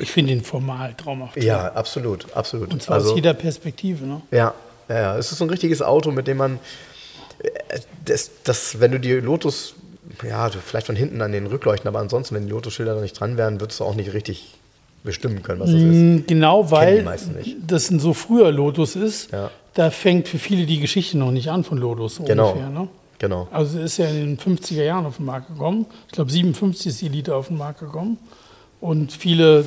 Ich 0.00 0.10
finde 0.10 0.34
ihn 0.34 0.44
formal 0.44 0.92
traumhaft. 0.92 1.42
Ja, 1.42 1.72
absolut, 1.72 2.26
absolut. 2.36 2.70
Und 2.70 2.82
zwar 2.82 2.96
also, 2.96 3.12
aus 3.12 3.16
jeder 3.16 3.32
Perspektive. 3.32 4.04
Ne? 4.04 4.20
ja, 4.30 4.52
ja, 4.88 5.16
es 5.16 5.32
ist 5.32 5.38
so 5.38 5.44
ein 5.44 5.50
richtiges 5.50 5.80
Auto, 5.82 6.10
mit 6.10 6.26
dem 6.26 6.36
man, 6.36 6.58
äh, 7.38 7.48
das, 8.04 8.30
das, 8.44 8.80
wenn 8.80 8.92
du 8.92 9.00
die 9.00 9.14
Lotus, 9.14 9.74
ja, 10.22 10.50
vielleicht 10.50 10.86
von 10.86 10.96
hinten 10.96 11.22
an 11.22 11.32
den 11.32 11.46
Rückleuchten, 11.46 11.88
aber 11.88 11.98
ansonsten, 11.98 12.34
wenn 12.34 12.44
die 12.44 12.50
Lotus-Schilder 12.50 12.94
da 12.94 13.00
nicht 13.00 13.18
dran 13.18 13.36
wären, 13.36 13.60
würdest 13.60 13.80
du 13.80 13.84
auch 13.84 13.94
nicht 13.94 14.12
richtig 14.12 14.54
bestimmen 15.06 15.42
können, 15.42 15.60
was 15.60 15.70
das 15.70 15.80
ist. 15.80 15.86
Mm, 15.94 16.16
Genau, 16.26 16.62
die 16.64 16.70
weil 16.72 17.06
das 17.66 17.90
ein 17.90 17.98
so 17.98 18.12
früher 18.12 18.52
Lotus 18.52 18.94
ist, 18.96 19.32
Ja. 19.32 19.50
da 19.72 19.90
fängt 19.90 20.28
für 20.28 20.38
viele 20.38 20.66
die 20.66 20.78
Geschichte 20.80 21.16
noch 21.16 21.30
nicht 21.30 21.48
an 21.50 21.64
von 21.64 21.78
Lotus 21.78 22.20
Genau. 22.24 22.50
ungefähr. 22.50 22.68
Ne? 22.68 22.88
Genau. 23.18 23.48
Also 23.50 23.78
ist 23.78 23.96
ja 23.96 24.06
in 24.08 24.36
den 24.36 24.38
50er 24.38 24.84
Jahren 24.84 25.06
auf 25.06 25.16
den 25.16 25.24
Markt 25.24 25.48
gekommen. 25.48 25.86
Ich 26.08 26.12
glaube, 26.12 26.30
57 26.30 26.86
ist 26.88 27.00
die 27.00 27.06
Elite 27.06 27.34
auf 27.34 27.48
den 27.48 27.56
Markt 27.56 27.80
gekommen. 27.80 28.18
Und 28.78 29.10
viele, 29.10 29.60
äh, 29.60 29.64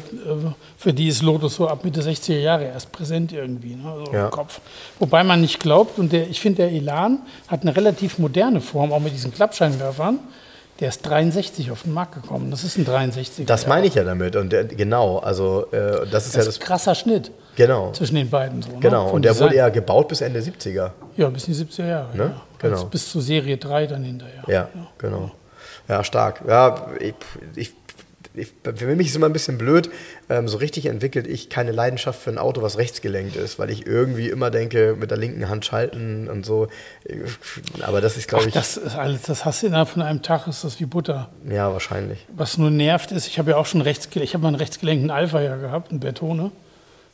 für 0.78 0.94
die 0.94 1.08
ist 1.08 1.24
Lotus 1.24 1.56
so 1.56 1.68
ab 1.68 1.84
Mitte 1.84 2.02
60er 2.04 2.38
Jahre 2.40 2.66
erst 2.66 2.92
präsent 2.92 3.34
irgendwie, 3.34 3.74
ne? 3.74 3.92
so 4.06 4.14
Ja. 4.14 4.26
im 4.26 4.32
Kopf. 4.32 4.62
Wobei 5.00 5.24
man 5.24 5.42
nicht 5.42 5.60
glaubt, 5.60 5.98
und 5.98 6.12
der, 6.14 6.30
ich 6.30 6.40
finde, 6.40 6.58
der 6.58 6.72
Elan 6.72 7.18
hat 7.48 7.64
eine 7.64 7.76
relativ 7.76 8.20
moderne 8.20 8.62
Form, 8.62 8.94
auch 8.94 9.00
mit 9.00 9.12
diesen 9.14 9.34
Klappscheinwerfern. 9.34 10.20
Der 10.80 10.90
ist 10.90 11.02
63 11.02 11.72
auf 11.72 11.84
den 11.84 11.94
Markt 11.94 12.14
gekommen. 12.16 12.52
Das 12.52 12.64
ist 12.64 12.78
ein 12.78 12.86
63. 12.86 13.46
Das 13.46 13.68
meine 13.68 13.86
ich 13.88 13.96
ja 13.96 14.04
damit. 14.06 14.36
Und 14.38 14.52
der, 14.54 14.64
genau, 14.64 15.18
also 15.20 15.68
äh, 15.72 16.08
das 16.10 16.26
ist 16.28 16.36
ja 16.36 16.40
Das 16.40 16.48
ist 16.48 16.48
das. 16.48 16.60
ein 16.60 16.60
krasser 16.66 16.96
Schnitt 16.96 17.32
Genau. 17.58 17.92
zwischen 17.92 18.16
den 18.16 18.30
beiden. 18.30 18.62
So, 18.62 18.70
ne? 18.72 18.80
Genau. 18.80 19.08
Vom 19.08 19.16
Und 19.18 19.26
der 19.26 19.36
wurde 19.36 19.50
Design. 19.50 19.58
ja 19.58 19.70
gebaut 19.70 20.08
bis 20.08 20.22
Ende 20.22 20.40
70er. 20.40 20.92
Ja, 21.18 21.30
bis 21.30 21.48
in 21.50 21.54
die 21.54 21.60
70er 21.66 21.86
Jahre. 21.88 22.16
Ne? 22.16 22.24
Ja. 22.24 22.42
Genau. 22.60 22.74
Also 22.76 22.86
bis 22.88 23.12
zur 23.12 23.22
Serie 23.22 23.58
3 23.58 23.88
dann 23.88 24.04
hinterher. 24.04 24.44
Ja, 24.48 24.70
genau. 24.98 25.32
Ja, 25.90 26.04
stark. 26.04 26.42
Ja, 26.48 26.88
ich, 27.00 27.16
ich, 27.56 27.74
ich, 28.34 28.54
für 28.64 28.86
mich 28.86 29.08
ist 29.08 29.12
es 29.12 29.16
immer 29.16 29.26
ein 29.26 29.34
bisschen 29.34 29.58
blöd. 29.58 29.90
Ähm, 30.30 30.48
so 30.48 30.58
richtig 30.58 30.86
entwickelt 30.86 31.28
ich 31.28 31.50
keine 31.50 31.72
Leidenschaft 31.72 32.22
für 32.22 32.30
ein 32.30 32.38
Auto, 32.38 32.62
was 32.62 32.78
rechtsgelenkt 32.78 33.36
ist, 33.36 33.60
weil 33.60 33.70
ich 33.70 33.86
irgendwie 33.86 34.30
immer 34.30 34.52
denke, 34.52 34.96
mit 35.00 35.12
der 35.12 35.18
linken 35.18 35.50
Hand 35.50 35.66
schalten 35.66 36.28
und 36.30 36.46
so. 36.46 36.68
Aber 37.82 38.02
das 38.02 38.18
ist, 38.18 38.28
glaube 38.28 38.48
ich, 38.48 38.54
das 38.54 38.78
ist 38.78 38.96
alles, 38.96 39.24
das 39.24 39.46
hast 39.46 39.64
du 39.64 39.68
innerhalb 39.68 39.90
von 39.90 40.02
einem 40.02 40.22
Tag, 40.22 40.48
ist 40.48 40.64
das 40.64 40.80
wie 40.80 40.86
Butter. 40.86 41.30
ja, 41.50 41.72
wahrscheinlich. 41.72 42.26
Was 42.36 42.58
nur 42.58 42.70
nervt 42.70 43.12
ist, 43.12 43.28
ich 43.28 43.40
habe 43.40 43.52
ja 43.52 43.58
auch 43.58 43.66
schon 43.66 43.82
rechts, 43.82 44.08
ich 44.14 44.34
habe 44.34 44.44
mal 44.44 44.50
einen 44.50 44.58
rechtsgelenkten 44.58 45.12
Alpha 45.12 45.42
ja 45.42 45.58
gehabt, 45.58 45.92
einen 45.92 46.00
Bertone, 46.00 46.52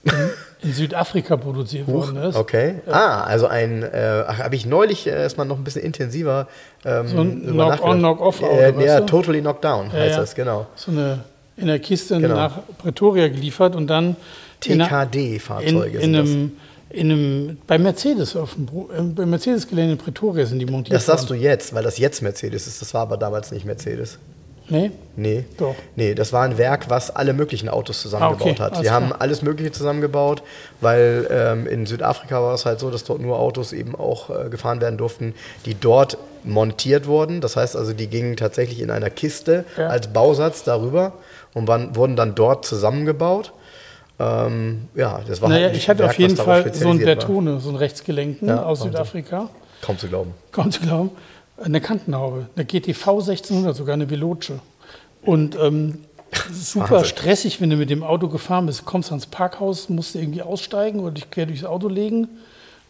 in, 0.05 0.69
in 0.69 0.73
Südafrika 0.73 1.35
produziert 1.37 1.87
worden 1.87 2.17
ist. 2.17 2.35
Okay. 2.35 2.75
Ah, 2.87 3.23
also 3.23 3.47
ein, 3.47 3.83
äh, 3.83 4.23
ach, 4.27 4.39
habe 4.39 4.55
ich 4.55 4.65
neulich 4.65 5.07
äh, 5.07 5.11
erstmal 5.11 5.45
noch 5.45 5.57
ein 5.57 5.63
bisschen 5.63 5.81
intensiver 5.83 6.47
ähm, 6.85 7.07
So 7.07 7.19
ein 7.21 7.41
Knock-on. 7.43 7.99
Knock-off-Auto, 7.99 8.55
Äh, 8.55 8.85
ja, 8.85 8.99
du? 9.01 9.05
totally 9.05 9.41
knocked 9.41 9.63
down 9.63 9.91
heißt 9.91 10.11
ja. 10.15 10.19
das, 10.21 10.35
genau. 10.35 10.67
So 10.75 10.91
eine 10.91 11.19
in 11.57 11.67
der 11.67 11.79
Kiste 11.79 12.19
Genau. 12.19 12.35
nach 12.35 12.59
Pretoria 12.79 13.27
geliefert 13.29 13.75
und 13.75 13.87
dann 13.87 14.15
in 14.65 14.79
in, 14.79 14.87
TKD-Fahrzeuge 14.87 15.97
in, 15.99 16.01
sind 16.01 16.13
das. 16.13 16.29
einem, 16.29 16.51
in 16.89 17.11
einem, 17.11 17.57
bei 17.65 17.77
Mercedes 17.77 18.35
auf 18.35 18.55
dem, 18.55 18.67
äh, 18.67 19.01
bei 19.15 19.25
Mercedes-Gelände 19.25 19.93
in 19.93 19.97
Pretoria 19.97 20.45
sind 20.45 20.59
die 20.59 20.65
montiert 20.65 20.95
Das 20.95 21.05
sagst 21.05 21.29
du 21.29 21.33
jetzt, 21.33 21.73
weil 21.73 21.83
das 21.83 21.97
jetzt 21.97 22.21
Mercedes 22.21 22.67
ist. 22.67 22.81
Das 22.81 22.93
war 22.93 23.03
aber 23.03 23.17
damals 23.17 23.51
nicht 23.51 23.65
Mercedes. 23.65 24.17
Nee? 24.67 24.91
Nee. 25.15 25.45
Doch. 25.57 25.75
Nee, 25.95 26.15
das 26.15 26.33
war 26.33 26.43
ein 26.43 26.57
Werk, 26.57 26.89
was 26.89 27.15
alle 27.15 27.33
möglichen 27.33 27.69
Autos 27.69 28.01
zusammengebaut 28.01 28.47
Ah, 28.47 28.51
okay, 28.51 28.61
hat. 28.77 28.81
Die 28.83 28.89
haben 28.89 29.07
klar. 29.07 29.21
alles 29.21 29.41
Mögliche 29.43 29.71
zusammengebaut, 29.71 30.41
weil 30.81 31.27
ähm, 31.29 31.67
in 31.67 31.85
Südafrika 31.85 32.41
war 32.41 32.53
es 32.55 32.65
halt 32.65 32.79
so, 32.79 32.89
dass 32.89 33.03
dort 33.03 33.21
nur 33.21 33.37
Autos 33.39 33.73
eben 33.73 33.95
auch 33.95 34.29
äh, 34.29 34.49
gefahren 34.49 34.81
werden 34.81 34.97
durften, 34.97 35.35
die 35.65 35.75
dort 35.79 36.17
montiert 36.43 37.05
wurden. 37.07 37.41
Das 37.41 37.55
heißt 37.55 37.75
also, 37.77 37.93
die 37.93 38.07
gingen 38.07 38.37
tatsächlich 38.37 38.81
in 38.81 38.89
einer 38.91 39.09
Kiste 39.09 39.65
Ja. 39.77 39.87
als 39.87 40.07
Bausatz 40.07 40.63
darüber 40.63 41.13
und 41.53 41.67
waren, 41.67 41.95
wurden 41.95 42.15
dann 42.15 42.33
dort 42.35 42.65
zusammengebaut. 42.65 43.53
Ähm, 44.19 44.87
ja, 44.95 45.19
das 45.27 45.41
war 45.41 45.49
Naja, 45.49 45.63
halt 45.63 45.73
ein 45.73 45.77
ich 45.77 45.89
hatte 45.89 45.99
Werk, 45.99 46.11
auf 46.11 46.19
jeden 46.19 46.37
Fall 46.37 46.73
so 46.73 46.89
einen. 46.89 46.99
Bertone, 46.99 47.59
so 47.59 47.69
einen 47.69 47.77
rechtsgelenkten 47.77 48.47
Ja, 48.47 48.63
aus 48.63 48.79
Wahnsinn. 48.79 48.91
Südafrika. 48.93 49.49
Kaum 49.81 49.97
zu 49.99 50.07
glauben. 50.07 50.33
Kaum 50.51 50.71
zu 50.71 50.79
glauben. 50.81 51.11
Eine 51.57 51.79
Kantenhaube, 51.81 52.47
eine 52.55 52.65
GTV 52.65 53.11
1600, 53.19 53.75
sogar 53.75 53.93
eine 53.93 54.09
Veloce. 54.09 54.53
Und 55.21 55.55
ähm, 55.61 55.99
super 56.51 56.91
Wahnsinn. 56.91 57.09
stressig, 57.09 57.61
wenn 57.61 57.69
du 57.69 57.77
mit 57.77 57.89
dem 57.89 58.03
Auto 58.03 58.27
gefahren 58.27 58.65
bist. 58.65 58.85
Kommst 58.85 59.11
ans 59.11 59.25
Parkhaus, 59.25 59.89
musst 59.89 60.15
du 60.15 60.19
irgendwie 60.19 60.41
aussteigen 60.41 60.99
oder 60.99 61.11
dich 61.11 61.31
quer 61.31 61.45
durchs 61.45 61.63
Auto 61.63 61.87
legen. 61.87 62.27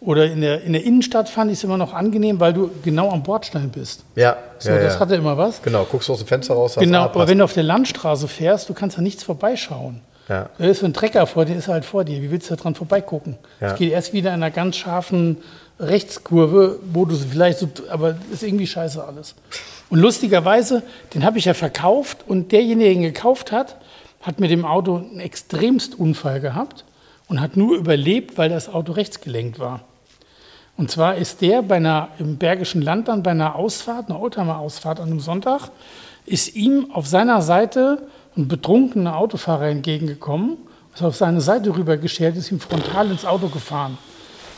Oder 0.02 0.26
in 0.26 0.42
der, 0.42 0.62
in 0.62 0.74
der 0.74 0.84
Innenstadt 0.84 1.30
fand 1.30 1.52
ich 1.52 1.60
es 1.60 1.64
immer 1.64 1.78
noch 1.78 1.94
angenehm, 1.94 2.40
weil 2.40 2.54
du 2.54 2.70
genau 2.84 3.12
am 3.12 3.24
Bordstein 3.24 3.70
bist. 3.70 4.04
Ja, 4.16 4.36
So, 4.60 4.70
ja, 4.72 4.80
das 4.80 4.96
ja. 4.96 5.00
hatte 5.00 5.16
immer 5.16 5.38
was. 5.38 5.62
Genau, 5.62 5.86
guckst 5.90 6.10
du 6.10 6.14
aus 6.14 6.20
dem 6.20 6.28
Fenster 6.28 6.54
raus. 6.54 6.76
Genau, 6.78 7.04
aber 7.04 7.14
passt. 7.14 7.28
wenn 7.30 7.38
du 7.38 7.44
auf 7.44 7.54
der 7.54 7.64
Landstraße 7.64 8.28
fährst, 8.28 8.68
du 8.70 8.74
kannst 8.74 8.98
da 8.98 9.02
nichts 9.02 9.24
vorbeischauen. 9.24 10.02
Ja. 10.28 10.50
Da 10.58 10.66
ist 10.66 10.80
so 10.80 10.86
ein 10.86 10.94
Trecker 10.94 11.26
vor 11.28 11.46
dir, 11.46 11.56
ist 11.56 11.68
halt 11.68 11.86
vor 11.86 12.04
dir. 12.04 12.22
Wie 12.22 12.30
willst 12.32 12.50
du 12.50 12.56
da 12.56 12.62
dran 12.62 12.76
vorbeigucken? 12.76 13.38
Ja. 13.62 13.72
Es 13.72 13.78
geht 13.78 13.92
erst 13.92 14.12
wieder 14.12 14.30
in 14.30 14.36
einer 14.44 14.52
ganz 14.52 14.76
scharfen 14.76 15.38
Rechtskurve, 15.80 16.80
wo 16.94 17.06
du 17.06 17.16
vielleicht 17.16 17.60
so, 17.60 17.68
aber 17.90 18.16
ist 18.32 18.44
irgendwie 18.44 18.68
scheiße 18.68 19.04
alles. 19.04 19.36
Und 19.90 20.00
lustigerweise, 20.00 20.84
den 21.14 21.26
habe 21.26 21.38
ich 21.38 21.46
ja 21.46 21.54
verkauft 21.54 22.20
und 22.28 22.52
derjenige, 22.52 22.86
der 22.86 22.94
ihn 22.94 23.02
gekauft 23.02 23.52
hat, 23.52 23.78
hat 24.22 24.40
mit 24.40 24.50
dem 24.50 24.66
Auto 24.66 24.98
einen 24.98 25.20
extremst 25.20 26.00
Unfall 26.00 26.40
gehabt 26.40 26.86
und 27.28 27.42
hat 27.42 27.58
nur 27.58 27.76
überlebt, 27.78 28.38
weil 28.38 28.50
das 28.50 28.70
Auto 28.70 28.94
rechtsgelenkt 28.94 29.60
war. 29.60 29.82
Und 30.78 30.92
zwar 30.92 31.16
ist 31.16 31.42
der 31.42 31.62
bei 31.62 31.76
einer, 31.76 32.10
im 32.20 32.38
Bergischen 32.38 32.82
Land 32.82 33.08
dann 33.08 33.24
bei 33.24 33.32
einer 33.32 33.56
Ausfahrt, 33.56 34.10
einer 34.10 34.20
Oldtimer-Ausfahrt 34.20 35.00
an 35.00 35.10
einem 35.10 35.20
Sonntag, 35.20 35.70
ist 36.26 36.56
ihm 36.56 36.92
auf 36.92 37.08
seiner 37.08 37.42
Seite 37.42 38.08
ein 38.36 38.48
betrunkener 38.48 39.16
Autofahrer 39.18 39.68
entgegengekommen, 39.68 40.58
ist 40.94 41.04
auf 41.04 41.16
seine 41.16 41.42
Seite 41.42 41.76
rübergeschert, 41.76 42.36
ist 42.36 42.52
ihm 42.52 42.60
frontal 42.60 43.12
ins 43.12 43.26
Auto 43.26 43.48
gefahren. 43.48 43.98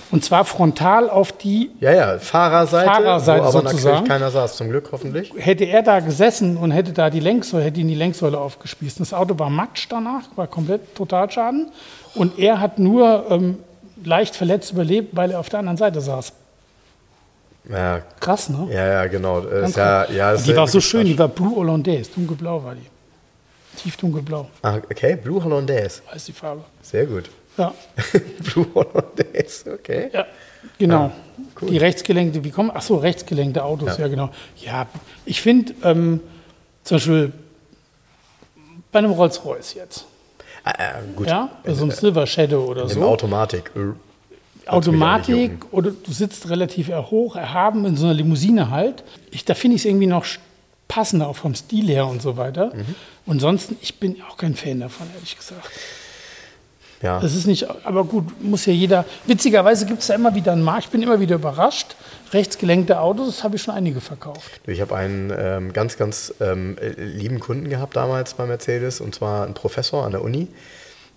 Und 0.09 0.23
zwar 0.23 0.45
frontal 0.45 1.09
auf 1.09 1.33
die, 1.33 1.69
Ja, 1.81 1.91
ja, 1.91 2.19
Fahrerseite, 2.19 2.89
Fahrerseite 2.89 3.39
wo 3.43 3.47
aber 3.49 3.51
sozusagen. 3.51 3.83
natürlich 3.95 4.07
keiner 4.09 4.31
saß, 4.31 4.55
zum 4.55 4.69
Glück 4.69 4.89
hoffentlich. 4.93 5.33
hätte 5.37 5.65
er 5.65 5.83
da 5.83 5.99
gesessen 5.99 6.55
und 6.55 6.71
hätte 6.71 6.93
da 6.93 7.09
die 7.09 7.19
Lenksäule, 7.19 7.65
hätte 7.65 7.81
ihn 7.81 7.89
die 7.89 7.95
Lenksäule 7.95 8.37
aufgespießt. 8.37 8.99
Das 9.01 9.13
Auto 9.13 9.37
war 9.37 9.49
matsch 9.49 9.87
danach, 9.89 10.23
war 10.37 10.47
komplett 10.47 10.95
Totalschaden. 10.95 11.71
Und 12.15 12.39
er 12.39 12.61
hat 12.61 12.79
nur 12.79 13.25
ähm, 13.29 13.57
leicht 14.03 14.35
verletzt 14.35 14.71
überlebt, 14.71 15.13
weil 15.15 15.31
er 15.31 15.39
auf 15.41 15.49
der 15.49 15.59
anderen 15.59 15.77
Seite 15.77 15.99
saß. 15.99 16.31
Ja, 17.69 17.99
Krass, 18.21 18.47
ne? 18.49 18.67
ja, 18.71 18.85
ja 18.87 19.07
genau. 19.07 19.41
Das 19.41 19.73
Ganz 19.73 19.75
ja, 19.75 20.03
krass. 20.05 20.15
ja, 20.15 20.35
die 20.37 20.55
war 20.55 20.67
so 20.67 20.79
schön, 20.79 21.05
die 21.05 21.19
war 21.19 21.27
Blue 21.27 21.53
Hollandaise, 21.55 22.09
dunkelblau 22.15 22.63
war 22.63 22.75
die. 22.75 22.87
Tief 23.77 23.97
dunkelblau, 23.97 24.47
Ah, 24.63 24.77
okay, 24.89 25.17
Blue 25.21 25.43
Hollandaise. 25.43 26.01
heißt 26.11 26.29
die 26.29 26.31
Farbe. 26.31 26.61
Sehr 26.81 27.05
gut. 27.05 27.29
Ja, 27.57 27.73
Blue 28.53 28.67
Hollandaise, 28.73 29.71
okay. 29.73 30.09
ja 30.13 30.25
genau. 30.77 31.11
cool. 31.61 31.69
Die 31.69 31.77
rechtsgelenkte, 31.77 32.43
wie 32.43 32.51
kommen, 32.51 32.71
ach 32.73 32.81
so, 32.81 32.97
rechtsgelenkte 32.97 33.63
Autos, 33.63 33.97
ja, 33.97 34.07
genau. 34.07 34.29
Ja, 34.57 34.87
ich 35.25 35.41
finde, 35.41 35.73
ähm, 35.83 36.19
zum 36.83 36.95
Beispiel 36.97 37.33
bei 38.91 38.99
einem 38.99 39.11
Rolls-Royce 39.11 39.73
jetzt, 39.75 40.05
Ah, 40.63 40.73
ah, 40.77 40.93
gut. 41.15 41.27
ja, 41.27 41.49
so 41.65 41.83
einem 41.83 41.91
Silver 41.91 42.27
Shadow 42.27 42.65
oder 42.65 42.89
so. 42.89 43.01
Automatik. 43.01 43.71
äh, 43.75 44.69
Automatik 44.69 45.65
oder 45.71 45.91
du 45.91 46.11
sitzt 46.11 46.49
relativ 46.49 46.89
hoch, 46.89 47.37
erhaben 47.37 47.85
in 47.85 47.95
so 47.95 48.05
einer 48.05 48.15
Limousine 48.15 48.69
halt. 48.69 49.03
Ich, 49.31 49.45
da 49.45 49.53
finde 49.53 49.75
ich 49.75 49.81
es 49.81 49.85
irgendwie 49.85 50.07
noch 50.07 50.25
passender, 50.89 51.29
auch 51.29 51.37
vom 51.37 51.55
Stil 51.55 51.87
her 51.87 52.05
und 52.07 52.21
so 52.21 52.35
weiter. 52.35 52.73
Mhm. 52.75 52.95
Und 53.25 53.39
sonst, 53.39 53.71
ich 53.81 53.97
bin 53.97 54.17
auch 54.29 54.35
kein 54.35 54.55
Fan 54.55 54.81
davon, 54.81 55.07
ehrlich 55.15 55.37
gesagt. 55.37 55.69
Ja. 57.01 57.19
Das 57.19 57.35
ist 57.35 57.45
nicht, 57.45 57.67
aber 57.85 58.03
gut, 58.05 58.43
muss 58.43 58.65
ja 58.65 58.73
jeder. 58.73 59.05
Witzigerweise 59.25 59.85
gibt 59.85 60.01
es 60.01 60.07
da 60.07 60.15
immer 60.15 60.33
wieder 60.33 60.51
einen 60.51 60.63
Markt. 60.63 60.85
Ich 60.85 60.89
bin 60.89 61.03
immer 61.03 61.19
wieder 61.19 61.35
überrascht. 61.35 61.95
Rechtsgelenkte 62.33 62.99
Autos, 62.99 63.27
das 63.27 63.43
habe 63.43 63.55
ich 63.55 63.61
schon 63.61 63.73
einige 63.73 64.01
verkauft. 64.01 64.59
Ich 64.65 64.81
habe 64.81 64.95
einen 64.95 65.31
ähm, 65.37 65.73
ganz, 65.73 65.97
ganz 65.97 66.33
ähm, 66.41 66.77
äh, 66.81 66.89
lieben 67.01 67.39
Kunden 67.39 67.69
gehabt 67.69 67.95
damals 67.95 68.33
bei 68.33 68.45
Mercedes 68.45 68.99
und 68.99 69.15
zwar 69.15 69.45
einen 69.45 69.53
Professor 69.53 70.05
an 70.05 70.11
der 70.11 70.21
Uni. 70.21 70.47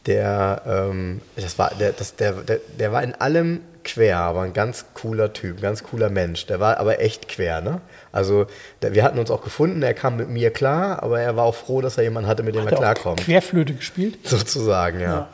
Der, 0.07 0.63
ähm, 0.67 1.21
das 1.37 1.59
war, 1.59 1.73
der, 1.79 1.93
das, 1.93 2.17
der, 2.17 2.33
der, 2.33 2.61
der 2.79 2.93
war 2.93 3.03
in 3.03 3.15
allem 3.15 3.61
quer, 3.85 4.19
aber 4.19 4.43
ein 4.43 4.53
ganz 4.53 4.87
cooler 4.95 5.33
Typ, 5.33 5.59
ein 5.59 5.63
ganz 5.63 5.83
cooler 5.83 6.11
Mensch. 6.11 6.47
Der 6.47 6.61
war 6.61 6.79
aber 6.79 7.01
echt 7.01 7.29
quer, 7.29 7.61
ne? 7.61 7.81
Also 8.13 8.47
der, 8.83 8.95
wir 8.95 9.03
hatten 9.03 9.19
uns 9.19 9.31
auch 9.31 9.43
gefunden, 9.43 9.83
er 9.83 9.95
kam 9.95 10.17
mit 10.17 10.29
mir 10.29 10.51
klar, 10.51 11.03
aber 11.03 11.21
er 11.21 11.37
war 11.37 11.45
auch 11.45 11.55
froh, 11.55 11.81
dass 11.81 11.97
er 11.99 12.05
jemanden 12.05 12.29
hatte, 12.29 12.43
mit 12.43 12.55
dem 12.55 12.63
Hat 12.63 12.73
er 12.73 12.79
er 12.79 12.79
klarkommt. 12.79 13.21
Querflöte 13.21 13.75
gespielt? 13.75 14.19
Sozusagen, 14.25 15.01
ja. 15.01 15.13
Ja. 15.13 15.29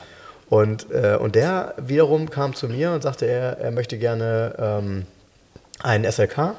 Und, 0.49 0.86
äh, 0.92 1.16
und 1.20 1.34
der 1.34 1.74
wiederum 1.78 2.30
kam 2.30 2.55
zu 2.55 2.68
mir 2.68 2.92
und 2.92 3.03
sagte, 3.03 3.26
er, 3.26 3.59
er 3.59 3.70
möchte 3.70 3.99
gerne 3.99 4.55
ähm, 4.59 5.07
einen 5.82 6.11
SLK 6.11 6.55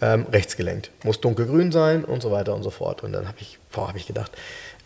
ähm, 0.00 0.26
rechts 0.32 0.56
gelenkt. 0.56 0.90
Muss 1.04 1.20
dunkelgrün 1.20 1.72
sein 1.72 2.04
und 2.04 2.22
so 2.22 2.30
weiter 2.30 2.54
und 2.54 2.62
so 2.62 2.70
fort. 2.70 3.02
Und 3.02 3.12
dann 3.12 3.26
habe 3.26 3.38
ich, 3.40 3.58
boah, 3.72 3.88
habe 3.88 3.98
ich 3.98 4.06
gedacht, 4.06 4.32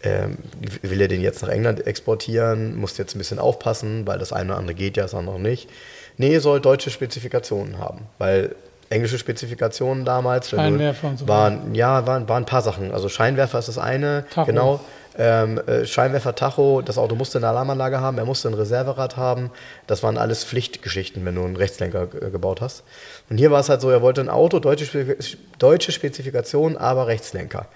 ähm, 0.02 0.38
will 0.82 1.00
er 1.00 1.08
den 1.08 1.20
jetzt 1.20 1.42
nach 1.42 1.50
England 1.50 1.86
exportieren? 1.86 2.76
Muss 2.76 2.98
jetzt 2.98 3.14
ein 3.14 3.18
bisschen 3.18 3.38
aufpassen, 3.38 4.06
weil 4.06 4.18
das 4.18 4.32
eine 4.32 4.50
oder 4.50 4.58
andere 4.58 4.74
geht 4.74 4.96
ja, 4.96 5.04
das 5.04 5.14
andere 5.14 5.38
nicht. 5.38 5.68
Nee, 6.16 6.38
soll 6.38 6.60
deutsche 6.60 6.90
Spezifikationen 6.90 7.78
haben, 7.78 8.06
weil 8.18 8.54
englische 8.90 9.18
Spezifikationen 9.18 10.04
damals 10.04 10.50
Scheinwerfer 10.50 11.08
und 11.08 11.18
so 11.18 11.28
waren, 11.28 11.74
ja, 11.74 12.06
waren, 12.06 12.28
waren 12.28 12.42
ein 12.42 12.46
paar 12.46 12.60
Sachen. 12.62 12.92
Also 12.92 13.08
Scheinwerfer 13.08 13.58
ist 13.58 13.68
das 13.68 13.78
eine, 13.78 14.24
Tacho. 14.30 14.46
genau. 14.46 14.80
Ähm, 15.18 15.58
äh, 15.66 15.84
Scheinwerfer, 15.84 16.34
Tacho, 16.34 16.80
das 16.80 16.96
Auto 16.96 17.14
musste 17.14 17.38
eine 17.38 17.48
Alarmanlage 17.48 18.00
haben, 18.00 18.16
er 18.16 18.24
musste 18.24 18.48
ein 18.48 18.54
Reserverad 18.54 19.16
haben. 19.16 19.50
Das 19.86 20.02
waren 20.02 20.16
alles 20.16 20.44
Pflichtgeschichten, 20.44 21.24
wenn 21.24 21.34
du 21.34 21.44
einen 21.44 21.56
Rechtslenker 21.56 22.08
äh, 22.20 22.30
gebaut 22.30 22.60
hast. 22.60 22.82
Und 23.28 23.38
hier 23.38 23.50
war 23.50 23.60
es 23.60 23.68
halt 23.68 23.80
so, 23.80 23.90
er 23.90 24.00
wollte 24.00 24.22
ein 24.22 24.30
Auto, 24.30 24.58
deutsche, 24.58 24.86
Spezif 24.86 25.36
deutsche 25.58 25.92
Spezifikation, 25.92 26.76
aber 26.76 27.06
Rechtslenker. 27.06 27.66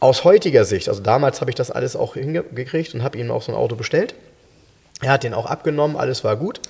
Aus 0.00 0.24
heutiger 0.24 0.64
Sicht, 0.64 0.88
also 0.88 1.02
damals 1.02 1.40
habe 1.40 1.50
ich 1.50 1.54
das 1.54 1.70
alles 1.70 1.96
auch 1.96 2.14
hingekriegt 2.14 2.94
und 2.94 3.02
habe 3.02 3.16
ihm 3.16 3.30
auch 3.30 3.42
so 3.42 3.52
ein 3.52 3.56
Auto 3.56 3.76
bestellt. 3.76 4.14
Er 5.02 5.12
hat 5.12 5.24
den 5.24 5.34
auch 5.34 5.46
abgenommen, 5.46 5.96
alles 5.96 6.24
war 6.24 6.36
gut. 6.36 6.60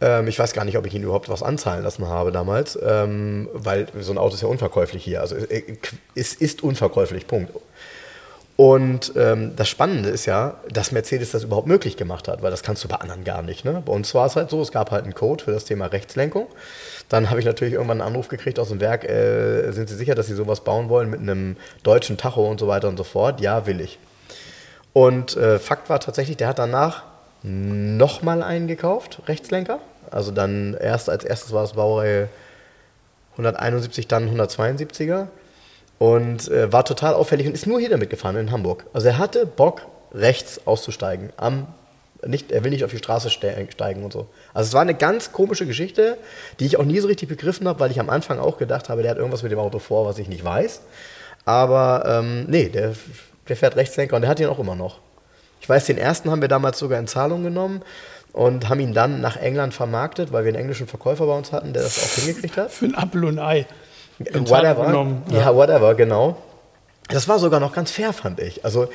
Ähm, 0.00 0.28
ich 0.28 0.38
weiß 0.38 0.52
gar 0.52 0.64
nicht, 0.64 0.78
ob 0.78 0.86
ich 0.86 0.94
ihn 0.94 1.02
überhaupt 1.02 1.28
was 1.28 1.42
anzahlen 1.42 1.84
lassen 1.84 2.06
habe 2.06 2.32
damals, 2.32 2.78
ähm, 2.82 3.48
weil 3.52 3.86
so 4.00 4.12
ein 4.12 4.18
Auto 4.18 4.34
ist 4.34 4.42
ja 4.42 4.48
unverkäuflich 4.48 5.04
hier. 5.04 5.20
Also 5.20 5.36
äh, 5.36 5.76
es 6.14 6.34
ist 6.34 6.62
unverkäuflich, 6.62 7.26
Punkt. 7.26 7.52
Und 8.60 9.14
ähm, 9.16 9.56
das 9.56 9.70
Spannende 9.70 10.10
ist 10.10 10.26
ja, 10.26 10.56
dass 10.68 10.92
Mercedes 10.92 11.30
das 11.30 11.44
überhaupt 11.44 11.66
möglich 11.66 11.96
gemacht 11.96 12.28
hat, 12.28 12.42
weil 12.42 12.50
das 12.50 12.62
kannst 12.62 12.84
du 12.84 12.88
bei 12.88 12.96
anderen 12.96 13.24
gar 13.24 13.40
nicht. 13.40 13.64
Ne? 13.64 13.82
Bei 13.82 13.90
uns 13.90 14.14
war 14.14 14.26
es 14.26 14.36
halt 14.36 14.50
so, 14.50 14.60
es 14.60 14.70
gab 14.70 14.90
halt 14.90 15.04
einen 15.04 15.14
Code 15.14 15.42
für 15.42 15.50
das 15.50 15.64
Thema 15.64 15.86
Rechtslenkung. 15.86 16.46
Dann 17.08 17.30
habe 17.30 17.40
ich 17.40 17.46
natürlich 17.46 17.72
irgendwann 17.72 18.02
einen 18.02 18.10
Anruf 18.10 18.28
gekriegt 18.28 18.58
aus 18.58 18.68
dem 18.68 18.82
Werk, 18.82 19.04
äh, 19.04 19.70
sind 19.72 19.88
Sie 19.88 19.94
sicher, 19.94 20.14
dass 20.14 20.26
Sie 20.26 20.34
sowas 20.34 20.60
bauen 20.60 20.90
wollen 20.90 21.08
mit 21.08 21.20
einem 21.20 21.56
deutschen 21.84 22.18
Tacho 22.18 22.46
und 22.50 22.60
so 22.60 22.68
weiter 22.68 22.88
und 22.88 22.98
so 22.98 23.04
fort? 23.04 23.40
Ja, 23.40 23.64
will 23.64 23.80
ich. 23.80 23.98
Und 24.92 25.38
äh, 25.38 25.58
Fakt 25.58 25.88
war 25.88 25.98
tatsächlich, 25.98 26.36
der 26.36 26.48
hat 26.48 26.58
danach 26.58 27.04
nochmal 27.42 28.42
einen 28.42 28.68
gekauft, 28.68 29.22
Rechtslenker. 29.26 29.78
Also 30.10 30.32
dann 30.32 30.76
erst 30.78 31.08
als 31.08 31.24
erstes 31.24 31.54
war 31.54 31.64
es 31.64 31.72
Baureihe 31.72 32.28
171, 33.38 34.06
dann 34.06 34.28
172er 34.28 35.28
und 36.00 36.48
äh, 36.48 36.72
war 36.72 36.86
total 36.86 37.12
auffällig 37.12 37.46
und 37.46 37.52
ist 37.52 37.66
nur 37.66 37.78
hier 37.78 37.90
damit 37.90 38.08
gefahren 38.08 38.34
in 38.36 38.50
Hamburg. 38.50 38.86
Also 38.94 39.08
er 39.08 39.18
hatte 39.18 39.44
Bock, 39.44 39.82
rechts 40.14 40.66
auszusteigen. 40.66 41.30
Am, 41.36 41.66
nicht, 42.26 42.50
er 42.52 42.64
will 42.64 42.70
nicht 42.70 42.84
auf 42.84 42.90
die 42.90 42.96
Straße 42.96 43.28
steigen 43.28 44.02
und 44.02 44.10
so. 44.10 44.26
Also 44.54 44.68
es 44.68 44.72
war 44.72 44.80
eine 44.80 44.94
ganz 44.94 45.30
komische 45.30 45.66
Geschichte, 45.66 46.16
die 46.58 46.64
ich 46.64 46.78
auch 46.78 46.84
nie 46.84 46.98
so 47.00 47.06
richtig 47.06 47.28
begriffen 47.28 47.68
habe, 47.68 47.80
weil 47.80 47.90
ich 47.90 48.00
am 48.00 48.08
Anfang 48.08 48.38
auch 48.38 48.56
gedacht 48.56 48.88
habe, 48.88 49.02
der 49.02 49.10
hat 49.10 49.18
irgendwas 49.18 49.42
mit 49.42 49.52
dem 49.52 49.58
Auto 49.58 49.78
vor, 49.78 50.06
was 50.06 50.18
ich 50.18 50.26
nicht 50.26 50.42
weiß. 50.42 50.80
Aber 51.44 52.04
ähm, 52.06 52.46
nee, 52.48 52.70
der, 52.70 52.94
der 53.50 53.56
fährt 53.56 53.76
Rechtslenker 53.76 54.16
und 54.16 54.22
der 54.22 54.30
hat 54.30 54.40
ihn 54.40 54.46
auch 54.46 54.58
immer 54.58 54.76
noch. 54.76 55.00
Ich 55.60 55.68
weiß, 55.68 55.84
den 55.84 55.98
ersten 55.98 56.30
haben 56.30 56.40
wir 56.40 56.48
damals 56.48 56.78
sogar 56.78 56.98
in 56.98 57.08
Zahlung 57.08 57.42
genommen 57.42 57.82
und 58.32 58.70
haben 58.70 58.80
ihn 58.80 58.94
dann 58.94 59.20
nach 59.20 59.36
England 59.36 59.74
vermarktet, 59.74 60.32
weil 60.32 60.44
wir 60.44 60.48
einen 60.48 60.62
englischen 60.62 60.86
Verkäufer 60.86 61.26
bei 61.26 61.36
uns 61.36 61.52
hatten, 61.52 61.74
der 61.74 61.82
das 61.82 62.02
auch 62.02 62.24
hingekriegt 62.24 62.56
hat. 62.56 62.70
Für 62.72 62.86
ein 62.86 62.94
Apfel 62.94 63.26
und 63.26 63.38
Ei. 63.38 63.66
Whatever. 64.20 64.86
Genommen, 64.86 65.22
ja. 65.30 65.38
ja, 65.38 65.54
whatever, 65.54 65.94
genau. 65.94 66.36
Das 67.08 67.26
war 67.26 67.38
sogar 67.38 67.58
noch 67.58 67.72
ganz 67.72 67.90
fair, 67.90 68.12
fand 68.12 68.38
ich. 68.40 68.64
Also 68.64 68.88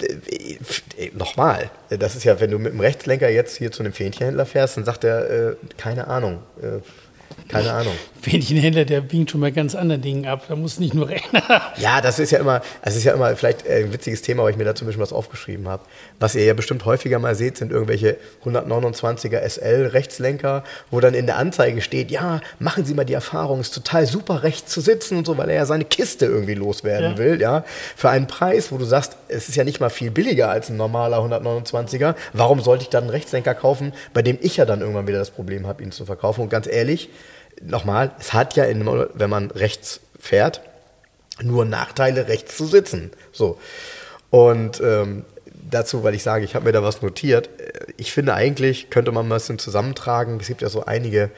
äh, 0.00 0.58
äh, 0.96 1.10
nochmal, 1.14 1.70
das 1.90 2.16
ist 2.16 2.24
ja, 2.24 2.40
wenn 2.40 2.50
du 2.50 2.58
mit 2.58 2.72
dem 2.72 2.80
Rechtslenker 2.80 3.28
jetzt 3.28 3.56
hier 3.56 3.70
zu 3.72 3.82
einem 3.82 3.92
Fähnchenhändler 3.92 4.46
fährst, 4.46 4.76
dann 4.76 4.84
sagt 4.84 5.04
er, 5.04 5.30
äh, 5.30 5.56
keine 5.76 6.06
Ahnung, 6.06 6.38
äh, 6.62 6.80
keine 7.48 7.72
Ahnung. 7.72 7.94
Fähnchenhändler, 8.22 8.84
der 8.84 9.12
winkt 9.12 9.30
schon 9.30 9.40
mal 9.40 9.52
ganz 9.52 9.76
anderen 9.76 10.02
Dingen 10.02 10.26
ab. 10.26 10.46
Da 10.48 10.56
muss 10.56 10.80
nicht 10.80 10.94
nur 10.94 11.08
rechnen. 11.08 11.42
ja, 11.76 12.00
das 12.00 12.18
ist 12.18 12.32
ja 12.32 12.40
immer, 12.40 12.60
das 12.82 12.96
ist 12.96 13.04
ja 13.04 13.14
immer 13.14 13.36
vielleicht 13.36 13.68
ein 13.68 13.92
witziges 13.92 14.22
Thema, 14.22 14.42
weil 14.42 14.50
ich 14.50 14.56
mir 14.56 14.64
dazu 14.64 14.84
ein 14.84 14.88
bisschen 14.88 15.02
was 15.02 15.12
aufgeschrieben 15.12 15.68
habe. 15.68 15.84
Was 16.18 16.34
ihr 16.34 16.44
ja 16.44 16.54
bestimmt 16.54 16.84
häufiger 16.84 17.20
mal 17.20 17.36
seht, 17.36 17.56
sind 17.56 17.70
irgendwelche 17.70 18.16
129er 18.44 19.38
SL 19.48 19.90
Rechtslenker, 19.92 20.64
wo 20.90 20.98
dann 20.98 21.14
in 21.14 21.26
der 21.26 21.36
Anzeige 21.36 21.80
steht, 21.80 22.10
ja, 22.10 22.40
machen 22.58 22.84
Sie 22.84 22.94
mal 22.94 23.04
die 23.04 23.14
Erfahrung, 23.14 23.60
es 23.60 23.68
ist 23.68 23.74
total 23.74 24.06
super 24.06 24.42
rechts 24.42 24.72
zu 24.72 24.80
sitzen 24.80 25.18
und 25.18 25.26
so, 25.26 25.38
weil 25.38 25.48
er 25.50 25.56
ja 25.56 25.66
seine 25.66 25.84
Kiste 25.84 26.26
irgendwie 26.26 26.54
loswerden 26.54 27.12
ja. 27.12 27.18
will, 27.18 27.40
ja. 27.40 27.64
Für 27.94 28.10
einen 28.10 28.26
Preis, 28.26 28.72
wo 28.72 28.78
du 28.78 28.84
sagst, 28.84 29.16
es 29.28 29.48
ist 29.48 29.54
ja 29.54 29.62
nicht 29.62 29.78
mal 29.78 29.90
viel 29.90 30.10
billiger 30.10 30.48
als 30.48 30.68
ein 30.68 30.76
normaler 30.76 31.18
129er. 31.18 32.16
Warum 32.32 32.60
sollte 32.60 32.82
ich 32.82 32.88
dann 32.88 33.04
einen 33.04 33.10
Rechtslenker 33.10 33.54
kaufen, 33.54 33.92
bei 34.12 34.22
dem 34.22 34.38
ich 34.40 34.56
ja 34.56 34.64
dann 34.64 34.80
irgendwann 34.80 35.06
wieder 35.06 35.18
das 35.18 35.30
Problem 35.30 35.68
habe, 35.68 35.84
ihn 35.84 35.92
zu 35.92 36.04
verkaufen? 36.06 36.40
Und 36.40 36.48
ganz 36.48 36.66
ehrlich, 36.66 37.08
nochmal, 37.62 38.12
es 38.18 38.32
hat 38.32 38.56
ja, 38.56 38.64
in, 38.64 38.86
wenn 38.86 39.30
man 39.30 39.50
rechts 39.50 40.00
fährt, 40.18 40.60
nur 41.42 41.64
Nachteile, 41.64 42.28
rechts 42.28 42.56
zu 42.56 42.66
sitzen. 42.66 43.10
So. 43.32 43.58
Und 44.30 44.80
ähm, 44.80 45.24
dazu, 45.70 46.02
weil 46.02 46.14
ich 46.14 46.22
sage, 46.22 46.44
ich 46.44 46.54
habe 46.54 46.64
mir 46.64 46.72
da 46.72 46.82
was 46.82 47.02
notiert. 47.02 47.48
Ich 47.96 48.12
finde 48.12 48.34
eigentlich, 48.34 48.90
könnte 48.90 49.12
man 49.12 49.28
mal 49.28 49.36
ein 49.36 49.38
bisschen 49.38 49.58
zusammentragen. 49.58 50.38
Es 50.40 50.46
gibt 50.46 50.62
ja 50.62 50.68
so 50.68 50.84
einige 50.84 51.30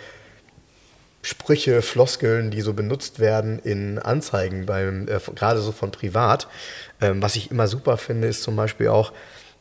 Sprüche, 1.22 1.82
Floskeln, 1.82 2.50
die 2.50 2.60
so 2.60 2.72
benutzt 2.72 3.18
werden 3.18 3.58
in 3.58 3.98
Anzeigen, 3.98 4.66
beim, 4.66 5.08
äh, 5.08 5.18
gerade 5.34 5.60
so 5.60 5.72
von 5.72 5.90
privat. 5.90 6.48
Ähm, 7.00 7.20
was 7.22 7.36
ich 7.36 7.50
immer 7.50 7.66
super 7.66 7.96
finde, 7.96 8.28
ist 8.28 8.42
zum 8.42 8.56
Beispiel 8.56 8.88
auch 8.88 9.12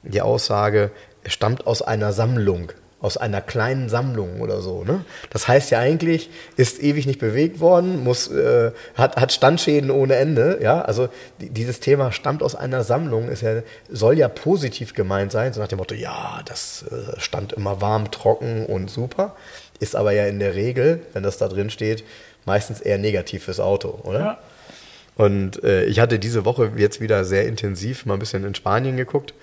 die 0.03 0.21
Aussage, 0.21 0.91
es 1.23 1.33
stammt 1.33 1.67
aus 1.67 1.81
einer 1.81 2.13
Sammlung 2.13 2.71
aus 2.99 3.15
einer 3.17 3.41
kleinen 3.41 3.89
Sammlung 3.89 4.41
oder 4.41 4.61
so. 4.61 4.83
Ne? 4.83 5.05
Das 5.29 5.47
heißt 5.47 5.69
ja 5.69 5.79
eigentlich, 5.79 6.31
ist 6.55 6.81
ewig 6.81 7.05
nicht 7.05 7.19
bewegt 7.19 7.59
worden, 7.59 8.03
muss, 8.03 8.27
äh, 8.29 8.71
hat, 8.95 9.17
hat 9.17 9.31
Standschäden 9.31 9.91
ohne 9.91 10.15
Ende. 10.15 10.59
Ja? 10.61 10.81
Also 10.81 11.09
dieses 11.39 11.79
Thema 11.79 12.11
stammt 12.11 12.41
aus 12.41 12.55
einer 12.55 12.83
Sammlung, 12.83 13.29
ist 13.29 13.41
ja, 13.41 13.61
soll 13.89 14.17
ja 14.17 14.27
positiv 14.27 14.95
gemeint 14.95 15.31
sein, 15.31 15.53
so 15.53 15.59
nach 15.59 15.67
dem 15.67 15.77
Motto, 15.77 15.93
ja, 15.93 16.41
das 16.45 16.85
äh, 16.89 17.19
stand 17.19 17.53
immer 17.53 17.81
warm, 17.81 18.09
trocken 18.09 18.65
und 18.65 18.89
super. 18.89 19.35
Ist 19.79 19.95
aber 19.95 20.11
ja 20.13 20.25
in 20.25 20.39
der 20.39 20.55
Regel, 20.55 21.01
wenn 21.13 21.21
das 21.21 21.37
da 21.37 21.47
drin 21.47 21.69
steht, 21.69 22.03
meistens 22.45 22.81
eher 22.81 22.97
negativ 22.97 23.43
fürs 23.43 23.59
Auto, 23.59 23.99
oder? 24.03 24.19
Ja. 24.19 24.37
Und 25.17 25.63
äh, 25.63 25.85
ich 25.85 25.99
hatte 25.99 26.19
diese 26.19 26.45
Woche 26.45 26.71
jetzt 26.77 27.01
wieder 27.01 27.25
sehr 27.25 27.47
intensiv 27.47 28.05
mal 28.05 28.13
ein 28.13 28.19
bisschen 28.19 28.43
in 28.43 28.53
Spanien 28.53 28.97
geguckt 28.97 29.33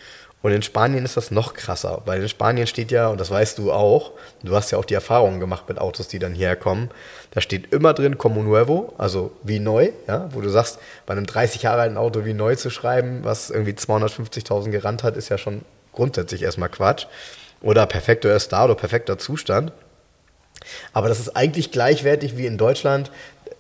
und 0.44 0.52
in 0.52 0.60
Spanien 0.60 1.06
ist 1.06 1.16
das 1.16 1.30
noch 1.30 1.54
krasser, 1.54 2.02
weil 2.04 2.20
in 2.20 2.28
Spanien 2.28 2.66
steht 2.66 2.90
ja, 2.90 3.08
und 3.08 3.18
das 3.18 3.30
weißt 3.30 3.56
du 3.56 3.72
auch, 3.72 4.12
du 4.42 4.54
hast 4.54 4.70
ja 4.72 4.76
auch 4.76 4.84
die 4.84 4.92
Erfahrungen 4.92 5.40
gemacht 5.40 5.70
mit 5.70 5.78
Autos, 5.78 6.06
die 6.06 6.18
dann 6.18 6.34
hierher 6.34 6.54
kommen, 6.54 6.90
da 7.30 7.40
steht 7.40 7.72
immer 7.72 7.94
drin 7.94 8.18
Como 8.18 8.42
Nuevo, 8.42 8.92
also 8.98 9.32
wie 9.42 9.58
neu, 9.58 9.92
ja, 10.06 10.28
wo 10.34 10.42
du 10.42 10.50
sagst, 10.50 10.80
bei 11.06 11.12
einem 11.12 11.24
30 11.24 11.62
Jahre 11.62 11.80
alten 11.80 11.96
Auto 11.96 12.26
wie 12.26 12.34
neu 12.34 12.56
zu 12.56 12.68
schreiben, 12.68 13.20
was 13.22 13.48
irgendwie 13.48 13.70
250.000 13.72 14.68
gerannt 14.68 15.02
hat, 15.02 15.16
ist 15.16 15.30
ja 15.30 15.38
schon 15.38 15.62
grundsätzlich 15.92 16.42
erstmal 16.42 16.68
Quatsch. 16.68 17.06
Oder 17.62 17.86
perfekter 17.86 18.28
Estado, 18.28 18.74
perfekter 18.74 19.16
Zustand. 19.16 19.72
Aber 20.92 21.08
das 21.08 21.20
ist 21.20 21.34
eigentlich 21.34 21.70
gleichwertig 21.70 22.36
wie 22.36 22.44
in 22.44 22.58
Deutschland, 22.58 23.10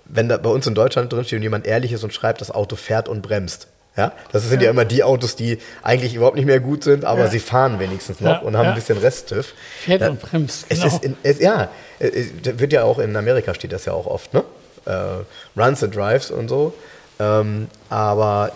wenn 0.04 0.28
da 0.28 0.36
bei 0.36 0.50
uns 0.50 0.66
in 0.66 0.74
Deutschland 0.74 1.10
drinsteht 1.10 1.38
und 1.38 1.44
jemand 1.44 1.66
ehrlich 1.66 1.92
ist 1.92 2.04
und 2.04 2.12
schreibt, 2.12 2.42
das 2.42 2.50
Auto 2.50 2.76
fährt 2.76 3.08
und 3.08 3.22
bremst. 3.22 3.68
Ja, 3.96 4.12
das 4.32 4.48
sind 4.48 4.60
ja. 4.60 4.66
ja 4.66 4.70
immer 4.70 4.84
die 4.84 5.04
Autos, 5.04 5.36
die 5.36 5.58
eigentlich 5.82 6.14
überhaupt 6.14 6.34
nicht 6.36 6.46
mehr 6.46 6.58
gut 6.58 6.82
sind, 6.82 7.04
aber 7.04 7.24
ja. 7.24 7.28
sie 7.28 7.38
fahren 7.38 7.78
wenigstens 7.78 8.20
noch 8.20 8.30
ja, 8.30 8.38
und 8.38 8.56
haben 8.56 8.68
ein 8.68 8.74
bisschen 8.74 8.98
Resttüv. 8.98 9.54
Fährt 9.84 10.02
und 10.02 10.20
bremst, 10.20 10.68
genau. 10.68 10.86
Es 10.86 10.94
ist 10.94 11.04
in, 11.04 11.16
es, 11.22 11.38
ja, 11.38 11.68
es 12.00 12.30
wird 12.44 12.72
ja 12.72 12.82
auch 12.82 12.98
in 12.98 13.14
Amerika 13.14 13.54
steht 13.54 13.72
das 13.72 13.84
ja 13.84 13.92
auch 13.92 14.06
oft, 14.06 14.34
ne? 14.34 14.42
Äh, 14.86 15.58
Runs 15.58 15.82
and 15.84 15.94
Drives 15.94 16.32
und 16.32 16.48
so. 16.48 16.74
Ähm, 17.20 17.68
aber 17.88 18.52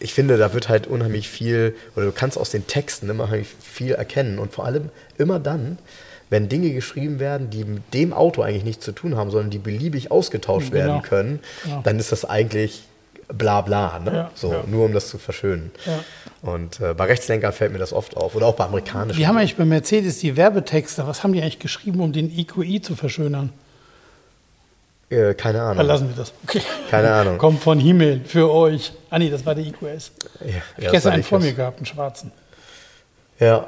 ich 0.00 0.14
finde, 0.14 0.38
da 0.38 0.54
wird 0.54 0.70
halt 0.70 0.86
unheimlich 0.86 1.28
viel, 1.28 1.76
oder 1.94 2.06
du 2.06 2.12
kannst 2.12 2.38
aus 2.38 2.50
den 2.50 2.66
Texten 2.66 3.10
immer 3.10 3.28
viel 3.60 3.92
erkennen 3.92 4.38
und 4.38 4.52
vor 4.52 4.64
allem 4.64 4.88
immer 5.18 5.38
dann, 5.38 5.78
wenn 6.30 6.48
Dinge 6.48 6.70
geschrieben 6.70 7.20
werden, 7.20 7.50
die 7.50 7.64
mit 7.64 7.82
dem 7.92 8.14
Auto 8.14 8.40
eigentlich 8.40 8.64
nichts 8.64 8.86
zu 8.86 8.92
tun 8.92 9.16
haben, 9.16 9.30
sondern 9.30 9.50
die 9.50 9.58
beliebig 9.58 10.10
ausgetauscht 10.10 10.72
genau. 10.72 10.84
werden 10.84 11.02
können, 11.02 11.40
dann 11.84 11.98
ist 11.98 12.10
das 12.10 12.24
eigentlich 12.24 12.84
bla 13.32 13.60
bla, 13.60 13.98
ne? 13.98 14.12
Ja, 14.12 14.30
so, 14.34 14.52
ja. 14.52 14.64
nur 14.66 14.86
um 14.86 14.92
das 14.92 15.08
zu 15.08 15.18
verschönen. 15.18 15.70
Ja. 15.86 16.00
Und 16.42 16.80
äh, 16.80 16.94
bei 16.94 17.04
Rechtslenkern 17.04 17.52
fällt 17.52 17.72
mir 17.72 17.78
das 17.78 17.92
oft 17.92 18.16
auf. 18.16 18.34
Oder 18.34 18.46
auch 18.46 18.54
bei 18.54 18.64
amerikanischen. 18.64 19.18
Wie 19.18 19.26
haben 19.26 19.36
eigentlich 19.36 19.56
bei 19.56 19.64
Mercedes 19.64 20.18
die 20.18 20.36
Werbetexte, 20.36 21.06
was 21.06 21.22
haben 21.22 21.32
die 21.32 21.40
eigentlich 21.40 21.58
geschrieben, 21.58 22.00
um 22.00 22.12
den 22.12 22.30
EQI 22.36 22.80
zu 22.80 22.96
verschönern? 22.96 23.52
Äh, 25.12 25.34
keine 25.34 25.60
Ahnung. 25.60 25.76
Verlassen 25.76 26.08
wir 26.08 26.16
das. 26.16 26.32
Okay. 26.44 26.62
Keine 26.90 27.12
Ahnung. 27.12 27.38
Kommt 27.38 27.60
von 27.60 27.78
Himmel 27.78 28.22
für 28.24 28.50
euch. 28.50 28.92
Ah 29.10 29.18
nee, 29.18 29.28
das 29.28 29.44
war 29.44 29.54
der 29.54 29.66
EQS. 29.66 30.12
Ja, 30.40 30.46
ich 30.78 30.84
habe 30.84 30.92
gestern 30.92 31.12
einen 31.12 31.22
vor 31.22 31.38
mir 31.38 31.52
gehabt, 31.52 31.78
einen 31.78 31.86
schwarzen. 31.86 32.32
Ja, 33.38 33.66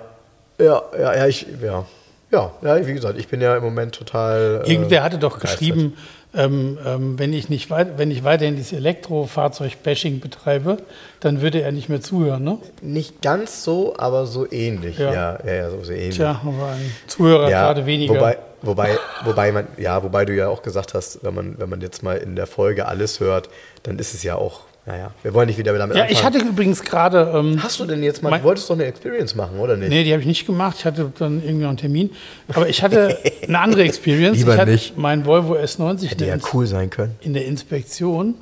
ja, 0.58 0.82
ja, 0.98 1.16
ja, 1.16 1.26
ich, 1.26 1.46
ja. 1.62 1.84
Ja, 2.30 2.50
ja, 2.62 2.86
wie 2.86 2.94
gesagt, 2.94 3.18
ich 3.18 3.28
bin 3.28 3.40
ja 3.40 3.56
im 3.56 3.62
Moment 3.62 3.94
total. 3.94 4.62
Äh, 4.64 4.72
Irgendwer 4.72 5.02
hatte 5.02 5.18
doch 5.18 5.38
geschrieben, 5.38 5.96
ähm, 6.36 6.78
ähm, 6.84 7.18
wenn, 7.18 7.32
ich 7.32 7.48
nicht 7.48 7.70
weit, 7.70 7.98
wenn 7.98 8.10
ich 8.10 8.24
weiterhin 8.24 8.56
dieses 8.56 8.72
Elektrofahrzeug-Bashing 8.72 10.20
betreibe, 10.20 10.78
dann 11.20 11.40
würde 11.40 11.62
er 11.62 11.72
nicht 11.72 11.88
mehr 11.88 12.00
zuhören, 12.00 12.44
ne? 12.44 12.58
Nicht 12.82 13.22
ganz 13.22 13.64
so, 13.64 13.94
aber 13.96 14.26
so 14.26 14.50
ähnlich. 14.50 14.98
Ja, 14.98 15.12
ja, 15.12 15.38
ja, 15.44 15.54
ja 15.54 15.70
so, 15.70 15.82
so 15.84 15.92
ähnlich. 15.92 16.16
Tja, 16.16 16.40
aber 16.44 16.72
ein 16.72 16.92
Zuhörer 17.06 17.48
ja, 17.48 17.66
gerade 17.66 17.86
weniger. 17.86 18.14
Wobei, 18.14 18.38
Wobei, 18.64 18.98
wobei 19.24 19.52
man, 19.52 19.66
ja, 19.76 20.02
wobei 20.02 20.24
du 20.24 20.34
ja 20.34 20.48
auch 20.48 20.62
gesagt 20.62 20.94
hast, 20.94 21.22
wenn 21.22 21.34
man, 21.34 21.58
wenn 21.58 21.68
man 21.68 21.82
jetzt 21.82 22.02
mal 22.02 22.16
in 22.16 22.34
der 22.34 22.46
Folge 22.46 22.86
alles 22.86 23.20
hört, 23.20 23.50
dann 23.82 23.98
ist 23.98 24.14
es 24.14 24.22
ja 24.22 24.36
auch, 24.36 24.62
naja, 24.86 25.12
wir 25.22 25.32
wollen 25.32 25.46
nicht 25.46 25.58
wieder 25.58 25.76
damit 25.76 25.96
Ja, 25.96 26.06
ich 26.08 26.22
hatte 26.24 26.38
übrigens 26.38 26.82
gerade. 26.82 27.32
Ähm, 27.34 27.62
Hast 27.62 27.80
du 27.80 27.86
denn 27.86 28.02
jetzt 28.02 28.22
mal, 28.22 28.38
du 28.38 28.44
wolltest 28.44 28.68
doch 28.68 28.74
eine 28.74 28.84
Experience 28.84 29.34
machen, 29.34 29.58
oder 29.58 29.76
nicht? 29.76 29.88
Nee, 29.88 30.04
die 30.04 30.12
habe 30.12 30.20
ich 30.20 30.26
nicht 30.26 30.44
gemacht. 30.46 30.76
Ich 30.78 30.84
hatte 30.84 31.10
dann 31.18 31.42
irgendwie 31.42 31.62
noch 31.62 31.70
einen 31.70 31.78
Termin. 31.78 32.10
Aber 32.52 32.68
ich 32.68 32.82
hatte 32.82 33.18
eine 33.48 33.58
andere 33.58 33.82
Experience. 33.84 34.36
Lieber 34.38 34.54
ich 34.54 34.60
hatte 34.60 34.72
nicht. 34.72 34.98
Mein 34.98 35.24
Volvo 35.24 35.54
S90 35.54 36.08
Hätte 36.10 36.26
ja 36.26 36.34
in, 36.34 36.42
cool 36.52 36.66
sein 36.66 36.90
können. 36.90 37.14
in 37.22 37.32
der 37.32 37.46
Inspektion 37.46 38.34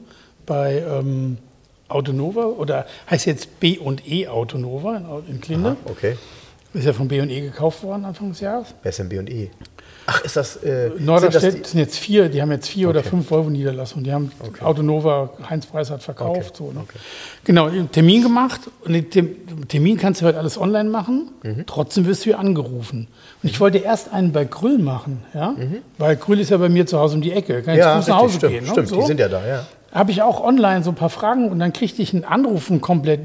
bei 0.45 0.83
ähm, 0.89 1.39
Autonova 1.87 2.47
oder 2.47 2.87
heißt 3.09 3.27
jetzt 3.27 3.61
B 3.61 3.79
und 3.79 4.09
E 4.11 4.27
Autonova 4.27 4.97
in, 4.97 5.35
in 5.35 5.41
Klinde. 5.41 5.77
Ah, 5.85 5.91
okay. 5.91 6.17
Ist 6.75 6.87
ja 6.87 6.93
von 6.93 7.07
B 7.07 7.21
und 7.21 7.31
E 7.31 7.41
gekauft 7.43 7.83
worden 7.83 8.05
Anfang 8.07 8.31
des 8.31 8.41
Jahres. 8.41 8.75
Wer 8.83 8.89
ist 8.91 8.99
denn 8.99 9.09
B&E? 9.11 9.51
Ach, 10.07 10.21
ist 10.25 10.37
das, 10.37 10.57
äh, 10.57 10.89
sind 10.89 10.99
das 10.99 11.01
Norderstedt 11.07 11.65
die, 11.65 11.69
sind 11.69 11.79
jetzt 11.81 11.99
vier, 11.99 12.29
die 12.29 12.43
haben 12.43 12.51
jetzt 12.51 12.69
vier 12.69 12.89
oder 12.89 13.01
Okay. 13.01 13.11
fünf 13.11 13.31
Volvo-Niederlassungen. 13.31 14.05
Die 14.05 14.13
haben 14.13 14.33
Autonova, 14.61 15.31
Heinz 15.49 15.67
Preis 15.67 15.91
hat 15.91 16.03
verkauft. 16.03 16.61
Okay. 16.61 16.73
So, 16.73 16.73
ne? 16.73 16.85
Genau, 17.45 17.69
Termin 17.93 18.23
gemacht. 18.23 18.61
Und 18.85 19.15
den 19.15 19.69
Termin 19.69 19.97
kannst 19.97 20.21
du 20.21 20.27
heute 20.27 20.39
alles 20.39 20.59
online 20.59 20.91
machen. 20.91 21.31
Mhm. 21.43 21.65
Trotzdem 21.67 22.07
wirst 22.07 22.23
du 22.23 22.25
hier 22.25 22.39
angerufen. 22.39 23.09
Und 23.43 23.49
ich 23.49 23.61
wollte 23.61 23.79
erst 23.79 24.13
einen 24.13 24.33
bei 24.33 24.45
Grüll 24.45 24.79
machen, 24.79 25.23
ja? 25.35 25.53
Mhm. 25.53 25.79
weil 25.99 26.17
Grüll 26.17 26.41
ist 26.41 26.51
ja 26.51 26.57
bei 26.57 26.69
mir 26.69 26.87
zu 26.87 26.99
Hause 26.99 27.15
um 27.17 27.21
die 27.23 27.33
Ecke. 27.33 27.63
Kann 27.63 27.75
ich 27.75 27.81
ja, 27.81 28.01
zu 28.01 28.17
Hause 28.17 28.37
stimmt, 28.39 28.53
gehen. 28.53 28.65
Ne? 28.65 28.71
stimmt, 28.71 28.89
So. 28.89 29.01
die 29.01 29.07
sind 29.07 29.21
ja 29.21 29.29
da, 29.29 29.47
ja. 29.47 29.67
Habe 29.93 30.11
ich 30.11 30.23
auch 30.23 30.43
online 30.43 30.83
so 30.83 30.91
ein 30.91 30.95
paar 30.95 31.11
Fragen 31.11 31.51
und 31.51 31.59
dann 31.59 31.73
kriegte 31.75 32.01
ich 32.01 32.15
einen 32.15 32.25
Anrufen 32.25 32.81
komplett 32.81 33.21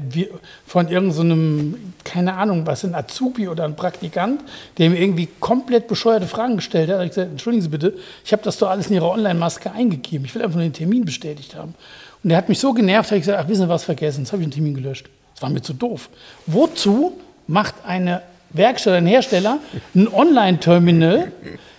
von 0.66 0.88
irgendeinem, 0.88 1.72
so 1.72 1.78
keine 2.04 2.34
Ahnung, 2.34 2.66
was, 2.66 2.84
ein 2.84 2.94
Azubi 2.94 3.48
oder 3.48 3.64
ein 3.64 3.74
Praktikant, 3.74 4.42
der 4.76 4.90
mir 4.90 5.00
irgendwie 5.00 5.28
komplett 5.40 5.88
bescheuerte 5.88 6.26
Fragen 6.26 6.56
gestellt 6.56 6.90
hat. 6.90 6.98
Da 6.98 7.04
ich 7.04 7.10
gesagt, 7.10 7.30
entschuldigen 7.30 7.62
Sie 7.62 7.70
bitte, 7.70 7.94
ich 8.22 8.32
habe 8.32 8.42
das 8.42 8.58
doch 8.58 8.68
alles 8.68 8.88
in 8.88 8.94
Ihrer 8.94 9.10
Online-Maske 9.10 9.72
eingegeben. 9.72 10.26
Ich 10.26 10.34
will 10.34 10.42
einfach 10.42 10.56
nur 10.56 10.64
den 10.64 10.74
Termin 10.74 11.06
bestätigt 11.06 11.54
haben. 11.54 11.74
Und 12.22 12.28
der 12.28 12.36
hat 12.36 12.50
mich 12.50 12.58
so 12.58 12.74
genervt, 12.74 13.10
habe 13.10 13.16
ich 13.16 13.22
gesagt, 13.22 13.42
ach, 13.42 13.48
wissen 13.48 13.62
Sie 13.62 13.68
was, 13.68 13.84
vergessen, 13.84 14.20
jetzt 14.20 14.32
habe 14.32 14.42
ich 14.42 14.48
den 14.48 14.52
Termin 14.52 14.74
gelöscht. 14.74 15.08
Das 15.34 15.42
war 15.42 15.48
mir 15.48 15.62
zu 15.62 15.72
doof. 15.72 16.10
Wozu 16.46 17.12
macht 17.46 17.76
eine 17.86 18.22
Werkstatt, 18.50 18.94
ein 18.94 19.06
Hersteller, 19.06 19.58
ein 19.94 20.08
Online-Terminal, 20.12 21.32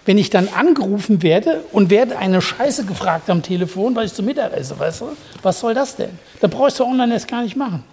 wenn 0.09 0.17
ich 0.17 0.31
dann 0.31 0.47
angerufen 0.47 1.21
werde 1.21 1.63
und 1.71 1.91
werde 1.91 2.17
eine 2.17 2.41
Scheiße 2.41 2.85
gefragt 2.85 3.29
am 3.29 3.43
Telefon, 3.43 3.95
weil 3.95 4.07
ich 4.07 4.13
zum 4.15 4.25
Mittag 4.25 4.57
esse, 4.57 4.79
weißt 4.79 5.01
du? 5.01 5.09
Was 5.43 5.59
soll 5.59 5.75
das 5.75 5.97
denn? 5.97 6.09
Da 6.41 6.47
brauchst 6.47 6.79
du 6.79 6.83
online 6.83 7.13
erst 7.13 7.27
gar 7.27 7.43
nicht 7.43 7.55
machen. 7.55 7.83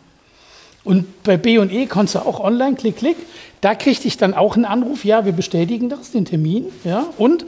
Und 0.83 1.23
bei 1.25 1.37
B 1.37 1.59
und 1.59 1.71
E 1.71 1.85
konntest 1.85 2.15
du 2.15 2.21
auch 2.21 2.41
online, 2.41 2.75
klick, 2.75 2.97
klick. 2.97 3.19
Da 3.61 3.75
kriegte 3.75 4.09
ich 4.09 4.17
dann 4.17 4.33
auch 4.33 4.57
einen 4.57 4.65
Anruf, 4.65 5.05
ja, 5.05 5.27
wir 5.27 5.33
bestätigen 5.33 5.91
das, 5.91 6.11
den 6.11 6.25
Termin, 6.25 6.65
ja. 6.85 7.05
Und 7.19 7.45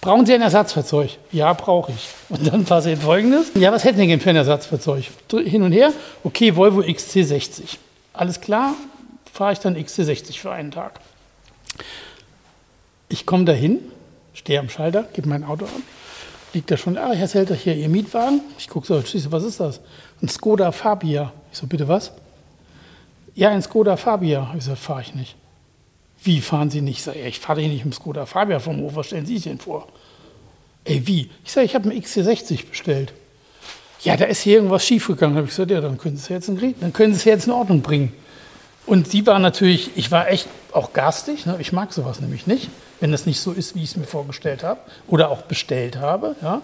brauchen 0.00 0.24
Sie 0.24 0.32
ein 0.32 0.40
Ersatzfahrzeug? 0.40 1.18
Ja, 1.30 1.52
brauche 1.52 1.92
ich. 1.92 2.08
Und 2.30 2.50
dann 2.50 2.64
passiert 2.64 3.02
Folgendes. 3.02 3.50
Ja, 3.56 3.72
was 3.72 3.84
hätten 3.84 3.98
Sie 3.98 4.06
denn 4.06 4.20
für 4.20 4.30
ein 4.30 4.36
Ersatzfahrzeug? 4.36 5.04
Hin 5.44 5.60
und 5.60 5.72
her, 5.72 5.92
okay, 6.24 6.56
Volvo 6.56 6.80
XC60. 6.80 7.76
Alles 8.14 8.40
klar, 8.40 8.72
fahre 9.30 9.52
ich 9.52 9.58
dann 9.58 9.76
XC60 9.76 10.38
für 10.38 10.50
einen 10.50 10.70
Tag. 10.70 10.92
Ich 13.12 13.26
komme 13.26 13.44
dahin, 13.44 13.78
stehe 14.32 14.58
am 14.58 14.70
Schalter, 14.70 15.02
gebe 15.12 15.28
mein 15.28 15.44
Auto 15.44 15.66
an. 15.66 15.82
Liegt 16.54 16.70
da 16.70 16.76
schon, 16.78 16.96
ah, 16.96 17.12
Herr 17.12 17.28
Selter, 17.28 17.54
hier 17.54 17.74
Ihr 17.76 17.88
Mietwagen. 17.90 18.40
Ich 18.58 18.68
gucke 18.68 18.86
so, 18.86 19.00
schließlich, 19.00 19.30
was 19.30 19.44
ist 19.44 19.60
das? 19.60 19.80
Ein 20.22 20.28
Skoda 20.28 20.72
Fabia. 20.72 21.32
Ich 21.52 21.58
so, 21.58 21.66
bitte 21.66 21.88
was? 21.88 22.12
Ja, 23.34 23.50
ein 23.50 23.60
Skoda 23.62 23.96
Fabia. 23.96 24.54
Ich 24.56 24.64
so, 24.64 24.74
fahre 24.74 25.02
ich 25.02 25.14
nicht. 25.14 25.36
Wie 26.24 26.40
fahren 26.40 26.70
Sie 26.70 26.80
nicht? 26.80 26.98
Ich 26.98 27.02
sage, 27.04 27.20
ja, 27.20 27.26
ich 27.26 27.38
fahre 27.38 27.60
hier 27.60 27.68
nicht 27.70 27.84
im 27.84 27.92
Skoda 27.92 28.24
Fabia 28.24 28.58
vom 28.60 28.80
Hof. 28.80 28.96
Was 28.96 29.06
stellen 29.06 29.26
Sie 29.26 29.34
sich 29.34 29.44
denn 29.44 29.58
vor? 29.58 29.88
Ey, 30.84 31.06
wie? 31.06 31.30
Ich 31.44 31.52
sage, 31.52 31.66
ich 31.66 31.74
habe 31.74 31.90
einen 31.90 32.00
XC60 32.00 32.66
bestellt. 32.70 33.12
Ja, 34.02 34.16
da 34.16 34.24
ist 34.24 34.40
hier 34.40 34.54
irgendwas 34.56 34.86
schiefgegangen. 34.86 35.36
Habe 35.36 35.46
ich 35.46 35.50
gesagt, 35.52 35.70
ja, 35.70 35.80
dann 35.80 35.98
können 35.98 36.16
Sie 36.16 36.22
es 36.22 36.28
jetzt 36.28 36.48
in, 36.48 36.56
Grie- 36.56 36.74
dann 36.80 36.92
können 36.94 37.12
Sie 37.12 37.18
es 37.18 37.24
jetzt 37.24 37.46
in 37.46 37.52
Ordnung 37.52 37.82
bringen. 37.82 38.12
Und 38.86 39.08
sie 39.08 39.26
war 39.26 39.38
natürlich, 39.38 39.90
ich 39.96 40.10
war 40.10 40.28
echt 40.28 40.48
auch 40.72 40.92
garstig. 40.92 41.46
Ne? 41.46 41.56
Ich 41.60 41.72
mag 41.72 41.92
sowas 41.92 42.20
nämlich 42.20 42.46
nicht, 42.46 42.68
wenn 43.00 43.12
das 43.12 43.26
nicht 43.26 43.40
so 43.40 43.52
ist, 43.52 43.74
wie 43.74 43.82
ich 43.84 43.90
es 43.90 43.96
mir 43.96 44.04
vorgestellt 44.06 44.62
habe 44.64 44.80
oder 45.08 45.30
auch 45.30 45.42
bestellt 45.42 45.96
habe. 45.96 46.34
Ja, 46.42 46.62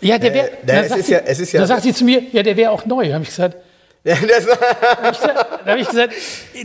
ja 0.00 0.18
der 0.18 0.34
wäre. 0.34 0.50
Äh, 0.66 0.86
es 0.86 0.96
ist 0.96 1.08
ja- 1.08 1.20
es 1.24 1.40
ist 1.40 1.52
ja- 1.52 1.60
Da 1.60 1.66
sagt 1.66 1.82
sie 1.82 1.92
zu 1.92 2.04
mir, 2.04 2.22
ja, 2.32 2.42
der 2.42 2.56
wäre 2.56 2.70
auch 2.70 2.84
neu. 2.86 3.12
Habe 3.12 3.22
ich 3.22 3.30
gesagt. 3.30 3.56
Das, 4.06 4.46
Da 4.46 5.66
habe 5.66 5.80
ich 5.80 5.88
gesagt, 5.88 6.12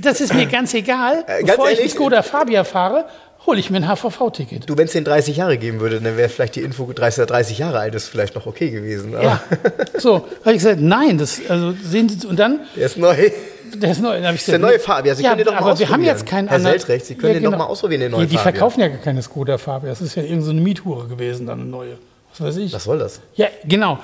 das 0.02 0.22
ist 0.22 0.32
mir 0.34 0.46
ganz 0.46 0.76
egal. 0.76 1.24
Äh, 1.26 1.40
ganz 1.40 1.50
Bevor 1.52 1.66
ich 1.72 1.78
ehrlich, 1.80 1.94
einen 1.94 2.00
Skoda 2.00 2.22
Fabia 2.22 2.64
fahre, 2.64 3.06
hole 3.48 3.60
ich 3.60 3.72
mir 3.72 3.78
ein 3.78 3.88
HVV-Ticket. 3.88 4.70
du, 4.70 4.78
wenn 4.78 4.86
es 4.86 4.92
den 4.92 5.04
30 5.04 5.38
Jahre 5.38 5.58
geben 5.58 5.80
würde, 5.80 6.00
dann 6.00 6.18
wäre 6.18 6.30
vielleicht 6.30 6.56
die 6.56 6.62
Info 6.62 6.86
30, 6.94 7.26
30 7.26 7.58
Jahre 7.58 7.80
alt 7.80 7.96
ist 7.96 8.10
vielleicht 8.10 8.36
noch 8.36 8.46
okay 8.46 8.70
gewesen. 8.70 9.16
Aber 9.16 9.24
Ja, 9.24 9.42
so 9.98 10.28
habe 10.42 10.52
ich 10.52 10.58
gesagt, 10.60 10.82
nein, 10.82 11.18
das 11.18 11.42
also 11.50 11.74
sehen 11.84 12.10
Sie 12.10 12.28
und 12.28 12.38
dann 12.38 12.60
der 12.76 12.86
ist 12.86 12.98
neu. 12.98 13.32
der 13.80 13.92
ist 13.92 14.02
neu. 14.02 14.10
Hab 14.24 14.36
ich 14.36 14.46
der 14.46 14.58
gesagt, 14.58 14.62
neue 14.62 14.80
Fabia, 14.80 15.16
Sie 15.16 15.24
können 15.24 15.38
den 15.38 15.46
doch 15.46 15.54
mal 15.54 15.60
aber 15.60 15.80
wir 15.80 15.86
haben 15.88 15.94
ausprobieren. 16.02 16.16
jetzt 16.18 16.26
keinen 16.26 16.48
Herr 16.48 16.58
anderen- 16.58 16.80
Seltrecht, 16.80 17.06
Sie 17.06 17.16
können 17.16 17.34
den 17.36 17.44
doch 17.44 17.58
mal 17.58 17.66
ausprobieren, 17.66 18.02
den 18.02 18.12
neuen 18.12 18.24
Die, 18.24 18.32
die 18.32 18.38
Fabia. 18.38 18.52
verkaufen 18.52 18.80
ja 18.82 18.88
gar 18.88 18.98
keine 18.98 19.22
Skoda 19.22 19.58
Fabia. 19.58 19.90
Das 19.90 20.02
ist 20.02 20.16
ja 20.16 20.22
irgendeine 20.24 20.46
so 20.46 20.52
eine 20.52 20.62
Miethure 20.62 21.08
gewesen, 21.08 21.48
dann 21.48 21.62
eine 21.62 21.70
neue. 21.70 21.98
Was 22.32 22.42
weiß 22.42 22.58
ich. 22.58 22.74
Was 22.74 22.84
soll 22.86 23.00
das? 23.00 23.20
Ja, 23.36 23.48
genau. 23.66 24.00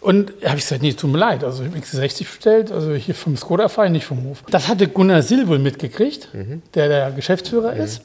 Und 0.00 0.30
habe 0.44 0.56
ich 0.58 0.62
gesagt, 0.64 0.82
nee, 0.82 0.92
tut 0.92 1.10
mir 1.10 1.18
leid. 1.18 1.42
Also 1.42 1.64
ich 1.64 1.68
habe 1.70 1.78
X60 1.80 2.18
bestellt, 2.20 2.70
also 2.72 2.94
hier 2.94 3.14
vom 3.14 3.36
Skoda 3.36 3.68
fahre 3.68 3.88
ich 3.88 3.92
nicht 3.92 4.06
vom 4.06 4.22
Hof. 4.24 4.42
Das 4.50 4.68
hatte 4.68 4.86
Gunnar 4.88 5.22
Silwohl 5.22 5.58
mitgekriegt, 5.58 6.28
Mhm. 6.32 6.62
der 6.74 6.88
der 6.88 7.10
Geschäftsführer 7.10 7.74
ist. 7.74 8.02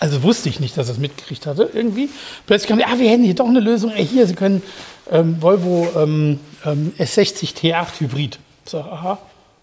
Also 0.00 0.22
wusste 0.22 0.48
ich 0.48 0.60
nicht, 0.60 0.76
dass 0.76 0.88
er 0.88 0.92
es 0.92 0.98
mitgekriegt 1.00 1.46
hatte 1.46 1.68
irgendwie. 1.72 2.08
Plötzlich 2.46 2.68
kam, 2.68 2.80
ah, 2.80 2.98
wir 2.98 3.10
hätten 3.10 3.24
hier 3.24 3.34
doch 3.34 3.48
eine 3.48 3.58
Lösung. 3.60 3.90
Ey, 3.92 4.06
hier, 4.06 4.26
Sie 4.28 4.34
können 4.34 4.62
ähm, 5.10 5.40
Volvo 5.42 5.88
ähm, 5.96 6.38
ähm, 6.64 6.92
S60 6.98 7.54
T8 7.56 7.98
Hybrid. 8.00 8.38
Ich 8.64 8.70
sage, 8.70 8.92
aha, 8.92 9.18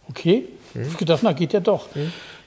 okay. 0.10 0.45
Ich 0.74 0.89
hab 0.89 0.97
gedacht, 0.97 1.22
na, 1.24 1.32
geht 1.32 1.53
ja 1.53 1.60
doch. 1.60 1.88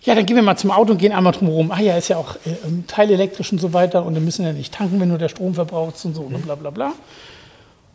Ja, 0.03 0.15
dann 0.15 0.27
gehen 0.27 0.37
wir 0.37 0.43
mal 0.43 0.57
zum 0.57 0.71
Auto 0.71 0.93
und 0.93 0.99
gehen 0.99 1.13
einmal 1.13 1.33
drum 1.33 1.49
herum. 1.49 1.71
Ah 1.71 1.81
ja, 1.81 1.97
ist 1.97 2.09
ja 2.09 2.19
auch 2.19 2.37
äh, 2.47 2.51
ähm, 2.67 2.85
teilelektrisch 2.87 3.53
und 3.53 3.59
so 3.59 3.73
weiter. 3.73 4.05
Und 4.05 4.15
wir 4.15 4.21
müssen 4.21 4.45
ja 4.45 4.53
nicht 4.53 4.73
tanken, 4.73 5.01
wenn 5.01 5.09
nur 5.09 5.19
der 5.19 5.29
Strom 5.29 5.55
verbraucht 5.55 5.97
ist 5.97 6.05
und 6.05 6.15
so 6.15 6.23
und 6.23 6.41
bla 6.43 6.55
bla 6.55 6.71
bla. 6.71 6.93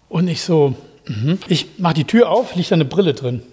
Und 0.10 0.28
ich 0.28 0.42
so, 0.42 0.76
mhm. 1.08 1.40
ich 1.48 1.80
mache 1.80 1.94
die 1.94 2.04
Tür 2.04 2.30
auf, 2.30 2.56
liegt 2.56 2.72
da 2.72 2.76
eine 2.76 2.86
Brille 2.86 3.14
drin. 3.14 3.44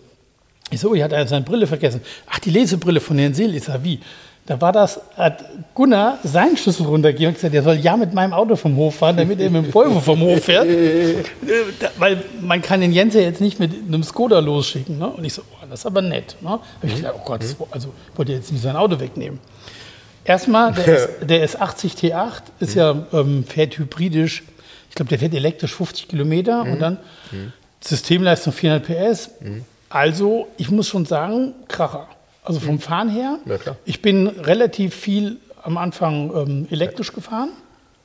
Ich 0.71 0.81
so, 0.81 0.95
ich 0.95 1.03
hatte 1.03 1.27
seine 1.27 1.45
Brille 1.45 1.67
vergessen. 1.67 2.01
Ach, 2.29 2.39
die 2.39 2.51
Lesebrille 2.51 3.01
von 3.01 3.19
Herrn 3.19 3.35
Seel. 3.35 3.55
Ich 3.55 3.65
sag, 3.65 3.83
wie? 3.85 4.01
Da 4.47 4.61
war 4.61 4.73
das, 4.73 5.01
hat 5.17 5.45
Gunnar 5.75 6.19
seinen 6.25 6.57
Schlüssel 6.57 6.85
runtergegeben 6.87 7.29
und 7.29 7.35
gesagt, 7.35 7.55
der 7.55 7.63
soll 7.63 7.77
ja 7.77 7.97
mit 7.97 8.15
meinem 8.15 8.33
Auto 8.33 8.57
vom 8.57 8.75
Hof 8.77 8.97
fahren, 8.97 9.17
damit 9.17 9.39
er 9.41 9.49
mit 9.51 9.67
dem 9.67 9.75
Volvo 9.75 10.01
vom 10.01 10.21
Hof 10.23 10.45
fährt. 10.45 10.67
Äh, 10.67 11.23
Weil 11.99 12.25
man 12.41 12.61
kann 12.61 12.81
den 12.81 12.93
Jens 12.93 13.15
ja 13.15 13.21
jetzt 13.21 13.41
nicht 13.41 13.61
mit 13.61 13.73
einem 13.73 14.03
Skoda 14.03 14.41
losschicken. 14.41 14.99
Ne? 14.99 15.09
Und 15.09 15.25
ich 15.25 15.35
so, 15.35 15.43
oh, 15.43 15.67
das 15.71 15.81
ist 15.81 15.87
aber 15.87 16.03
nett. 16.03 16.37
Ne? 16.41 16.51
Hab 16.51 16.63
ich 16.83 16.97
gedacht, 16.97 17.15
oh 17.17 17.23
Gott, 17.25 17.45
also 17.71 17.93
wollte 18.17 18.33
jetzt 18.33 18.51
nicht 18.51 18.63
sein 18.63 18.75
Auto 18.75 18.99
wegnehmen. 18.99 19.39
Erstmal, 20.25 20.73
der, 20.73 20.89
S, 20.97 21.09
der 21.23 21.49
S80 21.49 22.13
T8 22.13 22.43
ist 22.59 22.75
ja, 22.75 23.07
ähm, 23.13 23.45
fährt 23.45 23.79
hybridisch, 23.79 24.43
ich 24.89 24.97
glaube, 24.97 25.09
der 25.11 25.21
fährt 25.21 25.35
elektrisch 25.35 25.75
50 25.75 26.09
Kilometer 26.09 26.63
und 26.63 26.81
dann 26.81 26.99
Systemleistung 27.81 28.53
400 28.53 28.85
PS. 28.85 29.31
Also, 29.89 30.49
ich 30.57 30.71
muss 30.71 30.89
schon 30.89 31.07
sagen, 31.07 31.55
Kracher. 31.69 32.09
Also 32.43 32.61
vom 32.61 32.79
Fahren 32.79 33.09
her, 33.09 33.39
Ja, 33.45 33.57
ich 33.85 34.03
bin 34.03 34.27
relativ 34.27 34.95
viel 34.95 35.39
am 35.63 35.77
Anfang 35.77 36.33
ähm, 36.35 36.67
elektrisch 36.71 37.13
gefahren. 37.13 37.51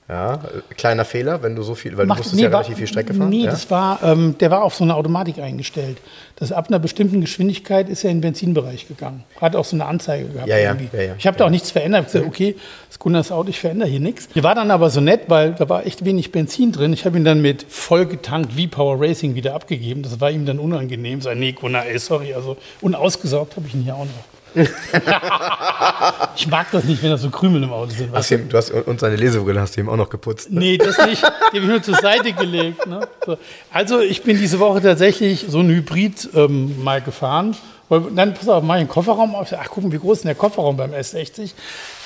Ja, 0.08 0.39
kleiner 0.78 1.03
Fehler, 1.03 1.41
wenn 1.41 1.56
du 1.56 1.64
so 1.64 1.74
viel, 1.74 1.97
weil 1.97 2.06
du 2.06 2.10
Macht- 2.10 2.20
musstest 2.20 2.36
nee, 2.36 2.43
ja 2.43 2.51
war- 2.51 2.60
relativ 2.60 2.78
viel 2.78 2.86
Strecke 2.86 3.16
fahren. 3.16 3.30
Nee, 3.30 3.45
ja? 3.45 3.49
das 3.49 3.72
war, 3.72 4.03
ähm, 4.03 4.36
der 4.39 4.51
war 4.51 4.62
auf 4.62 4.76
so 4.76 4.84
eine 4.84 4.93
Automatik 4.93 5.39
eingestellt. 5.39 5.97
Das 6.36 6.51
ab 6.51 6.68
einer 6.68 6.78
bestimmten 6.78 7.22
Geschwindigkeit 7.22 7.89
ist 7.89 8.03
er 8.03 8.12
in 8.12 8.18
den 8.18 8.22
Benzinbereich 8.22 8.88
gegangen. 8.88 9.24
Hat 9.41 9.56
auch 9.56 9.66
so 9.66 9.76
eine 9.76 9.86
Anzeige 9.88 10.28
gehabt. 10.28 10.47
Ja, 10.47 10.58
ja, 10.60 10.74
irgendwie. 10.76 10.95
ja, 10.95 11.01
ja. 11.03 11.16
ich 11.18 11.26
habe 11.26 11.38
da 11.38 11.45
auch 11.45 11.49
nichts 11.49 11.72
verändert. 11.72 12.01
Ich 12.08 12.14
habe 12.14 12.26
gesagt, 12.26 12.36
okay, 12.36 12.51
das 12.53 12.95
ist 12.97 12.99
Gunnars 12.99 13.32
Auto, 13.32 13.49
ich 13.49 13.60
verändere 13.60 13.89
hier 13.89 13.99
nichts. 13.99 14.28
Die 14.30 14.43
war 14.43 14.53
dann 14.53 14.70
aber 14.70 14.91
so 14.91 15.01
nett, 15.01 15.22
weil 15.28 15.53
da 15.53 15.68
war 15.70 15.88
echt 15.88 16.06
wenig 16.06 16.32
Benzin 16.32 16.72
drin. 16.72 16.93
Ich 16.93 17.03
habe 17.06 17.18
ihn 17.18 17.26
dann 17.26 17.41
mit 17.41 17.66
vollgetankt 17.68 18.53
V-Power 18.53 19.01
Racing 19.01 19.34
wieder 19.34 19.56
abgegeben. 19.56 20.03
Das 20.03 20.22
war 20.22 20.30
ihm 20.30 20.45
dann 20.45 20.60
unangenehm. 20.60 21.20
Sei, 21.22 21.34
nee, 21.34 21.53
Gunnar, 21.53 21.88
ey, 21.88 21.97
sorry. 21.97 22.36
Also, 22.36 22.58
und 22.82 22.93
ausgesaugt 22.93 23.56
habe 23.56 23.66
ich 23.68 23.74
ihn 23.74 23.82
hier 23.82 23.95
auch 23.95 24.06
noch. 24.06 24.12
ich 26.36 26.47
mag 26.47 26.68
das 26.72 26.86
nicht, 26.86 27.03
wenn 27.03 27.10
da 27.10 27.18
so 27.18 27.30
Krümel 27.30 27.64
im 27.64 27.74
Auto 27.74 27.91
sind. 27.91 28.32
Ihm, 28.32 28.47
du 28.49 28.58
hast, 28.58 28.72
und 28.72 28.99
seine 28.99 29.18
Lesebrille 29.18 29.60
hast 29.60 29.76
du 29.76 29.82
ihm 29.82 29.89
auch 29.89 29.97
noch 29.97 30.10
geputzt. 30.10 30.51
Ne? 30.51 30.60
Nee, 30.60 30.78
das 30.78 30.97
nicht. 31.06 31.22
Die 31.22 31.58
habe 31.58 31.60
ich 31.60 31.68
nur 31.68 31.84
zur 31.84 31.95
Seite 31.95 32.32
gelegt. 32.34 32.88
Ne? 32.88 33.08
So. 33.26 33.38
Also 33.72 33.99
ich 33.99 34.24
bin 34.24 34.38
diese 34.38 34.60
Woche 34.60 34.82
tatsächlich 34.82 35.45
so 35.47 35.60
ein 35.60 35.70
Hybrid 35.70 36.30
ähm, 36.36 36.84
mal 36.84 37.01
gefahren. 37.01 37.56
Und 37.88 38.16
dann, 38.16 38.34
pass 38.34 38.49
auf, 38.49 38.64
mach 38.64 38.76
ich 38.76 38.84
den 38.84 38.88
Kofferraum 38.88 39.36
auf. 39.36 39.53
Ach, 39.53 39.70
gucken, 39.70 39.91
wie 39.91 39.99
groß 39.99 40.18
ist 40.18 40.24
denn 40.24 40.30
der 40.30 40.36
Kofferraum 40.36 40.78
beim 40.78 40.93
S60? 40.93 41.51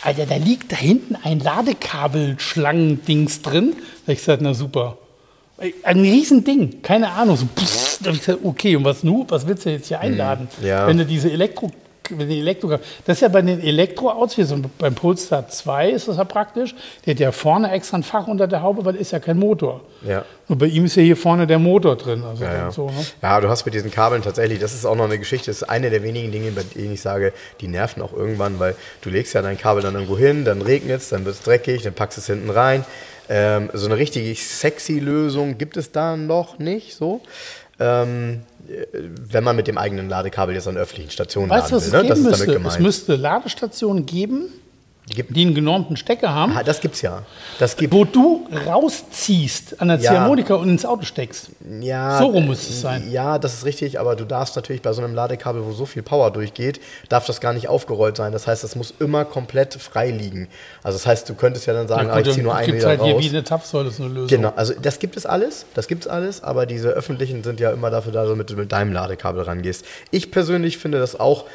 Alter, 0.03 0.25
da 0.25 0.35
liegt 0.35 0.71
da 0.71 0.75
hinten 0.75 1.15
ein 1.23 1.39
Ladekabelschlangendings 1.39 3.41
drin. 3.41 3.77
Da 4.05 4.11
ich 4.11 4.19
gesagt, 4.19 4.41
na 4.41 4.53
super. 4.53 4.97
Ein 5.83 6.01
Riesending, 6.01 6.81
keine 6.81 7.11
Ahnung. 7.11 7.37
So, 7.37 7.45
pff, 7.45 7.99
da 8.01 8.09
hab 8.09 8.15
ich 8.15 8.25
gesagt, 8.25 8.39
okay, 8.43 8.75
und 8.75 8.83
was 8.85 9.03
nu? 9.03 9.25
Was 9.29 9.47
willst 9.47 9.65
du 9.65 9.71
jetzt 9.71 9.87
hier 9.87 9.99
einladen? 9.99 10.47
Ja. 10.61 10.87
Wenn 10.87 10.97
du 10.97 11.05
diese 11.05 11.31
Elektro 11.31 11.71
wenn 12.17 12.29
die 12.29 12.39
Elektro, 12.39 12.69
das 12.69 13.17
ist 13.17 13.21
ja 13.21 13.27
bei 13.27 13.41
den 13.41 13.61
Elektroautos, 13.61 14.37
wie 14.37 14.43
so 14.43 14.59
beim 14.77 14.95
Polestar 14.95 15.47
2 15.47 15.89
ist 15.91 16.07
das 16.07 16.17
ja 16.17 16.23
praktisch. 16.23 16.75
Der 17.05 17.13
hat 17.13 17.19
ja 17.19 17.31
vorne 17.31 17.71
extra 17.71 17.97
ein 17.97 18.03
Fach 18.03 18.27
unter 18.27 18.47
der 18.47 18.61
Haube, 18.61 18.85
weil 18.85 18.95
ist 18.95 19.11
ja 19.11 19.19
kein 19.19 19.37
Motor. 19.37 19.81
Ja. 20.05 20.25
Und 20.47 20.57
bei 20.57 20.65
ihm 20.67 20.85
ist 20.85 20.95
ja 20.95 21.03
hier 21.03 21.17
vorne 21.17 21.45
der 21.45 21.59
Motor 21.59 21.95
drin. 21.95 22.23
Also 22.23 22.43
Ja, 22.43 22.53
ja. 22.53 22.71
So, 22.71 22.87
ne? 22.87 23.05
ja, 23.21 23.39
du 23.39 23.49
hast 23.49 23.65
mit 23.65 23.73
diesen 23.73 23.91
Kabeln 23.91 24.21
tatsächlich, 24.21 24.59
das 24.59 24.73
ist 24.73 24.85
auch 24.85 24.95
noch 24.95 25.05
eine 25.05 25.19
Geschichte, 25.19 25.47
das 25.47 25.61
ist 25.61 25.69
eine 25.69 25.89
der 25.89 26.03
wenigen 26.03 26.31
Dinge, 26.31 26.51
bei 26.51 26.63
denen 26.63 26.93
ich 26.93 27.01
sage, 27.01 27.33
die 27.61 27.67
nerven 27.67 28.01
auch 28.01 28.13
irgendwann, 28.13 28.59
weil 28.59 28.75
du 29.01 29.09
legst 29.09 29.33
ja 29.33 29.41
dein 29.41 29.57
Kabel 29.57 29.83
dann 29.83 29.93
irgendwo 29.93 30.17
hin, 30.17 30.45
dann 30.45 30.61
regnet 30.61 31.01
es, 31.01 31.09
dann 31.09 31.25
wird 31.25 31.35
es 31.35 31.41
dreckig, 31.43 31.83
dann 31.83 31.93
packst 31.93 32.17
du 32.17 32.21
es 32.21 32.27
hinten 32.27 32.49
rein. 32.49 32.85
Ähm, 33.29 33.69
so 33.73 33.85
eine 33.85 33.97
richtige 33.97 34.33
sexy 34.33 34.97
Lösung 34.99 35.57
gibt 35.59 35.77
es 35.77 35.91
da 35.91 36.17
noch 36.17 36.57
nicht 36.57 36.95
so. 36.95 37.21
Ähm, 37.79 38.41
äh, 38.41 38.48
wenn 38.93 39.43
man 39.43 39.55
mit 39.55 39.67
dem 39.67 39.77
eigenen 39.77 40.09
Ladekabel 40.09 40.55
jetzt 40.55 40.67
an 40.67 40.77
öffentlichen 40.77 41.11
Stationen 41.11 41.49
Weißt 41.49 41.71
was 41.71 41.87
laden 41.87 41.87
es 41.87 41.91
will, 41.91 42.01
ne? 42.03 42.07
geben 42.07 42.09
das 42.09 42.19
ist 42.19 42.25
damit 42.25 42.37
müsste? 42.39 42.51
Es 42.51 42.57
gemeint. 42.57 42.79
müsste 42.81 43.15
Ladestationen 43.15 44.05
geben, 44.05 44.49
Die 45.15 45.23
die 45.23 45.41
einen 45.45 45.55
genormten 45.55 45.97
Stecker 45.97 46.33
haben, 46.33 46.55
ah, 46.55 46.63
das 46.63 46.81
gibt's 46.81 47.01
ja. 47.01 47.23
Das 47.57 47.75
gibt 47.75 47.93
wo 47.93 48.03
du 48.05 48.47
rausziehst 48.67 49.81
an 49.81 49.87
der 49.87 49.97
Ja. 49.97 50.11
Ziehharmonika 50.11 50.55
und 50.55 50.69
ins 50.69 50.85
Auto 50.85 51.03
steckst. 51.03 51.49
Ja, 51.81 52.17
So 52.19 52.27
rum 52.27 52.45
muss 52.47 52.69
es 52.69 52.81
sein. 52.81 53.09
Ja, 53.11 53.39
das 53.39 53.53
ist 53.55 53.65
richtig, 53.65 53.99
aber 53.99 54.15
du 54.15 54.25
darfst 54.25 54.55
natürlich 54.55 54.81
bei 54.81 54.93
so 54.93 55.01
einem 55.01 55.13
Ladekabel, 55.15 55.65
wo 55.65 55.71
so 55.71 55.85
viel 55.85 56.03
Power 56.03 56.31
durchgeht, 56.31 56.79
darf 57.09 57.25
das 57.25 57.41
gar 57.41 57.53
nicht 57.53 57.67
aufgerollt 57.67 58.17
sein. 58.17 58.31
Das 58.31 58.47
heißt, 58.47 58.63
das 58.63 58.75
muss 58.75 58.93
immer 58.99 59.25
komplett 59.25 59.73
frei 59.75 60.11
liegen. 60.11 60.47
Also 60.83 60.97
das 60.97 61.05
heißt, 61.05 61.29
du 61.29 61.33
könntest 61.35 61.65
ja 61.65 61.73
dann 61.73 61.87
sagen, 61.87 62.07
Ja, 62.07 62.13
ah, 62.13 62.17
gut, 62.17 62.27
ich 62.27 62.33
ziehe 62.33 62.43
nur 62.43 62.55
einen 62.55 62.65
gibt 62.65 62.77
Meter 62.77 62.89
halt 62.89 63.01
hier 63.03 63.13
raus. 63.15 63.23
wie 63.23 63.29
eine 63.29 63.43
Tapfsäule, 63.43 63.89
ist 63.89 63.99
eine 63.99 64.09
Lösung. 64.09 64.27
Genau, 64.27 64.53
also 64.55 64.73
das 64.81 64.99
gibt 64.99 65.17
es 65.17 65.25
alles, 65.25 65.65
das 65.73 65.87
gibt 65.87 66.05
es 66.05 66.07
alles, 66.11 66.43
aber 66.43 66.65
diese 66.65 66.89
öffentlichen 66.89 67.43
sind 67.43 67.59
ja 67.59 67.71
immer 67.71 67.89
dafür 67.89 68.11
da, 68.11 68.25
damit 68.25 68.49
du 68.49 68.55
mit 68.55 68.71
deinem 68.71 68.93
Ladekabel 68.93 69.43
rangehst. 69.43 69.85
Ich 70.11 70.31
persönlich 70.31 70.77
finde 70.77 70.99
das 70.99 71.19
auch, 71.19 71.45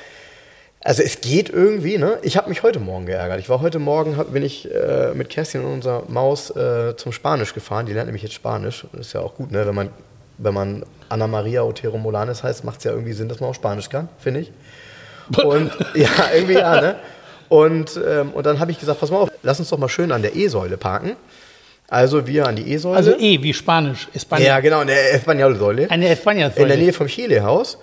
also 0.85 1.03
es 1.03 1.23
geht 1.23 1.49
irgendwie, 1.49 1.97
ne? 1.97 2.19
Ich 2.23 2.37
habe 2.37 2.51
mich 2.51 2.63
heute 2.63 2.79
Morgen 2.79 3.07
geärgert. 3.07 3.41
Ich 3.41 3.49
war 3.49 3.63
heute 3.63 3.79
Morgen, 3.79 4.19
hab, 4.19 4.35
bin 4.35 4.43
ich 4.43 4.71
äh, 4.71 5.15
mit 5.15 5.31
Kerstin 5.31 5.63
und 5.65 5.73
unserer 5.73 6.03
Maus 6.09 6.51
äh, 6.51 6.95
zum 6.97 7.11
Spanisch 7.11 7.55
gefahren. 7.55 7.87
Die 7.87 7.95
lernt 7.95 8.07
nämlich 8.07 8.23
jetzt 8.23 8.35
Spanisch. 8.35 8.87
Das 8.93 9.07
ist 9.07 9.13
ja 9.15 9.21
auch 9.21 9.35
gut, 9.35 9.51
ne? 9.51 9.67
Wenn 9.67 9.75
man, 9.75 9.89
wenn 10.37 10.53
man 10.53 10.85
Anna 11.09 11.27
Maria 11.27 11.63
Otero 11.63 11.97
Molanes 11.97 12.43
heißt, 12.43 12.65
macht 12.65 12.79
es 12.79 12.85
ja 12.85 12.93
irgendwie 12.93 13.15
Sinn, 13.15 13.31
dass 13.31 13.41
man 13.41 13.51
auch 13.51 13.55
Spanisch 13.55 13.89
kann, 13.89 14.11
finde 14.19 14.41
ich. 14.41 14.53
Und 15.43 15.73
ja, 15.95 16.11
irgendwie 16.35 16.55
ja, 16.55 16.81
ne? 16.81 16.97
Und, 17.49 17.99
ähm, 18.07 18.33
und 18.33 18.45
dann 18.45 18.61
habe 18.61 18.71
ich 18.71 18.79
gesagt, 18.79 19.01
pass 19.01 19.11
mal 19.11 19.19
auf, 19.19 19.31
lass 19.43 19.59
uns 19.59 19.71
doch 19.71 19.79
mal 19.79 19.89
schön 19.89 20.13
an 20.13 20.21
der 20.21 20.37
E-Säule 20.37 20.77
parken. 20.77 21.17
Also 21.89 22.27
wir 22.27 22.47
an 22.47 22.57
die 22.57 22.73
E-Säule. 22.73 22.97
Also 22.97 23.17
E 23.19 23.43
wie 23.43 23.55
Spanisch. 23.55 24.09
España. 24.15 24.41
ja, 24.41 24.61
genau, 24.61 24.83
in 24.83 24.89
der 24.89 25.15
Espanol-Säule. 25.15 25.91
Eine 25.91 26.15
España-Säule. 26.15 26.63
In 26.63 26.69
der 26.69 26.77
Nähe 26.77 26.93
vom 26.93 27.07
Chile-Haus. 27.07 27.79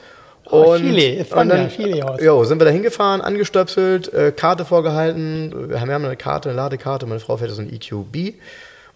Oh, 0.52 0.76
Chile, 0.78 1.26
und 1.36 1.50
dann, 1.50 1.70
Chile-Haus. 1.70 2.22
Jo, 2.22 2.44
sind 2.44 2.60
wir 2.60 2.66
da 2.66 2.72
hingefahren, 2.72 3.22
angestöpselt, 3.22 4.14
äh, 4.14 4.32
Karte 4.32 4.66
vorgehalten. 4.66 5.70
Wir 5.70 5.80
haben 5.82 5.88
wir 5.88 5.96
haben 5.96 6.06
eine 6.06 6.18
Karte, 6.18 6.50
eine 6.50 6.56
Ladekarte. 6.58 7.06
Meine 7.06 7.20
Frau 7.20 7.38
fährt 7.38 7.52
so 7.52 7.62
ein 7.62 7.72
EQB. 7.72 8.36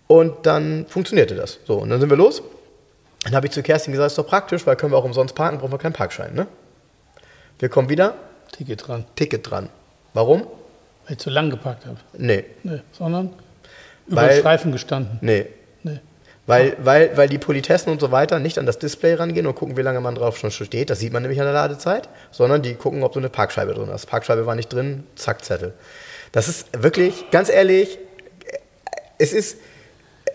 Und 0.08 0.46
dann 0.46 0.86
funktionierte 0.88 1.36
das. 1.36 1.60
So, 1.66 1.76
und 1.78 1.90
dann 1.90 2.00
sind 2.00 2.10
wir 2.10 2.18
los. 2.18 2.42
Dann 3.24 3.34
habe 3.36 3.48
ich 3.48 3.54
zu 3.54 3.64
Kerstin 3.64 3.92
gesagt, 3.92 4.12
ist 4.12 4.18
doch 4.18 4.28
praktisch, 4.28 4.68
weil 4.68 4.76
können 4.76 4.92
wir 4.92 4.98
auch 4.98 5.04
umsonst 5.04 5.34
parken, 5.34 5.58
brauchen 5.58 5.72
wir 5.72 5.80
keinen 5.80 5.94
Parkschein, 5.94 6.36
ne? 6.36 6.46
Wir 7.58 7.70
kommen 7.70 7.90
wieder, 7.90 8.14
Ticket 8.52 8.88
dran, 8.88 9.06
Ticket 9.16 9.50
dran. 9.50 9.70
Warum? 10.14 10.42
weil 11.08 11.14
ich 11.14 11.20
zu 11.20 11.30
lang 11.30 11.50
geparkt 11.52 11.86
habe. 11.86 11.98
Nee, 12.18 12.46
Nee, 12.64 12.82
sondern 12.92 13.32
über 14.08 14.24
Weil- 14.24 14.40
Streifen 14.40 14.72
gestanden. 14.72 15.18
nee. 15.22 15.46
Weil, 16.48 16.76
weil, 16.80 17.18
weil 17.18 17.28
die 17.28 17.40
Politessen 17.40 17.92
und 17.92 18.00
so 18.00 18.12
weiter 18.12 18.38
nicht 18.40 18.60
an 18.60 18.68
das 18.68 18.78
Display 18.78 19.16
rangehen 19.16 19.48
und 19.48 19.56
gucken, 19.56 19.78
wie 19.78 19.82
lange 19.82 20.00
man 20.00 20.14
drauf 20.14 20.38
schon 20.38 20.52
steht. 20.52 20.92
Das 20.92 21.00
sieht 21.00 21.12
man 21.12 21.24
nämlich 21.24 21.40
an 21.40 21.46
der 21.48 21.54
Ladezeit. 21.56 22.08
Sondern 22.32 22.62
die 22.62 22.76
gucken, 22.76 23.02
ob 23.04 23.14
du 23.14 23.20
eine 23.20 23.30
Parkscheibe 23.30 23.74
drin 23.74 23.90
hast. 23.92 24.06
Parkscheibe 24.06 24.46
war 24.46 24.54
nicht 24.54 24.72
drin, 24.72 25.06
zack, 25.16 25.44
Zettel. 25.44 25.74
Das 26.32 26.48
ist 26.48 26.68
wirklich, 26.84 27.32
ganz 27.32 27.50
ehrlich, 27.50 27.98
es 29.18 29.34
ist, 29.34 29.58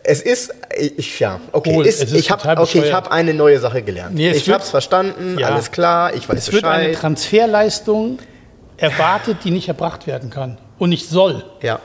es 0.03 0.23
ist, 0.23 0.53
ich, 0.77 1.21
ja, 1.21 1.41
okay, 1.53 1.75
Cool, 1.77 1.87
ist, 1.87 2.03
es 2.03 2.13
ich 2.13 2.31
habe 2.31 2.61
okay, 2.61 2.83
ich 2.85 2.93
hab 2.93 3.13
eine 3.13 3.35
neue 3.35 3.59
Sache 3.61 3.83
gelernt. 3.83 4.15
Nee, 4.15 4.31
es 4.31 4.39
ich 4.39 4.51
habe 4.51 4.63
es 4.63 4.71
verstanden, 4.71 5.39
Ja. 5.39 5.49
alles 5.49 5.71
klar, 5.71 6.15
ich 6.15 6.29
weiß 6.29 6.39
Es 6.39 6.53
wird 6.53 6.65
eine 6.65 6.89
Bescheid. 6.89 7.01
Transferleistung 7.01 8.19
erwartet, 8.79 9.39
die 9.45 9.51
nicht 9.51 9.69
erbracht 9.69 10.07
werden 10.07 10.31
kann. 10.31 10.59
Und 10.79 10.89
nicht 10.89 11.09
soll. 11.09 11.45
Ja, 11.61 11.79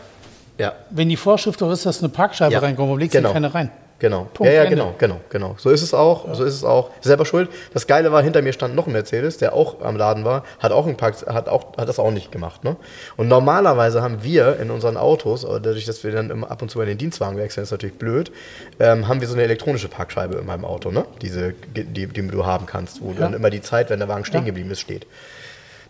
ja. 0.57 0.73
Wenn 0.89 1.09
die 1.09 1.17
Vorschrift 1.17 1.61
doch 1.61 1.69
ist, 1.71 1.85
dass 1.85 1.99
eine 1.99 2.07
Parkscheibe 2.09 2.53
Ja, 2.53 2.59
reinkommt, 2.59 2.87
warum 2.87 2.97
legst 2.99 3.11
genau. 3.11 3.27
du 3.29 3.33
keine 3.33 3.53
rein? 3.53 3.69
Genau. 4.05 4.27
Punkt, 4.35 4.53
ja, 4.53 4.57
ja, 4.59 4.63
Ende. 4.65 4.75
genau, 4.75 4.93
genau, 4.99 5.19
genau. 5.31 5.55
So 5.57 5.71
ist 5.71 5.81
es 5.81 5.91
auch. 5.91 6.31
So 6.35 6.43
ist 6.43 6.53
es 6.53 6.63
auch. 6.63 6.91
Selber 7.01 7.25
schuld. 7.25 7.49
Das 7.73 7.87
Geile 7.87 8.11
war, 8.11 8.21
hinter 8.21 8.43
mir 8.43 8.53
stand 8.53 8.75
noch 8.75 8.85
ein 8.85 8.93
Mercedes, 8.93 9.39
der 9.39 9.53
auch 9.53 9.81
am 9.81 9.97
Laden 9.97 10.23
war, 10.23 10.43
hat 10.59 10.71
auch 10.71 10.85
einen 10.85 10.95
Park, 10.95 11.15
hat 11.25 11.49
auch, 11.49 11.75
hat 11.75 11.89
das 11.89 11.97
auch 11.97 12.11
nicht 12.11 12.31
gemacht. 12.31 12.63
Ne? 12.63 12.75
Und 13.17 13.29
normalerweise 13.29 14.03
haben 14.03 14.21
wir 14.21 14.59
in 14.59 14.69
unseren 14.69 14.95
Autos, 14.95 15.43
aber 15.43 15.59
dadurch, 15.59 15.85
dass 15.85 16.03
wir 16.03 16.11
dann 16.11 16.29
immer 16.29 16.51
ab 16.51 16.61
und 16.61 16.69
zu 16.69 16.77
bei 16.77 16.85
den 16.85 16.99
Dienstwagen 16.99 17.35
wechseln, 17.39 17.63
ist 17.63 17.71
natürlich 17.71 17.97
blöd, 17.97 18.31
ähm, 18.79 19.07
haben 19.07 19.21
wir 19.21 19.27
so 19.27 19.33
eine 19.33 19.41
elektronische 19.41 19.87
Parkscheibe 19.87 20.37
in 20.37 20.45
meinem 20.45 20.65
Auto, 20.65 20.91
ne? 20.91 21.05
Diese, 21.23 21.55
die, 21.75 22.05
die 22.05 22.27
du 22.27 22.45
haben 22.45 22.67
kannst, 22.67 23.01
wo 23.01 23.11
dann 23.13 23.33
immer 23.33 23.49
die 23.49 23.63
Zeit, 23.63 23.89
wenn 23.89 23.97
der 23.97 24.07
Wagen 24.07 24.23
stehen 24.25 24.41
Ja. 24.41 24.45
geblieben 24.45 24.69
ist, 24.69 24.81
steht. 24.81 25.07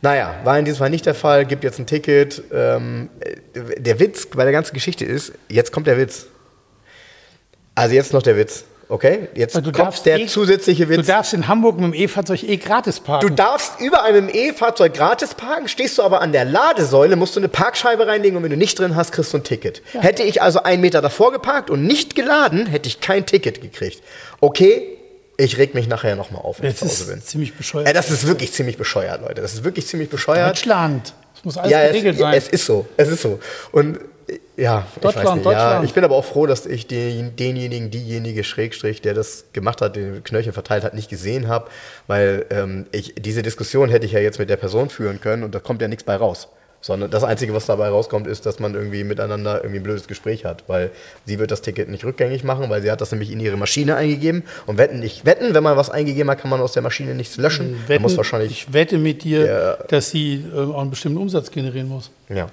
Naja, 0.01 0.35
war 0.45 0.57
in 0.57 0.63
diesem 0.63 0.77
Fall 0.77 0.89
nicht 0.89 1.05
der 1.05 1.15
Fall, 1.15 1.43
gibt 1.45 1.65
jetzt 1.65 1.79
ein 1.79 1.85
Ticket. 1.85 2.43
Ähm, 2.53 3.09
äh, 3.19 3.81
der 3.81 3.99
Witz 3.99 4.27
bei 4.27 4.45
der 4.45 4.53
ganzen 4.53 4.73
Geschichte 4.73 5.03
ist, 5.03 5.33
jetzt 5.49 5.73
kommt 5.73 5.87
der 5.87 5.97
Witz. 5.97 6.27
Also 7.75 7.93
jetzt 7.95 8.13
noch 8.13 8.21
der 8.23 8.37
Witz, 8.37 8.63
okay? 8.87 9.27
Jetzt 9.35 9.55
du 9.57 9.71
kommt 9.71 10.05
der 10.05 10.19
eh- 10.19 10.27
zusätzliche 10.27 10.85
Du 10.85 10.97
Witz. 10.97 11.07
darfst 11.07 11.33
in 11.33 11.47
Hamburg 11.47 11.75
mit 11.77 11.93
dem 11.93 11.93
E-Fahrzeug 11.93 12.43
eh 12.43 12.55
gratis 12.57 13.01
parken. 13.01 13.27
Du 13.27 13.33
darfst 13.33 13.79
über 13.81 14.03
einem 14.03 14.29
E-Fahrzeug 14.31 14.93
gratis 14.93 15.33
parken, 15.33 15.67
stehst 15.67 15.97
du 15.97 16.03
aber 16.03 16.21
an 16.21 16.31
der 16.31 16.45
Ladesäule, 16.45 17.15
musst 17.17 17.35
du 17.35 17.41
eine 17.41 17.49
Parkscheibe 17.49 18.07
reinlegen 18.07 18.37
und 18.37 18.43
wenn 18.43 18.51
du 18.51 18.57
nicht 18.57 18.79
drin 18.79 18.95
hast, 18.95 19.11
kriegst 19.11 19.33
du 19.33 19.37
ein 19.37 19.43
Ticket. 19.43 19.81
Hätte 19.93 20.23
ich 20.23 20.41
also 20.41 20.63
einen 20.63 20.81
Meter 20.81 21.01
davor 21.01 21.31
geparkt 21.33 21.69
und 21.69 21.83
nicht 21.85 22.15
geladen, 22.15 22.65
hätte 22.65 22.87
ich 22.87 23.01
kein 23.01 23.25
Ticket 23.25 23.61
gekriegt. 23.61 24.01
Okay, 24.39 24.97
ich 25.37 25.57
reg 25.57 25.73
mich 25.75 25.89
nachher 25.89 26.15
nochmal 26.15 26.43
auf, 26.43 26.61
wenn 26.61 26.67
das 26.71 26.75
ich 26.75 26.79
zu 26.79 26.85
Hause 26.85 27.03
ist 27.03 27.09
bin. 27.09 27.21
ziemlich 27.23 27.55
bescheuert. 27.55 27.87
Ja, 27.87 27.93
das 27.93 28.09
ist 28.09 28.25
wirklich 28.25 28.53
ziemlich 28.53 28.77
bescheuert, 28.77 29.21
Leute. 29.21 29.41
Das 29.41 29.53
ist 29.53 29.65
wirklich 29.65 29.85
ziemlich 29.85 30.09
bescheuert. 30.09 30.49
Deutschland. 30.49 31.13
Das 31.33 31.43
muss 31.43 31.57
alles 31.57 31.71
ja, 31.73 31.81
es, 31.81 31.87
geregelt 31.91 32.19
sein. 32.19 32.33
es 32.33 32.47
ist 32.47 32.65
so. 32.65 32.85
Es 32.95 33.09
ist 33.09 33.21
so. 33.21 33.39
Und 33.73 33.99
ja, 34.57 34.85
ich 34.95 35.01
Deutschland, 35.01 35.27
weiß 35.27 35.35
nicht. 35.35 35.45
Ja, 35.45 35.51
Deutschland. 35.51 35.85
ich 35.85 35.93
bin 35.93 36.03
aber 36.03 36.15
auch 36.15 36.25
froh, 36.25 36.45
dass 36.45 36.65
ich 36.65 36.87
den, 36.87 37.35
denjenigen, 37.35 37.91
diejenige 37.91 38.43
Schrägstrich, 38.43 39.01
der 39.01 39.13
das 39.13 39.45
gemacht 39.53 39.81
hat, 39.81 39.95
den 39.95 40.23
Knöchel 40.23 40.53
verteilt 40.53 40.83
hat, 40.83 40.93
nicht 40.93 41.09
gesehen 41.09 41.47
habe, 41.47 41.67
weil 42.07 42.45
ähm, 42.49 42.85
ich, 42.91 43.13
diese 43.17 43.41
Diskussion 43.43 43.89
hätte 43.89 44.05
ich 44.05 44.13
ja 44.13 44.19
jetzt 44.19 44.39
mit 44.39 44.49
der 44.49 44.57
Person 44.57 44.89
führen 44.89 45.19
können 45.21 45.43
und 45.43 45.53
da 45.53 45.59
kommt 45.59 45.81
ja 45.81 45.87
nichts 45.87 46.03
bei 46.03 46.15
raus. 46.15 46.47
Sondern 46.81 47.09
das 47.09 47.23
Einzige, 47.23 47.51
was 47.55 47.65
dabei 47.65 47.89
rauskommt, 47.89 48.27
ist, 48.27 48.45
dass 48.45 48.59
man 48.59 48.75
irgendwie 48.75 49.03
miteinander 49.03 49.57
irgendwie 49.63 49.79
ein 49.79 49.83
blödes 49.83 50.07
Gespräch 50.07 50.45
hat, 50.45 50.65
weil 50.67 50.91
sie 51.25 51.39
wird 51.39 51.49
das 51.49 51.63
Ticket 51.63 51.89
nicht 51.89 52.05
rückgängig 52.05 52.43
machen, 52.43 52.69
weil 52.69 52.83
sie 52.83 52.91
hat 52.91 53.01
das 53.01 53.11
nämlich 53.11 53.31
in 53.31 53.39
ihre 53.39 53.57
Maschine 53.57 53.95
eingegeben 53.95 54.43
und 54.67 54.77
wetten 54.77 54.99
nicht 54.99 55.25
wetten, 55.25 55.55
wenn 55.55 55.63
man 55.63 55.77
was 55.77 55.89
eingegeben 55.89 56.29
hat, 56.29 56.39
kann 56.41 56.51
man 56.51 56.61
aus 56.61 56.73
der 56.73 56.83
Maschine 56.83 57.15
nichts 57.15 57.37
löschen. 57.37 57.71
Man 57.71 57.87
Wetten, 57.89 58.03
muss 58.03 58.17
wahrscheinlich 58.17 58.51
ich 58.51 58.73
wette 58.73 58.99
mit 58.99 59.23
dir, 59.23 59.45
Ja. 59.47 59.73
dass 59.87 60.11
sie 60.11 60.45
äh, 60.53 60.59
auch 60.59 60.79
einen 60.81 60.91
bestimmten 60.91 61.17
Umsatz 61.17 61.49
generieren 61.49 61.87
muss. 61.89 62.11
Ja. 62.29 62.49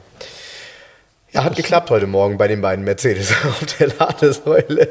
Ja, 1.32 1.44
hat 1.44 1.56
geklappt 1.56 1.88
heute 1.90 2.06
Morgen 2.06 2.36
bei 2.36 2.46
den 2.46 2.60
beiden 2.60 2.84
Mercedes 2.84 3.30
auf 3.44 3.64
der 3.78 3.88
Ladesäule. 3.98 4.88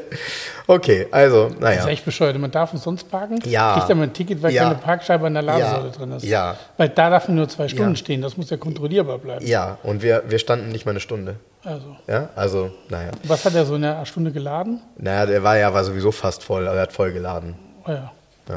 Okay, 0.66 1.06
also, 1.12 1.44
Das 1.44 1.52
ist 1.54 1.60
naja. 1.60 1.86
echt 1.88 2.04
bescheuert. 2.04 2.36
Man 2.36 2.50
darf 2.50 2.72
umsonst 2.72 3.08
parken, 3.08 3.38
Ja. 3.44 3.74
kriegt 3.78 3.90
aber 3.92 4.02
ein 4.02 4.12
Ticket, 4.12 4.42
weil 4.42 4.52
Ja. 4.52 4.64
keine 4.64 4.74
Parkscheibe 4.76 5.26
an 5.26 5.34
der 5.34 5.42
Ladesäule 5.44 5.86
Ja. 5.86 5.90
drin 5.96 6.12
ist. 6.12 6.24
Ja. 6.24 6.56
Weil 6.76 6.88
da 6.88 7.10
darf 7.10 7.28
man 7.28 7.36
nur 7.36 7.48
zwei 7.48 7.68
Stunden 7.68 7.90
Ja. 7.92 7.96
stehen. 7.96 8.22
Das 8.22 8.36
muss 8.36 8.50
ja 8.50 8.56
kontrollierbar 8.56 9.18
bleiben. 9.18 9.46
Ja, 9.46 9.78
und 9.84 10.02
wir, 10.02 10.24
wir 10.28 10.40
standen 10.40 10.70
nicht 10.70 10.84
mal 10.84 10.90
eine 10.90 11.00
Stunde. 11.00 11.36
Also, 11.64 11.96
Ja, 12.08 12.28
also, 12.34 12.72
naja. 12.88 13.12
was 13.22 13.44
hat 13.44 13.54
er 13.54 13.64
so 13.64 13.76
in 13.76 13.84
einer 13.84 14.04
Stunde 14.04 14.32
geladen? 14.32 14.80
Naja, 14.98 15.26
der 15.26 15.44
war 15.44 15.56
ja 15.56 15.72
war 15.72 15.84
sowieso 15.84 16.10
fast 16.10 16.42
voll, 16.42 16.66
aber 16.66 16.76
er 16.76 16.82
hat 16.82 16.92
voll 16.92 17.12
geladen. 17.12 17.54
Oh 17.86 17.90
ja. 17.92 18.10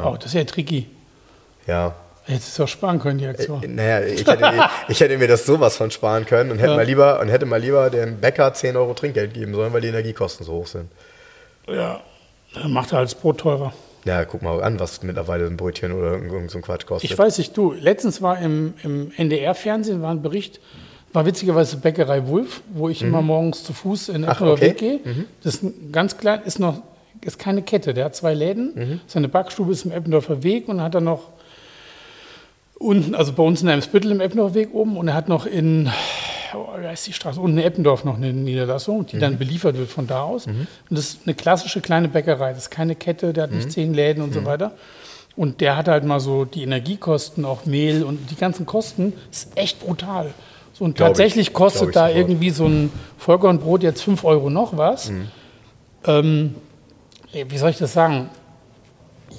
Oh, 0.03 0.15
das 0.15 0.25
ist 0.27 0.33
ja 0.33 0.43
tricky. 0.43 0.87
Ja. 1.67 1.93
Hättest 2.25 2.57
du 2.57 2.63
es 2.63 2.67
auch 2.67 2.71
sparen 2.71 2.99
können, 2.99 3.19
die 3.19 3.27
Aktion. 3.27 3.61
Naja, 3.75 4.01
ich 4.05 4.25
hätte, 4.25 4.37
mir- 4.39 4.69
ich 4.87 4.99
hätte 4.99 5.17
mir 5.17 5.27
das 5.27 5.45
sowas 5.45 5.77
von 5.77 5.91
sparen 5.91 6.25
können 6.25 6.51
und 6.51 6.57
hätte, 6.59 6.71
Ja. 6.71 6.75
mal 6.75 6.85
lieber, 6.85 7.19
und 7.19 7.29
hätte 7.29 7.45
mal 7.45 7.59
lieber 7.61 7.89
dem 7.89 8.17
Bäcker 8.19 8.53
10 8.53 8.75
Euro 8.77 8.93
Trinkgeld 8.95 9.33
geben 9.33 9.53
sollen, 9.53 9.71
weil 9.73 9.81
die 9.81 9.89
Energiekosten 9.89 10.45
so 10.45 10.53
hoch 10.53 10.67
sind. 10.67 10.89
Ja. 11.67 11.99
Dann 12.53 12.71
macht 12.71 12.91
er 12.93 12.99
als 12.99 13.15
Brot 13.15 13.39
teurer. 13.39 13.73
Ja, 14.05 14.23
guck 14.23 14.41
mal 14.41 14.63
an, 14.63 14.79
was 14.79 15.01
mittlerweile 15.03 15.45
ein 15.47 15.57
Brötchen 15.57 15.91
oder 15.91 16.11
irgend 16.13 16.51
so 16.51 16.59
ein 16.59 16.61
Quatsch 16.61 16.85
kostet. 16.85 17.09
Ich 17.11 17.17
weiß 17.17 17.37
nicht, 17.39 17.55
du, 17.57 17.73
letztens 17.73 18.21
war 18.21 18.39
im, 18.39 18.75
im 18.83 19.11
NDR-Fernsehen 19.17 20.01
war 20.01 20.11
ein 20.11 20.21
Bericht, 20.21 20.59
war 21.11 21.25
witzigerweise 21.25 21.77
Bäckerei 21.77 22.27
Wulf, 22.27 22.61
wo 22.73 22.87
ich 22.89 23.01
immer 23.01 23.21
morgens 23.21 23.63
zu 23.63 23.73
Fuß 23.73 24.09
in 24.09 24.21
Mhm. 24.21 24.27
Ach, 24.29 24.41
okay. 24.41 24.61
Weg 24.61 24.77
gehe. 24.77 24.99
Das 25.43 25.55
ist 25.55 25.65
ganz 25.91 26.17
klein, 26.17 26.41
ist 26.45 26.59
noch, 26.59 26.81
ist 27.21 27.39
keine 27.39 27.61
Kette, 27.63 27.93
der 27.93 28.05
hat 28.05 28.15
zwei 28.15 28.33
Läden. 28.33 28.73
Mhm. 28.75 28.99
Seine 29.07 29.27
Backstube 29.27 29.71
ist 29.71 29.85
im 29.85 29.91
Eppendorfer 29.91 30.43
Weg 30.43 30.67
und 30.69 30.81
hat 30.81 30.93
dann 30.95 31.05
noch 31.05 31.29
unten, 32.85 33.15
also 33.15 33.33
bei 33.33 33.43
uns 33.43 33.61
in 33.61 33.69
einem 33.69 33.81
Spittel 33.81 34.11
im 34.11 34.21
Eppendorfer 34.21 34.55
Weg 34.55 34.73
oben 34.73 34.97
und 34.97 35.07
er 35.07 35.13
hat 35.13 35.27
noch 35.29 35.45
in, 35.45 35.89
oh, 36.53 36.65
wie 36.79 36.87
heißt 36.87 37.07
die 37.07 37.13
Straße, 37.13 37.39
unten 37.41 37.57
in 37.57 37.63
Eppendorf 37.63 38.03
noch 38.05 38.15
eine 38.17 38.31
Niederlassung, 38.33 39.05
die 39.05 39.15
Mhm. 39.17 39.21
dann 39.21 39.37
beliefert 39.37 39.77
wird 39.77 39.89
von 39.89 40.07
da 40.07 40.21
aus. 40.23 40.47
Und 40.47 40.67
das 40.89 40.99
ist 41.05 41.19
eine 41.25 41.33
klassische 41.35 41.81
kleine 41.81 42.07
Bäckerei, 42.07 42.49
das 42.53 42.63
ist 42.63 42.69
keine 42.71 42.95
Kette, 42.95 43.33
der 43.33 43.43
hat 43.43 43.51
Mhm. 43.51 43.57
nicht 43.57 43.71
zehn 43.71 43.93
Läden 43.93 44.23
und 44.23 44.33
so 44.33 44.45
weiter. 44.45 44.71
Und 45.35 45.59
der 45.59 45.75
hat 45.75 45.87
halt 45.89 46.05
mal 46.05 46.19
so 46.21 46.45
die 46.45 46.63
Energiekosten, 46.63 47.43
auch 47.43 47.65
Mehl 47.65 48.03
und 48.03 48.31
die 48.31 48.35
ganzen 48.35 48.65
Kosten, 48.65 49.11
ist 49.31 49.51
echt 49.57 49.79
brutal. 49.81 50.33
So, 50.71 50.85
und 50.85 50.95
Glaub 50.95 51.09
tatsächlich 51.09 51.47
ich. 51.47 51.53
kostet 51.53 51.89
ich 51.89 51.93
da 51.93 52.07
sofort. 52.07 52.17
irgendwie 52.17 52.49
so 52.51 52.65
ein 52.67 52.91
Vollkornbrot 53.17 53.83
jetzt 53.83 54.01
5 54.01 54.23
Euro 54.23 54.49
noch 54.49 54.77
was. 54.77 55.09
Mhm. 55.11 55.27
Ähm, 56.05 56.55
wie 57.49 57.57
soll 57.57 57.69
ich 57.71 57.77
das 57.77 57.91
sagen? 57.93 58.29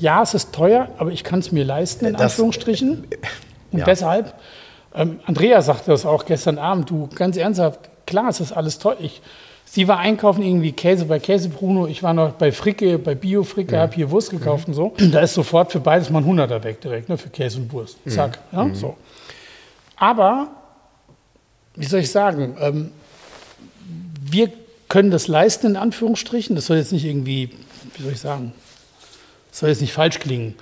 Ja, 0.00 0.22
es 0.22 0.34
ist 0.34 0.52
teuer, 0.52 0.88
aber 0.98 1.10
ich 1.12 1.24
kann 1.24 1.38
es 1.40 1.52
mir 1.52 1.64
leisten, 1.64 2.04
in 2.06 2.12
Das- 2.14 2.22
Anführungsstrichen. 2.32 3.06
Und 3.72 3.78
ja. 3.80 3.84
deshalb, 3.84 4.34
ähm, 4.94 5.20
Andrea 5.26 5.60
sagte 5.62 5.90
das 5.90 6.06
auch 6.06 6.24
gestern 6.24 6.58
Abend, 6.58 6.88
du, 6.90 7.08
ganz 7.14 7.36
ernsthaft, 7.36 7.80
klar, 8.06 8.28
es 8.28 8.40
ist 8.40 8.52
alles 8.52 8.78
teuer. 8.78 8.96
Ich, 9.00 9.20
sie 9.64 9.88
war 9.88 9.98
einkaufen, 9.98 10.42
irgendwie 10.42 10.72
Käse 10.72 11.04
bei 11.06 11.18
Käse 11.18 11.48
Bruno, 11.48 11.86
ich 11.86 12.02
war 12.02 12.14
noch 12.14 12.32
bei 12.32 12.52
Fricke, 12.52 12.98
bei 12.98 13.14
Bio 13.14 13.42
Fricke, 13.42 13.78
habe 13.78 13.94
hier 13.94 14.10
Wurst 14.10 14.30
gekauft 14.30 14.68
und 14.68 14.74
so. 14.74 14.92
Da 14.96 15.20
ist 15.20 15.34
sofort 15.34 15.72
für 15.72 15.80
beides 15.80 16.08
mal 16.10 16.20
ein 16.20 16.24
Hunderter 16.24 16.62
weg 16.62 16.80
direkt, 16.80 17.08
ne, 17.08 17.18
für 17.18 17.28
Käse 17.28 17.58
und 17.58 17.72
Wurst. 17.72 17.98
Zack, 18.08 18.38
ja, 18.52 18.68
so. 18.72 18.96
Aber, 19.96 20.48
wie 21.74 21.86
soll 21.86 22.00
ich 22.00 22.10
sagen, 22.10 22.56
ähm, 22.60 22.92
wir 24.30 24.50
können 24.88 25.10
das 25.10 25.26
leisten, 25.28 25.66
in 25.68 25.76
Anführungsstrichen. 25.76 26.54
Das 26.54 26.66
soll 26.66 26.76
jetzt 26.76 26.92
nicht 26.92 27.04
irgendwie, 27.04 27.50
wie 27.96 28.02
soll 28.02 28.12
ich 28.12 28.20
sagen, 28.20 28.52
das 29.56 29.60
soll 29.60 29.68
jetzt 29.70 29.80
nicht 29.80 29.94
falsch 29.94 30.18
klingen. 30.18 30.54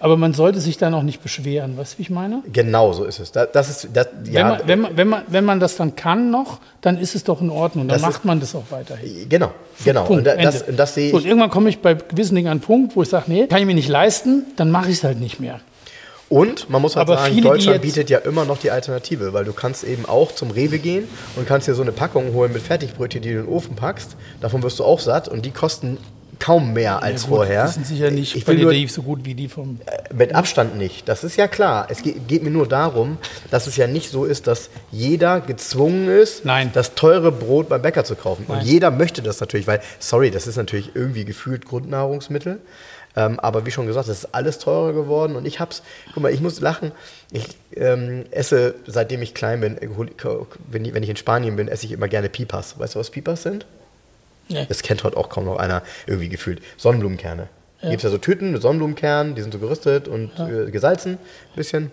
Aber 0.00 0.16
man 0.16 0.32
sollte 0.34 0.60
sich 0.60 0.76
dann 0.78 0.92
auch 0.94 1.02
nicht 1.02 1.22
beschweren. 1.22 1.76
Weißt 1.76 1.94
du, 1.94 1.98
wie 1.98 2.02
ich 2.02 2.10
meine? 2.10 2.42
Genau 2.52 2.92
so 2.94 3.04
ist 3.04 3.20
es. 3.20 3.32
Da- 3.32 3.46
Das 3.46 3.68
ist, 3.70 3.88
das, 3.94 4.08
wenn, 4.22 4.32
ja, 4.32 4.48
man, 4.48 4.60
wenn, 4.66 4.80
man, 4.80 4.96
wenn, 4.96 5.08
man, 5.08 5.22
wenn 5.28 5.44
man 5.44 5.60
das 5.60 5.76
dann 5.76 5.94
kann 5.94 6.30
noch, 6.30 6.58
dann 6.80 6.98
ist 6.98 7.14
es 7.14 7.24
doch 7.24 7.40
in 7.40 7.48
Ordnung. 7.50 7.86
Dann 7.86 7.98
Das 8.00 8.02
ist- 8.08 8.14
macht 8.14 8.24
man 8.24 8.40
das 8.40 8.54
auch 8.54 8.64
weiterhin. 8.70 9.28
genau, 9.28 9.52
genau. 9.84 10.04
Punkt, 10.04 10.18
und 10.20 10.24
da- 10.26 10.36
das, 10.36 10.62
und 10.62 10.76
das 10.78 10.94
sehe 10.94 11.10
so, 11.10 11.18
ich. 11.18 11.24
und 11.24 11.28
irgendwann 11.28 11.50
komme 11.50 11.68
ich 11.68 11.78
bei 11.80 11.94
gewissen 11.94 12.34
Dingen 12.34 12.48
an 12.48 12.52
einen 12.52 12.60
Punkt, 12.60 12.96
wo 12.96 13.02
ich 13.02 13.08
sage, 13.08 13.24
nee, 13.28 13.46
kann 13.46 13.60
ich 13.60 13.66
mir 13.66 13.74
nicht 13.74 13.88
leisten, 13.88 14.44
dann 14.56 14.70
mache 14.70 14.90
ich 14.90 14.96
es 14.98 15.04
halt 15.04 15.20
nicht 15.20 15.38
mehr. 15.40 15.60
Und 16.28 16.68
man 16.68 16.82
muss 16.82 16.96
halt 16.96 17.08
Aber 17.08 17.18
sagen, 17.18 17.34
viele, 17.34 17.48
Deutschland 17.48 17.82
bietet 17.82 18.10
ja 18.10 18.18
immer 18.18 18.44
noch 18.44 18.58
die 18.58 18.70
Alternative, 18.70 19.32
weil 19.32 19.44
du 19.44 19.52
kannst 19.52 19.84
eben 19.84 20.06
auch 20.06 20.32
zum 20.32 20.50
Rewe 20.50 20.78
gehen 20.78 21.04
und 21.36 21.46
kannst 21.46 21.68
dir 21.68 21.74
so 21.74 21.82
eine 21.82 21.92
Packung 21.92 22.32
holen 22.34 22.52
mit 22.52 22.62
Fertigbrötchen, 22.62 23.22
die 23.22 23.32
du 23.32 23.40
in 23.40 23.44
den 23.46 23.52
Ofen 23.52 23.76
packst. 23.76 24.16
Davon 24.40 24.62
wirst 24.62 24.78
du 24.80 24.84
auch 24.84 25.00
satt 25.00 25.28
und 25.28 25.46
die 25.46 25.50
kosten 25.50 25.98
kaum 26.38 26.72
mehr 26.72 27.02
als 27.02 27.22
Ja, 27.22 27.28
gut, 27.28 27.36
vorher. 27.36 27.66
Die 27.66 27.72
sind 27.72 27.86
sicher 27.86 28.10
nicht 28.10 28.34
ich 28.36 28.44
qualitativ 28.44 28.90
so 28.90 29.02
gut 29.02 29.24
wie 29.24 29.34
die 29.34 29.48
vom. 29.48 29.78
mit 30.14 30.34
Abstand 30.34 30.76
nicht. 30.76 31.08
Das 31.08 31.24
ist 31.24 31.36
ja 31.36 31.48
klar. 31.48 31.86
Es 31.90 32.02
geht, 32.02 32.26
geht 32.28 32.42
mir 32.42 32.50
nur 32.50 32.66
darum, 32.68 33.18
dass 33.50 33.66
es 33.66 33.76
ja 33.76 33.86
nicht 33.86 34.10
so 34.10 34.24
ist, 34.24 34.46
dass 34.46 34.70
jeder 34.90 35.40
gezwungen 35.40 36.08
ist, 36.08 36.44
Nein. 36.44 36.70
das 36.72 36.94
teure 36.94 37.32
Brot 37.32 37.68
beim 37.68 37.82
Bäcker 37.82 38.04
zu 38.04 38.16
kaufen. 38.16 38.44
Und 38.48 38.56
Nein. 38.58 38.66
jeder 38.66 38.90
möchte 38.90 39.22
das 39.22 39.40
natürlich, 39.40 39.66
weil, 39.66 39.80
sorry, 39.98 40.30
das 40.30 40.46
ist 40.46 40.56
natürlich 40.56 40.90
irgendwie 40.94 41.24
gefühlt 41.24 41.66
Grundnahrungsmittel. 41.66 42.60
Ähm, 43.16 43.38
aber 43.38 43.64
wie 43.64 43.70
schon 43.70 43.86
gesagt, 43.86 44.08
das 44.08 44.18
ist 44.24 44.34
alles 44.34 44.58
teurer 44.58 44.92
geworden 44.92 45.36
und 45.36 45.46
ich 45.46 45.60
hab's, 45.60 45.82
guck 46.14 46.24
mal, 46.24 46.32
ich 46.32 46.40
muss 46.40 46.60
lachen. 46.60 46.90
Ich 47.30 47.46
ähm, 47.76 48.24
esse, 48.32 48.74
seitdem 48.88 49.22
ich 49.22 49.34
klein 49.34 49.60
bin, 49.60 49.78
äh, 49.80 49.88
hol- 49.96 50.10
wenn 50.68 50.84
ich, 50.84 50.94
wenn 50.94 51.02
ich 51.04 51.10
in 51.10 51.16
Spanien 51.16 51.54
bin, 51.54 51.68
esse 51.68 51.86
ich 51.86 51.92
immer 51.92 52.08
gerne 52.08 52.28
Pipas. 52.28 52.76
Weißt 52.76 52.96
du, 52.96 52.98
was 52.98 53.10
Pipas 53.10 53.44
sind? 53.44 53.66
Nee. 54.48 54.66
Das 54.68 54.82
kennt 54.82 55.04
heute 55.04 55.16
auch 55.16 55.28
kaum 55.28 55.44
noch 55.44 55.56
einer 55.56 55.82
irgendwie 56.06 56.28
gefühlt. 56.28 56.62
Sonnenblumenkerne. 56.76 57.48
Da 57.80 57.90
gibt 57.90 58.00
es 58.00 58.04
ja 58.04 58.10
so 58.10 58.18
Tüten 58.18 58.52
mit 58.52 58.62
Sonnenblumenkernen, 58.62 59.34
die 59.34 59.42
sind 59.42 59.52
so 59.52 59.58
gerüstet 59.58 60.08
und 60.08 60.30
äh, 60.38 60.70
gesalzen 60.70 61.12
ein 61.14 61.56
bisschen. 61.56 61.90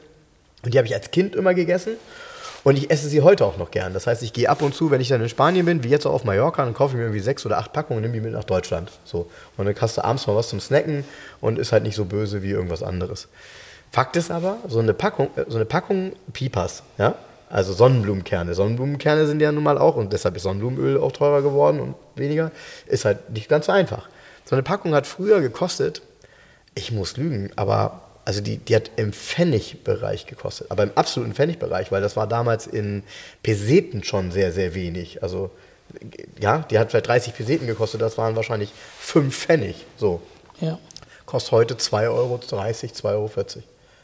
Und 0.64 0.74
die 0.74 0.78
habe 0.78 0.88
ich 0.88 0.94
als 0.94 1.12
Kind 1.12 1.36
immer 1.36 1.54
gegessen. 1.54 1.98
Und 2.64 2.78
ich 2.78 2.92
esse 2.92 3.10
sie 3.10 3.22
heute 3.22 3.46
auch 3.46 3.58
noch 3.58 3.72
gern. 3.72 3.94
Das 3.94 4.06
heißt, 4.06 4.22
ich 4.22 4.34
gehe 4.34 4.48
ab 4.48 4.62
und 4.62 4.76
zu, 4.76 4.92
wenn 4.92 5.02
ich 5.02 5.10
dann 5.10 5.22
in 5.22 5.30
Spanien 5.30 5.66
bin, 5.66 5.84
wie 5.84 5.90
jetzt 5.90 6.06
auch 6.06 6.14
auf 6.14 6.24
Mallorca, 6.24 6.64
dann 6.64 6.76
kaufe 6.76 6.92
ich 6.94 6.98
mir 6.98 7.04
irgendwie 7.04 7.20
sechs 7.20 7.46
oder 7.46 7.58
acht 7.58 7.74
Packungen 7.74 7.98
und 7.98 8.04
nehme 8.04 8.14
die 8.14 8.22
mit 8.22 8.34
nach 8.34 8.44
Deutschland. 8.44 8.92
So. 9.04 9.30
Und 9.58 9.66
dann 9.66 9.76
hast 9.82 9.98
du 9.98 10.04
abends 10.04 10.28
mal 10.28 10.36
was 10.36 10.50
zum 10.50 10.60
Snacken 10.60 11.04
und 11.42 11.58
ist 11.58 11.72
halt 11.72 11.84
nicht 11.84 11.96
so 11.96 12.06
böse 12.06 12.44
wie 12.44 12.52
irgendwas 12.52 12.84
anderes. 12.84 13.28
Fakt 13.92 14.16
ist 14.16 14.30
aber, 14.32 14.58
so 14.68 14.80
eine 14.80 14.94
Packung, 14.94 15.30
äh, 15.36 15.46
so 15.48 15.58
eine 15.58 15.66
Packung 15.66 16.14
Pipas, 16.34 16.84
ja, 16.98 17.16
also 17.52 17.74
Sonnenblumenkerne. 17.74 18.54
Sonnenblumenkerne 18.54 19.28
sind 19.28 19.42
ja 19.42 19.52
nun 19.52 19.64
mal 19.64 19.78
auch, 19.78 19.96
und 19.96 20.14
deshalb 20.14 20.36
ist 20.36 20.44
Sonnenblumenöl 20.44 20.98
auch 20.98 21.12
teurer 21.12 21.42
geworden 21.42 21.80
und 21.80 21.96
weniger, 22.16 22.52
ist 22.88 23.06
halt 23.06 23.30
nicht 23.30 23.50
ganz 23.50 23.66
so 23.66 23.72
einfach. 23.72 24.08
So 24.46 24.56
eine 24.56 24.64
Packung 24.64 24.94
hat 24.94 25.06
früher 25.08 25.42
gekostet, 25.42 26.02
ich 26.76 26.92
muss 26.92 27.18
lügen, 27.18 27.52
aber 27.56 28.02
also 28.24 28.42
die, 28.42 28.58
die 28.58 28.76
hat 28.76 28.92
im 28.96 29.14
Pfennigbereich 29.14 30.26
gekostet, 30.28 30.68
aber 30.70 30.84
im 30.84 30.92
absoluten 30.96 31.34
Pfennigbereich, 31.34 31.92
weil 31.92 32.02
das 32.02 32.16
war 32.16 32.28
damals 32.28 32.68
in 32.68 33.04
Peseten 33.44 34.04
schon 34.04 34.32
sehr, 34.32 34.52
sehr 34.52 34.74
wenig. 34.74 35.24
Also 35.24 35.52
ja, 36.40 36.60
die 36.70 36.80
hat 36.80 36.92
vielleicht 36.92 37.08
30 37.08 37.36
Peseten 37.36 37.68
gekostet, 37.68 38.02
das 38.02 38.18
waren 38.18 38.36
wahrscheinlich 38.36 38.72
5 39.00 39.36
Pfennig. 39.36 39.86
So. 39.98 40.22
Ja. 40.62 40.80
Kostet 41.26 41.52
heute 41.52 41.74
2,30 41.76 42.10
Euro, 42.10 42.36
2,40 42.36 43.06
Euro. 43.06 43.32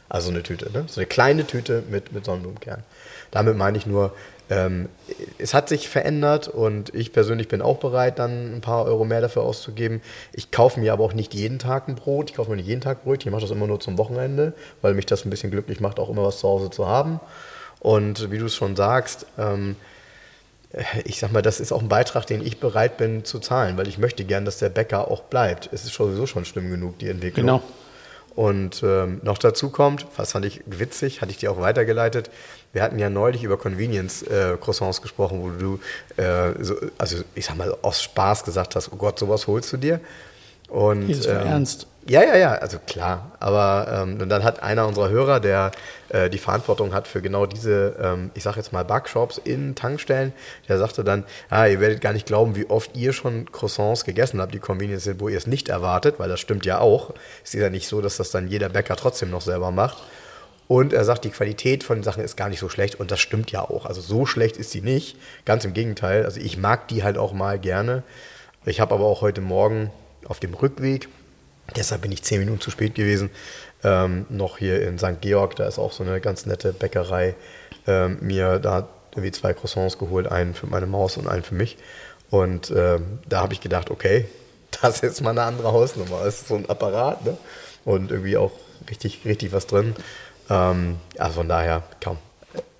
Also 0.08 0.30
eine 0.30 0.42
Tüte, 0.42 0.70
ne? 0.72 0.84
So 0.88 1.00
eine 1.00 1.06
kleine 1.06 1.46
Tüte 1.46 1.82
mit, 1.88 2.12
mit 2.12 2.24
Sonnenblumenkern. 2.24 2.82
Damit 3.30 3.56
meine 3.56 3.78
ich 3.78 3.86
nur, 3.86 4.12
ähm, 4.50 4.88
es 5.36 5.52
hat 5.52 5.68
sich 5.68 5.88
verändert 5.88 6.48
und 6.48 6.94
ich 6.94 7.12
persönlich 7.12 7.48
bin 7.48 7.60
auch 7.60 7.78
bereit, 7.78 8.18
dann 8.18 8.56
ein 8.56 8.60
paar 8.60 8.84
Euro 8.86 9.04
mehr 9.04 9.20
dafür 9.20 9.42
auszugeben. 9.42 10.00
Ich 10.32 10.50
kaufe 10.50 10.80
mir 10.80 10.92
aber 10.92 11.04
auch 11.04 11.12
nicht 11.12 11.34
jeden 11.34 11.58
Tag 11.58 11.88
ein 11.88 11.94
Brot. 11.94 12.30
Ich 12.30 12.36
kaufe 12.36 12.50
mir 12.50 12.56
nicht 12.56 12.66
jeden 12.66 12.80
Tag 12.80 13.04
Brötchen. 13.04 13.28
Ich 13.28 13.32
mache 13.32 13.42
das 13.42 13.50
immer 13.50 13.66
nur 13.66 13.80
zum 13.80 13.98
Wochenende, 13.98 14.54
weil 14.80 14.94
mich 14.94 15.06
das 15.06 15.24
ein 15.24 15.30
bisschen 15.30 15.50
glücklich 15.50 15.80
macht, 15.80 15.98
auch 15.98 16.08
immer 16.08 16.24
was 16.24 16.38
zu 16.38 16.48
Hause 16.48 16.70
zu 16.70 16.86
haben. 16.86 17.20
Und 17.80 18.30
wie 18.30 18.38
du 18.38 18.46
es 18.46 18.56
schon 18.56 18.74
sagst, 18.74 19.26
ähm, 19.38 19.76
ich 21.04 21.18
sag 21.18 21.32
mal, 21.32 21.42
das 21.42 21.60
ist 21.60 21.72
auch 21.72 21.80
ein 21.80 21.88
Beitrag, 21.88 22.26
den 22.26 22.44
ich 22.44 22.60
bereit 22.60 22.96
bin 22.96 23.24
zu 23.24 23.38
zahlen, 23.38 23.76
weil 23.76 23.88
ich 23.88 23.98
möchte 23.98 24.24
gern, 24.24 24.44
dass 24.44 24.58
der 24.58 24.68
Bäcker 24.68 25.10
auch 25.10 25.22
bleibt. 25.22 25.70
Es 25.72 25.84
ist 25.84 25.94
sowieso 25.94 26.26
schon 26.26 26.44
schlimm 26.44 26.70
genug, 26.70 26.98
die 26.98 27.08
Entwicklung. 27.08 27.46
Genau. 27.46 27.62
Und 28.34 28.82
ähm, 28.84 29.20
noch 29.24 29.38
dazu 29.38 29.70
kommt, 29.70 30.06
was 30.16 30.32
fand 30.32 30.44
ich 30.44 30.62
witzig, 30.66 31.22
hatte 31.22 31.32
ich 31.32 31.38
dir 31.38 31.50
auch 31.50 31.60
weitergeleitet. 31.60 32.30
Wir 32.72 32.82
hatten 32.82 32.98
ja 32.98 33.08
neulich 33.08 33.44
über 33.44 33.56
Convenience-Croissants 33.56 35.00
gesprochen, 35.00 35.40
wo 35.42 35.50
du, 35.50 35.80
äh, 36.22 36.52
so, 36.62 36.74
also 36.98 37.18
ich 37.34 37.46
sag 37.46 37.56
mal, 37.56 37.74
aus 37.82 38.02
Spaß 38.02 38.44
gesagt 38.44 38.76
hast, 38.76 38.92
oh 38.92 38.96
Gott, 38.96 39.18
sowas 39.18 39.46
holst 39.46 39.72
du 39.72 39.76
dir. 39.78 40.00
Und, 40.68 41.08
Ist 41.08 41.26
doch 41.26 41.32
ernst. 41.32 41.86
Ja, 42.08 42.22
ja, 42.22 42.36
ja, 42.36 42.54
also 42.54 42.78
klar. 42.78 43.32
Aber 43.38 43.86
ähm, 43.90 44.20
und 44.20 44.30
dann 44.30 44.42
hat 44.42 44.62
einer 44.62 44.86
unserer 44.86 45.10
Hörer, 45.10 45.40
der 45.40 45.72
äh, 46.08 46.30
die 46.30 46.38
Verantwortung 46.38 46.94
hat 46.94 47.06
für 47.06 47.20
genau 47.20 47.44
diese, 47.44 47.96
ähm, 48.00 48.30
ich 48.32 48.42
sag 48.42 48.56
jetzt 48.56 48.72
mal, 48.72 48.82
Backshops 48.82 49.36
in 49.36 49.74
Tankstellen, 49.74 50.32
der 50.68 50.78
sagte 50.78 51.04
dann, 51.04 51.24
ah, 51.50 51.66
ihr 51.66 51.80
werdet 51.80 52.00
gar 52.00 52.14
nicht 52.14 52.26
glauben, 52.26 52.56
wie 52.56 52.68
oft 52.70 52.96
ihr 52.96 53.12
schon 53.12 53.52
Croissants 53.52 54.06
gegessen 54.06 54.40
habt, 54.40 54.54
die 54.54 54.58
Convenience 54.58 55.04
sind, 55.04 55.20
wo 55.20 55.28
ihr 55.28 55.36
es 55.36 55.46
nicht 55.46 55.68
erwartet, 55.68 56.14
weil 56.18 56.30
das 56.30 56.40
stimmt 56.40 56.64
ja 56.64 56.78
auch. 56.78 57.12
Es 57.44 57.52
ist 57.52 57.60
ja 57.60 57.68
nicht 57.68 57.88
so, 57.88 58.00
dass 58.00 58.16
das 58.16 58.30
dann 58.30 58.48
jeder 58.48 58.70
Bäcker 58.70 58.96
trotzdem 58.96 59.30
noch 59.30 59.42
selber 59.42 59.70
macht. 59.70 59.98
Und 60.68 60.92
er 60.92 61.04
sagt, 61.04 61.24
die 61.24 61.30
Qualität 61.30 61.82
von 61.82 62.02
Sachen 62.02 62.22
ist 62.22 62.36
gar 62.36 62.50
nicht 62.50 62.60
so 62.60 62.68
schlecht 62.68 63.00
und 63.00 63.10
das 63.10 63.20
stimmt 63.20 63.50
ja 63.50 63.62
auch. 63.62 63.86
Also 63.86 64.02
so 64.02 64.26
schlecht 64.26 64.58
ist 64.58 64.70
sie 64.70 64.82
nicht. 64.82 65.16
Ganz 65.46 65.64
im 65.64 65.72
Gegenteil. 65.72 66.26
Also 66.26 66.40
ich 66.40 66.58
mag 66.58 66.88
die 66.88 67.02
halt 67.02 67.16
auch 67.16 67.32
mal 67.32 67.58
gerne. 67.58 68.02
Ich 68.66 68.78
habe 68.80 68.94
aber 68.94 69.06
auch 69.06 69.22
heute 69.22 69.40
Morgen 69.40 69.90
auf 70.26 70.40
dem 70.40 70.52
Rückweg, 70.52 71.08
deshalb 71.74 72.02
bin 72.02 72.12
ich 72.12 72.22
zehn 72.22 72.40
Minuten 72.40 72.60
zu 72.60 72.70
spät 72.70 72.94
gewesen, 72.94 73.30
ähm, 73.82 74.26
noch 74.28 74.58
hier 74.58 74.86
in 74.86 74.98
St. 74.98 75.20
Georg, 75.20 75.56
da 75.56 75.66
ist 75.66 75.78
auch 75.78 75.92
so 75.92 76.04
eine 76.04 76.20
ganz 76.20 76.44
nette 76.44 76.72
Bäckerei, 76.72 77.34
ähm, 77.86 78.18
mir 78.20 78.58
da 78.58 78.88
irgendwie 79.12 79.32
zwei 79.32 79.54
Croissants 79.54 79.98
geholt, 79.98 80.26
einen 80.26 80.54
für 80.54 80.66
meine 80.66 80.86
Maus 80.86 81.16
und 81.16 81.28
einen 81.28 81.42
für 81.42 81.54
mich. 81.54 81.78
Und 82.30 82.70
ähm, 82.70 83.20
da 83.28 83.40
habe 83.40 83.54
ich 83.54 83.60
gedacht, 83.60 83.90
okay, 83.90 84.26
das 84.82 84.96
ist 84.96 85.02
jetzt 85.02 85.22
mal 85.22 85.30
eine 85.30 85.42
andere 85.42 85.72
Hausnummer. 85.72 86.24
Das 86.24 86.42
ist 86.42 86.48
so 86.48 86.56
ein 86.56 86.68
Apparat 86.68 87.24
ne? 87.24 87.38
und 87.84 88.10
irgendwie 88.10 88.36
auch 88.36 88.52
richtig, 88.90 89.20
richtig 89.24 89.52
was 89.52 89.66
drin. 89.66 89.94
Ähm, 90.50 90.96
also 91.18 91.34
von 91.34 91.48
daher, 91.48 91.82
kaum. 92.00 92.18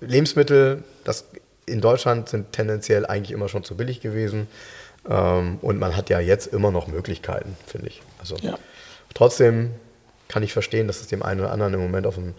Lebensmittel, 0.01 0.83
das 1.03 1.25
in 1.65 1.81
Deutschland 1.81 2.29
sind 2.29 2.51
tendenziell 2.51 3.05
eigentlich 3.05 3.31
immer 3.31 3.47
schon 3.49 3.63
zu 3.63 3.77
billig 3.77 4.01
gewesen. 4.01 4.47
Ähm, 5.09 5.59
und 5.61 5.79
man 5.79 5.95
hat 5.95 6.09
ja 6.09 6.19
jetzt 6.19 6.47
immer 6.47 6.71
noch 6.71 6.87
Möglichkeiten, 6.87 7.55
finde 7.67 7.87
ich. 7.87 8.01
Also 8.19 8.35
Ja. 8.41 8.57
trotzdem 9.13 9.71
kann 10.27 10.43
ich 10.43 10.53
verstehen, 10.53 10.87
dass 10.87 11.01
es 11.01 11.07
dem 11.07 11.23
einen 11.23 11.39
oder 11.41 11.51
anderen 11.51 11.73
im 11.73 11.79
Moment 11.81 12.05
auf 12.05 12.15
den, 12.15 12.33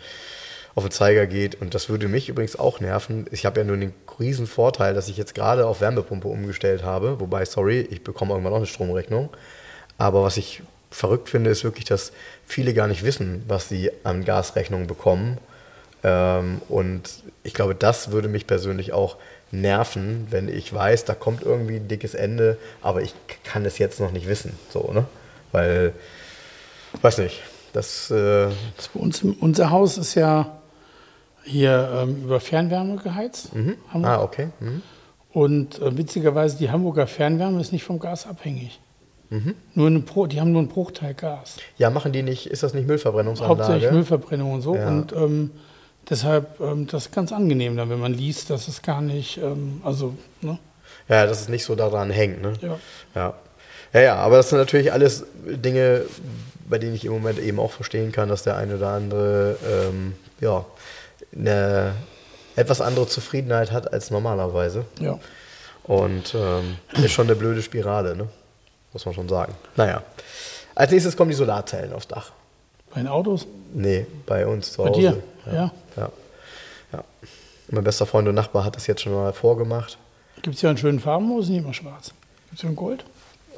auf 0.74 0.84
den 0.84 0.90
Zeiger 0.90 1.26
geht. 1.26 1.60
Und 1.60 1.74
das 1.74 1.88
würde 1.88 2.08
mich 2.08 2.28
übrigens 2.28 2.56
auch 2.56 2.80
nerven. 2.80 3.26
Ich 3.30 3.46
habe 3.46 3.60
ja 3.60 3.64
nur 3.64 3.76
den 3.76 3.92
riesen 4.18 4.46
Vorteil, 4.46 4.94
dass 4.94 5.08
ich 5.08 5.16
jetzt 5.16 5.34
gerade 5.34 5.66
auf 5.66 5.80
Wärmepumpe 5.80 6.28
umgestellt 6.28 6.82
habe. 6.82 7.20
Wobei, 7.20 7.44
sorry, 7.44 7.80
ich 7.80 8.04
bekomme 8.04 8.32
irgendwann 8.32 8.52
auch 8.52 8.58
eine 8.58 8.66
Stromrechnung. 8.66 9.30
Aber 9.98 10.22
was 10.22 10.36
ich 10.36 10.62
verrückt 10.90 11.28
finde, 11.28 11.50
ist 11.50 11.64
wirklich, 11.64 11.84
dass 11.84 12.12
viele 12.46 12.74
gar 12.74 12.86
nicht 12.88 13.04
wissen, 13.04 13.44
was 13.46 13.68
sie 13.68 13.90
an 14.04 14.24
Gasrechnungen 14.24 14.86
bekommen. 14.86 15.38
Ähm, 16.02 16.60
und 16.68 17.02
ich 17.42 17.54
glaube, 17.54 17.74
das 17.74 18.10
würde 18.10 18.28
mich 18.28 18.46
persönlich 18.46 18.92
auch 18.92 19.16
nerven, 19.52 20.26
wenn 20.30 20.48
ich 20.48 20.72
weiß, 20.72 21.04
da 21.04 21.14
kommt 21.14 21.42
irgendwie 21.42 21.76
ein 21.76 21.88
dickes 21.88 22.14
Ende, 22.14 22.56
aber 22.82 23.02
ich 23.02 23.14
kann 23.44 23.64
es 23.64 23.78
jetzt 23.78 24.00
noch 24.00 24.12
nicht 24.12 24.28
wissen. 24.28 24.58
So, 24.70 24.90
ne? 24.92 25.04
Weil, 25.52 25.92
weiß 27.02 27.18
nicht, 27.18 27.42
das. 27.72 28.10
Äh, 28.10 28.48
Das 28.76 28.88
bei 28.94 29.00
uns, 29.00 29.22
unser 29.22 29.70
Haus 29.70 29.98
ist 29.98 30.14
ja 30.14 30.60
hier 31.44 31.90
ähm, 32.02 32.24
über 32.24 32.40
Fernwärme 32.40 32.96
geheizt. 32.96 33.50
Hamburg. 33.92 34.10
ah, 34.10 34.22
okay. 34.22 34.48
Mhm. 34.60 34.82
Und 35.32 35.80
äh, 35.80 35.96
witzigerweise, 35.96 36.58
die 36.58 36.70
Hamburger 36.70 37.06
Fernwärme 37.06 37.60
ist 37.60 37.72
nicht 37.72 37.84
vom 37.84 37.98
Gas 37.98 38.26
abhängig. 38.26 38.80
Nur 39.74 39.86
eine 39.86 40.00
Pro, 40.00 40.26
die 40.26 40.40
haben 40.40 40.50
nur 40.50 40.60
einen 40.60 40.68
Bruchteil 40.68 41.14
Gas. 41.14 41.56
Ja, 41.78 41.88
machen 41.90 42.12
die 42.12 42.22
nicht, 42.22 42.46
ist 42.46 42.64
das 42.64 42.74
nicht 42.74 42.88
Müllverbrennungsanlage? 42.88 43.60
Hauptsächlich 43.60 43.92
Müllverbrennung 43.92 44.52
und 44.54 44.60
so. 44.60 44.74
Ja. 44.74 44.88
Und 44.88 45.12
ähm, 45.12 45.52
deshalb, 46.08 46.58
ähm, 46.60 46.88
das 46.88 47.06
ist 47.06 47.12
ganz 47.12 47.32
angenehm 47.32 47.76
dann, 47.76 47.90
wenn 47.90 48.00
man 48.00 48.12
liest, 48.12 48.50
dass 48.50 48.66
es 48.66 48.82
gar 48.82 49.00
nicht, 49.00 49.38
ähm, 49.38 49.80
also, 49.84 50.14
ne? 50.40 50.58
Ja, 51.08 51.26
dass 51.26 51.40
es 51.40 51.48
nicht 51.48 51.64
so 51.64 51.76
daran 51.76 52.10
hängt, 52.10 52.42
ne? 52.42 52.54
Ja. 52.60 52.78
Ja. 53.14 53.34
Ja, 53.92 54.00
ja, 54.00 54.16
aber 54.16 54.36
das 54.36 54.50
sind 54.50 54.58
natürlich 54.58 54.92
alles 54.92 55.24
Dinge, 55.44 56.02
bei 56.68 56.78
denen 56.78 56.94
ich 56.94 57.04
im 57.04 57.12
Moment 57.12 57.38
eben 57.38 57.58
auch 57.58 57.72
verstehen 57.72 58.12
kann, 58.12 58.28
dass 58.28 58.42
der 58.42 58.56
eine 58.56 58.76
oder 58.76 58.90
andere 58.90 59.56
ähm, 59.68 60.14
ja, 60.40 60.64
eine 61.36 61.94
etwas 62.56 62.80
andere 62.80 63.06
Zufriedenheit 63.06 63.72
hat 63.72 63.92
als 63.92 64.10
normalerweise. 64.10 64.84
Ja. 65.00 65.18
Und 65.84 66.34
ähm, 66.34 66.76
ist 67.02 67.12
schon 67.12 67.26
eine 67.26 67.36
blöde 67.36 67.62
Spirale, 67.62 68.16
ne? 68.16 68.28
Muss 68.92 69.04
man 69.06 69.14
schon 69.14 69.28
sagen. 69.28 69.54
Naja. 69.76 70.02
Als 70.74 70.90
nächstes 70.90 71.16
kommen 71.16 71.30
die 71.30 71.36
Solarzellen 71.36 71.92
aufs 71.92 72.08
Dach. 72.08 72.32
Bei 72.92 73.00
den 73.00 73.08
Autos? 73.08 73.46
Nee, 73.72 74.06
bei 74.26 74.46
uns 74.46 74.72
zu 74.72 74.82
Bei 74.82 74.88
Hause. 74.88 75.00
dir? 75.00 75.22
Ja. 75.46 75.52
Ja. 75.52 75.72
ja. 75.96 76.10
ja. 76.92 77.04
Mein 77.68 77.84
bester 77.84 78.06
Freund 78.06 78.26
und 78.28 78.34
Nachbar 78.34 78.64
hat 78.64 78.76
das 78.76 78.86
jetzt 78.86 79.02
schon 79.02 79.12
mal 79.14 79.32
vorgemacht. 79.32 79.98
Gibt 80.42 80.56
es 80.56 80.62
ja 80.62 80.70
einen 80.70 80.78
schönen 80.78 81.00
Farben 81.00 81.30
oder 81.32 81.44
sind 81.44 81.54
die 81.54 81.58
immer 81.60 81.74
schwarz? 81.74 82.12
Gibt 82.48 82.56
es 82.58 82.62
ja 82.62 82.68
in 82.68 82.76
Gold? 82.76 83.04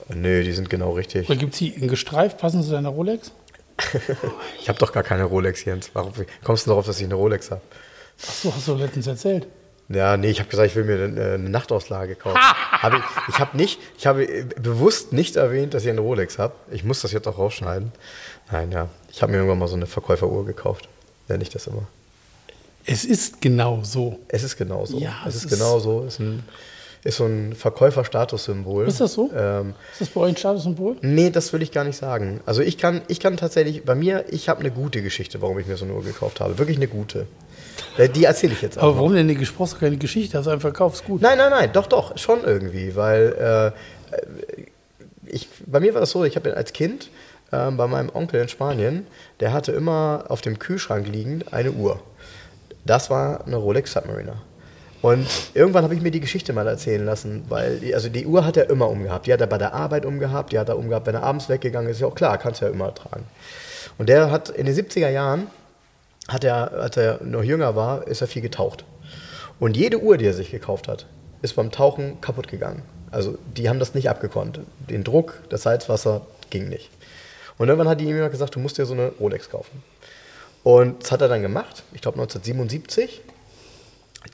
Nö, 0.08 0.42
die 0.42 0.52
sind 0.52 0.68
genau 0.68 0.90
richtig. 0.92 1.28
Oder 1.30 1.38
gibt 1.38 1.52
es 1.54 1.58
die 1.60 1.68
in 1.68 1.88
gestreift, 1.88 2.38
passend 2.38 2.64
zu 2.64 2.70
deiner 2.72 2.90
Rolex? 2.90 3.32
Ich 4.60 4.68
habe 4.68 4.78
doch 4.78 4.92
gar 4.92 5.02
keine 5.02 5.24
Rolex, 5.24 5.64
Jens. 5.64 5.90
Warum 5.94 6.12
kommst 6.44 6.66
du 6.66 6.70
darauf, 6.70 6.86
dass 6.86 6.98
ich 6.98 7.04
eine 7.04 7.14
Rolex 7.14 7.50
habe? 7.50 7.60
Ach 8.22 8.32
so, 8.32 8.54
hast 8.54 8.68
du 8.68 8.74
letztens 8.74 9.06
erzählt. 9.06 9.46
Ja, 9.92 10.16
nee, 10.16 10.30
ich 10.30 10.38
habe 10.38 10.48
gesagt, 10.48 10.68
ich 10.70 10.76
will 10.76 10.84
mir 10.84 10.94
eine, 11.04 11.34
eine 11.34 11.48
Nachtauslage 11.50 12.14
kaufen. 12.14 12.38
hab 12.72 12.94
ich 12.94 13.00
ich 13.28 13.38
habe 13.38 13.56
nicht, 13.56 13.80
ich 13.98 14.06
habe 14.06 14.26
bewusst 14.60 15.12
nicht 15.12 15.36
erwähnt, 15.36 15.74
dass 15.74 15.84
ich 15.84 15.90
eine 15.90 16.00
Rolex 16.00 16.38
habe. 16.38 16.54
Ich 16.70 16.84
muss 16.84 17.00
das 17.02 17.12
jetzt 17.12 17.26
auch 17.28 17.38
rausschneiden. 17.38 17.92
Nein, 18.50 18.72
ja, 18.72 18.88
ich 19.10 19.22
habe 19.22 19.32
mir 19.32 19.38
irgendwann 19.38 19.58
mal 19.58 19.68
so 19.68 19.76
eine 19.76 19.86
Verkäuferuhr 19.86 20.44
gekauft. 20.46 20.88
Nenne 21.28 21.42
ich 21.42 21.50
das 21.50 21.66
immer. 21.66 21.86
Es 22.84 23.04
ist 23.04 23.40
genau 23.40 23.80
so. 23.84 24.18
Es 24.28 24.42
ist 24.42 24.56
genauso. 24.56 24.98
Ja, 24.98 25.14
es 25.26 25.34
es 25.36 25.44
ist 25.44 25.52
ist- 25.52 25.58
genau 25.58 25.78
so. 25.78 26.04
Es 26.06 26.14
ist, 26.14 26.20
ein, 26.20 26.42
ist 27.04 27.16
so 27.16 27.24
ein 27.24 27.52
Verkäufer-Statussymbol. 27.54 28.86
Ist 28.86 29.00
das 29.00 29.14
so? 29.14 29.30
Ähm, 29.36 29.74
Ist 29.92 30.02
das 30.02 30.08
bei 30.10 30.20
euch 30.20 30.30
ein 30.34 30.36
Statussymbol? 30.36 30.96
nee, 31.02 31.30
das 31.30 31.52
will 31.52 31.60
ich 31.62 31.72
gar 31.72 31.82
nicht 31.84 31.96
sagen. 31.96 32.40
Also 32.46 32.62
ich 32.62 32.78
kann, 32.78 33.02
ich 33.08 33.18
kann 33.18 33.36
tatsächlich, 33.36 33.84
bei 33.84 33.94
mir, 33.96 34.24
ich 34.30 34.48
habe 34.48 34.60
eine 34.60 34.70
gute 34.70 35.02
Geschichte, 35.02 35.42
warum 35.42 35.58
ich 35.58 35.66
mir 35.66 35.76
so 35.76 35.84
eine 35.84 35.94
Uhr 35.94 36.04
gekauft 36.04 36.40
habe. 36.40 36.58
Wirklich 36.58 36.76
eine 36.76 36.86
gute. 36.88 37.26
Äh, 37.98 38.08
Die 38.08 38.24
erzähle 38.24 38.52
ich 38.52 38.62
jetzt 38.62 38.78
auch. 38.78 38.82
Aber 38.84 38.92
noch. 38.92 38.98
warum 38.98 39.14
denn 39.14 39.26
die 39.28 39.34
gesprochen 39.34 39.78
keine 39.80 39.96
Geschichte? 39.96 40.38
Hast 40.38 40.46
du 40.46 40.50
einfach 40.50 40.70
gekauft, 40.70 40.96
ist 40.96 41.04
gut. 41.04 41.20
Nein, 41.22 41.38
nein, 41.38 41.50
nein, 41.50 41.70
doch, 41.72 41.86
doch, 41.88 42.16
schon 42.18 42.44
irgendwie, 42.44 42.94
weil 42.94 43.72
äh, 44.14 44.16
ich, 45.26 45.48
bei 45.66 45.80
mir 45.80 45.94
war 45.94 46.00
das 46.00 46.10
so, 46.10 46.24
ich 46.24 46.36
habe 46.36 46.56
als 46.56 46.72
Kind 46.72 47.10
ähm, 47.52 47.76
bei 47.76 47.86
meinem 47.86 48.10
Onkel 48.14 48.40
in 48.42 48.48
Spanien, 48.48 49.06
der 49.40 49.52
hatte 49.52 49.72
immer 49.72 50.26
auf 50.28 50.40
dem 50.40 50.58
Kühlschrank 50.58 51.06
liegend 51.08 51.52
eine 51.52 51.72
Uhr. 51.72 52.00
Das 52.84 53.10
war 53.10 53.46
eine 53.46 53.56
Rolex 53.56 53.92
Submariner. 53.92 54.36
Und 55.02 55.26
irgendwann 55.54 55.82
habe 55.82 55.96
ich 55.96 56.00
mir 56.00 56.12
die 56.12 56.20
Geschichte 56.20 56.52
mal 56.52 56.66
erzählen 56.68 57.04
lassen, 57.04 57.44
weil, 57.48 57.80
die, 57.80 57.92
also 57.92 58.08
die 58.08 58.24
Uhr 58.24 58.46
hat 58.46 58.56
er 58.56 58.70
immer 58.70 58.88
umgehabt. 58.88 59.26
Die 59.26 59.32
hat 59.32 59.40
er 59.40 59.48
bei 59.48 59.58
der 59.58 59.74
Arbeit 59.74 60.06
umgehabt, 60.06 60.52
die 60.52 60.58
hat 60.60 60.68
er 60.68 60.78
umgehabt, 60.78 61.08
wenn 61.08 61.16
er 61.16 61.24
abends 61.24 61.48
weggegangen 61.48 61.90
ist. 61.90 62.00
Ja 62.00 62.06
auch 62.06 62.14
klar, 62.14 62.38
kannst 62.38 62.60
ja 62.60 62.68
immer 62.68 62.94
tragen. 62.94 63.24
Und 63.98 64.08
der 64.08 64.30
hat 64.30 64.48
in 64.48 64.64
den 64.64 64.74
70er 64.74 65.10
Jahren, 65.10 65.48
hat 66.28 66.44
er, 66.44 66.72
als 66.74 66.96
er 66.96 67.18
noch 67.24 67.42
jünger 67.42 67.74
war, 67.74 68.06
ist 68.06 68.20
er 68.20 68.28
viel 68.28 68.42
getaucht. 68.42 68.84
Und 69.58 69.76
jede 69.76 70.00
Uhr, 70.00 70.18
die 70.18 70.26
er 70.26 70.34
sich 70.34 70.52
gekauft 70.52 70.86
hat, 70.86 71.06
ist 71.42 71.56
beim 71.56 71.72
Tauchen 71.72 72.20
kaputt 72.20 72.46
gegangen. 72.46 72.82
Also 73.10 73.36
die 73.56 73.68
haben 73.68 73.80
das 73.80 73.94
nicht 73.94 74.08
abgekonnt. 74.08 74.60
Den 74.88 75.02
Druck, 75.02 75.40
das 75.48 75.62
Salzwasser 75.62 76.22
ging 76.50 76.68
nicht. 76.68 76.90
Und 77.58 77.68
irgendwann 77.68 77.88
hat 77.88 78.00
die 78.00 78.04
ihm 78.04 78.16
immer 78.16 78.30
gesagt, 78.30 78.54
du 78.54 78.60
musst 78.60 78.78
dir 78.78 78.86
so 78.86 78.94
eine 78.94 79.08
Rolex 79.20 79.50
kaufen. 79.50 79.82
Und 80.62 81.02
das 81.02 81.10
hat 81.10 81.20
er 81.20 81.28
dann 81.28 81.42
gemacht, 81.42 81.82
ich 81.92 82.00
glaube 82.00 82.20
1977. 82.20 83.20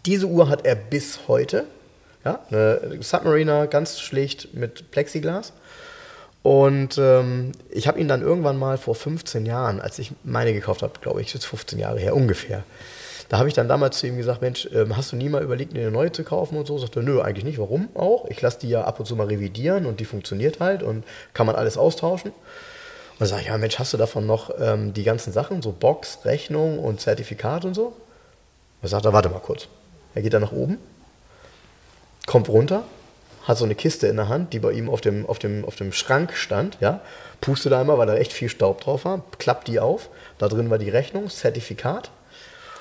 Diese 0.07 0.27
Uhr 0.27 0.49
hat 0.49 0.65
er 0.65 0.75
bis 0.75 1.29
heute. 1.29 1.65
Ja, 2.25 2.41
eine 2.51 2.99
Submariner, 3.01 3.67
ganz 3.69 4.01
schlicht 4.01 4.55
mit 4.55 4.91
Plexiglas. 4.91 5.53
Und 6.43 6.99
ähm, 6.99 7.53
ich 7.71 7.89
habe 7.89 8.01
ihn 8.01 8.09
dann 8.09 8.23
irgendwann 8.23 8.57
mal 8.57 8.79
vor 8.79 8.95
15 8.95 9.47
Jahren, 9.47 9.81
als 9.81 9.99
ich 9.99 10.13
meine 10.25 10.53
gekauft 10.53 10.83
habe, 10.83 10.95
glaube 11.01 11.21
ich, 11.21 11.33
jetzt 11.35 11.47
15 11.47 11.79
Jahre 11.79 11.99
her 11.99 12.15
ungefähr. 12.15 12.65
Da 13.29 13.39
habe 13.39 13.49
ich 13.49 13.55
dann 13.55 13.69
damals 13.69 13.99
zu 13.99 14.07
ihm 14.07 14.17
gesagt, 14.17 14.41
Mensch, 14.41 14.67
ähm, 14.73 14.97
hast 14.97 15.13
du 15.13 15.17
nie 15.17 15.29
mal 15.29 15.43
überlegt, 15.43 15.75
eine 15.75 15.91
neue 15.91 16.11
zu 16.11 16.25
kaufen 16.25 16.57
und 16.57 16.67
so? 16.67 16.79
Sagt 16.79 16.97
er, 16.97 17.03
nö, 17.03 17.21
eigentlich 17.21 17.45
nicht. 17.45 17.59
Warum 17.59 17.89
auch? 17.95 18.27
Ich 18.31 18.41
lasse 18.41 18.61
die 18.61 18.71
ja 18.71 18.85
ab 18.85 18.99
und 18.99 19.07
zu 19.07 19.17
mal 19.17 19.27
revidieren 19.27 19.85
und 19.85 20.01
die 20.01 20.07
funktioniert 20.07 20.61
halt 20.61 20.83
und 20.83 21.05
kann 21.35 21.47
man 21.47 21.55
alles 21.55 21.77
austauschen. 21.77 22.31
Und 22.31 23.21
dann 23.21 23.29
sage 23.29 23.43
ich, 23.43 23.49
ja 23.49 23.59
Mensch, 23.59 23.79
hast 23.79 23.93
du 23.93 23.99
davon 23.99 24.27
noch 24.27 24.51
ähm, 24.59 24.95
die 24.95 25.05
ganzen 25.05 25.33
Sachen, 25.33 25.61
so 25.61 25.73
Box, 25.73 26.21
Rechnung 26.25 26.79
und 26.79 27.01
Zertifikat 27.01 27.67
und 27.67 27.75
so? 27.75 27.95
Und 28.81 28.89
sagt 28.89 29.05
er, 29.05 29.13
warte 29.13 29.29
mal 29.29 29.41
kurz. 29.41 29.69
Er 30.19 30.23
geht 30.23 30.35
dann 30.35 30.43
nach 30.43 30.51
oben, 30.51 30.79
kommt 32.27 32.49
runter, 32.49 32.83
hat 33.45 33.57
so 33.57 33.65
eine 33.65 33.77
Kiste 33.77 34.09
in 34.09 34.17
der 34.17 34.27
Hand, 34.27 34.53
die 34.53 34.59
bei 34.59 34.73
ihm 34.73 34.91
auf 34.91 35.01
dem, 35.01 35.25
auf 35.27 35.39
dem, 35.39 35.65
auf 35.65 35.77
dem 35.77 35.93
Schrank 35.93 36.33
stand, 36.35 36.77
ja, 36.81 37.03
pustet 37.41 37.71
da 37.71 37.81
einmal, 37.81 37.99
weil 37.99 38.09
da 38.09 38.17
echt 38.17 38.33
viel 38.33 38.49
Staub 38.49 38.81
drauf 38.81 39.05
war, 39.05 39.23
klappt 39.39 39.69
die 39.69 39.79
auf, 39.79 40.09
da 40.39 40.49
drin 40.49 40.71
war 40.71 40.79
die 40.79 40.91
Rechnung, 40.91 41.31
Zertifikat 41.31 42.11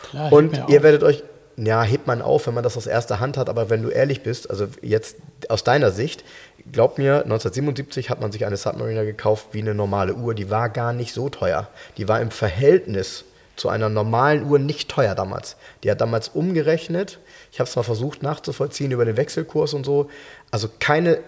Klar, 0.09 0.33
und 0.33 0.59
ihr 0.67 0.81
werdet 0.81 1.03
euch, 1.03 1.21
ja, 1.57 1.83
hebt 1.83 2.07
man 2.07 2.23
auf, 2.23 2.47
wenn 2.47 2.55
man 2.55 2.63
das 2.63 2.75
aus 2.75 2.88
erster 2.88 3.19
Hand 3.19 3.38
hat, 3.38 3.49
aber 3.49 3.69
wenn 3.69 3.83
du 3.83 3.89
ehrlich 3.89 4.23
bist, 4.23 4.49
also 4.49 4.67
jetzt 4.81 5.17
aus 5.47 5.63
deiner 5.63 5.91
Sicht, 5.91 6.23
glaub 6.71 6.97
mir, 6.97 7.17
1977 7.17 8.09
hat 8.09 8.19
man 8.19 8.31
sich 8.31 8.47
eine 8.47 8.57
Submariner 8.57 9.05
gekauft 9.05 9.49
wie 9.51 9.61
eine 9.61 9.75
normale 9.75 10.15
Uhr, 10.15 10.33
die 10.33 10.49
war 10.49 10.69
gar 10.69 10.91
nicht 10.91 11.13
so 11.13 11.29
teuer. 11.29 11.67
Die 11.97 12.07
war 12.07 12.19
im 12.19 12.31
Verhältnis 12.31 13.25
zu 13.57 13.69
einer 13.69 13.89
normalen 13.89 14.43
Uhr 14.43 14.59
nicht 14.59 14.89
teuer 14.89 15.15
damals. 15.15 15.57
Die 15.83 15.91
hat 15.91 15.99
damals 15.99 16.29
umgerechnet, 16.29 17.19
ich 17.52 17.60
habe 17.60 17.70
es 17.70 17.76
mal 17.76 17.84
versucht 17.84 18.24
nachzuvollziehen 18.24 18.91
über 18.91 19.06
den 19.06 19.18
Wechselkurs 19.18 19.74
und 19.74 19.86
so, 19.86 20.10
also 20.52 20.70
keine, 20.80 21.20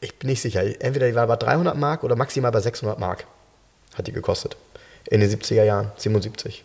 ich 0.00 0.18
bin 0.18 0.30
nicht 0.30 0.42
sicher, 0.42 0.62
entweder 0.80 1.08
die 1.08 1.14
war 1.14 1.26
bei 1.26 1.36
300 1.36 1.76
Mark 1.76 2.04
oder 2.04 2.16
maximal 2.16 2.50
bei 2.50 2.60
600 2.60 2.98
Mark 2.98 3.26
hat 3.94 4.06
die 4.06 4.12
gekostet. 4.12 4.56
In 5.10 5.20
den 5.20 5.30
70er 5.30 5.64
Jahren, 5.64 5.92
77. 5.96 6.64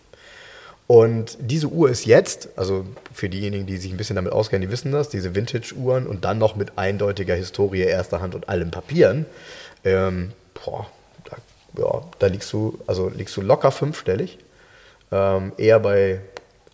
Und 0.87 1.37
diese 1.41 1.67
Uhr 1.67 1.89
ist 1.89 2.05
jetzt, 2.05 2.49
also 2.55 2.85
für 3.13 3.27
diejenigen, 3.27 3.65
die 3.65 3.77
sich 3.77 3.91
ein 3.91 3.97
bisschen 3.97 4.15
damit 4.15 4.31
auskennen, 4.31 4.61
die 4.61 4.71
wissen 4.71 4.93
das, 4.93 5.09
diese 5.09 5.35
Vintage-Uhren 5.35 6.07
und 6.07 6.23
dann 6.23 6.37
noch 6.37 6.55
mit 6.55 6.77
eindeutiger 6.77 7.35
Historie, 7.35 7.81
erster 7.81 8.21
Hand 8.21 8.35
und 8.35 8.47
allen 8.47 8.71
Papieren, 8.71 9.25
ähm, 9.83 10.31
boah, 10.53 10.87
da, 11.25 11.37
ja, 11.81 12.01
da 12.19 12.27
liegst 12.27 12.53
du, 12.53 12.79
also 12.87 13.09
liegst 13.09 13.35
du 13.35 13.41
locker 13.41 13.71
fünfstellig, 13.71 14.37
ähm, 15.11 15.51
eher 15.57 15.81
bei 15.81 16.21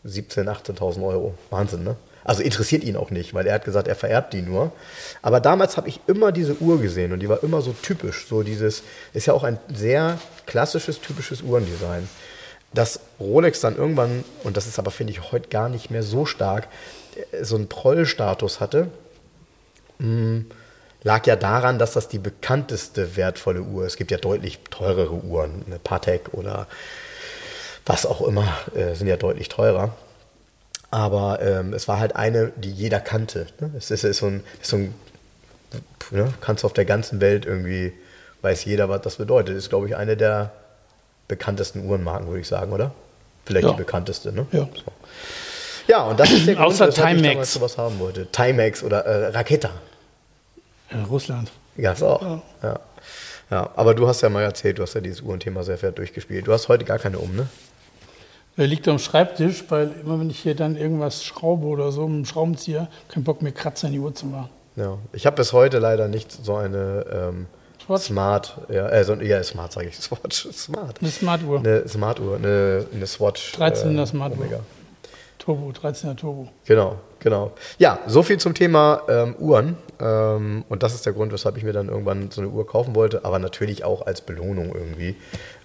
17.000, 0.06 0.76
18.000 0.78 1.06
Euro. 1.06 1.36
Wahnsinn, 1.50 1.84
ne? 1.84 1.96
Also 2.24 2.42
interessiert 2.42 2.84
ihn 2.84 2.96
auch 2.96 3.10
nicht, 3.10 3.34
weil 3.34 3.48
er 3.48 3.56
hat 3.56 3.66
gesagt, 3.66 3.88
er 3.88 3.96
vererbt 3.96 4.34
die 4.34 4.42
nur. 4.42 4.72
Aber 5.22 5.40
damals 5.40 5.76
habe 5.76 5.90
ich 5.90 6.00
immer 6.08 6.32
diese 6.32 6.56
Uhr 6.62 6.80
gesehen 6.80 7.12
und 7.12 7.20
die 7.20 7.30
war 7.30 7.44
immer 7.44 7.62
so 7.62 7.74
typisch. 7.74 8.28
So 8.28 8.44
dieses, 8.44 8.84
ist 9.14 9.26
ja 9.26 9.34
auch 9.34 9.44
ein 9.44 9.60
sehr 9.74 10.18
klassisches, 10.46 11.02
typisches 11.02 11.42
Uhrendesign. 11.42 12.08
Dass 12.74 13.02
Rolex 13.20 13.60
dann 13.60 13.76
irgendwann, 13.76 14.24
und 14.44 14.58
das 14.58 14.68
ist 14.68 14.80
aber, 14.80 14.90
finde 14.90 15.12
ich, 15.12 15.32
heute 15.32 15.50
gar 15.50 15.70
nicht 15.70 15.92
mehr 15.92 16.02
so 16.02 16.26
stark, 16.26 16.68
äh, 17.32 17.44
so 17.44 17.56
einen 17.56 17.68
Proll-Status 17.68 18.62
hatte, 18.62 18.88
mh, 20.00 20.46
lag 21.04 21.28
ja 21.28 21.36
daran, 21.36 21.78
dass 21.78 21.94
das 21.94 22.08
die 22.08 22.20
bekannteste 22.20 23.16
wertvolle 23.16 23.62
Uhr 23.62 23.86
ist. 23.86 23.94
Es 23.94 23.98
gibt 23.98 24.12
ja 24.12 24.18
deutlich 24.18 24.60
teurere 24.70 25.12
Uhren, 25.14 25.64
eine 25.68 25.78
Patek 25.78 26.34
oder 26.34 26.68
was 27.86 28.06
auch 28.06 28.22
immer, 28.22 28.48
äh, 28.76 28.96
sind 28.96 29.08
ja 29.08 29.18
deutlich 29.18 29.50
teurer. 29.50 29.94
Aber 30.92 31.42
ähm, 31.42 31.74
es 31.74 31.88
war 31.88 32.00
halt 32.00 32.16
eine, 32.16 32.52
die 32.56 32.72
jeder 32.72 33.00
kannte. 33.00 33.48
Ne? 33.60 33.72
Es 33.78 33.90
ist, 33.92 34.04
ist 34.04 34.18
so 34.20 34.28
ein, 34.28 34.44
ist 34.62 34.70
so 34.70 34.78
ein 34.78 34.94
ne? 36.12 36.34
kannst 36.42 36.64
du 36.64 36.68
auf 36.68 36.74
der 36.74 36.86
ganzen 36.86 37.20
Welt 37.20 37.46
irgendwie, 37.46 37.94
weiß 38.42 38.64
jeder, 38.66 38.90
was 38.90 39.02
das 39.02 39.16
bedeutet. 39.16 39.58
Ist, 39.58 39.70
glaube 39.70 39.88
ich, 39.88 39.96
eine 39.96 40.16
der 40.16 40.52
bekanntesten 41.28 41.88
Uhrenmarken, 41.88 42.28
würde 42.28 42.42
ich 42.42 42.48
sagen, 42.48 42.72
oder? 42.74 42.92
Vielleicht 43.46 43.66
Ja. 43.66 43.72
die 43.72 43.78
bekannteste, 43.78 44.32
ne? 44.32 44.46
Ja. 44.52 44.62
So. 44.74 44.92
Ja, 45.88 46.04
und 46.04 46.20
das 46.20 46.32
ist 46.32 46.46
der 46.48 46.56
Grund, 46.56 46.68
Außer 46.68 46.90
ich 46.90 46.96
Timex. 46.96 47.24
damals 47.24 47.54
sowas 47.54 47.78
haben 47.78 48.00
wollte. 48.00 48.28
Timex 48.28 48.84
oder 48.84 49.04
äh, 49.06 49.28
Raketa. 49.30 49.72
In 50.92 51.04
Russland. 51.06 51.52
Gab's 51.78 52.04
auch. 52.04 52.22
Ja. 52.22 52.42
Ja. 52.62 52.80
ja. 53.50 53.70
Aber 53.76 53.96
du 53.96 54.08
hast 54.08 54.22
ja 54.22 54.30
mal 54.30 54.44
erzählt, 54.44 54.78
du 54.78 54.84
hast 54.84 54.94
ja 54.94 55.02
dieses 55.02 55.22
Uhrenthema 55.22 55.64
sehr 55.64 55.78
fett 55.80 55.98
durchgespielt. 55.98 56.46
Du 56.46 56.54
hast 56.54 56.68
heute 56.70 56.86
gar 56.86 57.00
keine 57.00 57.18
um, 57.18 57.36
ne? 57.36 57.48
Der 58.58 58.68
liegt 58.68 58.88
am 58.88 59.00
Schreibtisch, 59.00 59.64
weil 59.70 59.92
immer 60.04 60.20
wenn 60.20 60.30
ich 60.30 60.40
hier 60.40 60.56
dann 60.56 60.76
irgendwas 60.76 61.24
schraube 61.24 61.66
oder 61.66 61.92
so 61.92 62.08
mit 62.08 62.26
dem 62.26 62.26
Schraubenzieher, 62.26 62.88
kein 63.08 63.24
Bock 63.24 63.42
mehr 63.42 63.52
Kratzer 63.52 63.88
in 63.88 63.94
die 63.94 64.00
Uhr 64.00 64.14
zu 64.14 64.28
machen. 64.28 64.50
Ja. 64.76 64.98
Ich 65.12 65.26
habe 65.26 65.36
bis 65.36 65.54
heute 65.54 65.80
leider 65.80 66.08
nicht 66.08 66.32
so 66.32 66.56
eine 66.56 67.06
ähm? 67.12 67.48
Smart, 67.98 68.62
ja, 68.70 68.88
äh, 68.90 69.04
so, 69.04 69.16
ja, 69.16 69.44
Smart 69.44 69.74
sage 69.74 69.90
ich, 69.90 69.96
Swatch, 70.00 70.48
Smart. 70.54 71.00
Eine 71.02 71.12
Smartuhr. 71.12 71.60
Eine 71.60 71.88
Smartuhr, 71.88 72.36
eine, 72.38 72.86
eine 72.94 73.08
Swatch. 73.08 73.56
13er 73.56 74.06
Smartuhr. 74.06 74.40
Omega. 74.40 74.60
Turbo, 75.44 75.72
13er 75.72 76.16
Turbo. 76.16 76.48
Genau, 76.66 76.96
genau. 77.20 77.52
Ja, 77.78 78.00
so 78.08 78.24
viel 78.24 78.38
zum 78.38 78.54
Thema 78.54 79.02
ähm, 79.10 79.36
Uhren. 79.36 79.76
Ähm, 80.00 80.64
und 80.70 80.84
das 80.84 80.96
ist 80.96 81.06
der 81.06 81.12
Grund, 81.12 81.34
weshalb 81.34 81.58
ich 81.58 81.64
mir 81.64 81.74
dann 81.74 81.90
irgendwann 81.90 82.32
so 82.32 82.40
eine 82.40 82.50
Uhr 82.50 82.66
kaufen 82.66 82.96
wollte, 82.96 83.26
aber 83.26 83.40
natürlich 83.40 83.84
auch 83.84 84.06
als 84.06 84.22
Belohnung 84.22 84.74
irgendwie. 84.74 85.18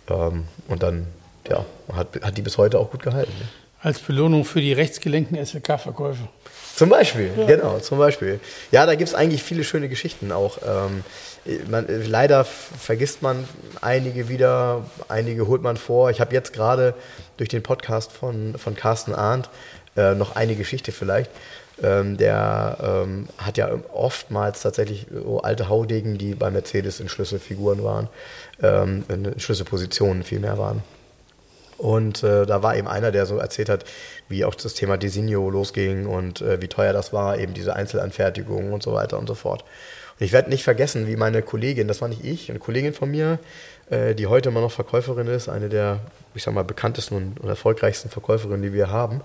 Ähm, 0.08 0.44
und 0.66 0.82
dann, 0.82 1.06
ja, 1.48 1.64
hat, 1.92 2.08
hat 2.22 2.36
die 2.36 2.42
bis 2.42 2.58
heute 2.58 2.78
auch 2.78 2.90
gut 2.90 3.02
gehalten. 3.02 3.32
Ne? 3.38 3.46
Als 3.80 4.00
Belohnung 4.00 4.44
für 4.44 4.60
die 4.60 4.72
rechtsgelenkten 4.72 5.44
SWK-Verkäufe. 5.44 6.28
Zum 6.74 6.90
Beispiel, 6.90 7.30
ja. 7.36 7.46
genau, 7.46 7.78
zum 7.80 7.98
Beispiel. 7.98 8.40
Ja, 8.70 8.86
da 8.86 8.94
gibt 8.94 9.08
es 9.08 9.14
eigentlich 9.14 9.42
viele 9.42 9.64
schöne 9.64 9.88
Geschichten 9.88 10.30
auch. 10.30 10.58
Ähm, 10.64 11.02
man, 11.68 11.86
leider 11.88 12.44
vergisst 12.44 13.22
man 13.22 13.48
einige 13.80 14.28
wieder, 14.28 14.84
einige 15.08 15.46
holt 15.46 15.62
man 15.62 15.76
vor. 15.76 16.10
Ich 16.10 16.20
habe 16.20 16.34
jetzt 16.34 16.52
gerade 16.52 16.94
durch 17.36 17.48
den 17.48 17.62
Podcast 17.62 18.12
von, 18.12 18.56
von 18.58 18.76
Carsten 18.76 19.14
Arndt 19.14 19.48
äh, 19.96 20.14
noch 20.14 20.36
eine 20.36 20.54
Geschichte 20.54 20.92
vielleicht. 20.92 21.30
Ähm, 21.82 22.16
der 22.16 22.76
ähm, 22.80 23.28
hat 23.38 23.56
ja 23.56 23.70
oftmals 23.92 24.62
tatsächlich 24.62 25.06
so 25.10 25.40
alte 25.40 25.68
Haudegen, 25.68 26.18
die 26.18 26.34
bei 26.34 26.50
Mercedes 26.50 27.00
in 27.00 27.08
Schlüsselfiguren 27.08 27.84
waren, 27.84 28.08
ähm, 28.62 29.04
in 29.08 29.38
Schlüsselpositionen 29.38 30.24
vielmehr 30.24 30.58
waren. 30.58 30.82
Und 31.78 32.24
äh, 32.24 32.44
da 32.44 32.62
war 32.62 32.76
eben 32.76 32.88
einer, 32.88 33.12
der 33.12 33.24
so 33.24 33.38
erzählt 33.38 33.68
hat, 33.68 33.84
wie 34.28 34.44
auch 34.44 34.56
das 34.56 34.74
Thema 34.74 34.96
Designo 34.98 35.48
losging 35.48 36.06
und 36.06 36.42
äh, 36.42 36.60
wie 36.60 36.66
teuer 36.66 36.92
das 36.92 37.12
war, 37.12 37.38
eben 37.38 37.54
diese 37.54 37.74
Einzelanfertigung 37.74 38.72
und 38.72 38.82
so 38.82 38.92
weiter 38.92 39.18
und 39.18 39.28
so 39.28 39.34
fort. 39.34 39.62
Und 40.18 40.24
ich 40.24 40.32
werde 40.32 40.50
nicht 40.50 40.64
vergessen, 40.64 41.06
wie 41.06 41.14
meine 41.14 41.40
Kollegin, 41.40 41.86
das 41.86 42.00
war 42.00 42.08
nicht 42.08 42.24
ich, 42.24 42.50
eine 42.50 42.58
Kollegin 42.58 42.92
von 42.92 43.10
mir, 43.10 43.38
äh, 43.90 44.16
die 44.16 44.26
heute 44.26 44.48
immer 44.48 44.60
noch 44.60 44.72
Verkäuferin 44.72 45.28
ist, 45.28 45.48
eine 45.48 45.68
der, 45.68 46.00
ich 46.34 46.42
sag 46.42 46.52
mal, 46.52 46.64
bekanntesten 46.64 47.14
und, 47.14 47.40
und 47.40 47.48
erfolgreichsten 47.48 48.10
Verkäuferinnen, 48.10 48.62
die 48.62 48.72
wir 48.72 48.90
haben, 48.90 49.20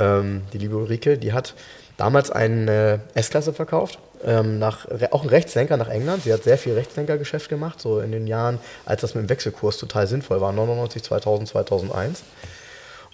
ähm, 0.00 0.42
die 0.52 0.58
liebe 0.58 0.76
Ulrike, 0.76 1.18
die 1.18 1.32
hat 1.32 1.54
damals 1.96 2.30
eine 2.30 3.00
S-Klasse 3.14 3.52
verkauft, 3.52 3.98
ähm, 4.24 4.58
nach, 4.58 4.86
auch 5.10 5.22
ein 5.22 5.28
Rechtslenker 5.28 5.76
nach 5.76 5.88
England. 5.88 6.24
Sie 6.24 6.32
hat 6.32 6.44
sehr 6.44 6.58
viel 6.58 6.74
Rechtslenkergeschäft 6.74 7.48
gemacht, 7.48 7.80
so 7.80 8.00
in 8.00 8.12
den 8.12 8.26
Jahren, 8.26 8.58
als 8.84 9.00
das 9.00 9.14
mit 9.14 9.24
dem 9.24 9.28
Wechselkurs 9.28 9.78
total 9.78 10.06
sinnvoll 10.06 10.40
war, 10.40 10.52
99, 10.52 11.02
2000, 11.02 11.48
2001. 11.48 12.22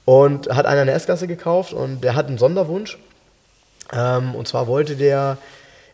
Und 0.04 0.48
hat 0.48 0.66
einer 0.66 0.82
eine 0.82 0.92
S-Klasse 0.92 1.28
gekauft 1.28 1.72
und 1.72 2.02
der 2.02 2.14
hat 2.14 2.26
einen 2.26 2.38
Sonderwunsch. 2.38 2.98
Ähm, 3.92 4.34
und 4.34 4.48
zwar 4.48 4.66
wollte 4.66 4.96
der, 4.96 5.38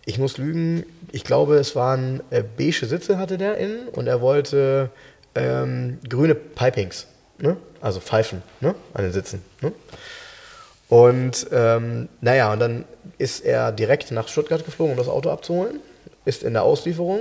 ich 0.07 0.18
muss 0.18 0.39
lügen, 0.39 0.84
ich 1.12 1.24
glaube, 1.24 1.57
es 1.57 1.76
waren 1.76 2.22
äh, 2.30 2.43
beige 2.43 2.86
Sitze 2.86 3.18
hatte 3.18 3.39
der 3.39 3.59
innen 3.59 3.89
und 3.89 4.07
er 4.07 4.20
wollte 4.20 4.91
ähm, 5.34 5.99
grüne 6.09 6.34
Pipings, 6.34 7.07
ne? 7.39 7.57
also 7.80 8.01
Pfeifen 8.01 8.43
ne? 8.61 8.74
an 8.95 9.05
den 9.05 9.12
Sitzen. 9.12 9.43
Ne? 9.61 9.72
Und 10.89 11.47
ähm, 11.53 12.09
naja, 12.20 12.53
und 12.53 12.61
dann 12.61 12.84
ist 13.18 13.45
er 13.45 13.72
direkt 13.72 14.11
nach 14.11 14.28
Stuttgart 14.28 14.64
geflogen, 14.64 14.93
um 14.93 14.99
das 14.99 15.09
Auto 15.09 15.30
abzuholen, 15.30 15.80
ist 16.24 16.43
in 16.43 16.55
der 16.55 16.62
Auslieferung. 16.62 17.20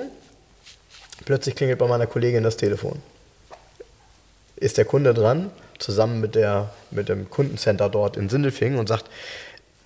Plötzlich 1.25 1.55
klingelt 1.55 1.79
bei 1.79 1.87
meiner 1.87 2.07
Kollegin 2.07 2.43
das 2.43 2.57
Telefon. 2.57 3.01
Ist 4.55 4.77
der 4.77 4.85
Kunde 4.85 5.13
dran, 5.13 5.51
zusammen 5.79 6.21
mit, 6.21 6.35
der, 6.35 6.71
mit 6.91 7.09
dem 7.09 7.29
Kundencenter 7.29 7.89
dort 7.89 8.17
in 8.17 8.29
Sindelfingen 8.29 8.79
und 8.79 8.87
sagt, 8.87 9.05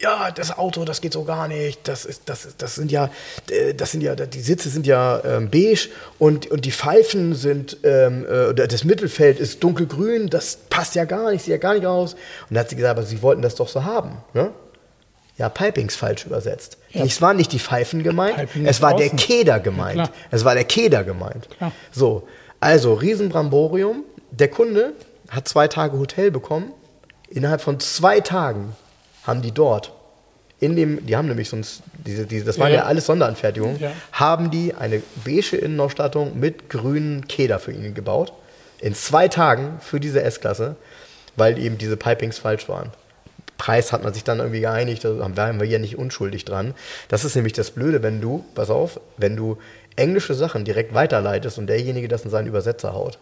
ja, 0.01 0.31
das 0.31 0.57
Auto, 0.57 0.83
das 0.83 1.01
geht 1.01 1.13
so 1.13 1.23
gar 1.23 1.47
nicht. 1.47 1.87
Das, 1.87 2.05
ist, 2.05 2.23
das, 2.25 2.55
das 2.57 2.75
sind 2.75 2.91
ja, 2.91 3.09
äh, 3.49 3.73
das 3.73 3.91
sind 3.91 4.01
ja, 4.01 4.15
die 4.15 4.41
Sitze 4.41 4.69
sind 4.69 4.87
ja 4.87 5.21
ähm, 5.23 5.49
beige 5.49 5.89
und, 6.17 6.49
und 6.49 6.65
die 6.65 6.71
Pfeifen 6.71 7.35
sind, 7.35 7.77
ähm, 7.83 8.25
äh, 8.25 8.53
das 8.53 8.83
Mittelfeld 8.83 9.39
ist 9.39 9.63
dunkelgrün, 9.63 10.29
das 10.29 10.57
passt 10.69 10.95
ja 10.95 11.05
gar 11.05 11.31
nicht, 11.31 11.43
sieht 11.43 11.51
ja 11.51 11.57
gar 11.57 11.73
nicht 11.75 11.85
aus. 11.85 12.13
Und 12.13 12.19
dann 12.51 12.59
hat 12.59 12.69
sie 12.69 12.75
gesagt, 12.75 12.97
aber 12.97 13.05
sie 13.05 13.21
wollten 13.21 13.41
das 13.41 13.55
doch 13.55 13.67
so 13.67 13.83
haben. 13.83 14.17
Ne? 14.33 14.51
Ja, 15.37 15.49
Pipings 15.49 15.95
falsch 15.95 16.25
übersetzt. 16.25 16.77
Ja. 16.89 17.05
Es 17.05 17.21
waren 17.21 17.37
nicht 17.37 17.51
die 17.51 17.59
Pfeifen 17.59 18.03
gemeint, 18.03 18.35
Piping 18.37 18.65
es 18.65 18.81
war 18.81 18.95
der 18.95 19.09
Keder 19.09 19.59
gemeint. 19.59 19.97
Ja, 19.97 20.09
es 20.29 20.43
war 20.45 20.55
der 20.55 20.65
Keder 20.65 21.03
gemeint. 21.03 21.47
Klar. 21.57 21.71
So, 21.91 22.27
also 22.59 22.93
Riesenbramborium. 22.93 24.03
Der 24.31 24.49
Kunde 24.49 24.93
hat 25.29 25.47
zwei 25.47 25.67
Tage 25.67 25.97
Hotel 25.97 26.31
bekommen. 26.31 26.73
Innerhalb 27.29 27.61
von 27.61 27.79
zwei 27.79 28.19
Tagen 28.19 28.75
haben 29.23 29.41
die 29.41 29.51
dort 29.51 29.93
in 30.61 30.75
dem, 30.75 31.05
die 31.05 31.17
haben 31.17 31.27
nämlich 31.27 31.49
sonst, 31.49 31.81
diese, 32.05 32.27
diese, 32.27 32.45
das 32.45 32.59
waren 32.59 32.69
ja, 32.69 32.77
ja 32.77 32.83
alles 32.83 33.07
Sonderanfertigungen, 33.07 33.79
ja. 33.79 33.91
haben 34.11 34.51
die 34.51 34.75
eine 34.75 35.01
beige 35.25 35.57
Innenausstattung 35.57 36.39
mit 36.39 36.69
grünen 36.69 37.27
Keder 37.27 37.57
für 37.57 37.71
ihn 37.71 37.95
gebaut. 37.95 38.31
In 38.79 38.93
zwei 38.93 39.27
Tagen 39.27 39.79
für 39.81 39.99
diese 39.99 40.21
S-Klasse, 40.21 40.75
weil 41.35 41.57
eben 41.57 41.79
diese 41.79 41.97
Pipings 41.97 42.37
falsch 42.37 42.69
waren. 42.69 42.91
Preis 43.57 43.91
hat 43.91 44.03
man 44.03 44.13
sich 44.13 44.23
dann 44.23 44.37
irgendwie 44.37 44.61
geeinigt, 44.61 45.03
da 45.03 45.35
waren 45.35 45.59
wir 45.59 45.67
ja 45.67 45.79
nicht 45.79 45.97
unschuldig 45.97 46.45
dran. 46.45 46.75
Das 47.09 47.25
ist 47.25 47.35
nämlich 47.35 47.53
das 47.53 47.71
Blöde, 47.71 48.03
wenn 48.03 48.21
du, 48.21 48.45
pass 48.53 48.69
auf, 48.69 48.99
wenn 49.17 49.35
du 49.35 49.57
englische 49.95 50.35
Sachen 50.35 50.63
direkt 50.63 50.93
weiterleitest 50.93 51.57
und 51.57 51.67
derjenige 51.67 52.07
das 52.07 52.23
in 52.23 52.29
seinen 52.29 52.47
Übersetzer 52.47 52.93
haut. 52.93 53.17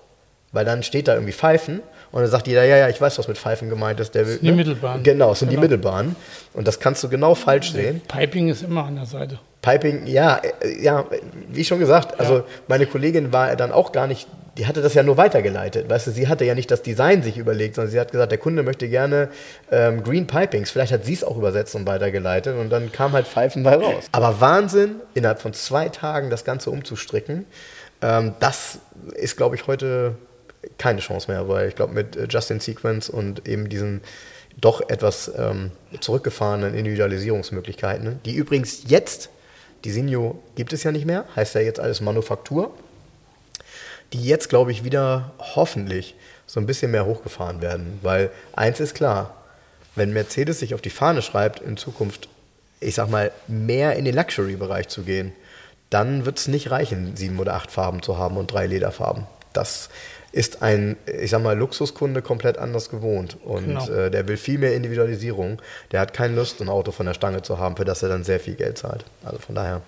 Weil 0.51 0.65
dann 0.65 0.83
steht 0.83 1.07
da 1.07 1.13
irgendwie 1.13 1.33
Pfeifen 1.33 1.81
und 2.11 2.21
dann 2.21 2.29
sagt 2.29 2.47
jeder, 2.47 2.63
ja, 2.63 2.77
ja, 2.77 2.89
ich 2.89 2.99
weiß, 2.99 3.19
was 3.19 3.27
mit 3.27 3.37
Pfeifen 3.37 3.69
gemeint 3.69 3.99
ist. 3.99 4.15
Der 4.15 4.25
will, 4.25 4.39
die 4.41 4.47
ne? 4.47 4.53
Mittelbahn. 4.53 5.03
Genau, 5.03 5.31
es 5.31 5.39
sind 5.39 5.49
genau. 5.49 5.61
die 5.61 5.67
Mittelbahnen. 5.67 6.15
Und 6.53 6.67
das 6.67 6.79
kannst 6.79 7.03
du 7.03 7.09
genau 7.09 7.35
falsch 7.35 7.71
sehen. 7.71 8.01
Piping 8.07 8.49
ist 8.49 8.63
immer 8.63 8.85
an 8.85 8.95
der 8.95 9.05
Seite. 9.05 9.39
Piping, 9.61 10.07
ja, 10.07 10.37
äh, 10.61 10.81
ja, 10.81 11.05
wie 11.49 11.63
schon 11.63 11.79
gesagt, 11.79 12.19
also 12.19 12.37
ja. 12.37 12.43
meine 12.67 12.85
Kollegin 12.85 13.33
war 13.33 13.55
dann 13.55 13.71
auch 13.71 13.91
gar 13.91 14.07
nicht, 14.07 14.27
die 14.57 14.65
hatte 14.65 14.81
das 14.81 14.93
ja 14.93 15.03
nur 15.03 15.17
weitergeleitet. 15.17 15.89
Weißt 15.89 16.07
du, 16.07 16.11
sie 16.11 16.27
hatte 16.27 16.45
ja 16.45 16.55
nicht 16.55 16.71
das 16.71 16.81
Design 16.81 17.21
sich 17.21 17.37
überlegt, 17.37 17.75
sondern 17.75 17.91
sie 17.91 17.99
hat 17.99 18.11
gesagt, 18.11 18.31
der 18.31 18.39
Kunde 18.39 18.63
möchte 18.63 18.87
gerne 18.87 19.29
ähm, 19.69 20.01
Green 20.03 20.27
Pipings. 20.27 20.71
Vielleicht 20.71 20.93
hat 20.93 21.05
sie 21.05 21.13
es 21.13 21.23
auch 21.23 21.37
übersetzt 21.37 21.75
und 21.75 21.85
weitergeleitet 21.85 22.57
und 22.57 22.69
dann 22.69 22.91
kam 22.91 23.11
halt 23.11 23.27
Pfeifen 23.27 23.63
bei 23.63 23.75
raus. 23.75 24.05
Aber 24.13 24.41
Wahnsinn, 24.41 24.95
innerhalb 25.13 25.41
von 25.41 25.53
zwei 25.53 25.89
Tagen 25.89 26.29
das 26.29 26.45
Ganze 26.45 26.71
umzustricken, 26.71 27.45
ähm, 28.01 28.33
das 28.39 28.79
ist, 29.13 29.35
glaube 29.35 29.55
ich, 29.55 29.67
heute 29.67 30.15
keine 30.77 30.99
Chance 30.99 31.31
mehr, 31.31 31.47
weil 31.47 31.69
ich 31.69 31.75
glaube, 31.75 31.93
mit 31.93 32.15
äh, 32.15 32.27
Justin 32.29 32.59
Sequence 32.59 33.09
und 33.09 33.47
eben 33.47 33.69
diesen 33.69 34.01
doch 34.59 34.81
etwas 34.89 35.31
ähm, 35.37 35.71
zurückgefahrenen 35.99 36.73
Individualisierungsmöglichkeiten, 36.73 38.19
die 38.25 38.35
übrigens 38.35 38.83
jetzt, 38.87 39.29
die 39.83 39.91
Sinio 39.91 40.41
gibt 40.55 40.73
es 40.73 40.83
ja 40.83 40.91
nicht 40.91 41.05
mehr, 41.05 41.25
heißt 41.35 41.55
ja 41.55 41.61
jetzt 41.61 41.79
alles 41.79 42.01
Manufaktur, 42.01 42.73
die 44.11 44.23
jetzt, 44.23 44.49
glaube 44.49 44.71
ich, 44.71 44.83
wieder 44.83 45.31
hoffentlich 45.39 46.15
so 46.45 46.59
ein 46.59 46.65
bisschen 46.65 46.91
mehr 46.91 47.05
hochgefahren 47.05 47.61
werden, 47.61 47.99
weil 48.01 48.31
eins 48.53 48.79
ist 48.79 48.95
klar, 48.95 49.35
wenn 49.95 50.13
Mercedes 50.13 50.59
sich 50.59 50.73
auf 50.73 50.81
die 50.81 50.89
Fahne 50.89 51.21
schreibt, 51.21 51.59
in 51.59 51.77
Zukunft, 51.77 52.27
ich 52.79 52.95
sag 52.95 53.09
mal, 53.09 53.31
mehr 53.47 53.95
in 53.95 54.05
den 54.05 54.15
Luxury-Bereich 54.15 54.87
zu 54.87 55.03
gehen, 55.03 55.33
dann 55.89 56.25
wird 56.25 56.37
es 56.37 56.47
nicht 56.47 56.71
reichen, 56.71 57.15
sieben 57.15 57.39
oder 57.39 57.55
acht 57.55 57.71
Farben 57.71 58.01
zu 58.01 58.17
haben 58.17 58.37
und 58.37 58.51
drei 58.51 58.67
Lederfarben. 58.67 59.25
Das 59.53 59.89
ist 60.31 60.61
ein, 60.61 60.95
ich 61.05 61.31
sag 61.31 61.41
mal, 61.41 61.57
Luxuskunde 61.57 62.21
komplett 62.21 62.57
anders 62.57 62.89
gewohnt. 62.89 63.37
Und 63.43 63.65
genau. 63.65 63.89
äh, 63.89 64.11
der 64.11 64.27
will 64.27 64.37
viel 64.37 64.59
mehr 64.59 64.75
Individualisierung. 64.75 65.61
Der 65.91 65.99
hat 66.01 66.13
keine 66.13 66.35
Lust, 66.35 66.61
ein 66.61 66.69
Auto 66.69 66.91
von 66.91 67.05
der 67.05 67.13
Stange 67.13 67.41
zu 67.41 67.57
haben, 67.57 67.75
für 67.75 67.85
das 67.85 68.03
er 68.03 68.09
dann 68.09 68.23
sehr 68.23 68.39
viel 68.39 68.55
Geld 68.55 68.77
zahlt. 68.77 69.05
Also 69.23 69.39
von 69.39 69.55
daher. 69.55 69.81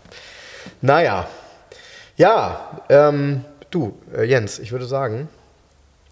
Naja. 0.81 1.27
Ja, 2.17 2.81
ähm, 2.89 3.45
du, 3.69 3.97
äh, 4.15 4.23
Jens, 4.23 4.59
ich 4.59 4.71
würde 4.71 4.85
sagen, 4.85 5.29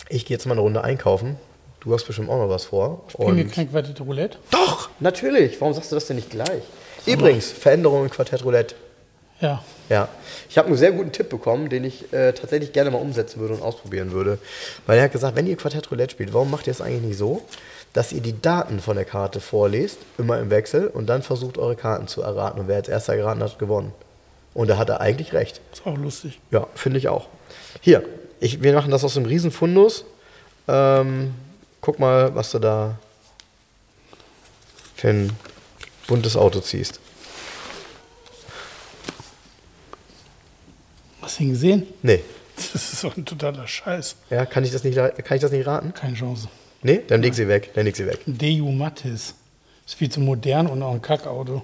ich 0.07 0.25
gehe 0.25 0.35
jetzt 0.35 0.45
mal 0.45 0.53
eine 0.53 0.61
Runde 0.61 0.83
einkaufen. 0.83 1.37
Du 1.81 1.93
hast 1.93 2.05
bestimmt 2.05 2.29
auch 2.29 2.39
noch 2.39 2.49
was 2.49 2.65
vor. 2.65 3.05
Spielen 3.09 3.37
wir 3.37 3.47
kein 3.47 3.69
Quartett 3.69 4.01
Roulette? 4.01 4.37
Doch, 4.51 4.89
natürlich. 4.99 5.59
Warum 5.61 5.73
sagst 5.73 5.91
du 5.91 5.95
das 5.95 6.07
denn 6.07 6.17
nicht 6.17 6.29
gleich? 6.29 6.61
Übrigens, 7.05 7.51
Veränderungen 7.51 8.05
im 8.05 8.11
Quartett 8.11 8.43
Roulette. 8.43 8.75
Ja. 9.41 9.63
Ja. 9.89 10.09
Ich 10.49 10.57
habe 10.57 10.67
einen 10.67 10.77
sehr 10.77 10.91
guten 10.91 11.11
Tipp 11.11 11.29
bekommen, 11.29 11.69
den 11.69 11.83
ich 11.83 12.11
äh, 12.13 12.33
tatsächlich 12.33 12.73
gerne 12.73 12.91
mal 12.91 12.99
umsetzen 12.99 13.39
würde 13.39 13.55
und 13.55 13.61
ausprobieren 13.61 14.11
würde. 14.11 14.37
Weil 14.85 14.97
er 14.97 15.05
hat 15.05 15.11
gesagt, 15.11 15.35
wenn 15.35 15.47
ihr 15.47 15.55
Quartett 15.55 15.89
Roulette 15.91 16.11
spielt, 16.11 16.33
warum 16.33 16.51
macht 16.51 16.67
ihr 16.67 16.71
es 16.71 16.81
eigentlich 16.81 17.03
nicht 17.03 17.17
so, 17.17 17.41
dass 17.93 18.11
ihr 18.11 18.21
die 18.21 18.39
Daten 18.39 18.79
von 18.79 18.95
der 18.95 19.05
Karte 19.05 19.39
vorlest, 19.39 19.97
immer 20.17 20.39
im 20.39 20.49
Wechsel, 20.49 20.87
und 20.87 21.07
dann 21.07 21.23
versucht, 21.23 21.57
eure 21.57 21.75
Karten 21.75 22.07
zu 22.07 22.21
erraten. 22.21 22.59
Und 22.59 22.67
wer 22.67 22.75
als 22.75 22.87
erster 22.87 23.15
geraten 23.15 23.41
hat, 23.41 23.57
gewonnen. 23.57 23.93
Und 24.53 24.69
da 24.69 24.77
hat 24.77 24.89
er 24.89 25.01
eigentlich 25.01 25.33
recht. 25.33 25.61
Ist 25.71 25.85
auch 25.85 25.97
lustig. 25.97 26.39
Ja, 26.51 26.67
finde 26.75 26.99
ich 26.99 27.07
auch. 27.07 27.27
Hier, 27.81 28.03
ich, 28.39 28.61
wir 28.61 28.73
machen 28.73 28.91
das 28.91 29.03
aus 29.03 29.17
einem 29.17 29.25
Riesenfundus. 29.25 30.05
Ähm, 30.67 31.33
guck 31.81 31.99
mal, 31.99 32.35
was 32.35 32.51
du 32.51 32.59
da 32.59 32.97
für 34.95 35.09
ein 35.09 35.31
buntes 36.07 36.35
Auto 36.35 36.59
ziehst. 36.59 36.99
Hast 41.29 41.39
du 41.39 41.43
ihn 41.43 41.51
gesehen? 41.51 41.87
Nee. 42.01 42.21
Das 42.55 42.73
ist 42.75 42.99
so 42.99 43.11
ein 43.15 43.23
totaler 43.23 43.65
Scheiß. 43.67 44.17
Ja, 44.31 44.45
kann 44.45 44.65
ich 44.65 44.71
das 44.71 44.83
nicht, 44.83 44.97
kann 44.97 45.35
ich 45.35 45.41
das 45.41 45.51
nicht 45.51 45.65
raten? 45.65 45.93
Keine 45.93 46.15
Chance. 46.15 46.49
Nee? 46.81 47.01
Dann 47.07 47.21
leg 47.21 47.33
sie 47.33 47.47
weg. 47.47 47.69
Dann 47.73 47.85
leg 47.85 47.95
sie 47.95 48.05
weg. 48.05 48.19
Deu 48.25 48.69
Mattis. 48.71 49.35
Ist 49.85 49.93
viel 49.95 50.09
zu 50.09 50.19
modern 50.19 50.67
und 50.67 50.83
auch 50.83 50.93
ein 50.93 51.01
Kackauto. 51.01 51.63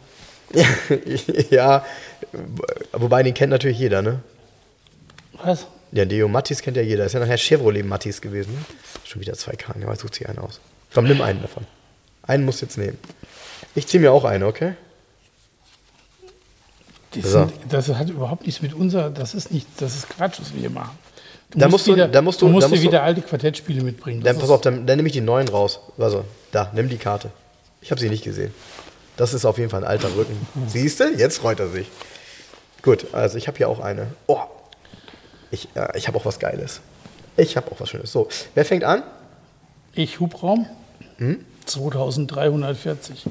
ja, 1.50 1.84
wobei 2.94 3.24
den 3.24 3.34
kennt 3.34 3.50
natürlich 3.50 3.80
jeder, 3.80 4.02
ne? 4.04 4.22
Was? 5.44 5.66
Ja, 5.92 6.06
Deo 6.06 6.28
Mattis 6.28 6.62
kennt 6.62 6.78
ja 6.78 6.84
jeder. 6.84 7.06
Ist 7.06 7.14
ja 7.14 7.20
nachher 7.20 7.38
Chevrolet 7.38 7.84
Mattis 7.84 8.22
gewesen. 8.22 8.54
Ne? 8.54 8.64
Schon 9.04 9.20
wieder 9.20 9.34
zwei 9.34 9.54
Karten, 9.54 9.84
aber 9.84 9.96
sucht 9.96 10.16
sich 10.16 10.30
einen 10.30 10.38
aus. 10.38 10.62
Komm, 10.94 11.06
nimm 11.06 11.20
einen 11.20 11.42
davon. 11.42 11.66
Einen 12.22 12.46
musst 12.46 12.62
du 12.62 12.68
jetzt 12.68 12.78
nehmen. 12.78 13.00
Ich 13.74 13.88
ziehe 13.88 14.00
mir 14.00 14.14
auch 14.14 14.24
eine, 14.24 14.46
okay? 14.46 14.76
Das, 17.24 17.32
So. 17.32 17.40
sind, 17.40 17.54
das 17.70 17.88
hat 17.90 18.10
überhaupt 18.10 18.46
nichts 18.46 18.62
mit 18.62 18.74
unser, 18.74 19.10
das 19.10 19.34
ist 19.34 19.52
nicht, 19.52 19.68
das 19.78 19.96
ist 19.96 20.10
Quatsch, 20.10 20.40
was 20.40 20.54
wir 20.54 20.60
hier 20.62 20.70
machen. 20.70 20.98
Du 21.52 21.60
Da 21.60 21.68
musst 21.70 21.88
du- 21.88 21.94
wieder, 21.94 22.08
da 22.08 22.22
musst 22.22 22.42
du- 22.42 22.48
musst 22.48 22.64
da 22.64 22.68
dir 22.68 22.72
musst 22.72 22.84
du- 22.84 22.88
wieder 22.88 23.04
alte 23.04 23.22
Quartettspiele 23.22 23.82
mitbringen. 23.84 24.22
Das 24.22 24.34
Dann 24.34 24.42
pass 24.42 24.50
auf, 24.50 24.62
dann, 24.62 24.86
dann 24.88 24.98
nehme 24.98 25.08
ich 25.08 25.14
die 25.14 25.22
neuen 25.22 25.48
raus. 25.48 25.80
Also, 25.98 26.26
da, 26.52 26.72
nimm 26.74 26.90
die 26.90 26.98
Karte. 26.98 27.30
Ich 27.82 27.92
habe 27.92 28.02
sie 28.02 28.10
nicht 28.10 28.24
gesehen. 28.24 28.54
Das 29.18 29.34
ist 29.34 29.46
auf 29.46 29.58
jeden 29.58 29.70
Fall 29.70 29.84
ein 29.84 29.88
alter 29.90 30.14
Rücken. 30.16 30.36
Siehst 30.68 31.00
du? 31.00 31.06
Jetzt 31.16 31.38
freut 31.38 31.60
er 31.60 31.70
sich. 31.70 31.88
Gut, 32.82 33.08
also 33.14 33.38
ich 33.38 33.48
habe 33.48 33.58
hier 33.58 33.70
auch 33.70 33.80
eine. 33.80 34.08
Oh, 34.28 34.40
ich, 35.52 35.70
äh, 35.76 35.98
ich 35.98 36.08
habe 36.08 36.18
auch 36.18 36.26
was 36.26 36.40
Geiles. 36.40 36.82
Ich 37.38 37.56
habe 37.58 37.72
auch 37.72 37.80
was 37.80 37.90
Schönes. 37.90 38.12
So, 38.12 38.28
wer 38.56 38.66
fängt 38.66 38.84
an? 38.84 39.04
Ich 39.94 40.20
Hubraum 40.20 40.68
Hm? 41.18 41.46
2340. 41.66 43.26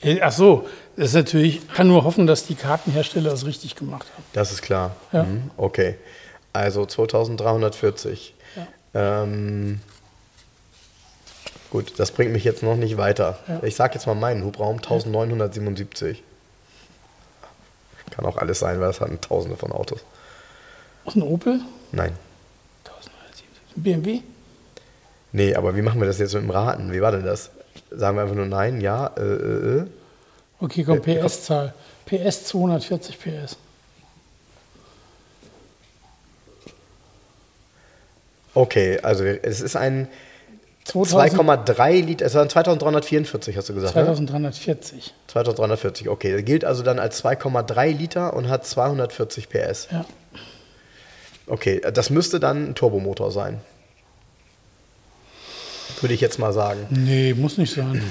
Äh, 0.00 0.20
Ach 0.20 0.32
so, 0.32 0.66
das 0.96 1.06
ist 1.08 1.14
natürlich, 1.14 1.68
kann 1.68 1.88
nur 1.88 2.04
hoffen, 2.04 2.26
dass 2.26 2.46
die 2.46 2.54
Kartenhersteller 2.54 3.32
es 3.32 3.46
richtig 3.46 3.76
gemacht 3.76 4.06
haben. 4.14 4.24
Das 4.32 4.52
ist 4.52 4.62
klar. 4.62 4.96
Ja. 5.12 5.24
Mhm, 5.24 5.50
okay. 5.56 5.96
Also 6.52 6.84
2340. 6.84 8.34
Ähm, 8.94 9.80
gut, 11.70 11.94
das 11.98 12.10
bringt 12.10 12.32
mich 12.32 12.44
jetzt 12.44 12.62
noch 12.62 12.76
nicht 12.76 12.98
weiter. 12.98 13.38
Ja. 13.48 13.62
Ich 13.62 13.74
sage 13.74 13.94
jetzt 13.94 14.06
mal 14.06 14.14
meinen 14.14 14.44
Hubraum, 14.44 14.76
1977. 14.76 16.22
Kann 18.10 18.26
auch 18.26 18.36
alles 18.36 18.58
sein, 18.58 18.80
weil 18.80 18.90
es 18.90 19.00
hatten 19.00 19.20
tausende 19.20 19.56
von 19.56 19.72
Autos. 19.72 20.00
Aus 21.06 21.16
ein 21.16 21.22
Opel? 21.22 21.60
Nein. 21.92 22.12
1977. 22.84 23.46
Ein 23.76 23.82
BMW? 23.82 24.20
Nee, 25.32 25.54
aber 25.54 25.74
wie 25.74 25.82
machen 25.82 25.98
wir 25.98 26.06
das 26.06 26.18
jetzt 26.18 26.34
mit 26.34 26.42
dem 26.42 26.50
Raten? 26.50 26.92
Wie 26.92 27.00
war 27.00 27.12
denn 27.12 27.24
das? 27.24 27.50
Sagen 27.90 28.18
wir 28.18 28.22
einfach 28.22 28.36
nur 28.36 28.46
nein, 28.46 28.82
ja, 28.82 29.06
äh, 29.16 29.22
äh, 29.22 29.78
äh. 29.78 29.86
Okay, 30.62 30.84
komm, 30.84 31.02
PS-Zahl. 31.02 31.74
PS 32.06 32.44
240 32.44 33.18
PS. 33.18 33.56
Okay, 38.54 39.00
also 39.02 39.24
es 39.24 39.60
ist 39.60 39.76
ein 39.76 40.08
2000 40.84 41.40
2,3 41.40 42.04
Liter, 42.04 42.26
es 42.26 42.34
war 42.34 42.42
ein 42.42 42.48
2344, 42.48 43.56
hast 43.56 43.68
du 43.68 43.74
gesagt, 43.74 43.96
ne? 43.96 44.04
2340. 44.04 45.14
2340, 45.26 46.08
okay. 46.08 46.30
Der 46.30 46.42
gilt 46.42 46.64
also 46.64 46.82
dann 46.82 46.98
als 46.98 47.24
2,3 47.24 47.96
Liter 47.96 48.34
und 48.34 48.48
hat 48.48 48.64
240 48.66 49.48
PS. 49.48 49.88
Ja. 49.90 50.04
Okay, 51.46 51.80
das 51.92 52.10
müsste 52.10 52.38
dann 52.38 52.70
ein 52.70 52.74
Turbomotor 52.74 53.32
sein. 53.32 53.60
Würde 56.00 56.14
ich 56.14 56.20
jetzt 56.20 56.38
mal 56.38 56.52
sagen. 56.52 56.86
Nee, 56.90 57.34
muss 57.34 57.58
nicht 57.58 57.74
sein. 57.74 58.02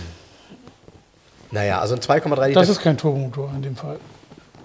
Naja, 1.51 1.79
also 1.81 1.95
ein 1.95 2.01
2,3 2.01 2.47
Liter. 2.47 2.59
Das 2.59 2.69
ist 2.69 2.81
kein 2.81 2.97
Turbomotor 2.97 3.51
in 3.55 3.61
dem 3.61 3.75
Fall. 3.75 3.99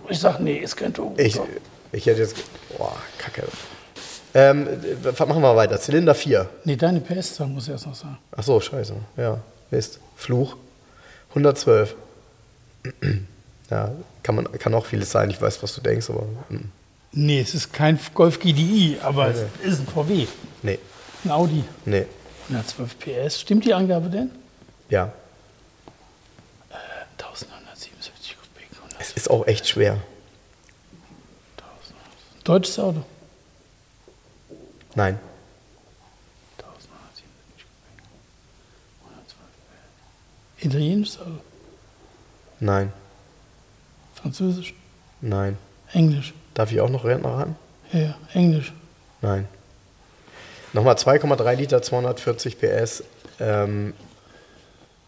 Ich 0.09 0.19
sag, 0.21 0.39
nee, 0.41 0.59
ist 0.59 0.77
kein 0.77 0.95
Turbomotor. 0.95 1.25
ich, 1.27 1.39
ich 1.93 2.07
hätte 2.07 2.21
jetzt. 2.21 2.37
Boah, 2.79 2.97
kacke. 3.19 3.43
Ähm, 4.35 4.69
was 5.03 5.19
machen 5.27 5.41
wir 5.43 5.57
weiter? 5.57 5.81
Zylinder 5.81 6.15
4. 6.15 6.49
Nee, 6.65 6.77
deine 6.77 7.01
PS-Zahl 7.01 7.49
muss 7.49 7.65
ich 7.65 7.71
erst 7.71 7.87
noch 7.87 7.95
sagen. 7.95 8.19
Ach 8.37 8.43
so, 8.43 8.61
scheiße. 8.61 8.95
Ja, 9.17 9.39
Mist. 9.71 9.99
Fluch. 10.17 10.57
112. 11.31 11.95
Ja, 13.69 13.91
kann, 14.23 14.37
man, 14.37 14.53
kann 14.61 14.73
auch 14.75 14.87
vieles 14.87 15.11
sein. 15.11 15.29
Ich 15.29 15.43
weiß, 15.43 15.61
was 15.61 15.75
du 15.75 15.81
denkst, 15.81 16.09
aber. 16.09 16.23
mm, 16.51 16.71
Nee, 17.11 17.41
es 17.41 17.53
ist 17.53 17.73
kein 17.73 17.99
Golf 18.15 18.39
GDI, 18.39 18.99
aber 19.03 19.27
es 19.29 19.41
ist 19.65 19.81
ein 19.81 19.87
VW. 19.89 20.29
Nee, 20.63 20.79
Ein 21.25 21.31
Audi. 21.33 21.65
nee. 21.85 22.07
112 22.49 22.97
PS. 23.01 23.41
Stimmt 23.41 23.65
die 23.65 23.75
Angabe 23.75 24.09
denn? 24.09 24.31
Ja. 24.89 25.11
1977 27.19 28.37
Kubik. 28.37 28.69
100. 28.77 29.01
Es 29.01 29.05
ist 29.17 29.29
auch 29.29 29.47
echt 29.49 29.67
schwer. 29.67 29.99
Deutsches 32.45 32.79
Auto. 32.79 33.03
Nein. 34.95 35.19
1977 36.59 37.67
Kubik. 37.67 38.05
112 39.05 39.49
PS. 40.59 40.65
Italienisches 40.65 41.21
Auto. 41.21 41.41
Nein. 42.61 42.93
Französisch. 44.15 44.75
Nein. 45.21 45.59
Englisch. 45.93 46.33
Darf 46.55 46.71
ich 46.71 46.81
auch 46.81 46.89
noch 46.89 47.05
raten? 47.05 47.57
Ja, 47.93 47.99
ja, 47.99 48.15
Englisch. 48.33 48.73
Nein. 49.23 49.49
Nochmal 50.73 50.95
2,3 50.95 51.55
Liter, 51.55 51.83
240 51.83 52.59
PS. 52.59 53.03
Ähm, 53.41 53.95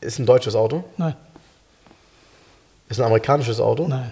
ist 0.00 0.18
ein 0.18 0.26
deutsches 0.26 0.54
Auto? 0.54 0.84
Nein, 0.96 1.14
Ist 2.88 3.00
ein 3.00 3.06
amerikanisches 3.06 3.60
Auto? 3.60 3.86
nein, 3.88 4.10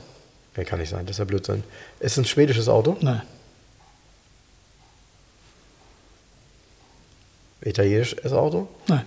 Nee, 0.57 0.65
kann 0.65 0.79
nicht 0.81 0.89
sein, 0.89 1.05
das 1.05 1.17
ist 1.17 1.19
ja 1.19 1.25
Blödsinn. 1.25 1.63
Ist 2.01 2.17
ein 2.17 2.25
schwedisches 2.25 2.69
Auto? 2.69 2.97
nein. 3.01 3.23
Italienisches 7.63 8.33
Auto? 8.33 8.69
Nein. 8.87 9.05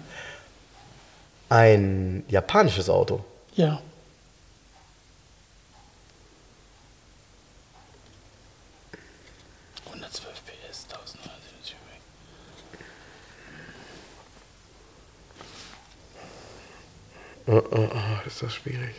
Ein 1.48 2.24
japanisches 2.28 2.90
Auto? 2.90 3.24
Ja. 3.56 3.82
PS, 10.46 10.86
1977 10.90 11.76
Kubik. 11.76 12.02
Oh, 17.48 17.64
oh, 17.72 17.90
oh, 17.94 18.28
ist 18.28 18.42
das 18.42 18.54
schwierig. 18.54 18.96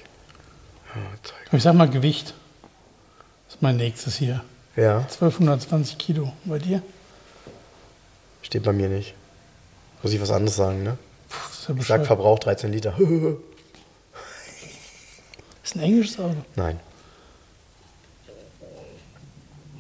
Ich 1.53 1.63
sag 1.63 1.75
mal 1.75 1.89
Gewicht. 1.89 2.35
Das 3.47 3.55
ist 3.57 3.63
mein 3.63 3.77
nächstes 3.77 4.17
hier. 4.17 4.43
ja, 4.77 4.99
1220 4.99 5.99
Kilo. 5.99 6.33
Bei 6.45 6.59
dir? 6.59 6.83
steht 8.43 8.63
bei 8.65 8.73
mir 8.73 8.89
nicht. 8.89 9.15
Muss 10.03 10.13
ich 10.13 10.21
was 10.21 10.31
anderes 10.31 10.57
sagen, 10.57 10.83
ne? 10.83 10.97
Ja 11.69 11.75
Ich 11.79 11.87
sag. 11.87 12.05
Verbrauch 12.07 12.39
13 12.41 12.73
Liter. 12.73 12.95
Ist 15.63 15.77
ein 15.77 15.81
englisches 15.83 16.19
Auto. 16.19 16.35
Nein, 16.57 16.81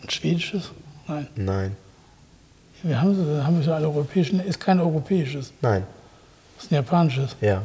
Ein 0.02 0.10
schwedisches? 0.10 0.70
Nein. 1.08 1.26
nein, 1.34 1.76
Wir 2.84 3.00
haben, 3.00 3.16
haben 3.44 3.56
wir 3.58 3.64
so 3.64 3.72
alle 3.72 3.88
europäischen. 3.88 4.38
Ist 4.40 4.60
kein 4.60 4.78
europäisches. 4.78 5.52
nein. 5.60 5.84
Ist 6.58 6.70
ein 6.70 6.74
japanisches. 6.76 7.34
Ja. 7.40 7.62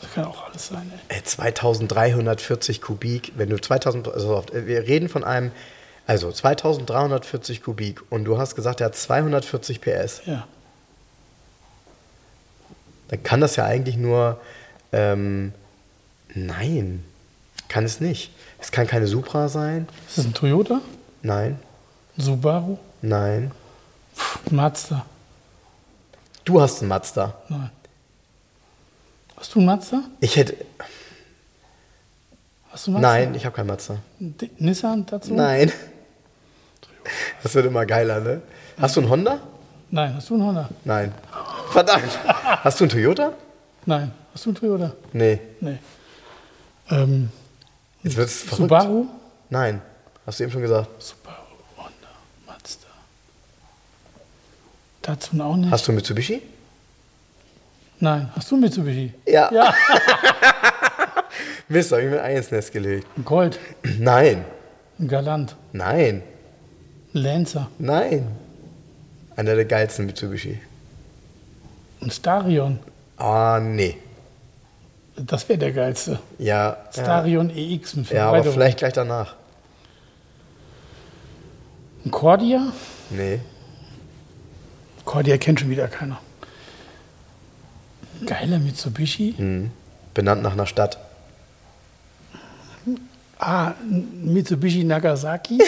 Das 0.00 0.12
kann 0.12 0.24
auch 0.26 0.48
alles 0.48 0.68
sein, 0.68 0.90
ey. 1.08 1.16
Ey, 1.16 1.24
2340 1.24 2.80
Kubik, 2.80 3.32
wenn 3.36 3.50
du 3.50 3.60
2000, 3.60 4.08
also 4.08 4.44
wir 4.52 4.82
reden 4.86 5.08
von 5.08 5.24
einem, 5.24 5.50
also 6.06 6.30
2340 6.32 7.62
Kubik 7.62 8.02
und 8.10 8.24
du 8.24 8.38
hast 8.38 8.54
gesagt, 8.54 8.80
er 8.80 8.86
hat 8.86 8.96
240 8.96 9.80
PS, 9.80 10.22
Ja. 10.26 10.46
dann 13.08 13.22
kann 13.22 13.40
das 13.40 13.56
ja 13.56 13.64
eigentlich 13.64 13.96
nur, 13.96 14.40
ähm, 14.92 15.52
nein, 16.34 17.04
kann 17.68 17.84
es 17.84 18.00
nicht. 18.00 18.30
Es 18.60 18.70
kann 18.72 18.86
keine 18.86 19.06
Supra 19.06 19.48
sein, 19.48 19.88
Ist 20.08 20.18
das 20.18 20.24
ein 20.26 20.34
Toyota? 20.34 20.80
nein, 21.22 21.58
Ein 22.16 22.22
Subaru? 22.22 22.78
nein. 23.02 23.52
Ein 24.50 24.56
Mazda? 24.56 25.04
Du 26.44 26.60
hast 26.60 26.80
einen 26.80 26.88
Mazda. 26.88 27.34
Nein. 27.48 27.70
Hast 29.38 29.54
du 29.54 29.58
einen 29.60 29.66
Mazda? 29.66 30.02
Ich 30.20 30.36
hätte, 30.36 30.56
Hast 32.70 32.86
du 32.86 32.90
einen 32.90 33.02
Mazda? 33.02 33.08
nein, 33.18 33.34
ich 33.34 33.44
habe 33.46 33.54
keinen 33.54 33.68
Mazda. 33.68 33.98
Nissan 34.58 35.06
dazu? 35.06 35.34
Nein. 35.34 35.72
Das 37.42 37.54
wird 37.54 37.66
immer 37.66 37.86
geiler, 37.86 38.20
ne? 38.20 38.42
Hast 38.80 38.96
du 38.96 39.00
einen 39.00 39.08
Honda? 39.10 39.40
Nein. 39.90 40.14
Hast 40.14 40.28
du 40.28 40.34
einen 40.34 40.44
Honda? 40.44 40.68
Nein. 40.84 41.12
Verdammt. 41.70 42.18
Hast 42.26 42.80
du 42.80 42.84
einen 42.84 42.90
Toyota? 42.90 43.32
Nein. 43.86 44.12
Hast 44.34 44.44
du 44.44 44.50
einen 44.50 44.56
Toyota? 44.56 44.92
Nee. 45.12 45.40
Nee. 45.60 45.78
Ähm, 46.90 47.30
Jetzt 48.02 48.16
wird 48.16 48.28
es 48.28 48.42
verrückt. 48.42 48.58
Subaru? 48.58 49.06
Nein. 49.50 49.80
Hast 50.26 50.38
du 50.40 50.44
eben 50.44 50.52
schon 50.52 50.62
gesagt. 50.62 50.88
Subaru, 51.02 51.36
Honda, 51.78 51.90
Mazda. 52.46 52.86
Dazu 55.02 55.40
auch 55.40 55.56
nicht? 55.56 55.70
Hast 55.70 55.86
du 55.86 55.92
einen 55.92 55.96
Mitsubishi? 55.96 56.42
Nein. 58.00 58.30
Hast 58.34 58.50
du 58.50 58.54
einen 58.54 58.62
Mitsubishi? 58.64 59.12
Ja. 59.26 59.52
Ja. 59.52 59.74
Mist, 61.68 61.92
hab 61.92 61.98
ich 61.98 62.06
mir 62.06 62.22
ein 62.22 62.36
ins 62.36 62.50
Nest 62.50 62.72
gelegt. 62.72 63.06
Ein 63.16 63.24
Gold, 63.24 63.58
Nein. 63.98 64.44
ein 64.98 65.08
Galant, 65.08 65.56
Nein. 65.72 66.22
ein 67.14 67.18
Lancer, 67.22 67.68
Nein. 67.78 68.28
Einer 69.36 69.54
der 69.54 69.64
geilsten 69.64 70.06
Mitsubishi. 70.06 70.58
ein 72.00 72.10
Starion. 72.10 72.78
Ah, 73.16 73.60
nee. 73.60 73.96
Das 75.16 75.48
wäre 75.48 75.58
der 75.58 75.72
geilste. 75.72 76.18
Ja. 76.38 76.76
Starion 76.92 77.50
EX 77.50 77.96
mit 77.96 78.10
Ja, 78.10 78.16
ja 78.16 78.28
aber 78.28 78.44
vielleicht 78.44 78.78
gleich 78.78 78.92
danach. 78.92 79.34
Ein 82.04 82.10
Cordia? 82.12 82.72
Nee. 83.10 83.40
Cordia 85.04 85.36
kennt 85.38 85.58
schon 85.60 85.70
wieder 85.70 85.88
keiner. 85.88 86.20
Geiler 88.26 88.58
Mitsubishi. 88.58 89.34
Mhm. 89.36 89.70
Benannt 90.14 90.42
nach 90.42 90.52
einer 90.52 90.66
Stadt. 90.66 90.98
Ah, 93.38 93.74
Mitsubishi 94.22 94.84
Nagasaki. 94.84 95.58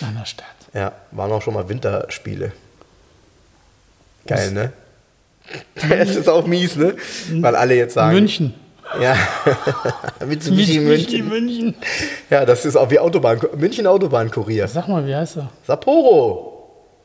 nach 0.00 0.08
einer 0.08 0.24
Stadt. 0.24 0.46
Ja, 0.72 0.92
waren 1.10 1.32
auch 1.32 1.42
schon 1.42 1.54
mal 1.54 1.68
Winterspiele. 1.68 2.52
Geil, 4.26 4.52
ne? 4.52 4.72
Es 5.90 6.14
ist 6.14 6.28
auch 6.28 6.46
mies, 6.46 6.76
ne? 6.76 6.94
Weil 7.32 7.56
alle 7.56 7.74
jetzt 7.74 7.94
sagen. 7.94 8.14
München. 8.14 8.54
Ja. 9.00 9.16
Mitsubishi 10.26 10.80
Mitsubishi 10.80 11.22
München. 11.22 11.28
München. 11.28 11.74
Ja, 12.30 12.44
das 12.44 12.64
ist 12.64 12.76
auch 12.76 12.90
wie 12.90 12.98
Autobahn. 12.98 13.40
München 13.56 13.86
Autobahnkurier. 13.86 14.68
Sag 14.68 14.88
mal, 14.88 15.06
wie 15.06 15.14
heißt 15.14 15.38
er? 15.38 15.50
Sapporo. 15.66 16.47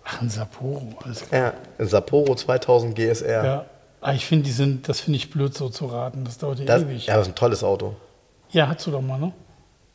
Ach, 0.06 0.22
ein 0.22 0.30
Sapporo. 0.30 0.90
Alles 1.04 1.28
klar. 1.28 1.42
Ja, 1.42 1.54
ein 1.80 1.88
Sapporo 1.88 2.36
2000 2.36 2.96
GSR. 2.96 3.44
Ja. 3.46 3.66
Ah, 4.02 4.14
ich 4.14 4.26
finde, 4.26 4.44
die 4.46 4.52
sind, 4.52 4.90
das 4.90 5.00
finde 5.00 5.18
ich 5.18 5.30
blöd 5.32 5.54
so 5.56 5.70
zu 5.70 5.86
raten. 5.86 6.26
Das 6.26 6.38
dauert 6.38 6.60
ja 6.60 6.66
Das, 6.66 6.82
ewig. 6.84 7.06
ja, 7.08 7.16
das 7.16 7.28
ist 7.28 7.34
ein 7.34 7.36
tolles 7.36 7.64
Auto. 7.64 7.96
Ja, 8.50 8.68
hast 8.68 8.86
du 8.86 8.92
doch 8.92 9.02
mal, 9.02 9.18
ne? 9.18 9.32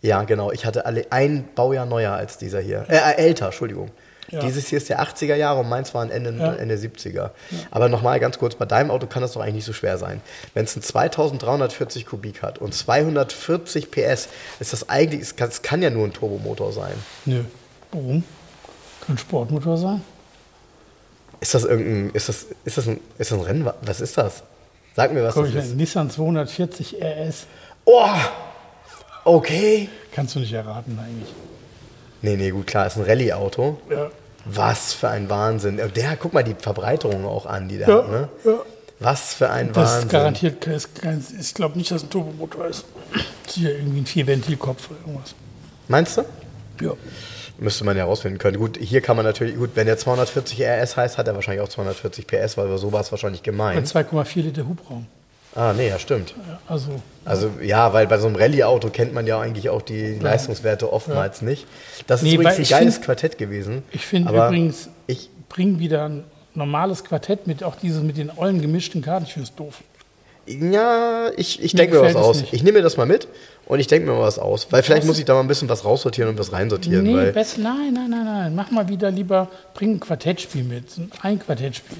Ja, 0.00 0.22
genau. 0.22 0.50
Ich 0.50 0.64
hatte 0.64 0.86
alle 0.86 1.06
ein 1.10 1.48
Baujahr 1.54 1.84
neuer 1.84 2.12
als 2.12 2.38
dieser 2.38 2.60
hier. 2.60 2.86
Äh, 2.88 2.96
äh, 2.96 3.16
älter, 3.26 3.46
Entschuldigung. 3.46 3.90
Ja. 4.30 4.40
Dieses 4.40 4.68
hier 4.68 4.76
ist 4.78 4.88
der 4.90 5.02
80er 5.02 5.34
Jahre 5.36 5.60
und 5.60 5.68
meins 5.70 5.94
war 5.94 6.02
ein 6.02 6.10
Ende, 6.10 6.30
Ja. 6.38 6.52
Ende 6.54 6.74
70er. 6.76 7.30
Aber 7.70 7.88
nochmal 7.88 8.20
ganz 8.20 8.38
kurz, 8.38 8.54
bei 8.54 8.66
deinem 8.66 8.90
Auto 8.90 9.06
kann 9.06 9.22
das 9.22 9.32
doch 9.32 9.40
eigentlich 9.40 9.54
nicht 9.56 9.64
so 9.64 9.72
schwer 9.72 9.96
sein. 9.98 10.20
Wenn 10.54 10.64
es 10.64 10.76
ein 10.76 10.82
2340 10.82 12.04
Kubik 12.06 12.42
hat 12.42 12.58
und 12.58 12.74
240 12.74 13.90
PS, 13.90 14.28
ist 14.60 14.72
das 14.72 14.88
eigentlich, 14.88 15.22
es 15.22 15.36
kann, 15.36 15.48
es 15.48 15.62
kann 15.62 15.82
ja 15.82 15.90
nur 15.90 16.04
ein 16.06 16.12
Turbomotor 16.12 16.72
sein. 16.72 16.92
Nö. 17.24 17.44
Warum? 17.90 18.22
Ein 19.08 19.18
Sportmotor 19.18 19.76
sein? 19.78 20.02
Ist 21.40 21.54
das 21.54 21.64
irgendein, 21.64 22.10
ist 22.14 22.28
das, 22.28 22.46
ist 22.64 22.76
das 22.78 22.88
ein, 22.88 23.00
ist 23.18 23.30
das 23.30 23.38
ein 23.38 23.44
Rennwagen? 23.44 23.78
Was 23.86 24.00
ist 24.00 24.18
das? 24.18 24.42
Sag 24.96 25.12
mir, 25.12 25.22
was 25.22 25.34
Guck 25.34 25.52
das 25.52 25.66
ist. 25.66 25.76
Nissan 25.76 26.10
240 26.10 26.96
RS. 27.00 27.46
Oh! 27.84 28.04
Okay. 29.24 29.88
Kannst 30.12 30.34
du 30.34 30.40
nicht 30.40 30.52
erraten 30.52 30.98
eigentlich. 30.98 31.32
Nee, 32.22 32.36
nee, 32.36 32.50
gut, 32.50 32.66
klar, 32.66 32.86
ist 32.86 32.96
ein 32.96 33.04
Rallye-Auto. 33.04 33.78
Ja. 33.90 34.10
Was 34.44 34.92
für 34.94 35.08
ein 35.08 35.28
Wahnsinn. 35.30 35.76
Der, 35.94 36.16
guck 36.16 36.32
mal 36.32 36.42
die 36.42 36.54
Verbreiterung 36.58 37.24
auch 37.26 37.46
an, 37.46 37.68
die 37.68 37.78
der 37.78 37.88
Ja, 37.88 37.96
hat, 37.98 38.10
ne? 38.10 38.28
ja. 38.44 38.52
Was 39.00 39.34
für 39.34 39.48
ein 39.50 39.72
Das 39.72 39.92
Wahnsinn. 39.92 40.08
garantiert, 40.08 40.66
ist 40.66 40.94
kein- 40.96 41.24
ich 41.38 41.54
glaube 41.54 41.78
nicht, 41.78 41.90
dass 41.92 41.98
es 41.98 42.04
ein 42.08 42.10
Turbomotor 42.10 42.66
ist. 42.66 42.84
Das 43.12 43.22
ist 43.46 43.54
hier 43.54 43.76
irgendwie 43.76 44.00
ein 44.00 44.06
Vierventilkopf 44.06 44.90
oder 44.90 44.98
irgendwas. 45.06 45.34
Meinst 45.86 46.16
du? 46.16 46.24
Ja. 46.80 46.92
Müsste 47.58 47.84
man 47.84 47.96
ja 47.96 48.04
rausfinden 48.04 48.38
können. 48.38 48.56
Gut, 48.58 48.78
hier 48.80 49.00
kann 49.00 49.16
man 49.16 49.24
natürlich, 49.24 49.56
gut, 49.56 49.70
wenn 49.74 49.86
der 49.86 49.98
240 49.98 50.60
RS 50.62 50.96
heißt, 50.96 51.18
hat 51.18 51.26
er 51.26 51.34
wahrscheinlich 51.34 51.62
auch 51.62 51.68
240 51.68 52.26
PS, 52.26 52.56
weil 52.56 52.66
über 52.66 52.78
sowas 52.78 53.10
wahrscheinlich 53.10 53.42
Bei 53.42 53.46
gemeint. 53.50 53.86
2,4 53.86 54.42
Liter 54.42 54.66
Hubraum. 54.68 55.06
Ah, 55.56 55.72
nee, 55.72 55.88
ja, 55.88 55.98
stimmt. 55.98 56.34
Ja, 56.46 56.60
also, 56.68 56.90
Also 57.24 57.50
ja, 57.60 57.92
weil 57.92 58.06
bei 58.06 58.18
so 58.18 58.28
einem 58.28 58.36
Rallye-Auto 58.36 58.90
kennt 58.90 59.12
man 59.12 59.26
ja 59.26 59.40
eigentlich 59.40 59.70
auch 59.70 59.82
die 59.82 60.14
Leistungswerte 60.20 60.92
oftmals 60.92 61.42
nicht. 61.42 61.66
Das 62.06 62.20
ist 62.22 62.28
Nee, 62.28 62.34
übrigens 62.34 62.58
weil 62.58 62.64
ein 62.64 62.68
geiles 62.68 62.94
find- 62.94 63.06
Quartett 63.06 63.38
gewesen. 63.38 63.82
ich 63.90 64.06
finde 64.06 64.32
übrigens, 64.32 64.88
Ich, 65.06 65.28
bring 65.48 65.78
wieder 65.80 66.04
ein 66.04 66.24
normales 66.54 67.02
Quartett 67.02 67.46
mit, 67.48 67.64
auch 67.64 67.74
dieses 67.76 68.02
mit 68.02 68.18
den 68.18 68.30
ollen 68.36 68.60
gemischten 68.60 69.02
Karten. 69.02 69.24
Ich 69.24 69.32
finde 69.32 69.48
es 69.48 69.54
doof. 69.56 69.82
Ja, 70.48 71.30
ich, 71.36 71.62
ich 71.62 71.72
denke 71.72 71.96
mir 71.96 72.02
was 72.02 72.16
aus. 72.16 72.40
nicht. 72.40 72.52
Ich 72.52 72.62
nehme 72.62 72.78
mir 72.78 72.82
das 72.82 72.96
mal 72.96 73.06
mit 73.06 73.28
und 73.66 73.80
ich 73.80 73.86
denke 73.86 74.08
mir 74.08 74.16
mal 74.16 74.22
was 74.22 74.38
aus. 74.38 74.68
Weil 74.70 74.82
vielleicht 74.82 75.06
muss 75.06 75.18
ich 75.18 75.24
da 75.24 75.34
mal 75.34 75.40
ein 75.40 75.48
bisschen 75.48 75.68
was 75.68 75.84
raussortieren 75.84 76.30
und 76.30 76.38
was 76.38 76.52
reinsortieren. 76.52 77.04
Nee, 77.04 77.14
weil, 77.14 77.32
besser, 77.32 77.60
nein, 77.60 77.92
nein, 77.94 78.10
nein, 78.10 78.24
nein. 78.24 78.54
Mach 78.54 78.70
mal 78.70 78.88
wieder 78.88 79.10
lieber, 79.10 79.48
bring 79.74 79.92
ein 79.96 80.00
Quartettspiel 80.00 80.64
mit. 80.64 80.84
Ein 81.22 81.38
Quartettspiel. 81.38 81.98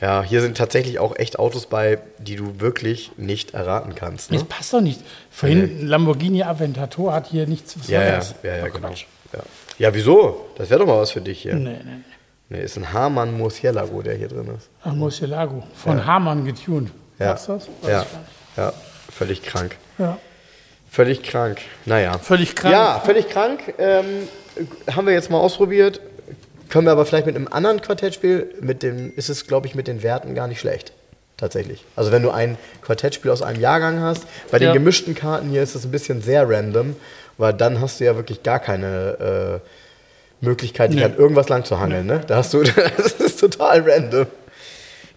ja, 0.00 0.22
hier 0.22 0.40
sind 0.40 0.56
tatsächlich 0.56 0.98
auch 0.98 1.16
echt 1.16 1.38
Autos 1.38 1.66
bei, 1.66 1.98
die 2.18 2.36
du 2.36 2.60
wirklich 2.60 3.12
nicht 3.16 3.54
erraten 3.54 3.94
kannst. 3.94 4.30
Ne? 4.30 4.38
Das 4.38 4.46
passt 4.46 4.72
doch 4.72 4.80
nicht. 4.80 5.00
Vorhin 5.30 5.86
Lamborghini 5.86 6.42
Aventador 6.42 7.12
hat 7.12 7.26
hier 7.28 7.46
nichts. 7.46 7.78
Was 7.78 7.88
Ja, 7.88 8.02
ja, 8.02 8.20
ja, 8.42 8.56
ja, 8.56 8.68
genau. 8.68 8.90
Ja. 9.32 9.40
ja, 9.78 9.94
wieso? 9.94 10.46
Das 10.56 10.70
wäre 10.70 10.80
doch 10.80 10.86
mal 10.86 10.98
was 10.98 11.10
für 11.10 11.20
dich 11.20 11.42
hier. 11.42 11.54
Nee, 11.54 11.70
nee, 11.70 11.78
nee. 11.84 12.04
Nee, 12.50 12.62
ist 12.62 12.78
ein 12.78 12.92
Hamann 12.94 13.36
Murcielago, 13.36 14.00
der 14.00 14.14
hier 14.14 14.28
drin 14.28 14.48
ist. 14.56 14.70
Ach, 14.82 14.94
Murcielago. 14.94 15.64
Von 15.74 16.06
Hamann 16.06 16.46
getuned. 16.46 16.90
Ja. 17.18 17.34
Du 17.34 17.52
das? 17.52 17.68
Weiß 17.82 17.90
Ja, 17.90 18.06
ja, 18.56 18.72
völlig 19.12 19.42
krank. 19.42 19.76
ja. 19.98 20.18
Völlig 20.90 21.22
krank. 21.22 21.58
Naja. 21.84 22.16
Völlig 22.18 22.56
krank. 22.56 22.72
Ja, 22.72 23.00
völlig 23.04 23.28
krank. 23.28 23.60
Ähm, 23.78 24.26
haben 24.90 25.06
wir 25.06 25.12
jetzt 25.12 25.30
mal 25.30 25.38
ausprobiert. 25.38 26.00
Können 26.70 26.86
wir 26.86 26.92
aber 26.92 27.04
vielleicht 27.04 27.26
mit 27.26 27.36
einem 27.36 27.46
anderen 27.48 27.82
Quartettspiel, 27.82 28.54
mit 28.60 28.82
dem, 28.82 29.12
ist 29.14 29.28
es, 29.28 29.46
glaube 29.46 29.66
ich, 29.66 29.74
mit 29.74 29.86
den 29.86 30.02
Werten 30.02 30.34
gar 30.34 30.46
nicht 30.48 30.60
schlecht. 30.60 30.92
Tatsächlich. 31.36 31.84
Also 31.94 32.10
wenn 32.10 32.22
du 32.22 32.30
ein 32.30 32.56
Quartettspiel 32.82 33.30
aus 33.30 33.42
einem 33.42 33.60
Jahrgang 33.60 34.00
hast, 34.00 34.24
bei 34.50 34.58
den 34.58 34.68
Ja. 34.68 34.72
gemischten 34.72 35.14
Karten 35.14 35.50
hier 35.50 35.62
ist 35.62 35.74
es 35.74 35.84
ein 35.84 35.90
bisschen 35.90 36.22
sehr 36.22 36.48
random, 36.48 36.96
weil 37.36 37.52
dann 37.52 37.80
hast 37.82 38.00
du 38.00 38.04
ja 38.04 38.16
wirklich 38.16 38.42
gar 38.42 38.58
keine 38.58 39.60
äh, 40.42 40.44
Möglichkeit, 40.44 40.90
dich 40.90 40.98
Nee. 41.00 41.04
an 41.04 41.16
irgendwas 41.16 41.48
lang 41.50 41.64
zu 41.64 41.78
hangeln. 41.78 42.06
Ne? 42.06 42.22
Da 42.26 42.36
hast 42.36 42.54
du, 42.54 42.62
das 42.96 43.12
ist 43.12 43.38
total 43.40 43.82
random. 43.88 44.26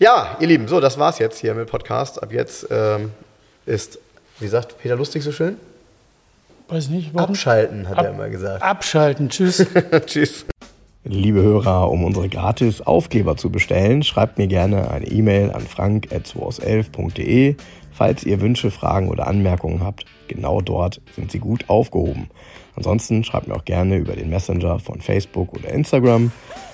Ja, 0.01 0.35
ihr 0.39 0.47
Lieben, 0.47 0.67
so, 0.67 0.79
das 0.79 0.97
war's 0.97 1.19
jetzt 1.19 1.37
hier 1.37 1.53
mit 1.53 1.69
Podcast. 1.69 2.23
Ab 2.23 2.33
jetzt 2.33 2.65
ähm, 2.71 3.11
ist, 3.67 3.99
wie 4.39 4.47
sagt 4.47 4.79
Peter 4.81 4.95
Lustig 4.95 5.21
so 5.21 5.31
schön? 5.31 5.57
Weiß 6.69 6.89
nicht, 6.89 7.13
warum. 7.13 7.29
Abschalten, 7.29 7.87
hat 7.87 7.99
er 7.99 8.09
Ab- 8.09 8.15
immer 8.15 8.29
gesagt. 8.29 8.63
Abschalten. 8.63 9.29
Tschüss. 9.29 9.63
Tschüss. 10.07 10.47
Liebe 11.03 11.43
Hörer, 11.43 11.91
um 11.91 12.03
unsere 12.03 12.29
gratis 12.29 12.81
Aufkleber 12.81 13.37
zu 13.37 13.51
bestellen, 13.51 14.01
schreibt 14.01 14.39
mir 14.39 14.47
gerne 14.47 14.89
eine 14.89 15.05
E-Mail 15.05 15.51
an 15.51 15.61
frank.211.de. 15.61 17.55
Falls 17.93 18.23
ihr 18.23 18.41
Wünsche, 18.41 18.71
Fragen 18.71 19.07
oder 19.07 19.27
Anmerkungen 19.27 19.83
habt, 19.83 20.05
genau 20.27 20.61
dort 20.61 20.99
sind 21.15 21.31
sie 21.31 21.37
gut 21.37 21.65
aufgehoben. 21.69 22.31
Ansonsten 22.75 23.23
schreibt 23.23 23.47
mir 23.47 23.53
auch 23.55 23.65
gerne 23.65 23.97
über 23.97 24.13
den 24.13 24.31
Messenger 24.31 24.79
von 24.79 24.99
Facebook 24.99 25.53
oder 25.53 25.69
Instagram. 25.69 26.31